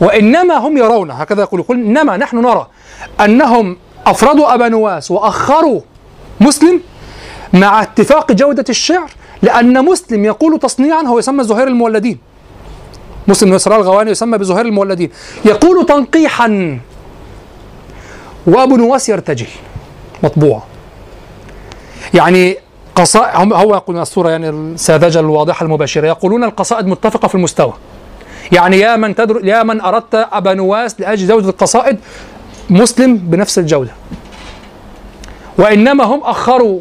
وإنما 0.00 0.54
هم 0.54 0.78
يرون 0.78 1.10
هكذا 1.10 1.42
يقول 1.42 1.60
يقول 1.60 1.76
إنما 1.76 2.16
نحن 2.16 2.36
نرى 2.36 2.66
أنهم 3.20 3.76
أفردوا 4.06 4.54
أبا 4.54 4.68
نواس 4.68 5.10
وأخروا 5.10 5.80
مسلم 6.40 6.80
مع 7.52 7.82
اتفاق 7.82 8.32
جودة 8.32 8.64
الشعر 8.68 9.10
لأن 9.42 9.84
مسلم 9.84 10.24
يقول 10.24 10.58
تصنيعا 10.58 11.02
هو 11.02 11.18
يسمى 11.18 11.44
زهير 11.44 11.68
المولدين. 11.68 12.18
مسلم 13.28 13.50
بن 13.50 13.56
الغواني 13.76 14.10
يسمى 14.10 14.38
بزهير 14.38 14.66
المولدين. 14.66 15.10
يقول 15.44 15.86
تنقيحا. 15.86 16.78
وأبو 18.46 18.76
نواس 18.76 19.08
يرتجل 19.08 19.46
مطبوع. 20.22 20.62
يعني 22.14 22.56
قصائد 22.94 23.52
هو 23.52 23.74
يقول 23.74 23.98
الصورة 23.98 24.30
يعني 24.30 24.48
الساذجة 24.48 25.20
الواضحة 25.20 25.64
المباشرة. 25.64 26.06
يقولون 26.06 26.44
القصائد 26.44 26.86
متفقة 26.86 27.28
في 27.28 27.34
المستوى. 27.34 27.72
يعني 28.52 28.78
يا 28.78 28.96
من 28.96 29.14
تدر 29.14 29.44
يا 29.44 29.62
من 29.62 29.80
أردت 29.80 30.14
أبا 30.32 30.54
نواس 30.54 31.00
لأجل 31.00 31.28
جودة 31.28 31.48
القصائد 31.48 31.98
مسلم 32.70 33.16
بنفس 33.16 33.58
الجودة. 33.58 33.90
وإنما 35.58 36.04
هم 36.04 36.20
أخروا 36.22 36.80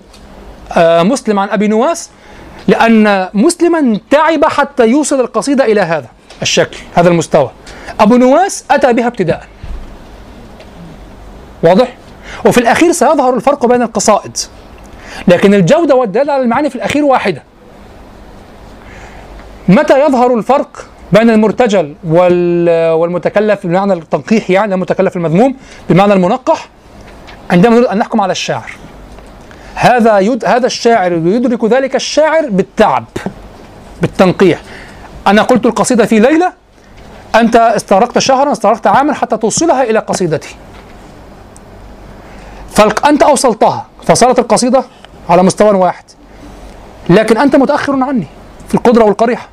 آه 0.72 1.04
مسلم 1.04 1.40
عن 1.40 1.50
أبي 1.50 1.68
نواس 1.68 2.10
لأن 2.68 3.30
مسلما 3.34 4.00
تعب 4.10 4.46
حتى 4.46 4.88
يوصل 4.88 5.20
القصيدة 5.20 5.66
إلى 5.66 5.82
هذا 5.82 6.08
الشكل 6.42 6.78
هذا 6.94 7.10
المستوى. 7.10 7.52
أبو 8.00 8.16
نواس 8.16 8.64
أتى 8.72 8.94
بها 8.94 9.08
ابتداء. 9.08 9.48
واضح؟ 11.64 11.98
وفي 12.46 12.58
الأخير 12.58 12.92
سيظهر 12.92 13.34
الفرق 13.36 13.66
بين 13.66 13.82
القصائد. 13.82 14.38
لكن 15.28 15.54
الجودة 15.54 15.96
والدلالة 15.96 16.34
على 16.34 16.44
المعاني 16.44 16.70
في 16.70 16.76
الأخير 16.76 17.06
واحدة. 17.06 17.44
متى 19.68 20.06
يظهر 20.06 20.34
الفرق 20.34 20.86
بين 21.12 21.30
المرتجل 21.30 21.96
والمتكلف 22.04 23.68
بمعنى 23.68 23.94
التنقيح 23.94 24.50
يعني 24.50 24.74
المتكلف 24.74 25.16
المذموم 25.16 25.56
بمعنى 25.90 26.14
المنقح؟ 26.14 26.70
عندما 27.52 27.76
نريد 27.76 27.86
أن 27.86 27.98
نحكم 27.98 28.22
على 28.22 28.32
الشاعر. 28.32 28.72
هذا 29.76 30.20
يد 30.20 30.46
هذا 30.46 30.66
الشاعر 30.66 31.12
يدرك 31.12 31.66
ذلك 31.66 31.96
الشاعر 31.96 32.50
بالتعب 32.50 33.06
بالتنقيح. 34.02 34.62
أنا 35.28 35.42
قلت 35.42 35.66
القصيدة 35.66 36.06
في 36.06 36.20
ليلة 36.20 36.54
أنت 37.36 37.56
استغرقت 37.56 38.20
شهرا 38.20 38.52
استغرقت 38.52 38.88
عاما 38.88 39.14
حتى 39.14 39.38
توصلها 39.38 39.84
إلى 39.84 40.00
قصيدتي. 40.00 40.56
فانت 42.80 43.24
أوصلتها. 43.24 43.86
فصارت 44.04 44.40
القصيدة 44.40 44.84
على 45.30 45.44
مستوى 45.44 45.76
واحد. 45.76 46.04
لكن 47.10 47.38
أنت 47.38 47.56
متأخر 47.56 48.04
عني 48.04 48.28
في 48.68 48.76
القدرة 48.76 49.04
والقريحة. 49.04 49.48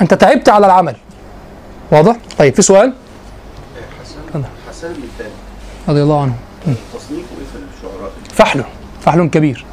أنت 0.00 0.14
تعبت 0.14 0.48
على 0.48 0.66
العمل. 0.66 0.96
واضح؟ 1.92 2.16
طيب 2.38 2.54
في 2.54 2.62
سؤال؟ 2.62 2.92
حسان 4.68 4.90
مثال 4.90 5.30
رضي 5.88 6.02
الله 6.02 6.22
عنه. 6.22 6.34
تصنيفه 6.94 7.12
إيه 7.12 7.46
في 7.52 7.78
الشعراء؟ 7.78 8.12
فحل 8.34 8.64
فحل 9.00 9.28
كبير. 9.28 9.64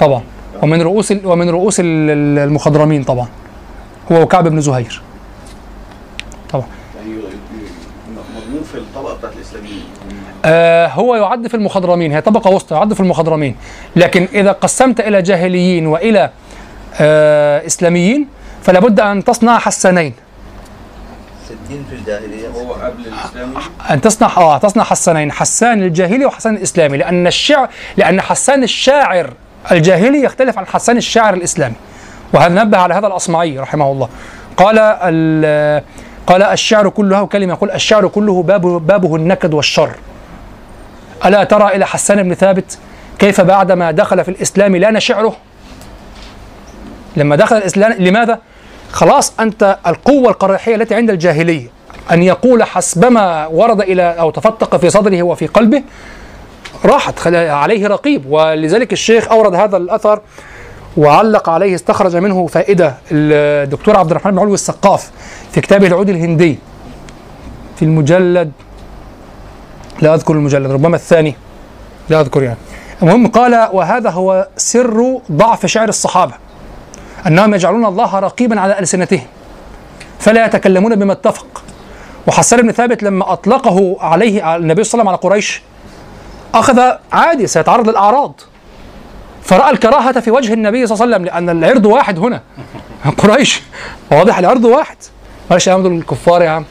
طبعا. 0.00 0.22
ومن 0.62 0.82
رؤوس 0.82 1.12
ومن 1.24 1.50
رؤوس 1.50 1.76
المخضرمين 1.80 3.04
طبعا. 3.04 3.28
هو 4.12 4.22
وكعب 4.22 4.48
بن 4.48 4.60
زهير. 4.60 5.02
طبعا 6.50 6.66
يعني 6.96 7.18
مضمون 8.36 8.62
في 8.72 8.78
الطبقه 8.78 9.14
بتاعت 9.14 9.32
الاسلاميين 9.36 9.84
آه 10.44 10.86
هو 10.86 11.14
يعد 11.16 11.48
في 11.48 11.54
المخضرمين 11.54 12.12
هي 12.12 12.20
طبقة 12.20 12.50
وسطى 12.50 12.74
يعد 12.74 12.94
في 12.94 13.00
المخضرمين. 13.00 13.56
لكن 13.96 14.28
إذا 14.34 14.52
قسمت 14.52 15.00
إلى 15.00 15.22
جاهليين 15.22 15.86
وإلى 15.86 16.30
آه 17.00 17.66
إسلاميين 17.66 18.28
فلا 18.62 18.80
بد 18.80 19.00
أن 19.00 19.24
تصنع 19.24 19.58
حسانين 19.58 20.12
ستين 21.44 21.84
في 21.90 21.96
الجاهلية. 21.96 22.48
هو 22.48 22.72
قبل 22.72 23.06
الإسلامي؟ 23.06 23.54
أن 23.90 24.00
تصنع 24.00 24.36
آه 24.36 24.58
تصنع 24.58 24.84
حسانين 24.84 25.32
حسان 25.32 25.82
الجاهلي 25.82 26.26
وحسان 26.26 26.56
الإسلامي 26.56 26.98
لأن 26.98 27.26
الشعر 27.26 27.68
لأن 27.96 28.20
حسان 28.20 28.62
الشاعر 28.62 29.30
الجاهلي 29.72 30.22
يختلف 30.22 30.58
عن 30.58 30.66
حسان 30.66 30.96
الشاعر 30.96 31.34
الإسلامي. 31.34 31.74
وهذا 32.32 32.64
نبه 32.64 32.78
على 32.78 32.94
هذا 32.94 33.06
الأصمعي 33.06 33.58
رحمه 33.58 33.92
الله. 33.92 34.08
قال 34.56 34.78
قال 36.26 36.42
الشعر 36.42 36.88
كله 36.88 37.26
كلمة 37.26 37.52
يقول 37.52 37.70
الشعر 37.70 38.08
كله 38.08 38.42
بابه, 38.42 38.78
بابه 38.78 39.16
النكد 39.16 39.54
والشر. 39.54 39.90
ألا 41.26 41.44
ترى 41.44 41.76
إلى 41.76 41.86
حسان 41.86 42.22
بن 42.22 42.34
ثابت 42.34 42.78
كيف 43.18 43.40
بعدما 43.40 43.90
دخل 43.90 44.24
في 44.24 44.30
الإسلام 44.30 44.76
لأن 44.76 45.00
شعره 45.00 45.36
لما 47.16 47.36
دخل 47.36 47.56
الإسلام 47.56 47.92
لماذا؟ 47.92 48.38
خلاص 48.92 49.32
أنت 49.40 49.78
القوة 49.86 50.30
القريحية 50.30 50.74
التي 50.74 50.94
عند 50.94 51.10
الجاهلية 51.10 51.68
أن 52.12 52.22
يقول 52.22 52.64
حسبما 52.64 53.46
ورد 53.46 53.80
إلى 53.80 54.02
أو 54.02 54.30
تفتق 54.30 54.76
في 54.76 54.90
صدره 54.90 55.22
وفي 55.22 55.46
قلبه 55.46 55.82
راحت 56.84 57.26
عليه 57.34 57.86
رقيب. 57.86 58.26
ولذلك 58.28 58.92
الشيخ 58.92 59.28
أورد 59.28 59.54
هذا 59.54 59.76
الأثر 59.76 60.20
وعلق 60.96 61.48
عليه 61.48 61.74
استخرج 61.74 62.16
منه 62.16 62.46
فائدة. 62.46 62.94
الدكتور 63.10 63.96
عبد 63.96 64.10
الرحمن 64.10 64.32
بن 64.32 64.38
علوي 64.38 64.54
السقاف 64.54 65.10
في 65.52 65.60
كتابه 65.60 65.86
العود 65.86 66.08
الهندي 66.08 66.58
في 67.76 67.84
المجلد 67.84 68.52
لا 70.00 70.14
أذكر 70.14 70.34
المجلد 70.34 70.70
ربما 70.70 70.96
الثاني. 70.96 71.36
لا 72.08 72.20
أذكر 72.20 72.42
يعني. 72.42 72.56
المهم 73.02 73.26
قال 73.26 73.68
وهذا 73.72 74.10
هو 74.10 74.48
سر 74.56 75.20
ضعف 75.32 75.66
شعر 75.66 75.88
الصحابة 75.88 76.32
أنهم 77.26 77.54
يجعلون 77.54 77.84
الله 77.84 78.18
رقيبا 78.18 78.60
على 78.60 78.78
السنتهم 78.78 79.26
فلا 80.18 80.46
يتكلمون 80.46 80.94
بما 80.94 81.12
اتفق. 81.12 81.62
وحسان 82.26 82.62
بن 82.62 82.72
ثابت 82.72 83.02
لما 83.02 83.32
أطلقه 83.32 83.96
عليه 84.00 84.42
على 84.42 84.62
النبي 84.62 84.84
صلى 84.84 85.00
الله 85.00 85.10
عليه 85.10 85.18
وسلم 85.18 85.30
على 85.30 85.34
قريش 85.34 85.62
أخذ 86.54 86.80
عادي 87.12 87.46
سيتعرض 87.46 87.88
للأعراض. 87.88 88.40
فرأى 89.42 89.70
الكراهة 89.70 90.20
في 90.20 90.30
وجه 90.30 90.52
النبي 90.52 90.86
صلى 90.86 90.94
الله 90.94 91.16
عليه 91.16 91.16
وسلم 91.16 91.24
لأن 91.24 91.58
العرض 91.58 91.86
واحد 91.86 92.18
هنا. 92.18 92.40
قريش 93.18 93.62
واضح 94.10 94.38
العرض 94.38 94.64
واحد. 94.64 94.96
معلش 95.50 95.66
يا 95.66 95.76
الكفار 95.76 96.42
يا 96.42 96.50
عم. 96.50 96.64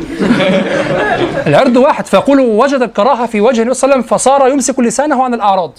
العرض 1.46 1.76
واحد 1.76 2.06
فيقول 2.06 2.40
وجد 2.40 2.82
الكراهه 2.82 3.26
في 3.26 3.40
وجه 3.40 3.62
النبي 3.62 3.74
صلى 3.74 3.84
الله 3.88 3.94
عليه 3.94 4.04
وسلم 4.04 4.18
فصار 4.18 4.48
يمسك 4.48 4.80
لسانه 4.80 5.24
عن 5.24 5.34
الأعراض. 5.34 5.72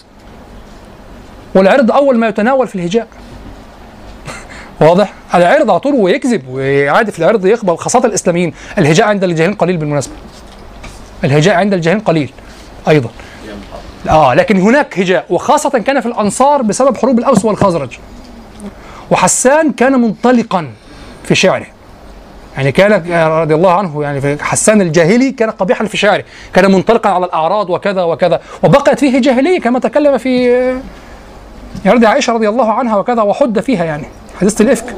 والعرض 1.56 1.91
أول 1.91 2.18
ما 2.18 2.27
يتناول 2.27 2.68
في 2.68 2.76
الهجاء. 2.76 3.07
واضح؟ 4.81 5.14
العرض 5.35 5.69
على 5.69 5.80
طول 5.80 5.94
ويكذب 5.94 6.44
وعادي 6.49 7.11
في 7.11 7.19
العرض 7.19 7.45
يقبل 7.45 7.77
خاصة 7.77 8.06
الإسلاميين. 8.06 8.53
الهجاء 8.77 9.07
عند 9.07 9.23
الجاهلين 9.23 9.56
قليل 9.56 9.77
بالمناسبة. 9.77 10.14
الهجاء 11.23 11.56
عند 11.56 11.73
الجاهلين 11.73 12.02
قليل 12.02 12.31
أيضا. 12.88 13.10
آه 14.10 14.34
لكن 14.34 14.57
هناك 14.61 14.99
هجاء 14.99 15.26
وخاصة 15.30 15.69
كان 15.69 15.99
في 16.02 16.06
الأنصار 16.06 16.61
بسبب 16.61 16.98
حروب 16.98 17.19
الأوس 17.19 17.45
والخزرج. 17.45 17.98
وحسان 19.11 19.72
كان 19.72 20.02
منطلقا 20.02 20.69
في 21.23 21.35
شعره. 21.35 21.65
يعني 22.58 22.72
كان 22.72 22.92
رضي 23.32 23.56
الله 23.56 23.72
عنه 23.74 24.04
يعني 24.04 24.22
في 24.22 24.44
حسان 24.44 24.82
الجاهلي 24.82 25.32
كان 25.32 25.50
قبيحا 25.50 25.86
في 25.86 25.98
شعره 25.98 26.24
كان 26.54 26.72
منطلقا 26.72 27.10
على 27.10 27.26
الأعراض 27.26 27.70
وكذا 27.70 28.04
وكذا 28.04 28.42
وبقيت 28.64 29.00
فيه 29.00 29.22
جاهلية 29.22 29.60
كما 29.60 29.80
تكلم 29.80 30.18
في 30.18 30.54
يرضي 31.86 32.06
عائشة 32.06 32.34
رضي 32.34 32.50
الله 32.50 32.72
عنها 32.72 32.98
وكذا 32.98 33.22
وحد 33.22 33.60
فيها 33.60 33.86
يعني 33.86 34.06
حديثه 34.42 34.64
الإفك 34.64 34.96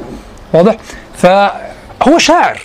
واضح؟ 0.52 0.76
فهو 1.14 2.18
شاعر 2.18 2.60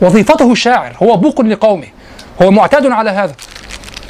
وظيفته 0.00 0.54
شاعر 0.54 0.96
هو 1.02 1.16
بوق 1.16 1.40
لقومه 1.40 1.86
هو 2.42 2.50
معتاد 2.50 2.86
على 2.86 3.10
هذا. 3.10 3.32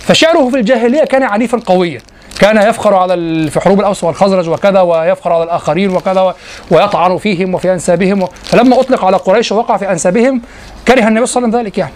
فشعره 0.01 0.51
في 0.51 0.57
الجاهلية 0.57 1.05
كان 1.05 1.23
عنيفا 1.23 1.59
قويا. 1.67 2.01
كان 2.41 2.69
يفخر 2.69 2.95
على 2.95 3.51
في 3.51 3.61
حروب 3.61 3.81
الأوس 3.81 4.05
والخزرج 4.05 4.49
وكذا 4.49 4.81
ويفخر 4.81 5.33
على 5.33 5.45
الآخرين 5.45 5.91
وكذا 5.91 6.35
ويطعن 6.71 7.19
فيهم 7.19 7.55
وفي 7.55 7.73
أنسابهم. 7.73 8.29
فلما 8.45 8.81
أطلق 8.81 9.05
على 9.05 9.17
قريش 9.17 9.53
ووقع 9.53 9.77
في 9.77 9.91
أنسابهم 9.91 10.43
كره 10.89 11.09
النبي 11.09 11.27
صلى 11.27 11.39
الله 11.39 11.49
عليه 11.49 11.59
وسلم 11.59 11.61
ذلك 11.61 11.79
يعني. 11.79 11.93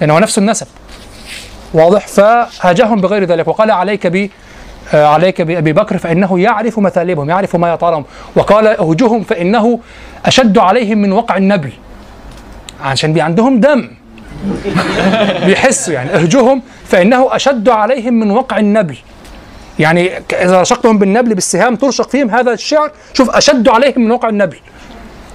لأنه 0.00 0.18
نفس 0.18 0.38
النسب. 0.38 0.66
واضح. 1.74 2.06
فهاجهم 2.06 3.00
بغير 3.00 3.24
ذلك. 3.24 3.48
وقال 3.48 3.70
عليك 3.70 4.06
ب 4.06 4.28
آه، 4.94 5.06
عليك 5.06 5.42
بأبي 5.42 5.72
بكر 5.72 5.98
فإنه 5.98 6.40
يعرف 6.40 6.78
مثالبهم 6.78 7.30
يعرف 7.30 7.56
ما 7.56 7.72
يطالهم 7.72 8.04
وقال 8.36 8.66
أهجهم 8.66 9.22
فإنه 9.22 9.80
أشد 10.26 10.58
عليهم 10.58 10.98
من 10.98 11.12
وقع 11.12 11.36
النبل. 11.36 11.72
عشان 12.84 13.12
بي 13.12 13.20
عندهم 13.20 13.60
دم. 13.60 13.90
بيحسوا 15.46 15.94
يعني. 15.94 16.10
أهجهم 16.14 16.62
فإنه 16.86 17.36
أشد 17.36 17.68
عليهم 17.68 18.14
من 18.14 18.30
وقع 18.30 18.58
النبل. 18.58 18.96
يعني 19.78 20.10
إذا 20.32 20.60
رشقتهم 20.60 20.98
بالنبل 20.98 21.34
بالسهام 21.34 21.76
ترشق 21.76 22.08
فيهم 22.10 22.30
هذا 22.30 22.52
الشعر 22.52 22.90
شوف 23.12 23.30
أشد 23.30 23.68
عليهم 23.68 24.00
من 24.04 24.10
وقع 24.10 24.28
النبل. 24.28 24.56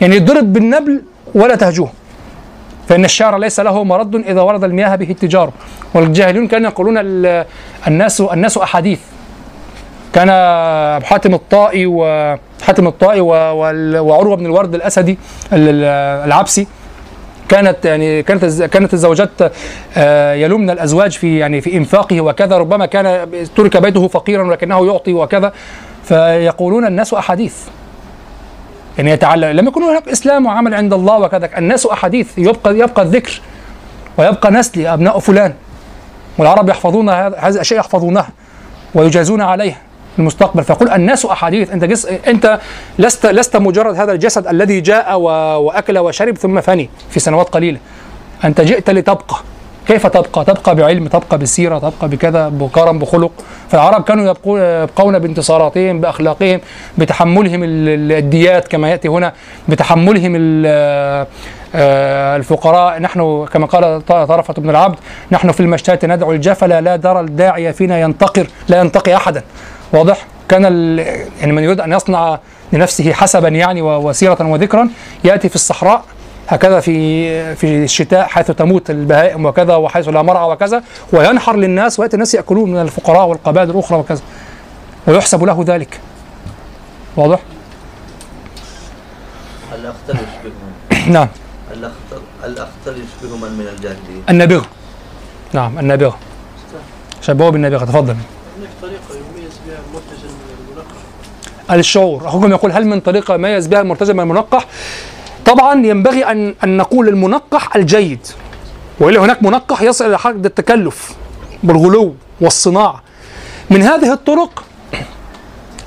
يعني 0.02 0.16
يضرب 0.16 0.54
بالنبل 0.54 1.02
ولا 1.36 1.56
تهجوه. 1.56 1.92
فإن 2.90 3.06
الشعر 3.06 3.38
ليس 3.38 3.60
له 3.60 3.84
مرد 3.84 4.16
إذا 4.16 4.42
ورد 4.42 4.64
المياه 4.64 4.96
به 4.96 5.10
التجار 5.12 5.52
والجاهلون 5.94 6.48
كانوا 6.48 6.70
يقولون 6.70 6.98
ال- 6.98 7.46
الناس 7.88 8.22
الناس 8.22 8.58
أحاديث. 8.58 9.00
كان 10.14 10.30
أبو 10.30 11.06
حاتم 11.06 11.34
الطائي 11.34 11.86
وحاتم 11.86 12.88
الطائي 12.88 13.22
وعروة 13.22 14.36
بن 14.36 14.46
الورد 14.46 14.76
الأسدي 14.76 15.18
ال- 15.54 15.70
ال- 15.70 15.84
العبسي 16.28 16.68
كانت 17.50 17.86
يعني 17.86 18.24
كانت 18.24 18.46
كانت 18.64 18.94
الزوجات 18.94 19.30
آه، 19.98 20.34
يلومن 20.34 20.70
الأزواج 20.70 21.12
في 21.12 21.38
يعني 21.38 21.62
في 21.62 21.78
إنفاقه 21.78 22.22
وكذا 22.22 22.58
ربما 22.58 22.86
كان 22.86 23.30
ترك 23.56 23.78
بيته 23.78 24.08
فقيرا 24.08 24.44
ولكنه 24.44 24.86
يعطي 24.88 25.14
وكذا. 25.14 25.54
فيقولون 26.04 26.86
الناس 26.86 27.14
أحاديث. 27.14 27.56
يعني 28.98 29.12
يتعلم 29.12 29.50
لم 29.60 29.68
يكن 29.68 29.84
هناك 29.84 30.08
إسلام 30.08 30.46
وعمل 30.46 30.74
عند 30.74 30.94
الله 30.94 31.18
وكذا. 31.20 31.50
الناس 31.58 31.86
أحاديث 31.86 32.38
يبقى 32.38 32.78
يبقى 32.80 33.02
الذكر 33.02 33.42
ويبقى 34.18 34.52
نسلي 34.52 34.94
ابناء 34.94 35.20
فلان. 35.20 35.54
والعرب 36.38 36.70
يحفظون 36.70 37.10
هذا- 37.10 37.48
الاشياء 37.48 37.80
يحفظونها 37.80 38.30
ويجازون 38.96 39.42
عليها 39.42 39.78
المستقبل. 40.20 40.64
فيقول 40.64 40.90
الناس 40.90 41.26
أحاديث. 41.26 41.72
أنت 41.72 41.84
جس 41.86 42.06
أنت 42.06 42.60
لست 43.00 43.26
لست 43.26 43.58
مجرد 43.58 43.96
هذا 43.96 44.12
الجسد 44.12 44.48
الذي 44.48 44.82
جاء 44.82 45.20
و... 45.20 45.24
وأكل 45.66 45.98
وشرب 45.98 46.38
ثم 46.38 46.62
فني 46.62 46.90
في 47.10 47.20
سنوات 47.20 47.50
قليلة. 47.50 47.78
أنت 48.44 48.62
جئت 48.62 48.90
لتبقى. 48.90 49.36
كيف 49.88 50.08
تبقى؟ 50.08 50.46
تبقى 50.46 50.76
بعلم، 50.76 51.08
تبقى 51.08 51.38
بسيره، 51.38 51.80
تبقى 51.80 52.10
بكذا، 52.10 52.50
بكرم، 52.50 53.00
بخلق، 53.00 53.32
فالعرب 53.70 54.04
كانوا 54.04 54.36
يبقون 54.54 55.20
بانتصاراتهم، 55.20 56.02
بأخلاقهم، 56.02 56.62
بتحملهم 56.98 57.64
ال- 57.64 57.90
ال- 57.90 58.12
الديات 58.12 58.68
كما 58.68 58.90
يأتي 58.90 59.08
هنا، 59.08 59.34
بتحملهم 59.68 60.64
آه، 61.76 62.36
الفقراء، 62.36 63.00
نحن 63.00 63.46
كما 63.54 63.66
قال 63.66 64.06
طرفة 64.06 64.54
بن 64.54 64.70
العبد، 64.70 64.96
نحن 65.32 65.52
في 65.52 65.60
المشتات 65.60 66.06
ندعو 66.06 66.32
الجفل 66.32 66.84
لا 66.84 66.96
درى 66.96 67.20
الداعي 67.20 67.74
فينا 67.74 68.00
ينتقر، 68.00 68.48
لا 68.68 68.80
ينتقي 68.80 69.16
أحدا. 69.16 69.44
واضح؟ 69.94 70.26
كان 70.50 70.64
يعني 71.40 71.52
من 71.52 71.64
يريد 71.64 71.80
أن 71.80 71.94
يصنع 71.94 72.40
لنفسه 72.74 73.14
حسبا 73.14 73.48
يعني 73.48 73.82
وسيرة 73.82 74.38
وذكرا 74.42 74.90
يأتي 75.24 75.50
في 75.50 75.56
الصحراء 75.56 76.04
هكذا 76.48 76.80
في 76.80 77.56
في 77.56 77.84
الشتاء 77.84 78.28
حيث 78.28 78.52
تموت 78.52 78.90
البهائم 78.90 79.46
وكذا 79.46 79.76
وحيث 79.76 80.08
لا 80.08 80.22
مرعى 80.22 80.52
وكذا 80.52 80.84
وينحر 81.14 81.56
للناس 81.56 82.00
ويأتي 82.00 82.14
الناس 82.14 82.34
يأكلون 82.34 82.72
من 82.72 82.82
الفقراء 82.82 83.28
والقبائل 83.28 83.70
الأخرى 83.70 83.98
وكذا. 83.98 84.22
ويحسب 85.08 85.44
له 85.44 85.64
ذلك. 85.68 86.00
واضح؟ 87.18 87.40
الأخطر 89.76 90.14
يشبههم 90.14 91.12
نعم. 91.16 91.28
الأخطر 91.74 92.22
الأخطر 92.44 92.92
يشبه 92.92 93.38
من 93.38 93.52
من 93.52 93.68
الجاهلية؟ 93.68 94.22
النابغه 94.30 94.66
نعم 95.54 95.80
النابغه 95.80 96.18
شبهه 97.22 97.50
بالنابغه 97.50 97.86
تفضل 97.86 98.16
هناك 98.58 98.70
طريقة 98.82 99.12
يميز 99.12 99.54
بها 99.68 99.78
المرتجل 99.88 100.30
من 100.30 100.56
المنقح 100.60 101.02
الشعور. 101.72 102.28
اخوكم 102.28 102.52
يقول 102.52 102.72
هل 102.72 102.88
من 102.88 103.00
طريقة 103.00 103.34
يميز 103.34 103.68
بها 103.68 103.82
المرتجل 103.82 104.14
من 104.14 104.20
المنقح؟ 104.20 104.66
طبعا 105.46 105.86
ينبغي 105.86 106.26
ان 106.26 106.56
أن 106.64 106.78
نقول 106.78 107.08
المنقح 107.08 107.76
الجيد. 107.76 108.28
والا 109.00 109.20
هناك 109.20 109.44
منقح 109.44 109.82
يصل 109.82 110.06
إلى 110.06 110.20
حد 110.20 110.46
التكلف 110.46 111.16
بالغلو 111.64 112.16
والصناعة. 112.42 113.04
من 113.70 113.82
هذه 113.82 114.14
الطرق 114.14 114.64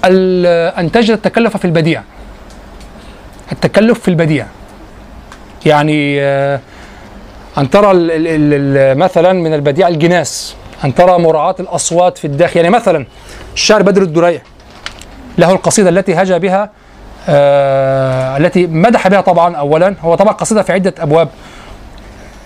ال- 0.05 0.75
أن 0.79 0.93
تجد 0.93 1.11
التكلف 1.11 1.57
في 1.57 1.65
البديع. 1.65 2.03
التكلف 3.53 3.99
في 4.01 4.09
البديع. 4.09 4.47
يعني 5.67 6.21
آه، 6.23 6.61
أن 7.59 7.71
ترى 7.71 7.93
مثلا 8.95 9.33
من 9.33 9.55
البديع 9.55 9.89
الجناس. 9.89 10.55
أن 10.85 10.95
ترى 10.95 11.19
مراعاة 11.19 11.57
الأصوات 11.61 12.19
في 12.19 12.25
الداخل. 12.27 12.57
يعني 12.57 12.71
مثلا 12.71 13.07
الشاعر 13.55 13.83
بدر 13.83 14.03
الدريع. 14.03 14.43
له 15.39 15.53
القصيدة 15.53 15.89
التي 15.89 16.15
هجا 16.15 16.39
بها 16.39 16.71
آه 17.29 18.37
التي 18.37 18.67
مدح 18.67 19.09
بها 19.09 19.21
طبعا 19.21 19.57
أولا. 19.57 19.95
هو 20.03 20.15
طبعا 20.15 20.33
قصيدة 20.33 20.63
في 20.63 20.73
عدة 20.73 20.95
أبواب. 20.99 21.29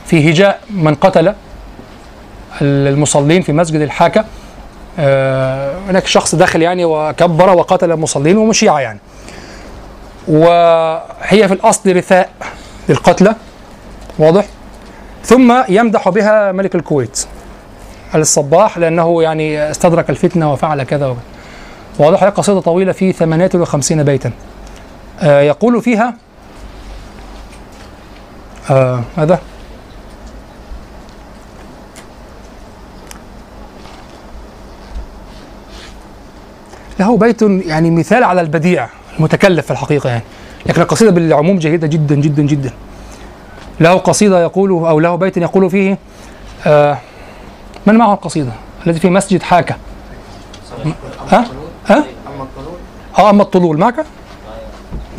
في 0.06 0.30
هجاء 0.30 0.60
من 0.70 0.94
قتل 0.94 1.34
المصلين 2.62 3.42
في 3.42 3.52
مسجد 3.52 3.80
الحاكة 3.80 4.24
آه 4.98 5.74
هناك 5.88 6.06
شخص 6.06 6.34
دخل 6.34 6.62
يعني 6.62 6.84
وكبر 6.84 7.56
وقتل 7.56 7.92
المصلين 7.92 8.36
ومشيعة 8.36 8.78
يعني. 8.80 8.98
وهي 10.28 11.48
في 11.48 11.54
الأصل 11.54 11.96
رثاء 11.96 12.30
للقتلى. 12.88 13.34
واضح؟ 14.18 14.44
ثم 15.24 15.62
يمدح 15.68 16.08
بها 16.08 16.52
ملك 16.52 16.74
الكويت 16.74 17.26
الصباح 18.14 18.78
لأنه 18.78 19.22
يعني 19.22 19.70
استدرك 19.70 20.10
الفتنة 20.10 20.52
وفعل 20.52 20.82
كذا 20.82 21.06
وكذا. 21.06 21.22
واضح 21.98 22.22
هي 22.22 22.28
قصيدة 22.28 22.60
طويلة 22.60 22.92
في 22.92 23.12
58 23.12 24.02
بيتا. 24.02 24.30
آه 25.22 25.40
يقول 25.40 25.82
فيها 25.82 26.14
آه 28.70 29.00
ماذا؟ 29.18 29.38
له 37.00 37.16
بيت 37.16 37.42
يعني 37.42 37.90
مثال 37.90 38.24
على 38.24 38.40
البديع 38.40 38.88
المتكلف 39.18 39.64
في 39.66 39.70
الحقيقة 39.70 40.10
يعني. 40.10 40.22
لكن 40.66 40.82
القصيدة 40.82 41.10
بالعموم 41.10 41.58
جيدة 41.58 41.86
جدا 41.86 42.14
جدا 42.14 42.42
جدا. 42.42 42.70
له 43.80 43.94
قصيدة 43.94 44.42
يقول 44.42 44.70
أو 44.70 45.00
له 45.00 45.16
بيت 45.16 45.36
يقول 45.36 45.70
فيه 45.70 45.98
آه 46.66 46.98
من 47.86 47.94
معه 47.94 48.14
القصيدة؟ 48.14 48.52
التي 48.86 49.00
في 49.00 49.10
مسجد 49.10 49.42
حاكة. 49.42 49.76
ها؟ 51.32 51.44
ها؟ 51.88 51.96
أما 51.96 52.04
القانون 52.44 52.78
آه 53.18 53.30
أما 53.30 53.42
الطلول. 53.42 53.78
معك؟ 53.78 54.04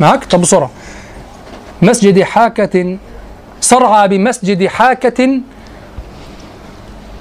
معك؟ 0.00 0.24
طب 0.24 0.40
بسرعة. 0.40 0.70
مسجد 1.82 2.22
حاكة 2.22 2.98
صرعى 3.60 4.08
بمسجد 4.08 4.66
حاكة. 4.66 5.40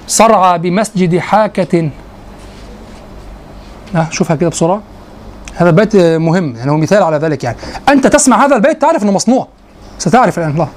صرعى 0.07 0.59
بمسجد 0.59 1.17
حاكة. 1.17 1.89
آه 3.95 4.07
شوفها 4.11 4.35
كده 4.35 4.49
بسرعة. 4.49 4.81
هذا 5.55 5.69
البيت 5.69 5.95
مهم 5.95 6.55
يعني 6.55 6.71
هو 6.71 6.77
مثال 6.77 7.03
على 7.03 7.17
ذلك 7.17 7.43
يعني. 7.43 7.57
أنت 7.89 8.07
تسمع 8.07 8.45
هذا 8.45 8.55
البيت 8.55 8.81
تعرف 8.81 9.03
أنه 9.03 9.11
مصنوع. 9.11 9.47
ستعرف 9.99 10.39
الآن. 10.39 10.51
الله. 10.51 10.69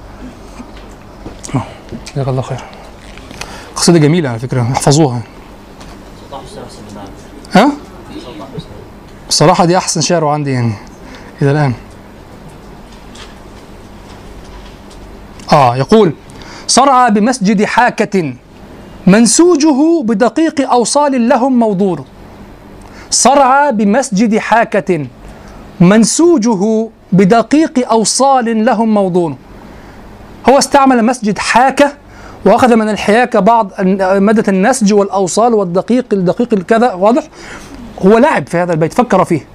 آه، 1.55 1.63
جزاك 2.13 2.27
الله 2.27 2.41
خير. 2.41 2.63
قصيدة 3.75 3.99
جميلة 3.99 4.29
على 4.29 4.39
فكرة. 4.39 4.61
احفظوها. 4.61 5.21
ها؟ 7.53 7.71
الصراحة 9.31 9.65
دي 9.65 9.77
أحسن 9.77 10.01
شعر 10.01 10.25
عندي 10.25 10.51
يعني 10.51 10.73
إلى 11.41 11.51
الآن. 11.51 11.73
آه 15.53 15.77
يقول 15.77 16.13
صرعى 16.67 17.11
بمسجد 17.11 17.63
حاكة 17.63 18.33
منسوجه 19.07 20.01
بدقيق 20.03 20.71
أوصال 20.71 21.29
لهم 21.29 21.59
موضوع. 21.59 21.99
صرعى 23.09 23.71
بمسجد 23.71 24.37
حاكة 24.37 25.07
منسوجه 25.79 26.89
بدقيق 27.11 27.89
أوصال 27.91 28.65
لهم 28.65 28.93
موضون 28.93 29.37
هو 30.49 30.57
استعمل 30.57 31.05
مسجد 31.05 31.37
حاكة 31.37 31.93
وأخذ 32.45 32.75
من 32.75 32.89
الحياكة 32.89 33.39
بعض 33.39 33.81
مادة 34.01 34.43
النسج 34.47 34.93
والأوصال 34.93 35.53
والدقيق 35.53 36.05
الدقيق 36.13 36.53
الكذا 36.53 36.93
واضح؟ 36.93 37.23
هو 38.05 38.17
لعب 38.17 38.47
في 38.47 38.57
هذا 38.57 38.73
البيت 38.73 38.93
فكر 38.93 39.25
فيه. 39.25 39.45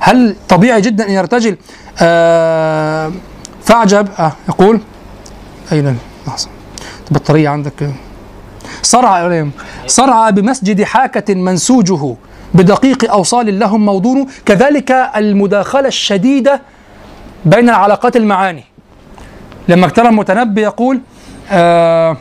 هل 0.00 0.36
طبيعي 0.48 0.80
جدا 0.80 1.06
أن 1.06 1.10
يرتجل؟ 1.10 1.56
آه 2.02 3.12
فأعجب. 3.64 4.08
آه 4.18 4.32
يقول 4.48 4.80
أين 5.72 5.98
لحظة 6.26 6.48
البطارية 7.10 7.48
عندك. 7.48 7.90
صرع 8.82 9.46
صرع 9.86 10.30
بمسجد 10.30 10.82
حاكة 10.82 11.34
منسوجه. 11.34 12.16
بدقيق 12.54 13.10
أوصال 13.12 13.58
لهم 13.58 13.86
موضون 13.86 14.26
كذلك 14.46 14.90
المداخلة 15.16 15.88
الشديدة 15.88 16.62
بين 17.44 17.68
العلاقات 17.68 18.16
المعاني. 18.16 18.64
لما 19.68 19.88
ترى 19.88 20.08
المتنبي 20.08 20.62
يقول 20.62 21.00
آه 21.50 22.16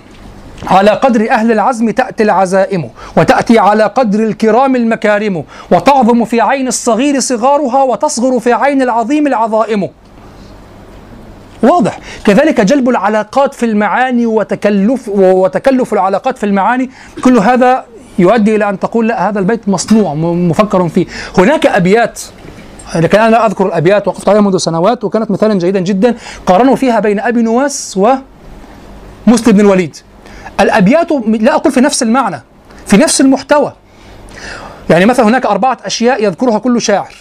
على 0.68 0.91
قدر 0.91 1.31
أهل 1.31 1.52
العزم 1.52 1.90
تأتي 1.90 2.23
العزائم 2.23 2.90
وتأتي 3.18 3.60
على 3.60 3.84
قدر 3.84 4.19
الكرام 4.19 4.76
المكارم 4.76 5.44
وتعظم 5.72 6.26
في 6.26 6.41
عين 6.41 6.68
الصغير 6.68 7.19
صغارها 7.19 7.84
وتصغر 7.84 8.40
في 8.40 8.53
عين 8.53 8.81
العظيم 8.81 9.27
العظائم. 9.27 9.90
واضح. 11.64 11.99
كذلك 12.26 12.61
جلب 12.61 12.90
العلاقات 12.90 13.53
في 13.53 13.65
المعاني 13.65 14.26
وتكلف 14.26 15.10
وتكلف 15.10 15.94
العلاقات 15.94 16.38
في 16.38 16.45
المعاني. 16.45 16.90
كل 17.23 17.38
هذا 17.38 17.85
يؤدي 18.19 18.56
إلى 18.56 18.69
أن 18.69 18.80
تقول 18.80 19.07
لا 19.07 19.30
هذا 19.30 19.40
البيت 19.40 19.69
مصنوع 19.69 20.14
مفكر 20.14 20.90
فيه. 20.90 21.06
هناك 21.38 21.65
أبيات. 21.65 22.22
لكن 22.95 23.19
أنا 23.19 23.30
لا 23.30 23.45
أذكر 23.45 23.65
الأبيات 23.65 24.07
وقفت 24.07 24.30
عليها 24.30 24.41
منذ 24.41 24.57
سنوات 24.57 25.03
وكانت 25.03 25.31
مثالا 25.31 25.53
جيدا 25.53 25.80
جدا. 25.80 26.15
قارنوا 26.45 26.76
فيها 26.76 26.99
بين 26.99 27.19
أبي 27.19 27.41
نواس 27.41 27.98
ومسلم 27.98 29.53
بن 29.53 29.60
الوليد. 29.60 29.98
الأبيات 30.64 31.11
لا 31.27 31.56
أقول 31.56 31.73
في 31.73 31.81
نفس 31.81 32.03
المعنى 32.03 32.41
في 32.85 32.98
نفس 32.98 33.22
المحتوى. 33.22 33.73
يعني 34.90 35.06
مثلا 35.06 35.27
هناك 35.27 35.45
أربعة 35.45 35.77
أشياء 35.85 36.23
يذكرها 36.23 36.60
كل 36.60 36.81
شاعر. 36.81 37.14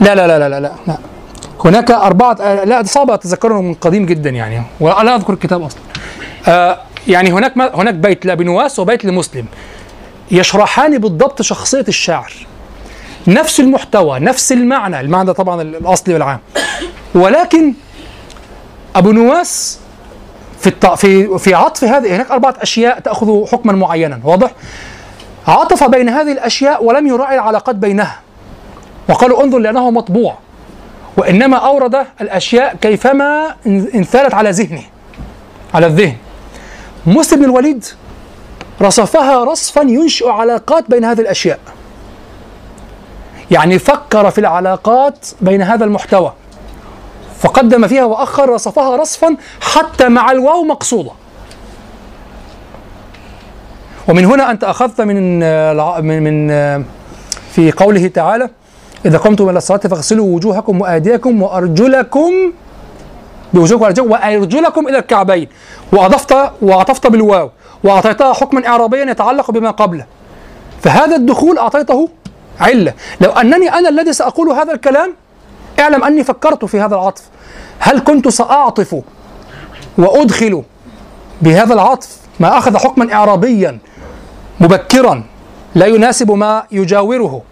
لا 0.00 0.14
لا 0.14 0.26
لا 0.26 0.38
لا 0.38 0.60
لا, 0.60 0.72
لا. 0.86 0.98
هناك 1.64 1.90
أربعة 1.90 2.64
لا 2.64 2.82
صعب 2.82 3.10
أتذكره 3.10 3.60
من 3.60 3.74
قديم 3.74 4.06
جدا 4.06 4.30
يعني 4.30 4.62
ولا 4.80 5.16
أذكر 5.16 5.32
الكتاب 5.32 5.62
أصلا. 5.62 5.80
آه 6.48 6.78
يعني 7.08 7.32
هناك 7.32 7.58
هناك 7.58 7.94
بيت 7.94 8.26
لأبي 8.26 8.44
نواس 8.44 8.78
وبيت 8.78 9.04
لمسلم. 9.04 9.46
يشرحان 10.30 10.98
بالضبط 10.98 11.42
شخصية 11.42 11.84
الشاعر. 11.88 12.32
نفس 13.26 13.60
المحتوى 13.60 14.18
نفس 14.18 14.52
المعنى 14.52 15.00
المعنى 15.00 15.32
طبعا 15.32 15.62
الأصلي 15.62 16.14
والعام. 16.14 16.40
ولكن 17.14 17.74
أبو 18.96 19.12
نواس 19.12 19.78
في. 20.70 20.96
في 20.96 21.38
في 21.38 21.54
عطف 21.54 21.84
هذه 21.84 22.16
هناك 22.16 22.30
أربعة 22.30 22.54
أشياء 22.60 23.00
تأخذ 23.00 23.46
حكما 23.46 23.72
معينا 23.72 24.20
واضح؟ 24.24 24.50
عطف 25.48 25.84
بين 25.84 26.08
هذه 26.08 26.32
الأشياء 26.32 26.84
ولم 26.84 27.06
يراعي 27.06 27.34
العلاقات 27.34 27.76
بينها. 27.76 28.20
وقالوا 29.08 29.42
انظر 29.42 29.58
لأنه 29.58 29.90
مطبوع 29.90 30.38
وإنما 31.16 31.56
أورد 31.56 32.06
الأشياء 32.20 32.76
كيفما 32.80 33.54
انثالت 33.66 34.34
على 34.34 34.50
ذهنه 34.50 34.82
على 35.74 35.86
الذهن. 35.86 36.16
مسلم 37.06 37.38
بن 37.38 37.44
الوليد 37.44 37.84
رصفها 38.82 39.44
رصفا 39.44 39.80
ينشئ 39.80 40.28
علاقات 40.28 40.90
بين 40.90 41.04
هذه 41.04 41.20
الأشياء. 41.20 41.58
يعني 43.50 43.78
فكر 43.78 44.30
في 44.30 44.38
العلاقات 44.38 45.26
بين 45.40 45.62
هذا 45.62 45.84
المحتوى. 45.84 46.32
فقدم 47.44 47.86
فيها 47.86 48.04
وأخر 48.04 48.48
رصفها 48.48 48.96
رصفا 48.96 49.36
حتى 49.60 50.08
مع 50.08 50.30
الواو 50.30 50.64
مقصودة. 50.64 51.10
ومن 54.08 54.24
هنا 54.24 54.50
أنت 54.50 54.64
أخذت 54.64 55.00
من 55.00 55.40
من 56.24 56.48
في 57.52 57.72
قوله 57.76 58.06
تعالى 58.06 58.48
إذا 59.06 59.18
قمتم 59.18 59.48
إلى 59.48 59.58
الصلاة 59.58 59.78
فاغسلوا 59.78 60.36
وجوهكم 60.36 60.80
وأيديكم 60.80 61.42
وأرجلكم 61.42 62.32
بوجوهكم 63.54 63.82
وأرجلكم 63.82 64.10
وأرجلكم 64.10 64.88
إلى 64.88 64.98
الكعبين. 64.98 65.48
وأضفت 65.92 66.34
وعطفت 66.62 67.06
بالواو. 67.06 67.50
وأعطيتها 67.84 68.32
حكما 68.32 68.66
إعرابيا 68.66 69.10
يتعلق 69.10 69.50
بما 69.50 69.70
قبله. 69.70 70.06
فهذا 70.82 71.16
الدخول 71.16 71.58
أعطيته 71.58 72.08
علة. 72.60 72.94
لو 73.20 73.30
أنني 73.30 73.68
أنا 73.68 73.88
الذي 73.88 74.12
سأقول 74.12 74.48
هذا 74.48 74.72
الكلام 74.72 75.14
اعلم 75.80 76.04
أني 76.04 76.24
فكرت 76.24 76.64
في 76.64 76.80
هذا 76.80 76.94
العطف 76.94 77.22
هل 77.78 77.98
كنت 78.00 78.28
سأعطف 78.28 78.96
وأدخل 79.98 80.62
بهذا 81.42 81.74
العطف 81.74 82.16
ما 82.40 82.58
أخذ 82.58 82.76
حكما 82.76 83.12
إعرابيا 83.12 83.78
مبكرا 84.60 85.24
لا 85.74 85.86
يناسب 85.86 86.30
ما 86.30 86.62
يجاوره 86.72 87.42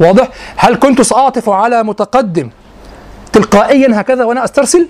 واضح؟ 0.00 0.28
هل 0.56 0.76
كنت 0.76 1.02
سأعطف 1.02 1.48
على 1.48 1.82
متقدم 1.82 2.50
تلقائيا 3.32 4.00
هكذا 4.00 4.24
وأنا 4.24 4.44
أسترسل؟ 4.44 4.88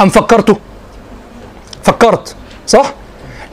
أم 0.00 0.08
فكرت؟ 0.08 0.56
فكرت 1.82 2.36
صح؟ 2.66 2.92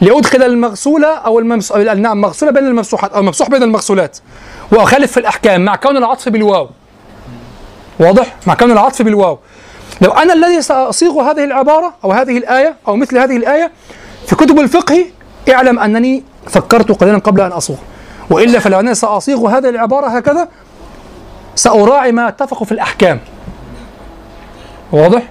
لأدخل 0.02 0.44
المغسولة 0.44 1.08
أو 1.08 1.40
الممس... 1.40 1.72
نعم 1.72 2.22
مغسولة 2.22 2.52
بين 2.52 2.68
الممسوحات 2.68 3.14
أو 3.14 3.22
ممسوح 3.22 3.50
بين 3.50 3.64
المغسولات 3.64 4.18
وأخالف 4.72 5.12
في 5.12 5.20
الأحكام 5.20 5.66
مع 5.66 5.76
كون 5.76 5.98
العطف 5.98 6.30
بالواو 6.30 6.70
واضح؟ 8.02 8.36
مع 8.48 8.54
كون 8.54 8.72
العطف 8.72 9.02
بالواو. 9.02 9.40
لو 10.02 10.12
أنا 10.12 10.34
الذي 10.34 10.62
سأصيغ 10.62 11.22
هذه 11.22 11.44
العبارة 11.44 11.94
أو 12.04 12.12
هذه 12.12 12.38
الآية 12.38 12.76
أو 12.88 12.96
مثل 12.96 13.18
هذه 13.18 13.38
الآية 13.38 13.72
في 14.28 14.36
كتب 14.36 14.60
الفقه 14.60 15.06
اعلم 15.54 15.80
أنني 15.80 16.24
فكرت 16.48 16.92
قليلا 16.92 17.18
قبل 17.18 17.42
أن 17.42 17.52
أصوغ 17.52 17.78
وإلا 18.30 18.60
فلو 18.60 18.80
أنا 18.80 18.94
سأصيغ 18.94 19.48
هذه 19.48 19.70
العبارة 19.70 20.08
هكذا 20.08 20.48
سأراعي 21.56 22.12
ما 22.12 22.28
اتفقوا 22.28 22.66
في 22.66 22.72
الأحكام. 22.72 23.20
واضح؟ 24.92 25.24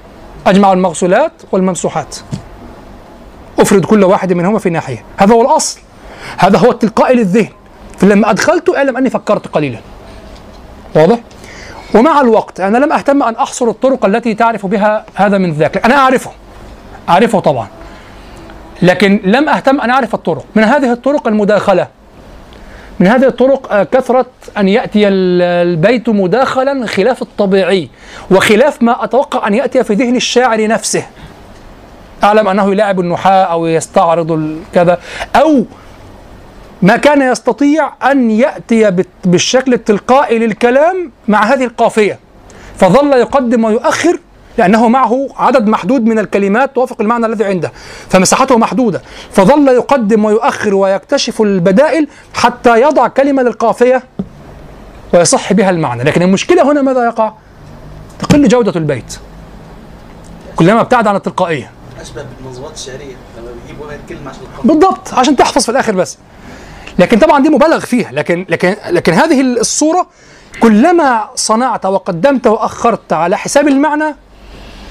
أجمع 0.47 0.73
المغسولات 0.73 1.33
والممسوحات. 1.53 2.17
أفرد 3.59 3.85
كل 3.85 4.05
واحد 4.05 4.33
منهما 4.33 4.59
في 4.59 4.71
ناحية. 4.71 5.05
هذا 5.17 5.35
هو 5.35 5.43
الأصل. 5.43 5.81
هذا 6.39 6.59
هو 6.59 6.71
التلقائي 6.71 7.17
للذهن. 7.17 7.53
فلما 7.99 8.31
أدخلت 8.31 8.77
أعلم 8.77 8.97
أني 8.97 9.11
فكرت 9.11 9.47
قليلا. 9.47 9.79
واضح؟ 10.95 11.19
ومع 11.95 12.21
الوقت 12.21 12.61
أنا 12.61 12.79
لم 12.79 12.93
أهتم 12.93 13.23
أن 13.23 13.35
أحصر 13.37 13.69
الطرق 13.69 14.05
التي 14.07 14.35
تعرف 14.35 14.67
بها 14.67 15.05
هذا 15.15 15.39
من 15.39 15.53
ذاك 15.53 15.85
أنا 15.85 15.95
أعرفه 15.97 16.31
أعرفه 17.09 17.41
طبعا. 17.41 17.69
لكن 18.83 19.21
لم 19.25 19.49
أهتم 19.49 19.81
أن 19.81 19.91
أعرف 19.91 20.15
الطرق. 20.15 20.45
من 20.55 20.65
هذه 20.65 20.93
الطرق 20.93 21.29
المداخلة 21.29 21.87
من 23.01 23.07
هذه 23.07 23.27
الطرق 23.27 23.73
آه، 23.73 23.83
كثرة 23.83 24.27
أن 24.59 24.69
يأتي 24.69 25.09
ال- 25.09 25.43
البيت 25.43 26.09
مداخلا 26.09 26.87
خلاف 26.87 27.23
الطبيعي 27.23 27.89
وخلاف 28.31 28.83
ما 28.83 29.05
أتوقع 29.05 29.47
أن 29.49 29.55
يأتي 29.55 29.85
في 29.85 29.95
ذهن 29.95 30.17
الشاعر 30.17 30.67
نفسه. 30.67 31.07
أعلم 32.25 32.49
أنه 32.49 32.71
يلاعب 32.73 33.01
النحاة 33.01 33.43
أو 33.45 33.67
يستعرض 33.67 34.59
كذا 34.75 34.99
أو 35.37 35.65
ما 36.83 36.97
كان 36.97 37.33
يستطيع 37.33 37.93
أن 38.11 38.31
يأتي 38.31 39.05
بالشكل 39.25 39.75
التلقائي 39.75 40.39
للكلام 40.39 41.13
مع 41.29 41.45
هذه 41.45 41.65
القافية. 41.65 42.19
فظل 42.79 43.13
يقدم 43.13 43.65
ويؤخر 43.65 44.19
لأنه 44.59 44.89
معه 44.89 45.29
عدد 45.37 45.67
محدود 45.67 46.05
من 46.05 46.19
الكلمات 46.19 46.75
توافق 46.75 47.01
المعنى 47.01 47.27
الذي 47.27 47.45
عنده 47.45 47.73
فمساحته 48.09 48.59
محدودة. 48.59 49.03
فظل 49.33 49.69
يقدم 49.69 50.25
ويؤخر 50.25 50.75
ويكتشف 50.75 51.43
البدائل 51.43 52.09
حتى 52.35 52.81
يضع 52.81 53.09
كلمة 53.09 53.43
للقافية 53.43 54.03
ويصح 55.15 55.53
بها 55.53 55.71
المعنى. 55.71 56.03
لكن 56.03 56.23
المشكلة 56.23 56.73
هنا 56.73 56.83
ماذا 56.83 57.05
يقع؟ 57.05 57.33
تقل 58.19 58.49
جودة 58.49 58.73
البيت. 58.77 59.19
كلما 60.57 60.81
ابتعد 60.81 61.07
عن 61.07 61.17
التلقائية. 61.17 61.71
اشبه 62.01 62.25
بالمنظومات 62.39 62.75
الشعرية 62.75 63.15
لما 63.39 63.49
بيجيبوا 63.63 63.87
الكلمة 63.93 64.31
عشان 64.31 64.43
بالضبط 64.65 65.15
عشان 65.15 65.37
تحفظ 65.37 65.63
في 65.63 65.69
الآخر 65.69 65.93
بس. 65.95 66.19
لكن 66.99 67.19
طبعا 67.19 67.43
دي 67.43 67.49
مبالغ 67.49 67.81
فيها. 67.81 68.13
لكن 68.13 68.47
لكن 68.49 68.77
لكن 68.91 69.13
هذه 69.13 69.41
الصورة 69.41 70.07
كلما 70.61 71.29
صنعت 71.35 71.87
وقدمت 71.87 72.47
وأخرت 72.47 73.13
على 73.13 73.39
حساب 73.39 73.69
المعنى 73.69 74.15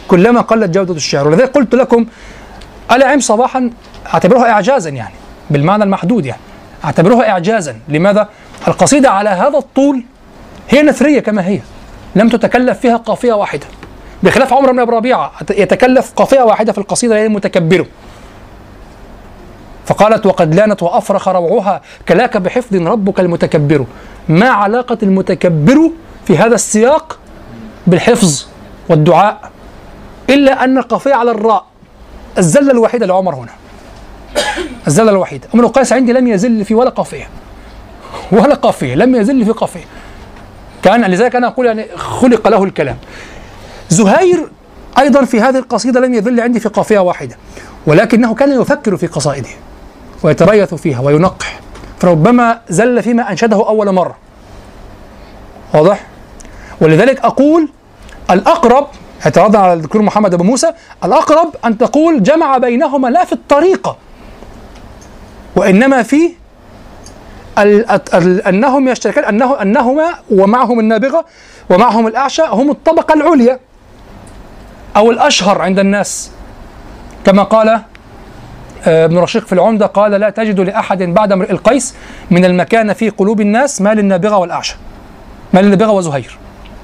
كلما 0.08 0.42
قلت 0.42 0.70
جودة 0.70 0.94
الشعر. 0.94 1.28
ولذلك 1.28 1.52
قلت 1.52 1.76
لكم 1.76 2.06
العم 2.92 3.20
صباحا؟ 3.20 3.70
أعتبرها 4.14 4.52
اعجازا 4.52 4.90
يعني 4.90 5.14
بالمعنى 5.50 5.84
المحدود 5.84 6.26
يعني. 6.26 6.42
أعتبرها 6.86 7.30
اعجازا. 7.30 7.76
لماذا؟ 7.88 8.30
القصيدة 8.68 9.10
على 9.10 9.30
هذا 9.30 9.58
الطول 9.58 10.04
هي 10.70 10.82
نثرية 10.82 11.20
كما 11.20 11.48
هي. 11.48 11.60
لم 12.16 12.30
تتكلف 12.30 12.80
فيها 12.80 12.98
قافية 12.98 13.34
واحدة. 13.34 13.66
بخلاف 14.24 14.54
عمر 14.54 14.72
بن 14.72 14.80
أبي 14.80 14.92
ربيعة 14.92 15.32
يتكلف 15.52 16.12
قافية 16.16 16.42
واحدة 16.42 16.72
في 16.72 16.78
القصيدة 16.78 17.16
هي 17.16 17.26
المتكبر 17.26 17.86
فقالت 19.90 20.26
وقد 20.26 20.56
لانت 20.56 20.84
وأفرخ 20.84 21.28
روعها 21.28 21.82
كلاك 22.10 22.38
بحفظ 22.38 22.76
ربك 22.76 23.20
المتكبر. 23.20 23.86
ما 24.30 24.50
علاقة 24.50 24.98
المتكبر 25.04 25.92
في 26.26 26.38
هذا 26.38 26.56
السياق 26.56 27.20
بالحفظ 27.88 28.46
والدعاء؟ 28.90 29.52
إلا 30.30 30.64
أن 30.64 30.78
القافية 30.78 31.14
على 31.14 31.32
الراء. 31.32 31.66
الزلة 32.38 32.72
الوحيدة 32.72 33.06
لعمر 33.06 33.36
هنا. 33.36 33.52
الزلة 34.88 35.12
الوحيدة 35.12 35.48
أمر 35.56 35.64
القيس 35.64 35.94
عندي 35.94 36.14
لم 36.14 36.28
يزل 36.28 36.66
في 36.66 36.76
ولا 36.76 36.90
قافية 36.90 37.28
ولا 38.32 38.54
قافية 38.54 38.96
لم 38.96 39.16
يزل 39.16 39.46
في 39.46 39.52
قافية 39.52 39.86
كان 40.84 41.06
لذلك 41.06 41.36
أنا 41.36 41.48
أقول 41.48 41.66
يعني 41.66 41.86
خلق 41.96 42.48
له 42.48 42.64
الكلام. 42.64 42.98
زهير 43.90 44.50
أيضا 45.00 45.26
في 45.26 45.42
هذه 45.42 45.58
القصيدة 45.58 46.00
لم 46.00 46.14
يذل 46.14 46.42
عندي 46.42 46.60
في 46.60 46.70
قافية 46.70 47.00
واحدة. 47.00 47.38
ولكنه 47.88 48.36
كان 48.36 48.62
يفكر 48.62 48.98
في 48.98 49.08
قصائده. 49.08 49.50
ويتريث 50.24 50.74
فيها 50.74 51.00
وينقح. 51.00 51.60
فربما 52.00 52.62
زل 52.70 53.04
فيما 53.04 53.32
أنشده 53.32 53.56
أول 53.68 53.92
مرة. 53.92 54.16
واضح؟ 55.74 56.06
ولذلك 56.82 57.20
أقول 57.26 57.70
الأقرب 58.32 58.88
اعتراضا 59.26 59.60
على 59.60 59.74
الدكتور 59.74 60.02
محمد 60.02 60.34
أبو 60.34 60.44
موسى 60.44 60.72
الأقرب 61.04 61.56
أن 61.66 61.78
تقول 61.78 62.24
جمع 62.24 62.58
بينهما 62.58 63.08
لا 63.08 63.26
في 63.26 63.34
الطريقة 63.34 63.98
وإنما 65.56 66.04
في 66.04 66.32
ال- 67.60 67.92
ال- 68.14 68.42
أنهم 68.48 68.88
يشتركان 68.88 69.24
أنه 69.24 69.62
أنهما 69.62 70.10
ومعهم 70.32 70.80
النابغة 70.80 71.26
ومعهم 71.70 72.08
الأعشى 72.08 72.42
هم 72.42 72.72
الطبقة 72.72 73.14
العليا 73.14 73.60
أو 74.98 75.12
الأشهر 75.12 75.62
عند 75.62 75.80
الناس. 75.80 76.32
كما 77.26 77.44
قال 77.44 77.82
ابن 78.86 79.18
رشيق 79.18 79.48
في 79.48 79.54
العمدة 79.54 79.86
قال 79.86 80.12
لا 80.12 80.30
تجد 80.30 80.60
لأحد 80.60 81.04
بعد 81.04 81.32
امرئ 81.32 81.52
القيس 81.52 81.96
من 82.32 82.46
المكان 82.46 82.94
في 82.94 83.10
قلوب 83.10 83.42
الناس 83.42 83.82
ما 83.82 83.94
للنابغة 83.94 84.38
والأعشى. 84.38 84.76
ما 85.54 85.60
للنابغة 85.60 85.92
وزهير. 85.92 86.38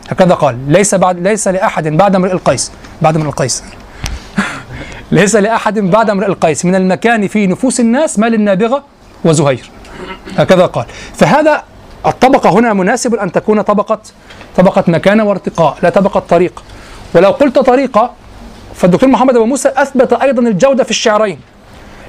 هكذا 0.10 0.34
قال. 0.34 0.58
ليس 0.68 0.96
بعد 0.96 1.20
ليس 1.20 1.48
لأحد 1.48 1.88
بعد 1.88 2.16
امرئ 2.16 2.32
القيس. 2.32 2.72
بعد 3.02 3.16
امرئ 3.16 3.30
القيس. 3.30 3.64
ليس 5.12 5.36
لأحد 5.36 5.80
بعد 5.80 6.10
امرئ 6.10 6.28
القيس 6.28 6.66
من 6.66 6.76
المكان 6.76 7.28
في 7.28 7.48
نفوس 7.48 7.80
الناس 7.80 8.20
ما 8.20 8.26
للنابغة 8.26 8.84
وزهير. 9.26 9.70
هكذا 10.38 10.66
قال. 10.66 10.86
فهذا 11.14 11.64
الطبقة 12.06 12.50
هنا 12.50 12.74
مناسب 12.74 13.16
أن 13.16 13.32
تكون 13.32 13.62
طبقة 13.62 14.00
طبقة 14.58 14.84
مكانة 14.88 15.24
وارتقاء 15.24 15.78
لا 15.84 15.90
طبقة 15.90 16.20
طريق. 16.20 16.64
ولو 17.16 17.32
قلت 17.32 17.60
طريقة 17.60 18.12
فالدكتور 18.76 19.10
محمد 19.10 19.36
أبو 19.36 19.46
موسى 19.46 19.72
أثبت 19.76 20.14
أيضا 20.14 20.42
الجودة 20.42 20.84
في 20.84 20.92
الشعرين. 20.92 21.40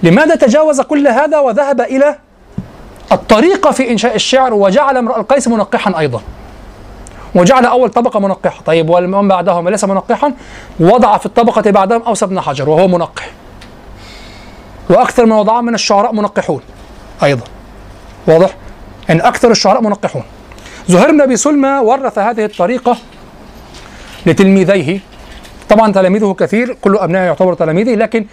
لماذا 0.03 0.35
تجاوز 0.35 0.81
كل 0.81 1.09
هذا 1.09 1.39
وذهب 1.39 1.81
إلى 1.81 2.17
الطريقة 3.13 3.71
في 3.71 3.91
إنشاء 3.91 4.15
الشعر 4.15 4.55
وجعل 4.55 4.97
امرأ 4.97 5.21
القيس 5.21 5.49
منقحا 5.49 5.99
أيضا؟ 5.99 6.23
وجعل 7.35 7.65
أول 7.65 7.91
طبقة 7.91 8.21
منقحة. 8.21 8.63
طيب 8.67 8.91
ومن 8.91 9.29
بعدهم؟ 9.29 9.69
ليس 9.69 9.85
منقحا. 9.85 10.33
وضع 10.81 11.19
في 11.19 11.27
الطبقة 11.27 11.71
بعدهم 11.71 12.03
أوس 12.03 12.25
بن 12.25 12.41
حجر 12.41 12.69
وهو 12.69 12.89
منقح. 12.89 13.31
وأكثر 14.91 15.27
من 15.27 15.33
وضعه 15.33 15.61
من 15.61 15.75
الشعراء 15.75 16.13
منقحون 16.15 16.61
أيضا. 17.23 17.45
واضح؟ 18.27 18.57
يعني 19.09 19.29
أكثر 19.29 19.51
الشعراء 19.51 19.83
منقحون. 19.83 20.23
زهير 20.89 21.11
بن 21.11 21.21
أبي 21.21 21.37
سلمى 21.37 21.69
ورث 21.69 22.19
هذه 22.19 22.45
الطريقة 22.45 22.97
لتلميذيه. 24.27 25.01
طبعا 25.69 25.93
تلاميذه 25.93 26.37
كثير 26.39 26.77
كل 26.81 26.97
أبنائه 26.97 27.25
يعتبر 27.25 27.55
تلاميذه 27.55 27.95
لكن 27.95 28.27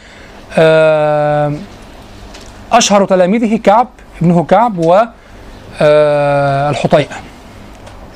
أشهر 2.71 3.05
تلاميذه 3.05 3.57
كعب 3.57 3.87
ابنه 4.21 4.43
كعب 4.43 4.77
و 4.77 5.01
آه، 5.81 6.69
الحطيئة 6.69 7.15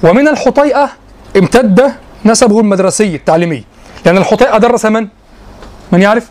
ومن 0.03 0.27
الحطيئة 0.27 0.89
امتد 1.37 1.93
نسبه 2.25 2.59
المدرسي 2.59 3.15
التعليمي 3.15 3.63
لأن 4.05 4.17
الحطيئة 4.17 4.57
درس 4.57 4.85
من؟ 4.85 5.07
من 5.91 6.01
يعرف؟ 6.01 6.29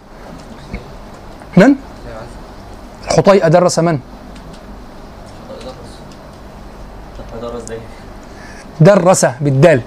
من؟ 1.56 1.74
الحطيئة 3.10 3.48
درس 3.48 3.78
من؟ 3.78 3.98
درس 8.80 9.24
بالدال 9.40 9.80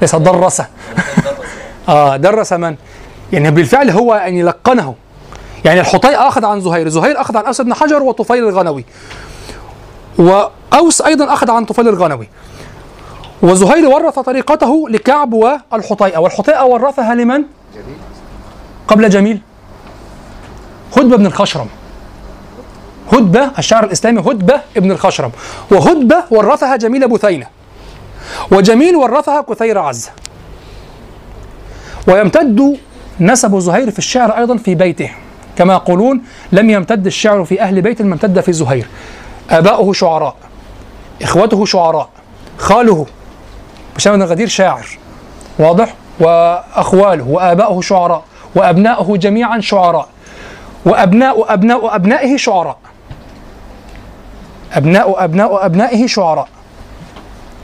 ليس 0.00 0.14
درس 0.14 0.62
آه 1.88 2.16
درس 2.16 2.52
من؟ 2.52 2.76
يعني 3.32 3.50
بالفعل 3.50 3.90
هو 3.90 4.14
يعني 4.14 4.42
لقنه 4.42 4.94
يعني 5.66 5.80
الحطيئة 5.80 6.28
أخذ 6.28 6.44
عن 6.44 6.60
زهير 6.60 6.88
زهير 6.88 7.20
أخذ 7.20 7.36
عن 7.36 7.44
أوس 7.44 7.60
بن 7.60 7.74
حجر 7.74 8.02
وطفيل 8.02 8.48
الغنوي. 8.48 8.84
وأوس 10.18 11.00
أيضا 11.00 11.32
أخذ 11.32 11.50
عن 11.50 11.64
طفيل 11.64 11.88
الغنوي. 11.88 12.28
وزهير 13.42 13.88
ورث 13.88 14.18
طريقته 14.18 14.88
لكعب 14.88 15.32
والحطيئة 15.32 16.18
والحطيئة 16.18 16.62
ورثها 16.62 17.14
لمن؟ 17.14 17.44
قبل 18.88 19.08
جميل. 19.08 19.40
هدبة 20.96 21.16
بن 21.16 21.26
الخشرم. 21.26 21.66
هدبة 23.12 23.50
الشاعر 23.58 23.84
الإسلامي 23.84 24.20
هدبة 24.20 24.60
ابن 24.76 24.90
الخشرم. 24.90 25.30
وهدبة 25.70 26.24
ورثها 26.30 26.76
جميل 26.76 27.08
بثينة 27.08 27.46
وجميل 28.50 28.96
ورثها 28.96 29.40
كثير 29.40 29.78
عزة 29.78 30.10
ويمتد 32.08 32.78
نسب 33.20 33.58
زهير 33.58 33.90
في 33.90 33.98
الشعر 33.98 34.38
أيضا 34.38 34.56
في 34.56 34.74
بيته. 34.74 35.10
كما 35.56 35.74
يقولون 35.74 36.22
لم 36.52 36.70
يمتد 36.70 37.06
الشعر 37.06 37.44
في 37.44 37.62
أهل 37.62 37.82
بيت 37.82 38.02
ما 38.02 38.14
امتد 38.14 38.40
في 38.40 38.52
زهير. 38.52 38.86
آباؤه 39.50 39.92
شعراء 39.92 40.36
إخوته 41.22 41.64
شعراء 41.64 42.08
خاله 42.58 43.06
هشام 43.96 44.16
بن 44.16 44.22
غدير 44.22 44.48
شاعر 44.48 44.86
واضح؟ 45.58 45.94
وأخواله 46.20 47.28
وآباؤه 47.28 47.80
شعراء 47.80 48.24
وأبناؤه 48.54 49.16
جميعا 49.16 49.60
شعراء. 49.60 50.08
وأبناء 50.84 51.54
أبناء 51.54 51.94
أبنائه 51.96 52.36
شعراء. 52.36 52.78
أبناء 54.72 55.24
أبناء 55.24 55.66
أبنائه 55.66 56.06
شعراء. 56.06 56.48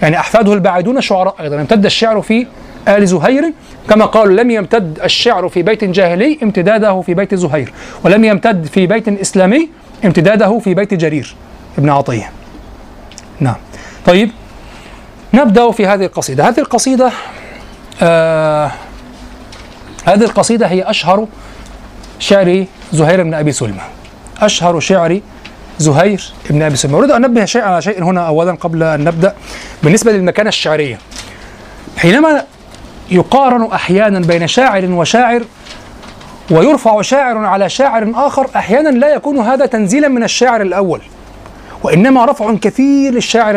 يعني 0.02 0.18
أحفاده 0.18 0.52
البعيدون 0.52 1.00
شعراء 1.00 1.34
أيضا. 1.40 1.56
امتد 1.56 1.84
الشعر 1.84 2.22
في 2.22 2.46
آل 2.88 3.06
زهير 3.06 3.52
كما 3.88 4.04
قالوا 4.04 4.42
لم 4.42 4.50
يمتد 4.50 4.98
الشعر 5.04 5.48
في 5.48 5.62
بيت 5.62 5.84
جاهلي 5.84 6.38
امتداده 6.42 7.00
في 7.00 7.14
بيت 7.14 7.34
زهير 7.34 7.72
ولم 8.04 8.24
يمتد 8.24 8.66
في 8.66 8.86
بيت 8.86 9.08
إسلامي 9.08 9.68
امتداده 10.04 10.58
في 10.58 10.74
بيت 10.74 10.94
جرير 10.94 11.34
ابن 11.78 11.88
عطية. 11.88 12.30
نعم. 13.40 13.56
طيب 14.06 14.30
نبدأ 15.34 15.70
في 15.70 15.86
هذه 15.86 16.04
القصيدة. 16.04 16.48
هذه 16.48 16.58
القصيدة 16.58 17.10
آه 18.02 18.70
هذه 20.04 20.24
القصيدة 20.24 20.66
هي 20.66 20.82
أشهر 20.90 21.26
شعر 22.18 22.64
زهير 22.92 23.22
بن 23.22 23.34
أبي 23.34 23.52
سلمى 23.52 23.80
أشهر 24.40 24.80
شعر 24.80 25.20
زهير 25.78 26.22
بن 26.50 26.62
أبي 26.62 26.76
سلمى 26.76 26.98
أريد 26.98 27.10
أن 27.10 27.24
أنبه 27.24 27.44
شيئا 27.44 27.64
على 27.64 27.82
شيء 27.82 28.04
هنا 28.04 28.26
أولا 28.26 28.52
قبل 28.52 28.82
أن 28.82 29.04
نبدأ. 29.04 29.34
بالنسبة 29.82 30.12
للمكانة 30.12 30.48
الشعرية 30.48 30.98
حينما 31.96 32.44
يقارن 33.12 33.72
أحيانا 33.72 34.20
بين 34.20 34.46
شاعر 34.46 34.84
وشاعر 34.84 35.42
ويرفع 36.50 37.02
شاعر 37.02 37.38
على 37.38 37.68
شاعر 37.68 38.12
آخر 38.14 38.46
أحيانا 38.56 38.88
لا 38.88 39.14
يكون 39.14 39.38
هذا 39.38 39.66
تنزيلا 39.66 40.08
من 40.08 40.22
الشاعر 40.22 40.62
الأول. 40.62 41.00
وإنما 41.82 42.24
رفع 42.24 42.54
كثير 42.54 43.12
للشاعر 43.12 43.56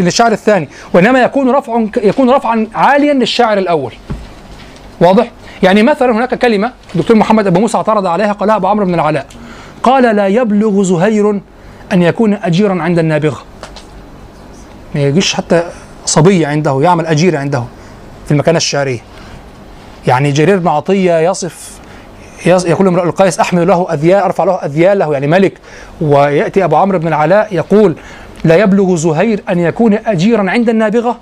للشاعر 0.00 0.32
الثاني 0.32 0.68
وإنما 0.92 1.22
يكون 1.22 1.50
رفع 1.50 1.84
يكون 1.96 2.30
رفعا 2.30 2.66
عاليا 2.74 3.14
للشاعر 3.14 3.58
الأول. 3.58 3.92
واضح؟ 5.00 5.30
يعني 5.62 5.82
مثلا 5.82 6.12
هناك 6.12 6.34
كلمة 6.34 6.72
الدكتور 6.94 7.16
محمد 7.16 7.46
أبو 7.46 7.60
موسى 7.60 7.76
اعترض 7.76 8.06
عليها 8.06 8.32
قالها 8.32 8.56
أبو 8.56 8.66
عمرو 8.66 8.86
بن 8.86 8.94
العلاء 8.94 9.26
قال 9.82 10.16
لا 10.16 10.26
يبلغ 10.26 10.82
زهير 10.82 11.40
أن 11.92 12.02
يكون 12.02 12.34
أجيرا 12.34 12.82
عند 12.82 12.98
النابغة. 12.98 13.42
ما 14.94 15.00
يجيش 15.00 15.34
حتى 15.34 15.62
صبي 16.06 16.46
عنده 16.46 16.82
يعمل 16.82 17.06
أجير 17.06 17.36
عنده. 17.36 17.64
في 18.26 18.30
المكانة 18.32 18.56
الشعرية 18.56 18.98
يعني 20.06 20.32
جرير 20.32 20.58
بن 20.58 20.68
عطية 20.68 21.18
يصف 21.30 21.70
يص- 22.46 22.64
يقول 22.64 22.86
امرؤ 22.88 23.04
القيس 23.04 23.40
أحمل 23.40 23.66
له 23.68 23.86
أذيال 23.92 24.20
أرفع 24.22 24.44
له 24.44 24.54
أذياله 24.54 25.12
يعني 25.12 25.26
ملك 25.26 25.58
ويأتي 26.00 26.64
أبو 26.64 26.76
عمرو 26.76 26.98
بن 26.98 27.08
العلاء 27.08 27.54
يقول 27.54 27.96
لا 28.44 28.56
يبلغ 28.56 28.96
زهير 28.96 29.42
أن 29.48 29.58
يكون 29.58 29.94
أجيرا 30.06 30.50
عند 30.50 30.68
النابغة؟ 30.68 31.16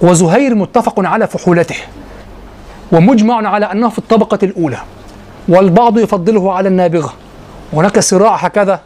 وزهير 0.00 0.54
متفق 0.54 0.94
على 0.98 1.26
فحولته 1.26 1.76
ومجمع 2.92 3.48
على 3.48 3.66
أنه 3.72 3.88
في 3.88 3.98
الطبقة 3.98 4.38
الأولى 4.42 4.78
والبعض 5.48 5.98
يفضله 5.98 6.52
على 6.52 6.68
النابغة. 6.68 7.12
هناك 7.72 7.98
صراع 7.98 8.36
هكذا 8.36 8.80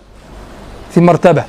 في 0.95 1.01
مرتبة. 1.01 1.45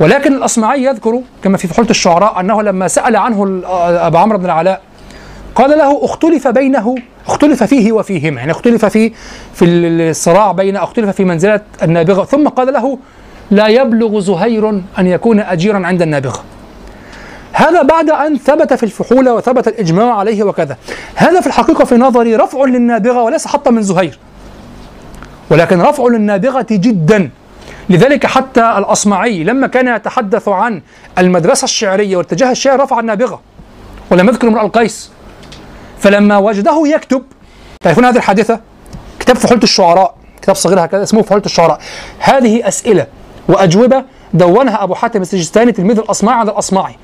ولكن 0.00 0.32
الأصمعي 0.32 0.84
يذكر 0.84 1.20
كما 1.44 1.56
في 1.56 1.68
فحولة 1.68 1.90
الشعراء 1.90 2.40
أنه 2.40 2.62
لما 2.62 2.88
سأل 2.88 3.16
عنه 3.16 3.44
ال- 3.44 3.64
أبا 3.98 4.18
عمرو 4.18 4.38
بن 4.38 4.44
العلاء 4.44 4.80
قال 5.54 5.70
له 5.78 6.04
اختلف 6.04 6.48
بينه 6.48 6.94
اختلف 7.26 7.62
فيه 7.62 7.92
وفيهما 7.92 8.40
يعني 8.40 8.50
اختلف 8.52 8.84
في 8.84 9.12
في 9.54 9.64
الصراع 9.64 10.52
بين 10.52 10.76
اختلف 10.76 11.10
في 11.16 11.24
منزلة 11.24 11.60
النابغة 11.82 12.24
ثم 12.24 12.48
قال 12.48 12.72
له 12.72 12.98
لا 13.50 13.66
يبلغ 13.68 14.20
زهير 14.20 14.68
أن 14.98 15.06
يكون 15.06 15.40
أجيرا 15.40 15.86
عند 15.86 16.02
النابغة. 16.02 16.42
هذا 17.52 17.82
بعد 17.82 18.10
أن 18.10 18.36
ثبت 18.38 18.74
في 18.74 18.82
الفحولة 18.82 19.34
وثبت 19.34 19.68
الإجماع 19.68 20.14
عليه 20.18 20.42
وكذا. 20.42 20.76
هذا 21.14 21.40
في 21.40 21.46
الحقيقة 21.46 21.84
في 21.84 21.94
نظري 21.94 22.36
رفع 22.36 22.64
للنابغة 22.64 23.22
وليس 23.22 23.46
حتى 23.46 23.70
من 23.70 23.82
زهير. 23.82 24.18
ولكن 25.50 25.80
رفع 25.80 26.04
للنابغة 26.04 26.66
جدا. 26.70 27.30
لذلك 27.88 28.26
حتى 28.26 28.60
الأصمعي 28.78 29.44
لما 29.44 29.66
كان 29.66 29.96
يتحدث 29.96 30.48
عن 30.48 30.82
المدرسة 31.18 31.64
الشعرية 31.64 32.16
واتجاه 32.16 32.50
الشعر 32.50 32.80
رفع 32.80 33.00
النابغة 33.00 33.40
ولم 34.10 34.28
يذكر 34.28 34.48
امرأ 34.48 34.62
القيس. 34.62 35.10
فلما 35.98 36.38
وجده 36.38 36.82
يكتب 36.86 37.22
تعرفون 37.80 38.04
هذه 38.04 38.16
الحادثة؟ 38.16 38.60
كتاب 39.20 39.36
فحولة 39.36 39.62
الشعراء 39.62 40.14
كتاب 40.42 40.56
صغير 40.56 40.84
هكذا 40.84 41.02
اسمه 41.02 41.22
فحولة 41.22 41.42
الشعراء. 41.46 41.80
هذه 42.18 42.68
أسئلة 42.68 43.06
وأجوبة 43.48 44.04
دونها 44.34 44.82
أبو 44.82 44.94
حاتم 44.94 45.22
السجستاني 45.22 45.72
تلميذ 45.72 45.98
الأصمعي 45.98 46.38
عند 46.38 46.48
الأصمعي 46.48 46.96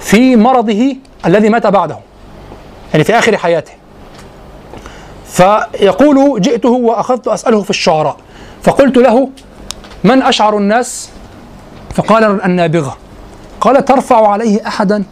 في 0.00 0.36
مرضه 0.36 0.96
الذي 1.26 1.48
مات 1.48 1.66
بعده 1.66 1.98
يعني 2.92 3.04
في 3.04 3.18
آخر 3.18 3.36
حياته. 3.36 3.72
فيقول 5.26 6.40
جئته 6.40 6.68
وأخذت 6.68 7.28
أسأله 7.28 7.62
في 7.62 7.70
الشعراء 7.70 8.16
فقلت 8.62 8.96
له 8.96 9.28
من 10.06 10.22
أشعر 10.22 10.58
الناس؟ 10.58 11.10
فقال 11.94 12.44
النابغة. 12.44 12.96
قال 13.60 13.84
ترفع 13.84 14.28
عليه 14.28 14.66
أحدا؟ 14.66 15.04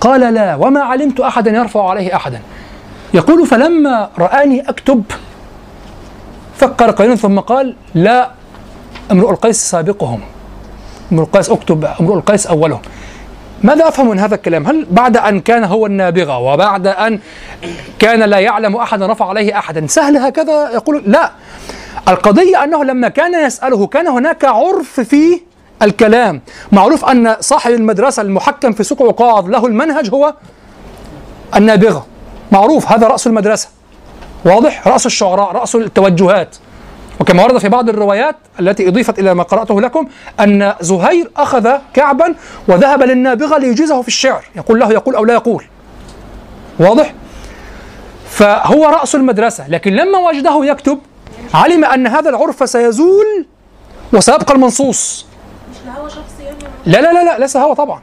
قال 0.00 0.34
لا. 0.34 0.54
وما 0.54 0.80
علمت 0.80 1.20
أحدا 1.20 1.50
يرفع 1.50 1.90
عليه 1.90 2.16
أحدا. 2.16 2.40
يقول 3.14 3.46
فلما 3.46 4.10
رآني 4.18 4.68
أكتب 4.68 5.02
فكر 6.56 6.90
قليلا 6.90 7.16
ثم 7.16 7.40
قال 7.40 7.76
لا 7.94 8.30
امرؤ 9.10 9.30
القيس 9.30 9.70
سابقهم. 9.70 10.20
امرؤ 11.12 11.24
القيس 11.24 11.50
أكتب 11.50 11.84
امرؤ 12.00 12.14
القيس 12.14 12.46
أولهم. 12.46 12.80
ماذا 13.62 13.88
أفهم 13.88 14.08
من 14.10 14.18
هذا 14.18 14.34
الكلام؟ 14.34 14.66
هل 14.66 14.86
بعد 14.90 15.16
أن 15.16 15.40
كان 15.40 15.64
هو 15.64 15.86
النابغة 15.86 16.38
وبعد 16.38 16.86
أن 16.86 17.18
كان 17.98 18.20
لا 18.20 18.38
يعلم 18.38 18.76
أحدا 18.76 19.06
رفع 19.06 19.28
عليه 19.28 19.58
أحدا 19.58 19.86
سهل 19.86 20.16
هكذا؟ 20.16 20.70
يقول 20.70 21.02
لا. 21.06 21.30
القضية 22.08 22.64
أنه 22.64 22.84
لما 22.84 23.08
كان 23.08 23.46
يسأله 23.46 23.86
كان 23.86 24.06
هناك 24.06 24.44
عرف 24.44 25.00
في 25.00 25.40
الكلام. 25.82 26.42
معروف 26.72 27.04
أن 27.04 27.36
صاحب 27.40 27.70
المدرسة 27.70 28.22
المحكم 28.22 28.72
في 28.72 28.82
سوق 28.82 29.02
عقاظ 29.02 29.48
له 29.48 29.66
المنهج 29.66 30.10
هو 30.14 30.34
النابغة. 31.56 32.06
معروف 32.52 32.92
هذا 32.92 33.06
رأس 33.06 33.26
المدرسة. 33.26 33.68
واضح 34.44 34.88
رأس 34.88 35.06
الشعراء 35.06 35.52
رأس 35.52 35.74
التوجهات. 35.74 36.56
وكما 37.20 37.42
ورد 37.42 37.58
في 37.58 37.68
بعض 37.68 37.88
الروايات 37.88 38.36
التي 38.60 38.88
أضيفت 38.88 39.18
إلى 39.18 39.34
ما 39.34 39.42
قرأته 39.42 39.80
لكم 39.80 40.08
أن 40.40 40.74
زهير 40.80 41.30
أخذ 41.36 41.70
كعبا 41.94 42.34
وذهب 42.68 43.02
للنابغة 43.02 43.58
ليجيزه 43.58 44.02
في 44.02 44.08
الشعر. 44.08 44.44
يقول 44.56 44.80
له 44.80 44.92
يقول 44.92 45.14
أو 45.14 45.24
لا 45.24 45.34
يقول. 45.34 45.64
واضح؟ 46.78 47.14
فهو 48.30 48.86
رأس 48.86 49.14
المدرسة 49.14 49.68
لكن 49.68 49.92
لما 49.92 50.18
وجده 50.18 50.64
يكتب 50.64 50.98
علم 51.54 51.84
أن 51.84 52.06
هذا 52.06 52.30
العرف 52.30 52.68
سيزول 52.70 53.46
وسيبقى 54.12 54.54
المنصوص. 54.54 55.26
لا 56.86 57.00
لا 57.00 57.12
لا 57.12 57.24
لا 57.24 57.38
ليس 57.38 57.56
هو 57.56 57.74
طبعا. 57.74 58.00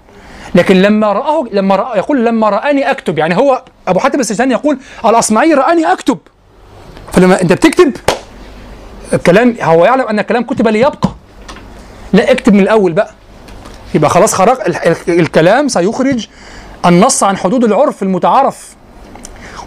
لكن 0.55 0.81
لما 0.81 1.13
رآه 1.13 1.43
لما 1.51 1.75
رأى 1.75 1.97
يقول 1.97 2.25
لما 2.25 2.49
رآني 2.49 2.91
أكتب 2.91 3.17
يعني 3.17 3.37
هو 3.37 3.63
أبو 3.87 3.99
حاتم 3.99 4.19
السجستاني 4.19 4.53
يقول 4.53 4.79
الأصمعي 5.05 5.53
رآني 5.53 5.91
أكتب. 5.91 6.17
فلما 7.13 7.41
أنت 7.41 7.53
بتكتب 7.53 7.93
الكلام 9.13 9.55
هو 9.61 9.85
يعلم 9.85 10.01
أن 10.07 10.19
الكلام 10.19 10.43
كتب 10.43 10.67
ليبقى. 10.67 11.09
لا 12.13 12.31
اكتب 12.31 12.53
من 12.53 12.59
الأول 12.59 12.93
بقى. 12.93 13.11
يبقى 13.95 14.09
خلاص 14.09 14.33
خرج 14.33 14.57
ال- 14.61 14.75
ال- 14.87 15.19
الكلام 15.19 15.67
سيخرج 15.67 16.27
النص 16.85 17.23
عن 17.23 17.37
حدود 17.37 17.63
العرف 17.63 18.03
المتعارف. 18.03 18.75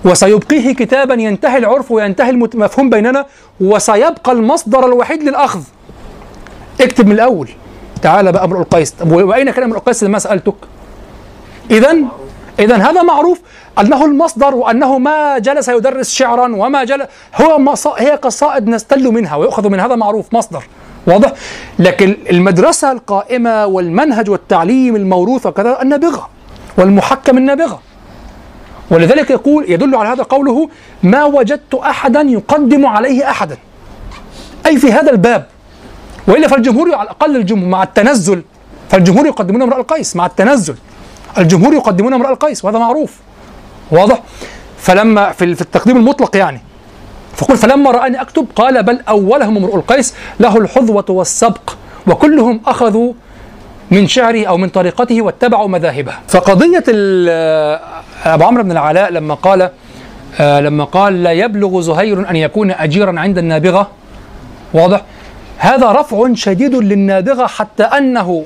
وسيبقيه 0.05 0.75
كتابا 0.75 1.15
ينتهي 1.15 1.59
العرف 1.59 1.91
وينتهي 1.91 2.31
المفهوم 2.31 2.91
بيننا 2.91 3.27
وسيبقى 3.61 4.33
المصدر 4.33 4.87
الوحيد 4.87 5.23
للأخذ 5.23 5.61
اكتب 6.81 7.07
من 7.07 7.13
الأول 7.13 7.49
تعالى 8.03 8.33
بقى 8.33 8.45
امرؤ 8.45 8.61
القيس 8.61 8.91
طب 8.91 9.13
وأين 9.13 9.51
كان 9.51 9.63
امرؤ 9.63 9.79
القيس 9.79 10.05
لما 10.05 10.19
سألتك؟ 10.19 10.55
اذا 11.71 11.97
اذا 12.59 12.77
هذا 12.77 13.03
معروف 13.03 13.41
أنه 13.81 14.05
المصدر 14.05 14.55
وأنه 14.55 14.99
ما 14.99 15.39
جلس 15.39 15.69
يدرس 15.69 16.11
شعرا 16.11 16.57
وما 16.57 16.85
جلس 16.85 17.07
هو. 17.35 17.77
هي 17.99 18.11
قصائد 18.11 18.69
نستل 18.69 19.13
منها 19.13 19.37
ويؤخذ 19.37 19.69
من 19.69 19.81
هذا 19.81 19.95
معروف 19.97 20.35
مصدر 20.35 20.65
واضح؟ 21.07 21.33
لكن 21.79 22.17
المدرسة 22.31 22.93
القائمة 22.93 23.67
والمنهج 23.67 24.31
والتعليم 24.31 24.97
الموروث 24.97 25.47
وكذا 25.47 25.83
النابغة 25.83 26.29
والمحكم 26.79 27.39
النابغة 27.39 27.81
ولذلك 28.91 29.31
يقول 29.31 29.65
يدل 29.69 29.95
على 29.95 30.09
هذا 30.09 30.23
قوله 30.23 30.69
ما 31.03 31.25
وجدت 31.25 31.75
أحدا 31.75 32.21
يقدم 32.21 32.87
عليه 32.87 33.31
أحدا. 33.31 33.57
أي 34.67 34.79
في 34.79 34.93
هذا 34.93 35.11
الباب. 35.11 35.47
وإلا 36.29 36.49
فالجمهور 36.49 36.95
على 36.95 37.03
الأقل 37.03 37.37
الجمهور 37.37 37.69
مع 37.69 37.83
التنزل 37.83 38.43
فالجمهور 38.91 39.27
يقدمون 39.27 39.63
امرأ 39.63 39.77
القيس 39.81 40.17
مع 40.17 40.27
التنزل. 40.27 40.75
الجمهور 41.39 41.75
يقدمون 41.75 42.15
امرأ 42.15 42.31
القيس 42.31 42.65
وهذا 42.65 42.79
معروف. 42.79 43.17
واضح؟ 43.91 44.23
فلما 44.79 45.33
في 45.33 45.45
التقديم 45.45 45.97
المطلق 45.97 46.37
يعني. 46.37 46.61
فقل 47.37 47.57
فلما 47.57 47.91
رآني 47.91 48.21
أكتب 48.21 48.47
قال 48.57 48.83
بل 48.83 49.01
أولهم 49.09 49.57
امرؤ 49.57 49.77
القيس 49.77 50.15
له 50.41 50.57
الحظوة 50.57 51.05
والسبق 51.09 51.71
وكلهم 52.07 52.61
أخذوا 52.67 53.13
من 53.91 54.09
شعره 54.09 54.47
أو 54.47 54.57
من 54.57 54.69
طريقته 54.69 55.23
واتبعوا 55.23 55.69
مذاهبه 55.69 56.13
فقضية 56.29 56.85
أبو 58.25 58.45
عمرو 58.45 58.63
بن 58.63 58.71
العلاء 58.73 59.13
لما 59.13 59.35
قال 59.35 59.71
آه، 60.41 60.61
لما 60.61 60.85
قال 60.85 61.23
لا 61.23 61.33
يبلغ 61.33 61.81
زهير 61.81 62.31
أن 62.31 62.37
يكون 62.37 62.71
أجيرا 62.71 63.21
عند 63.21 63.39
النابغة 63.39 63.91
واضح؟ 64.75 65.03
هذا 65.59 65.93
رفع 65.93 66.35
شديد 66.35 66.75
للنابغة 66.75 67.47
حتى 67.47 67.83
أنه 67.83 68.45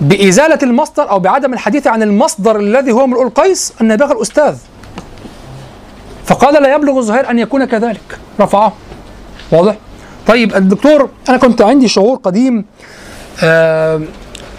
بإزالة 0.00 0.58
المصدر 0.62 1.10
أو 1.10 1.18
بعدم 1.18 1.52
الحديث 1.52 1.86
عن 1.86 2.02
المصدر 2.02 2.56
الذي 2.60 2.92
هو 2.92 3.04
امرؤ 3.04 3.22
القيس 3.22 3.72
النابغة 3.80 4.12
الأستاذ. 4.12 4.56
فقال 6.24 6.62
لا 6.62 6.74
يبلغ 6.74 7.00
زهير 7.00 7.30
أن 7.30 7.38
يكون 7.38 7.64
كذلك. 7.64 8.18
رفعه. 8.40 8.72
واضح؟ 9.52 9.76
طيب 10.26 10.56
الدكتور 10.56 11.08
أنا 11.28 11.36
كنت 11.36 11.62
عندي 11.62 11.88
شعور 11.88 12.16
قديم 12.16 12.64
آه 13.44 14.00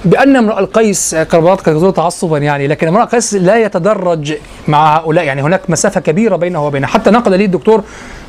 بأن 0.06 0.36
امرؤ 0.36 0.60
القيس 0.60 1.16
كربلاط 1.16 1.62
كان 1.62 1.94
تعصبا 1.94 2.38
يعني 2.38 2.68
لكن 2.68 2.88
امرؤ 2.88 3.04
القيس 3.04 3.34
لا 3.34 3.58
يتدرج 3.58 4.34
مع 4.68 4.98
هؤلاء. 4.98 5.26
يعني 5.26 5.42
هناك 5.42 5.70
مسافة 5.70 6.02
كبيرة 6.02 6.36
بينه 6.36 6.66
وبينه 6.68 6.88
حتى 6.88 7.10
نقل 7.12 7.38
لي 7.38 7.46
الدكتور 7.46 7.84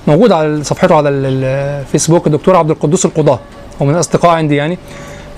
موجود 0.07 0.33
على 0.33 0.65
صفحته 0.65 0.95
على 0.95 1.09
ال- 1.09 1.27
ال- 1.27 1.45
الفيسبوك 1.81 2.27
الدكتور 2.27 2.57
عبد 2.57 2.71
القدوس 2.71 3.07
القضاة 3.07 3.39
هو 3.83 3.87
من 3.87 3.95
الأصدقاء 3.95 4.31
عندي 4.31 4.57
يعني. 4.57 4.79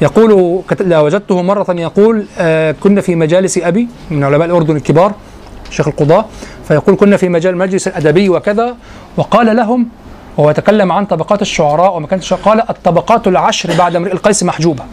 يقول 0.02 0.61
لا 0.81 1.01
وجدته 1.01 1.43
مرة 1.43 1.66
يقول 1.69 2.27
آه 2.39 2.73
كنا 2.81 3.01
في 3.01 3.15
مجالس 3.15 3.59
أبي 3.59 3.89
من 4.11 4.24
علماء 4.24 4.47
الأردن 4.48 4.77
الكبار 4.77 5.12
شيخ 5.70 5.89
القضاة 5.89 6.24
فيقول 6.69 6.97
كنا 6.97 7.16
في 7.16 7.28
مجال 7.28 7.56
مجلس 7.56 7.89
الأدبي 7.89 8.28
وكذا. 8.28 8.77
وقال 9.16 9.56
لهم 9.56 9.89
وهو 10.36 10.51
يتكلم 10.51 10.93
عن 10.93 11.05
طبقات 11.06 11.43
الشعراء 11.43 11.97
وما 11.97 12.06
كانت 12.06 12.32
قال 12.35 12.70
الطبقات 12.70 13.27
العشر 13.28 13.74
بعد 13.78 13.97
امرئ 13.97 14.12
القيس 14.12 14.43
محجوبة. 14.43 14.85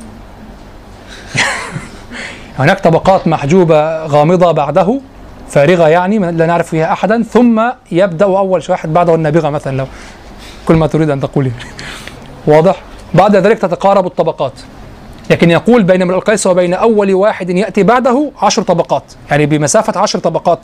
هناك 2.59 2.79
طبقات 2.79 3.27
محجوبة 3.27 4.05
غامضة 4.05 4.51
بعده 4.51 4.99
فارغة 5.49 5.87
يعني 5.87 6.19
لا 6.19 6.45
نعرف 6.45 6.67
فيها 6.67 6.93
أحدا 6.93 7.23
ثم 7.23 7.61
يبدأ 7.91 8.25
أول 8.25 8.63
واحد 8.69 8.93
بعده 8.93 9.15
النابغة 9.15 9.49
مثلا 9.49 9.77
لو 9.77 9.85
كل 10.67 10.75
ما 10.75 10.87
تريد 10.87 11.09
أن 11.09 11.19
تقوله 11.19 11.51
واضح؟ 12.47 12.75
بعد 13.13 13.35
ذلك 13.35 13.59
تتقارب 13.59 14.05
الطبقات. 14.05 14.53
لكن 15.29 15.51
يقول 15.51 15.83
بين 15.83 16.01
امرئ 16.01 16.15
القيس 16.15 16.47
وبين 16.47 16.73
أول 16.73 17.13
واحد 17.13 17.49
يأتي 17.49 17.83
بعده 17.83 18.31
عشر 18.41 18.61
طبقات. 18.61 19.03
يعني 19.29 19.45
بمسافة 19.45 19.99
عشر 19.99 20.19
طبقات 20.19 20.59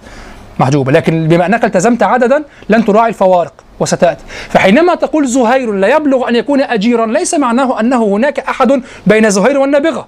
محجوبة. 0.60 0.92
لكن 0.92 1.28
بما 1.28 1.46
أنك 1.46 1.66
التزمت 1.66 2.04
عددا 2.04 2.44
لن 2.70 2.86
تراعي 2.86 3.10
الفوارق 3.10 3.54
وستأتي. 3.80 4.24
فحينما 4.50 4.96
تقول 4.96 5.28
زهير 5.28 5.72
لا 5.72 5.96
يبلغ 5.96 6.30
أن 6.30 6.36
يكون 6.36 6.62
أجيرا 6.62 7.06
ليس 7.06 7.34
معناه 7.34 7.80
أنه 7.80 8.04
هناك 8.04 8.40
أحد 8.40 8.82
بين 9.08 9.30
زهير 9.30 9.58
والنابغة 9.58 10.08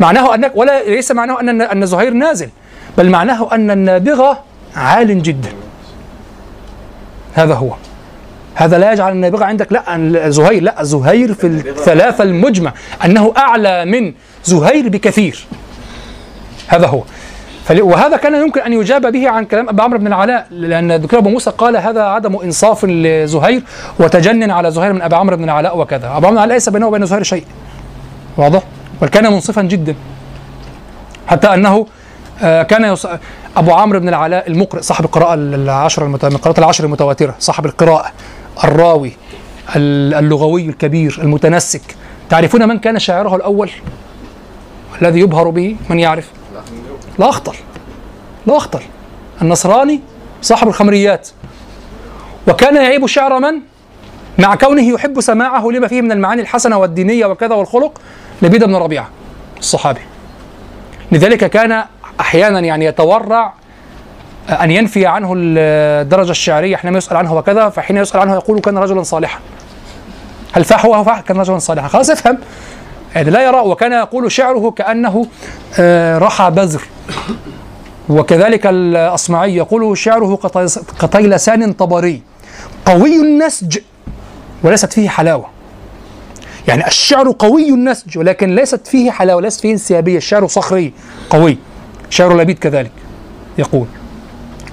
معناه 0.00 0.34
أنك 0.34 0.52
ولا 0.54 0.82
ليس 0.82 1.12
معناه 1.12 1.40
أن 1.40 1.60
أن 1.60 1.86
زهير 1.86 2.12
نازل 2.12 2.48
بل 2.98 3.10
معناه 3.10 3.48
أن 3.52 3.70
النابغة 3.70 4.38
عال 4.76 5.22
جدا. 5.22 5.48
هذا 7.34 7.54
هو. 7.54 7.70
هذا 8.54 8.78
لا 8.78 8.92
يجعل 8.92 9.12
النابغة 9.12 9.44
عندك 9.44 9.72
لا 9.72 10.30
زهير 10.30 10.62
لا 10.62 10.84
زهير 10.84 11.34
في 11.34 11.46
الثلاثة 11.46 12.24
المجمع 12.24 12.72
أنه 13.04 13.32
أعلى 13.36 13.84
من 13.84 14.14
زهير 14.44 14.88
بكثير. 14.88 15.46
هذا 16.68 16.86
هو. 16.86 17.02
وهذا 17.70 18.16
كان 18.16 18.34
يمكن 18.34 18.60
أن 18.60 18.72
يجاب 18.72 19.12
به 19.12 19.28
عن 19.28 19.44
كلام 19.44 19.68
أبي 19.68 19.82
عمرو 19.82 19.98
بن 19.98 20.06
العلاء 20.06 20.46
لأن 20.50 20.92
الدكتور 20.92 21.20
أبو 21.20 21.30
موسى 21.30 21.50
قال 21.50 21.76
هذا 21.76 22.02
عدم 22.02 22.36
إنصاف 22.36 22.84
لزهير 22.84 23.62
وتجنن 23.98 24.50
على 24.50 24.70
زهير 24.70 24.92
من 24.92 25.02
أبي 25.02 25.16
عمرو 25.16 25.36
بن 25.36 25.44
العلاء 25.44 25.78
وكذا. 25.78 26.06
أبو 26.06 26.14
عمرو 26.16 26.30
بن 26.30 26.36
العلاء 26.36 26.54
ليس 26.54 26.68
بينه 26.68 26.86
وبين 26.86 27.06
زهير 27.06 27.22
شيء. 27.22 27.44
واضح؟ 28.36 28.62
بل 29.02 29.08
كان 29.08 29.32
منصفا 29.32 29.62
جدا. 29.62 29.94
حتى 31.26 31.54
أنه 31.54 31.86
آه، 32.42 32.62
كان 32.62 32.84
يص... 32.84 33.06
أبو 33.56 33.72
عمرو 33.72 34.00
بن 34.00 34.08
العلاء 34.08 34.50
المقرئ 34.50 34.82
صاحب 34.82 35.04
القراءة 35.04 35.34
العشر 35.34 36.04
المت... 36.04 36.24
من 36.24 36.32
القراءات 36.34 36.58
العشر 36.58 36.84
المتواترة 36.84 37.34
صاحب 37.38 37.66
القراءة 37.66 38.12
الراوي 38.64 39.12
ال- 39.76 40.14
اللغوي 40.14 40.66
الكبير 40.68 41.18
المتنسك. 41.22 41.82
تعرفون 42.30 42.68
من 42.68 42.78
كان 42.78 42.98
شاعره 42.98 43.36
الأول؟ 43.36 43.70
الذي 45.02 45.20
يبهر 45.20 45.50
به 45.50 45.76
من 45.90 45.98
يعرف؟ 45.98 46.30
لا 47.18 47.28
أخطر. 47.28 47.56
لا 48.46 48.56
أخطر. 48.56 48.82
النصراني 49.42 50.00
صاحب 50.42 50.68
الخمريات. 50.68 51.28
وكان 52.48 52.76
يعيب 52.76 53.06
شعر 53.06 53.38
من؟ 53.38 53.60
مع 54.38 54.54
كونه 54.54 54.82
يحب 54.82 55.20
سماعه 55.20 55.68
لما 55.68 55.88
فيه 55.88 56.02
من 56.02 56.12
المعاني 56.12 56.42
الحسنة 56.42 56.78
والدينية 56.78 57.26
وكذا 57.26 57.54
والخلق 57.54 58.00
لبيد 58.42 58.64
بن 58.64 58.76
ربيعة 58.76 59.08
الصحابي. 59.58 60.00
لذلك 61.12 61.50
كان 61.50 61.84
أحيانا 62.20 62.60
يعني 62.60 62.84
يتورع 62.84 63.52
أن 64.48 64.70
ينفي 64.70 65.06
عنه 65.06 65.32
الدرجه 65.36 66.30
الشعرية 66.30 66.76
حينما 66.76 66.98
يسأل 66.98 67.16
عنه 67.16 67.34
وكذا 67.34 67.68
فحين 67.68 67.96
يسأل 67.96 68.20
عنه 68.20 68.34
يقول 68.34 68.60
كان 68.60 68.78
رجلا 68.78 69.02
صالحا. 69.02 69.38
هل 70.52 70.64
فاح 70.64 70.86
هو 70.86 71.04
فاح؟ 71.04 71.20
كان 71.20 71.36
رجلا 71.40 71.58
صالحا. 71.58 71.88
خلاص 71.88 72.10
افهم. 72.10 72.38
يعني 73.14 73.30
لا 73.30 73.44
يرى 73.44 73.56
وكان 73.60 73.92
يقول 73.92 74.32
شعره 74.32 74.70
كأنه 74.70 75.26
آه، 75.78 76.18
رحى 76.18 76.50
بذر. 76.50 76.82
وكذلك 78.08 78.66
الأصمعي 78.66 79.56
يقول 79.56 79.98
شعره 79.98 80.36
كطي- 80.36 80.80
كطيلسان 81.00 81.72
طبري. 81.72 82.22
قوي 82.86 83.16
النسج 83.16 83.78
وليست 84.62 84.92
فيه 84.92 85.08
حلاوة. 85.08 85.46
يعني 86.68 86.86
الشعر 86.86 87.34
قوي 87.38 87.68
النسج 87.68 88.18
ولكن 88.18 88.54
ليست 88.54 88.86
فيه 88.86 89.10
حلاوة 89.10 89.42
ليست 89.42 89.60
فيه 89.60 89.72
انسيابية. 89.72 90.16
الشعر 90.16 90.46
صخري 90.46 90.92
قوي. 91.30 91.58
شعر 92.10 92.36
لبيد 92.36 92.58
كذلك 92.58 92.92
يقول. 93.58 93.86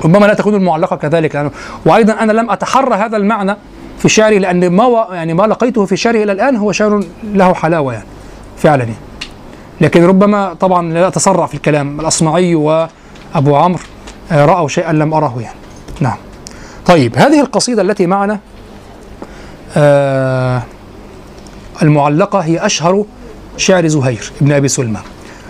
ربما 0.06 0.26
لا 0.26 0.34
تكون 0.34 0.56
المعلقة 0.56 0.96
كذلك 0.96 1.36
لأنه 1.36 1.52
وأيضا 1.86 2.14
أنا 2.14 2.32
لم 2.32 2.52
أتحرى 2.52 2.96
هذا 2.96 3.18
المعنى 3.18 3.56
في 4.00 4.10
شعري 4.10 4.40
لأن 4.40 4.70
ما 4.70 4.86
و... 4.86 5.14
يعني 5.14 5.34
ما 5.34 5.44
لقيته 5.44 5.86
في 5.86 5.98
شعري 5.98 6.24
إلى 6.24 6.32
الآن 6.32 6.56
هو 6.56 6.72
شعر 6.72 7.04
له 7.24 7.54
حلاوة 7.54 7.94
يعني 7.94 8.06
فعلا 8.58 8.84
يعني. 8.84 8.96
لكن 9.82 10.04
ربما 10.04 10.54
طبعا 10.54 10.94
لا 10.94 11.08
اتسرع 11.08 11.46
في 11.46 11.54
الكلام. 11.54 12.00
الأصمعي 12.00 12.56
وأبو 12.56 13.56
عمرو 13.56 13.84
آه، 14.32 14.46
رأوا 14.46 14.68
شيئا 14.68 14.94
لم 14.94 15.14
اراه 15.14 15.34
يعني. 15.42 15.58
نعم. 16.00 16.18
طيب 16.86 17.18
هذه 17.18 17.40
القصيدة 17.40 17.82
التي 17.82 18.08
معنا 18.08 18.40
آه 19.78 20.62
المعلقة 21.82 22.40
هي 22.40 22.66
أشهر 22.66 23.06
شعر 23.58 23.88
زهير 23.88 24.32
بن 24.42 24.52
أبي 24.52 24.68
سلمى 24.68 25.00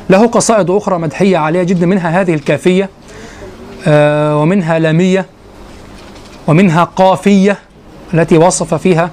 له 0.10 0.28
قصائد 0.28 0.70
أخرى 0.70 1.00
مدحية 1.00 1.38
عالية 1.38 1.64
جدا 1.64 1.86
منها 1.86 2.22
هذه 2.22 2.34
الكافية 2.34 2.90
آه، 3.88 4.38
ومنها 4.38 4.80
لامية 4.80 5.26
ومنها 6.48 6.84
قافية 6.84 7.58
التي 8.14 8.38
وصف 8.38 8.74
فيها 8.74 9.10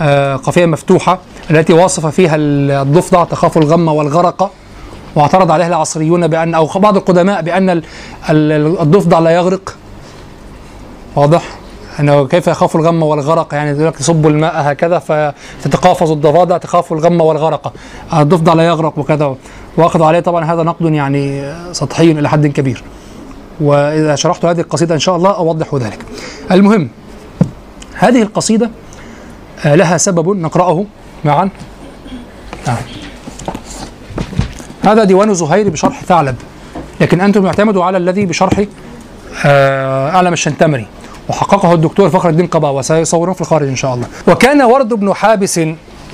آه، 0.00 0.36
قافية 0.36 0.66
مفتوحة 0.66 1.18
التي 1.50 1.72
وصف 1.72 2.06
فيها 2.06 2.36
الضفدع 2.36 3.24
تخاف 3.24 3.56
الغم 3.58 3.88
والغرق 3.88 4.50
واعترض 5.14 5.50
عليها 5.50 5.66
العصريون 5.68 6.26
بأن 6.26 6.54
أو 6.54 6.66
بعض 6.66 6.96
القدماء 6.96 7.42
بأن 7.42 7.70
ال- 7.70 7.82
ال- 8.30 8.80
الضفدع 8.80 9.18
لا 9.18 9.30
يغرق. 9.30 9.74
واضح؟ 11.16 11.42
أنه 12.00 12.26
كيف 12.26 12.46
يخاف 12.46 12.76
الغم 12.76 13.02
والغرق؟ 13.02 13.54
يعني 13.54 13.70
يقول 13.70 13.86
لك 13.86 14.10
الماء 14.10 14.72
هكذا 14.72 14.98
فتتقافز 14.98 16.10
الضفادع 16.10 16.58
تخاف 16.58 16.92
الغم 16.92 17.20
والغرق. 17.20 17.72
الضفدع 18.14 18.52
لا 18.52 18.66
يغرق 18.66 18.98
وكذا. 18.98 19.36
واخذ 19.76 20.02
عليه 20.02 20.20
طبعا 20.20 20.44
هذا 20.44 20.62
نقد 20.62 20.94
يعني 20.94 21.54
سطحي 21.72 22.10
إلى 22.10 22.28
حد 22.28 22.46
كبير. 22.46 22.82
وإذا 23.60 24.14
شرحت 24.14 24.44
هذه 24.44 24.60
القصيدة 24.60 24.94
إن 24.94 25.00
شاء 25.00 25.16
الله 25.16 25.36
أوضح 25.36 25.74
ذلك. 25.74 25.98
المهم 26.50 26.88
هذه 27.94 28.22
القصيدة 28.22 28.70
آه، 29.64 29.74
لها 29.74 29.96
سبب 29.96 30.28
نقرأه 30.28 30.84
معا. 31.24 31.48
نعم. 32.66 32.76
هذا 34.84 35.04
ديوان 35.04 35.34
زهير 35.34 35.68
بشرح 35.68 36.04
ثعلب. 36.04 36.36
لكن 37.00 37.20
أنتم 37.20 37.46
اعتمدوا 37.46 37.84
على 37.84 37.98
الذي 37.98 38.26
بشرح 38.26 38.64
آه، 39.46 40.10
أعلم 40.10 40.32
الشنتمري. 40.32 40.86
وحققه 41.28 41.74
الدكتور 41.74 42.10
فخر 42.10 42.28
الدين 42.28 42.46
قبا 42.46 42.68
وسيصورون 42.68 43.34
في 43.34 43.40
الخارج 43.40 43.68
إن 43.68 43.76
شاء 43.76 43.94
الله 43.94 44.06
وكان 44.28 44.62
ورد 44.62 44.88
بن 44.88 45.14
حابس 45.14 45.60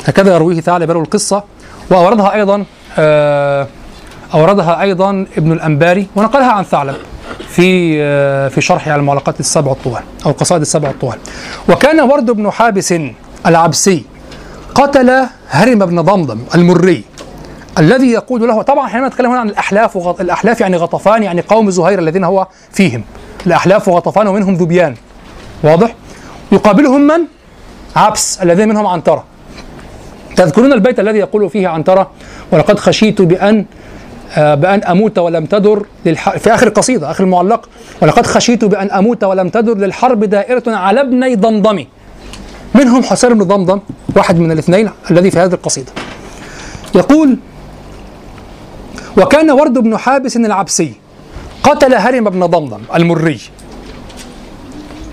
هكذا 0.05 0.35
يرويه 0.35 0.61
ثعلب 0.61 0.91
يروي 0.91 1.03
القصة 1.03 1.45
وأوردها 1.91 2.35
أيضا 2.35 2.65
آه، 2.99 3.67
أوردها 4.35 4.81
أيضا 4.81 5.27
ابن 5.37 5.53
الأنباري 5.53 6.07
ونقلها 6.17 6.53
عن 6.53 6.65
ثعلب 6.65 6.97
في 7.49 7.97
آه، 8.03 8.49
في 8.49 8.61
شرحه 8.61 8.93
على 8.93 9.01
المعلقات 9.01 9.41
السبع 9.41 9.73
الطوال 9.73 10.03
أو 10.27 10.31
القصائد 10.31 10.61
السبع 10.61 10.91
الطوال 10.91 11.19
وكان 11.69 12.01
ورد 12.01 12.31
بن 12.31 12.51
حابس 12.51 12.95
العبسي 13.47 14.05
قتل 14.75 15.27
هرم 15.49 15.87
بن 15.87 16.01
ضمضم 16.01 16.39
المري 16.55 17.05
الذي 17.79 18.11
يقول 18.11 18.49
له 18.49 18.63
طبعا 18.63 18.89
حينما 18.89 19.09
نتكلم 19.09 19.31
هنا 19.31 19.41
عن 19.41 19.49
الأحلاف. 19.49 20.21
الأحلاف 20.21 20.61
يعني 20.61 20.77
غطفان 20.77 21.23
يعني 21.23 21.41
قوم 21.41 21.71
زهير 21.71 21.99
الذين 21.99 22.25
هو 22.25 22.47
فيهم 22.73 23.05
الاحلاف 23.47 23.89
وغطفان 23.89 24.27
ومنهم 24.27 24.55
ذبيان. 24.55 24.95
واضح؟ 25.63 25.95
يقابلهم 26.53 27.01
من؟ 27.01 27.21
عبس 27.97 28.43
الذين 28.43 28.69
منهم 28.69 28.87
عنترة. 28.87 29.25
تذكرون 30.37 30.73
البيت 30.73 31.01
الذي 31.01 31.19
يقول 31.19 31.51
فيه 31.51 31.69
عنترة؟ 31.69 32.11
ولقد 32.53 32.79
خشيت 32.79 33.23
بأن 33.23 33.65
آه، 34.37 34.55
بأن 34.55 34.85
أموت 34.85 35.19
ولم 35.19 35.47
تدر 35.47 35.87
للح... 36.07 36.37
في 36.37 36.55
آخر 36.55 36.67
القصيدة 36.67 37.11
آخر 37.11 37.25
المعلق. 37.25 37.69
ولقد 38.03 38.27
خشيت 38.27 38.65
بأن 38.65 38.91
أموت 38.91 39.25
ولم 39.25 39.49
تدر 39.49 39.75
للحرب 39.75 40.25
دائرة 40.25 40.63
على 40.67 41.01
ابني 41.01 41.35
ضمضم. 41.35 41.85
منهم 42.75 43.03
حسين 43.03 43.35
بن 43.35 43.45
ضمضم 43.45 43.81
واحد 44.17 44.39
من 44.39 44.53
الاثنين 44.53 44.91
الذي 45.11 45.31
في 45.31 45.39
هذه 45.39 45.53
القصيدة. 45.53 45.93
يقول 46.95 47.37
وكان 49.17 49.51
ورد 49.51 49.79
بن 49.79 49.97
حابس 49.97 50.37
العبسي 50.37 51.02
قتل 51.63 51.95
هرم 51.95 52.25
بن 52.25 52.47
ضمضم 52.47 52.81
المري. 52.95 53.41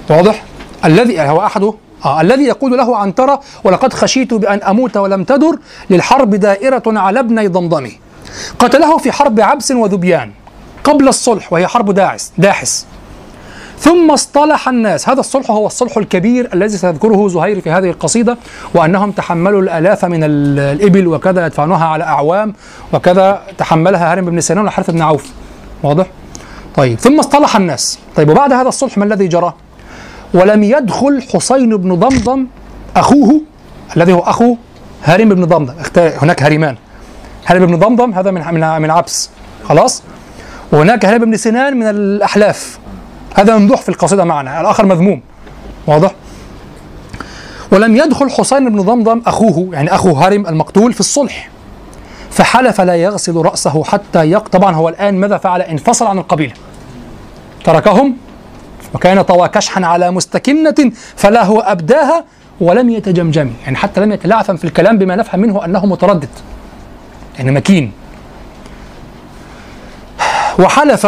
واضح؟ 0.10 0.44
الذي 0.86 1.22
هو 1.22 1.46
أحده 1.46 1.74
آه 2.06 2.22
الذي 2.22 2.44
يقول 2.44 2.78
له 2.78 2.98
عنترة 2.98 3.42
ولقد 3.64 3.94
خشيت 3.94 4.34
بأن 4.34 4.64
أموت 4.64 4.98
ولم 4.98 5.24
تدر 5.24 5.60
للحرب 5.90 6.36
دائرة 6.36 6.84
على 6.88 7.20
ابني 7.20 7.48
ضمضم. 7.48 7.92
قتله 8.60 8.98
في 8.98 9.12
حرب 9.12 9.40
عبس 9.40 9.72
وذبيان 9.72 10.32
قبل 10.84 11.08
الصلح 11.08 11.54
وهي 11.54 11.68
حرب 11.68 11.92
داعس 11.92 12.32
داحس. 12.38 12.86
ثم 13.80 14.12
اصطلح 14.12 14.70
الناس. 14.70 15.10
هذا 15.10 15.20
الصلح 15.20 15.52
هو 15.52 15.68
الصلح 15.68 15.98
الكبير 15.98 16.50
الذي 16.54 16.78
سيذكره 16.78 17.28
زهير 17.28 17.62
في 17.62 17.72
هذه 17.72 17.90
القصيدة 17.90 18.38
وأنهم 18.74 19.12
تحملوا 19.12 19.62
الآلاف 19.62 20.06
من 20.06 20.24
ال- 20.24 20.60
الإبل 20.60 21.08
وكذا 21.08 21.46
يدفعونها 21.46 21.86
على 21.88 22.04
أعوام 22.04 22.54
وكذا 22.94 23.42
تحملها 23.58 24.12
هرم 24.12 24.26
بن 24.26 24.42
سنان 24.42 24.66
وحارث 24.66 24.90
بن 24.90 25.02
عوف. 25.02 25.26
واضح؟ 25.84 26.08
طيب 26.76 27.00
ثم 27.00 27.20
اصطلح 27.20 27.56
الناس. 27.56 28.00
طيب 28.16 28.30
وبعد 28.30 28.54
هذا 28.54 28.68
الصلح 28.68 28.98
ما 28.98 29.06
الذي 29.06 29.28
جرى؟ 29.28 29.54
ولم 30.34 30.64
يدخل 30.64 31.24
حصين 31.34 31.78
بن 31.78 31.96
ضمضم 31.96 32.48
أخوه 32.96 33.42
الذي 33.98 34.14
هو 34.14 34.20
أخو 34.20 34.56
هرم 35.04 35.30
بن 35.30 35.46
ضمضم. 35.46 35.74
هناك 35.98 36.44
هرمان. 36.44 36.76
هرم 37.48 37.66
بن 37.66 37.76
ضمضم 37.76 38.14
هذا 38.14 38.32
من 38.32 38.54
من 38.54 38.82
من 38.82 38.92
عبس. 38.92 39.30
خلاص؟ 39.70 40.04
وهناك 40.72 41.06
هرم 41.06 41.26
بن 41.26 41.38
سنان 41.38 41.78
من 41.78 41.90
الأحلاف. 41.90 42.80
هذا 43.36 43.58
ممدوح 43.58 43.82
في 43.82 43.90
القصيدة 43.90 44.24
معنا 44.24 44.62
الآخر 44.62 44.86
مذموم. 44.86 45.22
واضح؟ 45.88 46.12
ولم 47.72 47.96
يدخل 47.96 48.30
حصين 48.30 48.70
بن 48.70 48.82
ضمضم 48.82 49.22
أخوه 49.28 49.70
يعني 49.74 49.96
أخو 49.96 50.12
هرم 50.12 50.48
المقتول 50.48 50.94
في 50.94 51.00
الصلح. 51.00 51.50
فحلف 52.32 52.82
لا 52.82 52.96
يغسل 52.96 53.36
رأسه 53.36 53.84
حتى 53.84 54.32
يق 54.32 54.48
طبعا 54.48 54.76
هو 54.76 54.90
الآن 54.90 55.16
ماذا 55.16 55.38
فعل؟ 55.38 55.62
انفصل 55.62 56.08
عن 56.08 56.18
القبيلة. 56.18 56.54
تركهم 57.64 58.18
وكان 58.94 59.22
طوى 59.22 59.48
كشحا 59.48 59.86
على 59.86 60.12
مستكنة 60.12 60.92
فلا 61.16 61.44
هو 61.44 61.60
أبداها 61.60 62.26
ولم 62.62 62.90
يتجمجم. 62.90 63.54
يعني 63.64 63.78
حتى 63.78 64.02
لم 64.02 64.12
يتلعثم 64.12 64.56
في 64.56 64.64
الكلام 64.64 64.98
بما 64.98 65.16
نفهم 65.16 65.40
منه 65.40 65.66
أنه 65.66 65.86
متردد 65.86 66.30
يعني 67.38 67.52
مكين. 67.52 67.92
وحلف 70.60 71.08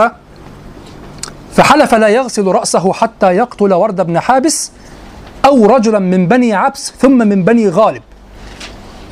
فحلف 1.53 1.95
لا 1.95 2.07
يغسل 2.07 2.47
رأسه 2.47 2.93
حتى 2.93 3.35
يقتل 3.35 3.73
ورد 3.73 4.01
بن 4.01 4.19
حابس 4.19 4.71
أو 5.45 5.65
رجلا 5.65 5.99
من 5.99 6.27
بني 6.27 6.53
عبس 6.53 6.93
ثم 6.99 7.27
من 7.27 7.43
بني 7.43 7.69
غالب. 7.69 8.01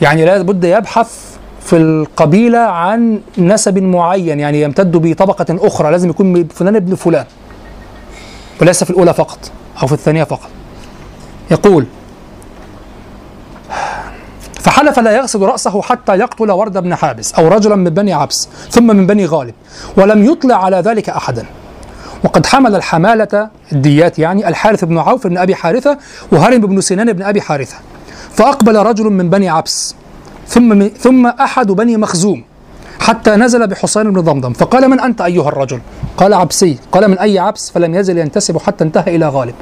يعني 0.01 0.25
لا 0.25 0.41
بد 0.41 0.63
يبحث 0.63 1.28
في 1.69 1.77
القبيلة 1.77 2.59
عن 2.59 3.21
نسب 3.37 3.77
معين 3.77 4.39
يعني 4.39 4.61
يمتد 4.61 4.91
بطبقة 4.91 5.45
أخرى 5.49 5.91
لازم 5.91 6.09
يكون 6.09 6.47
فلان 6.47 6.75
ابن 6.75 6.95
فلان 6.95 7.25
وليس 8.61 8.83
في 8.83 8.89
الأولى 8.89 9.13
فقط 9.13 9.51
أو 9.81 9.87
في 9.87 9.93
الثانية 9.93 10.23
فقط. 10.23 10.49
يقول 11.51 11.85
فحلف 14.61 14.99
لا 14.99 15.11
يغسل 15.11 15.41
رأسه 15.41 15.81
حتى 15.81 16.15
يقتل 16.15 16.51
ورد 16.51 16.77
بن 16.77 16.95
حابس 16.95 17.33
أو 17.33 17.47
رجلا 17.47 17.75
من 17.75 17.89
بني 17.89 18.13
عبس 18.13 18.49
ثم 18.69 18.87
من 18.87 19.07
بني 19.07 19.25
غالب 19.25 19.53
ولم 19.97 20.25
يطلع 20.25 20.65
على 20.65 20.77
ذلك 20.77 21.09
أحدا. 21.09 21.45
وقد 22.23 22.45
حمل 22.45 22.75
الحمالة 22.75 23.49
الديات 23.71 24.19
يعني 24.19 24.47
الحارث 24.47 24.83
بن 24.83 24.97
عوف 24.97 25.27
بن 25.27 25.37
أبي 25.37 25.55
حارثة 25.55 25.97
وهرم 26.31 26.61
بن 26.61 26.81
سنان 26.81 27.13
بن 27.13 27.23
أبي 27.23 27.41
حارثة 27.41 27.75
فأقبل 28.33 28.75
رجل 28.75 29.05
من 29.09 29.29
بني 29.29 29.49
عبس. 29.49 29.95
ثم 30.49 30.87
ثم 30.87 31.27
أحد 31.27 31.67
بني 31.71 31.97
مخزوم 31.97 32.43
حتى 32.99 33.31
نزل 33.31 33.67
بحصين 33.67 34.11
بن 34.13 34.21
ضمضم. 34.21 34.53
فقال 34.53 34.89
من 34.89 34.99
أنت 34.99 35.21
أيها 35.21 35.49
الرجل؟ 35.49 35.81
قال 36.17 36.33
عبسي. 36.33 36.77
قال 36.91 37.07
من 37.07 37.19
أي 37.19 37.39
عبس؟ 37.39 37.71
فلم 37.71 37.95
يزل 37.95 38.17
ينتسب 38.17 38.57
حتى 38.57 38.83
انتهى 38.83 39.15
إلى 39.15 39.29
غالب. 39.29 39.55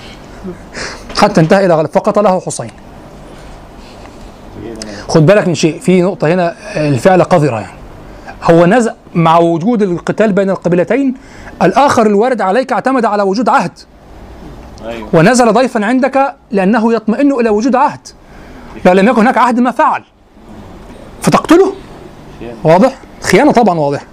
حتى 1.20 1.40
انتهى 1.40 1.66
إلى 1.66 1.74
غالب. 1.74 1.88
فقتله 1.92 2.40
حسين 2.40 2.70
خد 5.08 5.26
بالك 5.26 5.48
من 5.48 5.54
شيء. 5.54 5.78
في 5.78 6.02
نقطة 6.02 6.34
هنا 6.34 6.54
الفعل 6.76 7.22
قذرة 7.22 7.60
يعني. 7.60 7.78
هو 8.42 8.66
نزل 8.66 8.92
مع 9.14 9.38
وجود 9.38 9.82
القتال 9.82 10.32
بين 10.32 10.50
القبيلتين 10.50 11.14
الآخر 11.62 12.06
الوارد 12.06 12.40
عليك 12.40 12.72
اعتمد 12.72 13.04
على 13.04 13.22
وجود 13.22 13.48
عهد. 13.48 13.72
أيوه. 14.84 15.08
ونزل 15.12 15.52
ضيفا 15.52 15.84
عندك 15.84 16.34
لأنه 16.50 16.94
يطمئن 16.94 17.32
إلى 17.32 17.50
وجود 17.50 17.76
عهد. 17.76 18.08
لو 18.84 18.92
لم 18.92 19.08
يكن 19.08 19.20
هناك 19.20 19.38
عهد 19.38 19.60
ما 19.60 19.70
فعل. 19.70 20.02
فتقتله؟ 21.22 21.72
واضح. 22.64 22.98
خيانة 23.22 23.52
طبعا 23.52 23.78
واضح 23.78 24.04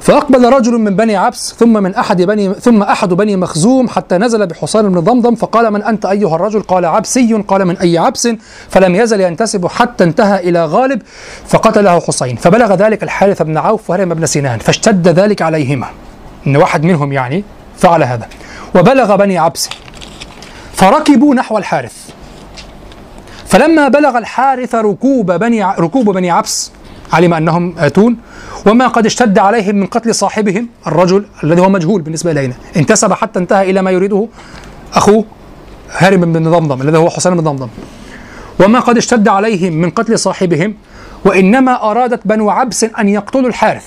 فأقبل 0.00 0.52
رجل 0.52 0.72
من 0.72 0.96
بني 0.96 1.16
عبس 1.16 1.54
ثم 1.58 1.82
من 1.82 1.94
أحد 1.94 2.22
بني 2.22 2.54
ثم 2.54 2.82
أحد 2.82 3.08
بني 3.08 3.36
مخزوم 3.36 3.88
حتى 3.88 4.18
نزل 4.18 4.46
بحصان 4.46 4.88
بن 4.88 5.00
ضمضم 5.00 5.34
فقال 5.34 5.70
من 5.70 5.82
أنت 5.82 6.06
أيها 6.06 6.36
الرجل؟ 6.36 6.62
قال 6.62 6.84
عبسي. 6.84 7.44
قال 7.48 7.64
من 7.64 7.76
أي 7.78 7.98
عبس؟ 7.98 8.28
فلم 8.68 8.94
يزل 8.94 9.20
ينتسب 9.20 9.66
حتى 9.66 10.04
انتهى 10.04 10.48
إلى 10.48 10.64
غالب 10.64 11.02
فقتله 11.46 12.00
حسين 12.00 12.36
فبلغ 12.36 12.74
ذلك 12.74 13.02
الحارث 13.02 13.42
بن 13.42 13.58
عوف 13.58 13.90
وهرم 13.90 14.14
بن 14.14 14.26
سنان 14.26 14.58
فاشتد 14.58 15.08
ذلك 15.08 15.42
عليهما. 15.42 15.86
إن 16.46 16.56
واحد 16.56 16.84
منهم 16.84 17.12
يعني 17.12 17.44
فعل 17.78 18.02
هذا. 18.02 18.28
وبلغ 18.74 19.16
بني 19.16 19.38
عبس. 19.38 19.68
فركبوا 20.80 21.34
نحو 21.34 21.58
الحارث. 21.58 22.10
فلما 23.46 23.88
بلغ 23.88 24.18
الحارث 24.18 24.74
ركوب 24.74 25.32
بني 25.32 25.64
ركوب 25.64 26.10
بني 26.10 26.30
عبس 26.30 26.72
علم 27.12 27.34
أنهم 27.34 27.74
اتون 27.78 28.16
وما 28.66 28.86
قد 28.86 29.06
اشتد 29.06 29.38
عليهم 29.38 29.74
من 29.74 29.86
قتل 29.86 30.14
صاحبهم 30.14 30.68
الرجل 30.86 31.26
الذي 31.44 31.60
هو 31.60 31.68
مجهول 31.68 32.02
بالنسبة 32.02 32.30
إلينا. 32.30 32.54
انتسب 32.76 33.12
حتى 33.12 33.38
انتهى 33.38 33.70
إلى 33.70 33.82
ما 33.82 33.90
يريده 33.90 34.28
اخوه 34.94 35.24
هارم 35.98 36.32
بن 36.32 36.50
ضمضم 36.50 36.82
الذي 36.82 36.98
هو 36.98 37.10
حسين 37.10 37.34
بن 37.34 37.40
ضمضم 37.40 37.68
وما 38.60 38.80
قد 38.80 38.96
اشتد 38.96 39.28
عليهم 39.28 39.72
من 39.72 39.90
قتل 39.90 40.18
صاحبهم 40.18 40.74
وإنما 41.24 41.90
أرادت 41.90 42.20
بنو 42.24 42.50
عبس 42.50 42.84
أن 42.84 43.08
يقتلوا 43.08 43.48
الحارث. 43.48 43.86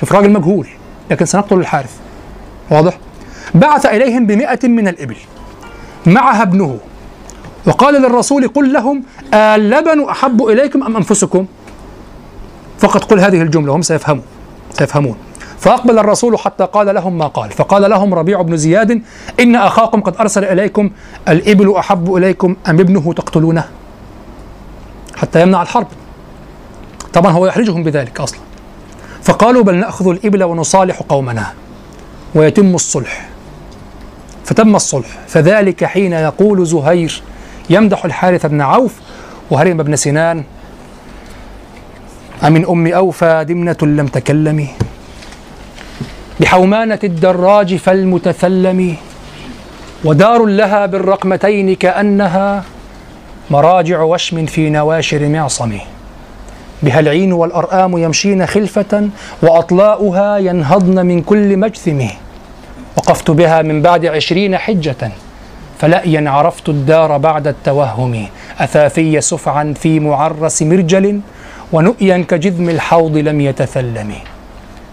شوف 0.00 0.12
راجل 0.12 0.30
مجهول 0.30 0.68
لكن 1.10 1.24
سنقتل 1.24 1.56
الحارث. 1.56 1.92
واضح؟ 2.70 2.98
بعث 3.54 3.86
إليهم 3.86 4.26
بمئة 4.26 4.68
من 4.68 4.88
الإبل. 4.88 5.16
معها 6.06 6.42
ابنه. 6.42 6.78
وقال 7.66 7.94
للرسول 7.94 8.48
قل 8.48 8.72
لهم 8.72 9.02
اللبن 9.34 10.08
أحب 10.08 10.42
إليكم 10.42 10.82
أم 10.82 10.96
أنفسكم؟ 10.96 11.46
فقط 12.78 13.04
قل 13.04 13.20
هذه 13.20 13.42
الجملة 13.42 13.76
هم 13.76 13.82
سيفهموا 13.82 14.22
سيفهمون. 14.70 15.16
فأقبل 15.58 15.98
الرسول 15.98 16.38
حتى 16.38 16.64
قال 16.64 16.94
لهم 16.94 17.18
ما 17.18 17.26
قال. 17.26 17.50
فقال 17.50 17.90
لهم 17.90 18.14
ربيع 18.14 18.42
بن 18.42 18.56
زياد 18.56 19.02
إن 19.40 19.56
أخاكم 19.56 20.00
قد 20.00 20.16
أرسل 20.16 20.44
إليكم 20.44 20.90
الإبل 21.28 21.74
أحب 21.76 22.14
إليكم 22.14 22.56
أم 22.68 22.80
ابنه 22.80 23.12
تقتلونه؟ 23.12 23.64
حتى 25.16 25.42
يمنع 25.42 25.62
الحرب. 25.62 25.86
طبعا 27.12 27.32
هو 27.32 27.46
يحرجهم 27.46 27.82
بذلك 27.82 28.20
أصلا. 28.20 28.40
فقالوا 29.22 29.62
بل 29.62 29.74
نأخذ 29.74 30.08
الإبل 30.08 30.44
ونصالح 30.44 31.02
قومنا 31.08 31.52
ويتم 32.34 32.74
الصلح. 32.74 33.28
فتم 34.46 34.76
الصلح. 34.76 35.06
فذلك 35.28 35.84
حين 35.84 36.12
يقول 36.12 36.66
زهير 36.66 37.22
يمدح 37.70 38.04
الحارث 38.04 38.46
بن 38.46 38.60
عوف 38.60 38.94
وهرم 39.50 39.82
بن 39.82 39.96
سنان 39.96 40.44
أمن 42.44 42.66
أم 42.66 42.86
أوفى 42.86 43.44
دمنة 43.48 43.76
لم 43.82 44.06
تكلم 44.06 44.68
بحومانة 46.40 46.98
الدراج 47.04 47.76
فالمتثلم؟ 47.76 48.96
ودار 50.04 50.44
لها 50.44 50.86
بالرقمتين 50.86 51.74
كأنها 51.74 52.64
مراجع 53.50 54.02
وشم 54.02 54.46
في 54.46 54.70
نواشر 54.70 55.28
معصم. 55.28 55.78
بها 56.82 57.00
العين 57.00 57.32
والأرآم 57.32 57.98
يمشين 57.98 58.46
خلفة 58.46 59.08
وأطلاؤها 59.42 60.38
ينهضن 60.38 61.06
من 61.06 61.22
كل 61.22 61.56
مجثم. 61.56 62.00
وقفت 62.96 63.30
بها 63.30 63.62
من 63.62 63.82
بعد 63.82 64.06
عشرين 64.06 64.56
حجة 64.56 65.10
فلأيا 65.78 66.30
عرفت 66.30 66.68
الدار 66.68 67.18
بعد 67.18 67.46
التوهم 67.46 68.26
أثافي 68.58 69.20
سفعا 69.20 69.74
في 69.82 70.00
معرس 70.00 70.62
مرجل 70.62 71.20
ونؤيا 71.72 72.24
كجذم 72.28 72.68
الحوض 72.70 73.16
لم 73.16 73.40
يتثلم. 73.40 74.12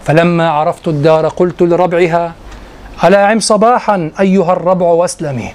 فلما 0.04 0.50
عرفت 0.50 0.88
الدار 0.88 1.28
قلت 1.28 1.62
لربعها 1.62 2.32
ألا 3.04 3.26
عم 3.26 3.40
صباحا 3.40 4.10
أيها 4.20 4.52
الربع 4.52 4.86
واسلمي 4.86 5.52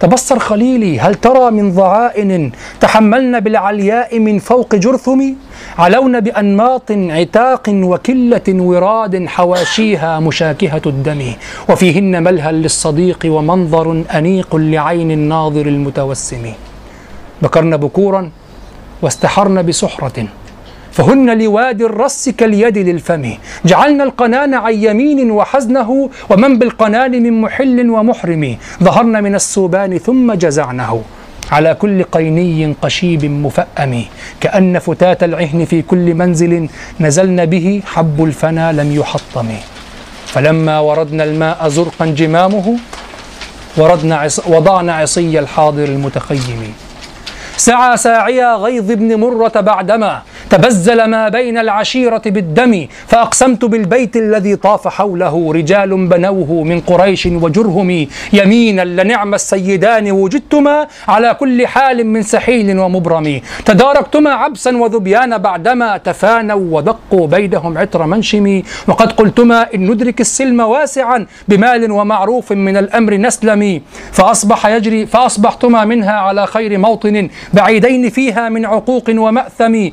تبصر 0.00 0.38
خليلي 0.38 1.00
هل 1.00 1.14
ترى 1.14 1.50
من 1.50 1.72
ضعائن 1.72 2.52
تحملن 2.80 3.40
بالعلياء 3.40 4.18
من 4.18 4.38
فوق 4.38 4.74
جرثم 4.74 5.20
علون 5.78 6.20
بأنماط 6.20 6.90
عتاق 6.90 7.62
وكلة 7.68 8.48
وراد 8.48 9.26
حواشيها 9.26 10.20
مشاكهة 10.20 10.82
الدم. 10.86 11.22
وفيهن 11.68 12.22
ملهى 12.22 12.52
للصديق 12.52 13.18
ومنظر 13.26 14.04
أنيق 14.14 14.56
لعين 14.56 15.10
الناظر 15.10 15.66
المتوسم. 15.66 16.52
بكرن 17.42 17.76
بكورا 17.76 18.30
واستحرن 19.02 19.62
بسحرة. 19.62 20.26
فهن 20.92 21.38
لوادي 21.42 21.84
الرس 21.84 22.28
كاليد 22.28 22.78
للفم. 22.78 23.24
جعلنا 23.64 24.04
القنان 24.04 24.54
عن 24.54 24.74
يمين 24.74 25.30
وحزنه 25.30 26.10
ومن 26.30 26.58
بالقنان 26.58 27.22
من 27.22 27.40
محل 27.40 27.90
ومحرم. 27.90 28.56
ظهرن 28.82 29.22
من 29.24 29.34
السوبان 29.34 29.98
ثم 29.98 30.32
جزعنه. 30.32 31.02
على 31.52 31.74
كل 31.74 32.02
قيني 32.02 32.74
قشيب 32.82 33.24
مفأم. 33.24 34.04
كأن 34.40 34.78
فتات 34.78 35.22
العهن 35.22 35.64
في 35.64 35.82
كل 35.82 36.14
منزل 36.14 36.68
نزلن 37.00 37.46
به 37.46 37.82
حب 37.86 38.24
الفنا 38.24 38.72
لم 38.72 38.94
يحطم. 39.00 39.48
فلما 40.26 40.78
وردنا 40.78 41.24
الماء 41.24 41.68
زرقا 41.68 42.06
جمامه 42.06 42.76
وردنا 43.76 44.16
عص 44.16 44.40
وضعنا 44.46 44.94
عصي 44.94 45.38
الحاضر 45.38 45.84
المتخيم. 45.84 46.74
سعى 47.56 47.96
ساعيا 47.96 48.54
غيظ 48.56 48.92
بن 48.92 49.14
مرة 49.14 49.60
بعدما 49.60 50.22
تبزل 50.50 51.04
ما 51.04 51.28
بين 51.28 51.58
العشيرة 51.58 52.22
بالدم 52.26 52.86
فأقسمت 53.06 53.64
بالبيت 53.64 54.16
الذي 54.16 54.56
طاف 54.56 54.88
حوله 54.88 55.52
رجال 55.52 56.06
بنوه 56.06 56.64
من 56.64 56.80
قريش 56.80 57.26
وجرهم 57.26 58.06
يمينا 58.32 58.84
لنعم 58.84 59.34
السيدان 59.34 60.10
وجدتما 60.12 60.86
على 61.08 61.34
كل 61.40 61.66
حال 61.66 62.06
من 62.06 62.22
سحيل 62.22 62.78
ومبرم. 62.78 63.40
تداركتما 63.64 64.30
عبسا 64.30 64.76
وذبيان 64.76 65.38
بعدما 65.38 65.96
تفانوا 65.96 66.62
ودقوا 66.70 67.26
بيدهم 67.26 67.78
عطر 67.78 68.06
منشم. 68.06 68.62
وقد 68.88 69.12
قلتما 69.12 69.74
إن 69.74 69.90
ندرك 69.90 70.20
السلم 70.20 70.60
واسعا 70.60 71.26
بمال 71.48 71.90
ومعروف 71.90 72.52
من 72.52 72.76
الأمر 72.76 73.14
نسلم. 73.14 73.82
فأصبح 74.12 74.66
يجري 74.66 75.06
فأصبحتما 75.06 75.84
منها 75.84 76.12
على 76.12 76.46
خير 76.46 76.78
موطن 76.78 77.28
بعيدين 77.52 78.10
فيها 78.10 78.48
من 78.48 78.66
عقوق 78.66 79.04
ومأثم. 79.10 79.88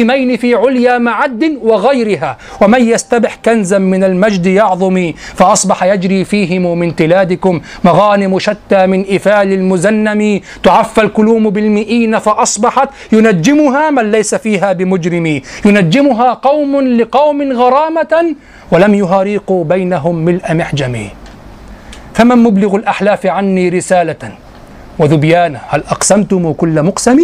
عظيمين 0.00 0.36
في 0.36 0.54
عليا 0.54 0.98
معد 0.98 1.58
وغيرها 1.62 2.36
ومن 2.60 2.88
يستبح 2.88 3.34
كنزا 3.44 3.78
من 3.78 4.04
المجد 4.04 4.46
يعظم 4.46 5.12
فأصبح 5.34 5.84
يجري 5.84 6.24
فيهم 6.24 6.78
من 6.78 6.96
تلادكم 6.96 7.60
مغانم 7.84 8.38
شتى 8.38 8.86
من 8.86 9.04
إفال 9.14 9.52
المزنم 9.52 10.40
تعفى 10.62 11.00
الكلوم 11.00 11.50
بالمئين 11.50 12.18
فأصبحت 12.18 12.88
ينجمها 13.12 13.90
من 13.90 14.10
ليس 14.10 14.34
فيها 14.34 14.72
بمجرم 14.72 15.40
ينجمها 15.64 16.32
قوم 16.32 16.80
لقوم 16.80 17.52
غرامة 17.52 18.34
ولم 18.72 18.94
يهاريقوا 18.94 19.64
بينهم 19.64 20.14
ملء 20.24 20.54
محجم. 20.54 21.08
فمن 22.14 22.38
مبلغ 22.38 22.76
الأحلاف 22.76 23.26
عني 23.26 23.68
رسالة؟ 23.68 24.32
وذبيانه 24.98 25.60
هل 25.68 25.82
أقسمتم 25.88 26.52
كل 26.52 26.82
مقسم؟ 26.82 27.18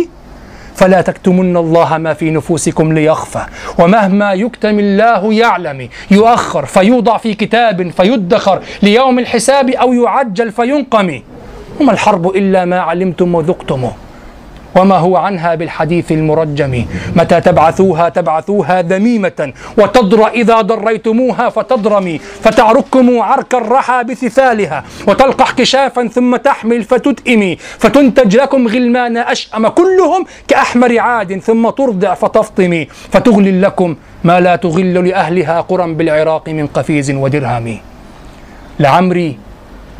فلا 0.77 1.01
تكتمن 1.01 1.57
الله 1.57 1.99
ما 1.99 2.15
في 2.15 2.31
نفوسكم 2.31 2.93
ليخفى. 2.93 3.43
ومهما 3.79 4.33
يكتم 4.33 4.79
الله 4.79 5.33
يعلم 5.33 5.89
يؤخر 6.11 6.67
فيوضع 6.67 7.17
في 7.17 7.35
كتاب 7.35 7.91
فيدخر 7.91 8.63
ليوم 8.83 9.19
الحساب 9.19 9.71
أو 9.71 9.93
يعجل 9.93 10.53
فينقم. 10.53 11.21
وما 11.81 11.93
الحرب 11.93 12.37
إلا 12.37 12.65
ما 12.65 12.81
علمتم 12.81 13.35
وذقتموه 13.35 13.93
وما 14.77 14.97
هو 14.97 15.17
عنها 15.17 15.55
بالحديث 15.55 16.13
المرجم. 16.13 16.85
متى 17.17 17.41
تبعثوها 17.41 18.09
تبعثوها 18.09 18.83
ذميمة 18.83 19.53
وتضر 19.79 20.29
إذا 20.29 20.61
ضريتموها 20.61 21.49
فتضرمي. 21.49 22.19
فتعركم 22.19 23.21
عرك 23.21 23.55
الرحى 23.55 24.05
بثثالها 24.05 24.85
وتلقح 25.07 25.51
كشافا 25.51 26.09
ثم 26.09 26.37
تحمل 26.37 26.85
فتتئمي 26.85 27.57
فتنتج 27.57 28.37
لكم 28.37 28.69
غلمان 28.69 29.17
أشأم 29.17 29.69
كلهم 29.69 30.25
كأحمر 30.49 30.99
عاد 30.99 31.39
ثم 31.39 31.71
ترضع 31.71 32.15
فتفطمي. 32.15 32.89
فتغلل 33.13 33.63
لكم 33.63 33.97
ما 34.25 34.41
لا 34.41 34.57
تغل 34.57 35.09
لأهلها 35.09 35.61
قرى 35.61 35.95
بالعراق 35.95 36.49
من 36.49 36.67
قفيز 36.67 37.11
ودرهم. 37.11 37.79
لعمري 38.81 39.39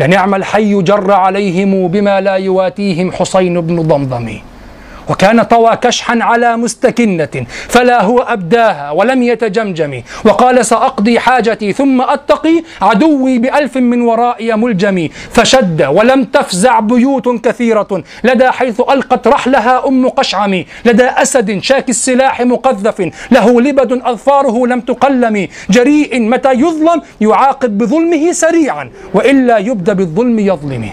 لنعم 0.01 0.35
الحي 0.35 0.83
جر 0.83 1.13
عليهم 1.13 1.89
بما 1.89 2.21
لا 2.21 2.35
يواتيهم 2.35 3.13
حسين 3.13 3.61
بن 3.61 3.83
ضمضم. 3.83 4.29
وكان 5.09 5.43
طوى 5.43 5.77
كشحا 5.77 6.19
على 6.21 6.57
مستكنة 6.57 7.47
فلا 7.69 8.03
هو 8.03 8.19
أبداها 8.19 8.91
ولم 8.91 9.23
يتجمجم 9.23 10.03
وقال 10.25 10.67
سأقضي 10.67 11.21
حاجتي 11.21 11.73
ثم 11.73 12.01
أتقي 12.01 12.63
عدوي 12.83 13.39
بألف 13.39 13.77
من 13.77 14.01
ورائي 14.01 14.53
ملجمي. 14.57 15.09
فشد 15.09 15.83
ولم 15.83 16.25
تفزع 16.25 16.81
بيوت 16.81 17.29
كثيرة. 17.29 18.03
لدى 18.25 18.51
حيث 18.51 18.81
ألقت 18.81 19.29
رحلها 19.29 19.89
أم 19.89 20.09
قشعم 20.09 20.65
لدى 20.85 21.05
أسد 21.05 21.63
شاك 21.63 21.89
السلاح 21.89 22.41
مقذف. 22.41 23.11
له 23.31 23.61
لبد 23.61 23.93
أظفاره 24.05 24.67
لم 24.67 24.81
تقلم 24.81 25.49
جريء 25.71 26.21
متى 26.21 26.53
يظلم 26.53 27.03
يعاقب 27.21 27.79
بظلمه 27.79 28.33
سريعا 28.33 28.91
وإلا 29.15 29.59
يبدى 29.59 29.95
بالظلم 29.95 30.39
يظلم 30.39 30.91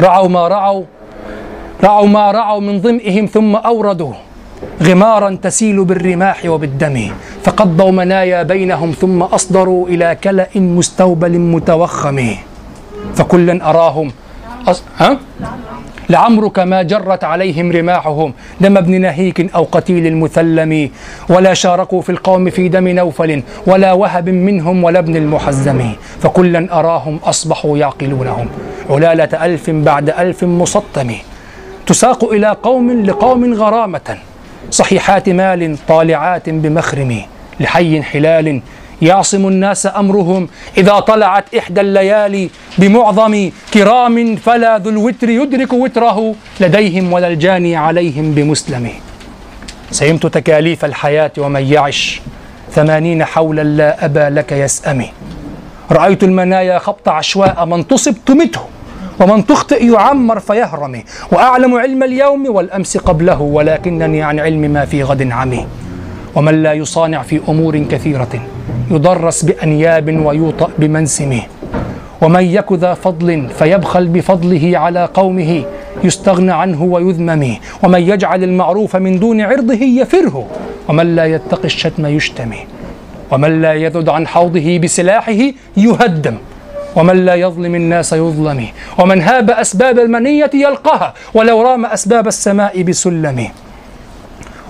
رعوا 0.00 0.28
ما 0.28 0.48
رعوا 0.48 0.84
رعوا 1.84 2.06
ما 2.06 2.30
رعوا 2.30 2.60
من 2.60 2.80
ظمئهم 2.80 3.26
ثم 3.26 3.56
أوردوا 3.56 4.12
غمارا 4.82 5.38
تسيل 5.42 5.84
بالرماح 5.84 6.44
وبالدم. 6.44 7.10
فقضوا 7.44 7.90
منايا 7.90 8.42
بينهم 8.42 8.90
ثم 8.90 9.22
أصدروا 9.22 9.88
إلى 9.88 10.16
كلأ 10.24 10.48
مستوبل 10.56 11.38
متوخم. 11.38 12.18
فكلا 13.14 13.70
أراهم. 13.70 14.12
أص... 14.68 14.82
ها؟ 14.98 15.18
لعمرك 16.10 16.58
ما 16.58 16.82
جرت 16.82 17.24
عليهم 17.24 17.72
رماحهم. 17.72 18.32
دم 18.60 18.76
ابن 18.76 19.00
نهيك 19.00 19.54
أو 19.54 19.66
قتيل 19.72 20.06
المثلم. 20.06 20.90
ولا 21.28 21.54
شاركوا 21.54 22.00
في 22.00 22.10
القوم 22.12 22.50
في 22.50 22.68
دم 22.68 22.88
نوفل. 22.88 23.42
ولا 23.66 23.92
وهب 23.92 24.28
منهم 24.28 24.84
ولا 24.84 24.98
ابن 24.98 25.16
المحزم. 25.16 25.92
فكلا 26.22 26.78
أراهم 26.78 27.16
أصبحوا 27.24 27.78
يعقلونهم. 27.78 28.48
علالة 28.90 29.44
ألف 29.44 29.70
بعد 29.70 30.10
ألف 30.10 30.44
مسطم 30.44 31.10
تساق 31.90 32.24
إلى 32.32 32.56
قوم 32.62 33.04
لقوم 33.04 33.54
غرامة 33.54 34.18
صحيحات 34.70 35.28
مال 35.28 35.76
طالعات 35.88 36.50
بمخرم 36.50 37.22
لحي 37.60 38.02
حلال 38.02 38.60
يعصم 39.02 39.48
الناس 39.48 39.86
أمرهم 39.86 40.48
إذا 40.78 41.00
طلعت 41.00 41.54
إحدى 41.54 41.80
الليالي 41.80 42.50
بمعظم 42.78 43.50
كرام 43.74 44.36
فلا 44.36 44.78
ذو 44.78 44.90
الوتر 44.90 45.28
يدرك 45.28 45.72
وتره 45.72 46.34
لديهم 46.60 47.12
ولا 47.12 47.28
الجاني 47.28 47.76
عليهم 47.76 48.32
بمسلم. 48.34 48.90
سيمت 49.90 50.26
تكاليف 50.26 50.84
الحياة 50.84 51.32
ومن 51.38 51.72
يعش 51.72 52.20
ثمانين 52.72 53.24
حولا 53.24 53.62
لا 53.62 54.04
أبا 54.04 54.30
لك 54.30 54.52
يسأمي 54.52 55.12
رأيت 55.90 56.24
المنايا 56.24 56.78
خبط 56.78 57.08
عشواء 57.08 57.64
من 57.66 57.86
تصب 57.86 58.14
تمته 58.26 58.60
ومن 59.20 59.46
تخطئ 59.46 59.84
يعمر 59.92 60.40
فيهرم. 60.40 61.02
وأعلم 61.32 61.74
علم 61.74 62.02
اليوم 62.02 62.54
والأمس 62.54 62.96
قبله 62.96 63.40
ولكنني 63.40 64.22
عن 64.22 64.38
علم 64.40 64.60
ما 64.60 64.84
في 64.84 65.02
غد 65.02 65.32
عمي. 65.32 65.66
ومن 66.34 66.62
لا 66.62 66.72
يصانع 66.72 67.22
في 67.22 67.40
أمور 67.48 67.78
كثيرة 67.78 68.28
يدرس 68.90 69.42
بأنياب 69.42 70.26
ويوطأ 70.26 70.70
بمنسمه 70.78 71.42
ومن 72.22 72.44
يك 72.44 72.72
ذا 72.72 72.94
فضل 72.94 73.48
فيبخل 73.58 74.08
بفضله 74.08 74.78
على 74.78 75.08
قومه 75.14 75.64
يستغنى 76.04 76.52
عنه 76.52 76.82
ويذمم. 76.82 77.56
ومن 77.82 78.00
يجعل 78.00 78.44
المعروف 78.44 78.96
من 78.96 79.18
دون 79.18 79.40
عرضه 79.40 79.84
يفره. 79.84 80.46
ومن 80.88 81.16
لا 81.16 81.24
يتقي 81.24 81.64
الشتم 81.64 82.06
يشتم 82.06 82.52
ومن 83.30 83.62
لا 83.62 83.74
يذد 83.74 84.08
عن 84.08 84.26
حوضه 84.26 84.78
بسلاحه 84.78 85.40
يهدم. 85.76 86.36
ومن 86.96 87.24
لا 87.24 87.34
يظلم 87.34 87.74
الناس 87.74 88.12
يظلم. 88.12 88.66
ومن 88.98 89.22
هاب 89.22 89.50
أسباب 89.50 89.98
المنية 89.98 90.50
يلقاها 90.54 91.14
ولو 91.34 91.62
رام 91.62 91.86
أسباب 91.86 92.26
السماء 92.28 92.82
بسلم. 92.82 93.48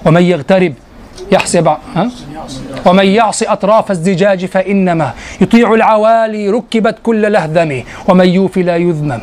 ومن 0.06 0.22
يغترب 0.22 0.74
يحسب 1.32 1.66
ها؟ 1.68 2.10
ومن 2.86 3.06
يعص 3.06 3.42
أطراف 3.42 3.90
الزجاج 3.90 4.46
فإنما 4.46 5.12
يطيع 5.40 5.74
العوالي 5.74 6.48
ركبت 6.48 6.96
كل 7.02 7.32
لهذم. 7.32 7.82
ومن 8.08 8.28
يوفي 8.28 8.62
لا 8.62 8.76
يذمم. 8.76 9.20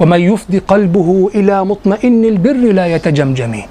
ومن 0.00 0.20
يفضي 0.20 0.58
قلبه 0.58 1.30
إلى 1.34 1.64
مطمئن 1.64 2.24
البر 2.24 2.72
لا 2.72 2.86
يتجمجم. 2.86 3.62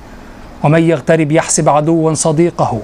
ومن 0.64 0.84
يغترب 0.84 1.32
يحسب 1.32 1.70
عدوا 1.70 2.14
صديقه. 2.14 2.82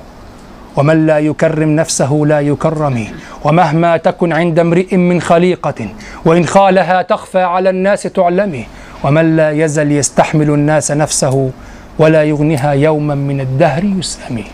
ومن 0.78 1.06
لا 1.06 1.20
يكرم 1.20 1.70
نفسه 1.70 2.24
لا 2.28 2.40
يكرم 2.40 3.08
ومهما 3.44 3.98
تكن 3.98 4.34
عند 4.34 4.60
امرئ 4.60 4.96
من 4.98 5.22
خليقة 5.22 5.88
وإن 6.26 6.46
خالها 6.46 7.02
تخفى 7.02 7.42
على 7.42 7.70
الناس 7.70 8.04
تعلمي 8.04 8.66
ومن 9.04 9.36
لا 9.36 9.52
يزل 9.52 9.92
يستحمل 9.92 10.50
الناس 10.50 10.92
نفسه 10.92 11.52
ولا 12.00 12.24
يغنيها 12.24 12.72
يوما 12.74 13.16
من 13.16 13.42
الدهر 13.42 13.84
يسأمي 13.84 14.46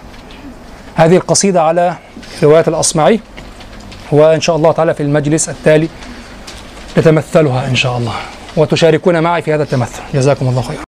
هذه 0.96 1.16
القصيدة 1.16 1.62
على 1.62 1.94
رواية 2.44 2.64
الأصمعي 2.68 3.20
وإن 4.12 4.42
شاء 4.42 4.56
الله 4.56 4.72
تعالى 4.72 4.94
في 4.94 5.04
المجلس 5.04 5.50
التالي 5.50 5.88
نتمثلها 6.98 7.68
إن 7.68 7.76
شاء 7.76 7.98
الله. 7.98 8.14
وتشاركون 8.58 9.24
معي 9.24 9.42
في 9.42 9.54
هذا 9.54 9.64
التمثل. 9.64 10.02
جزاكم 10.14 10.48
الله 10.48 10.62
خيرا. 10.62 10.89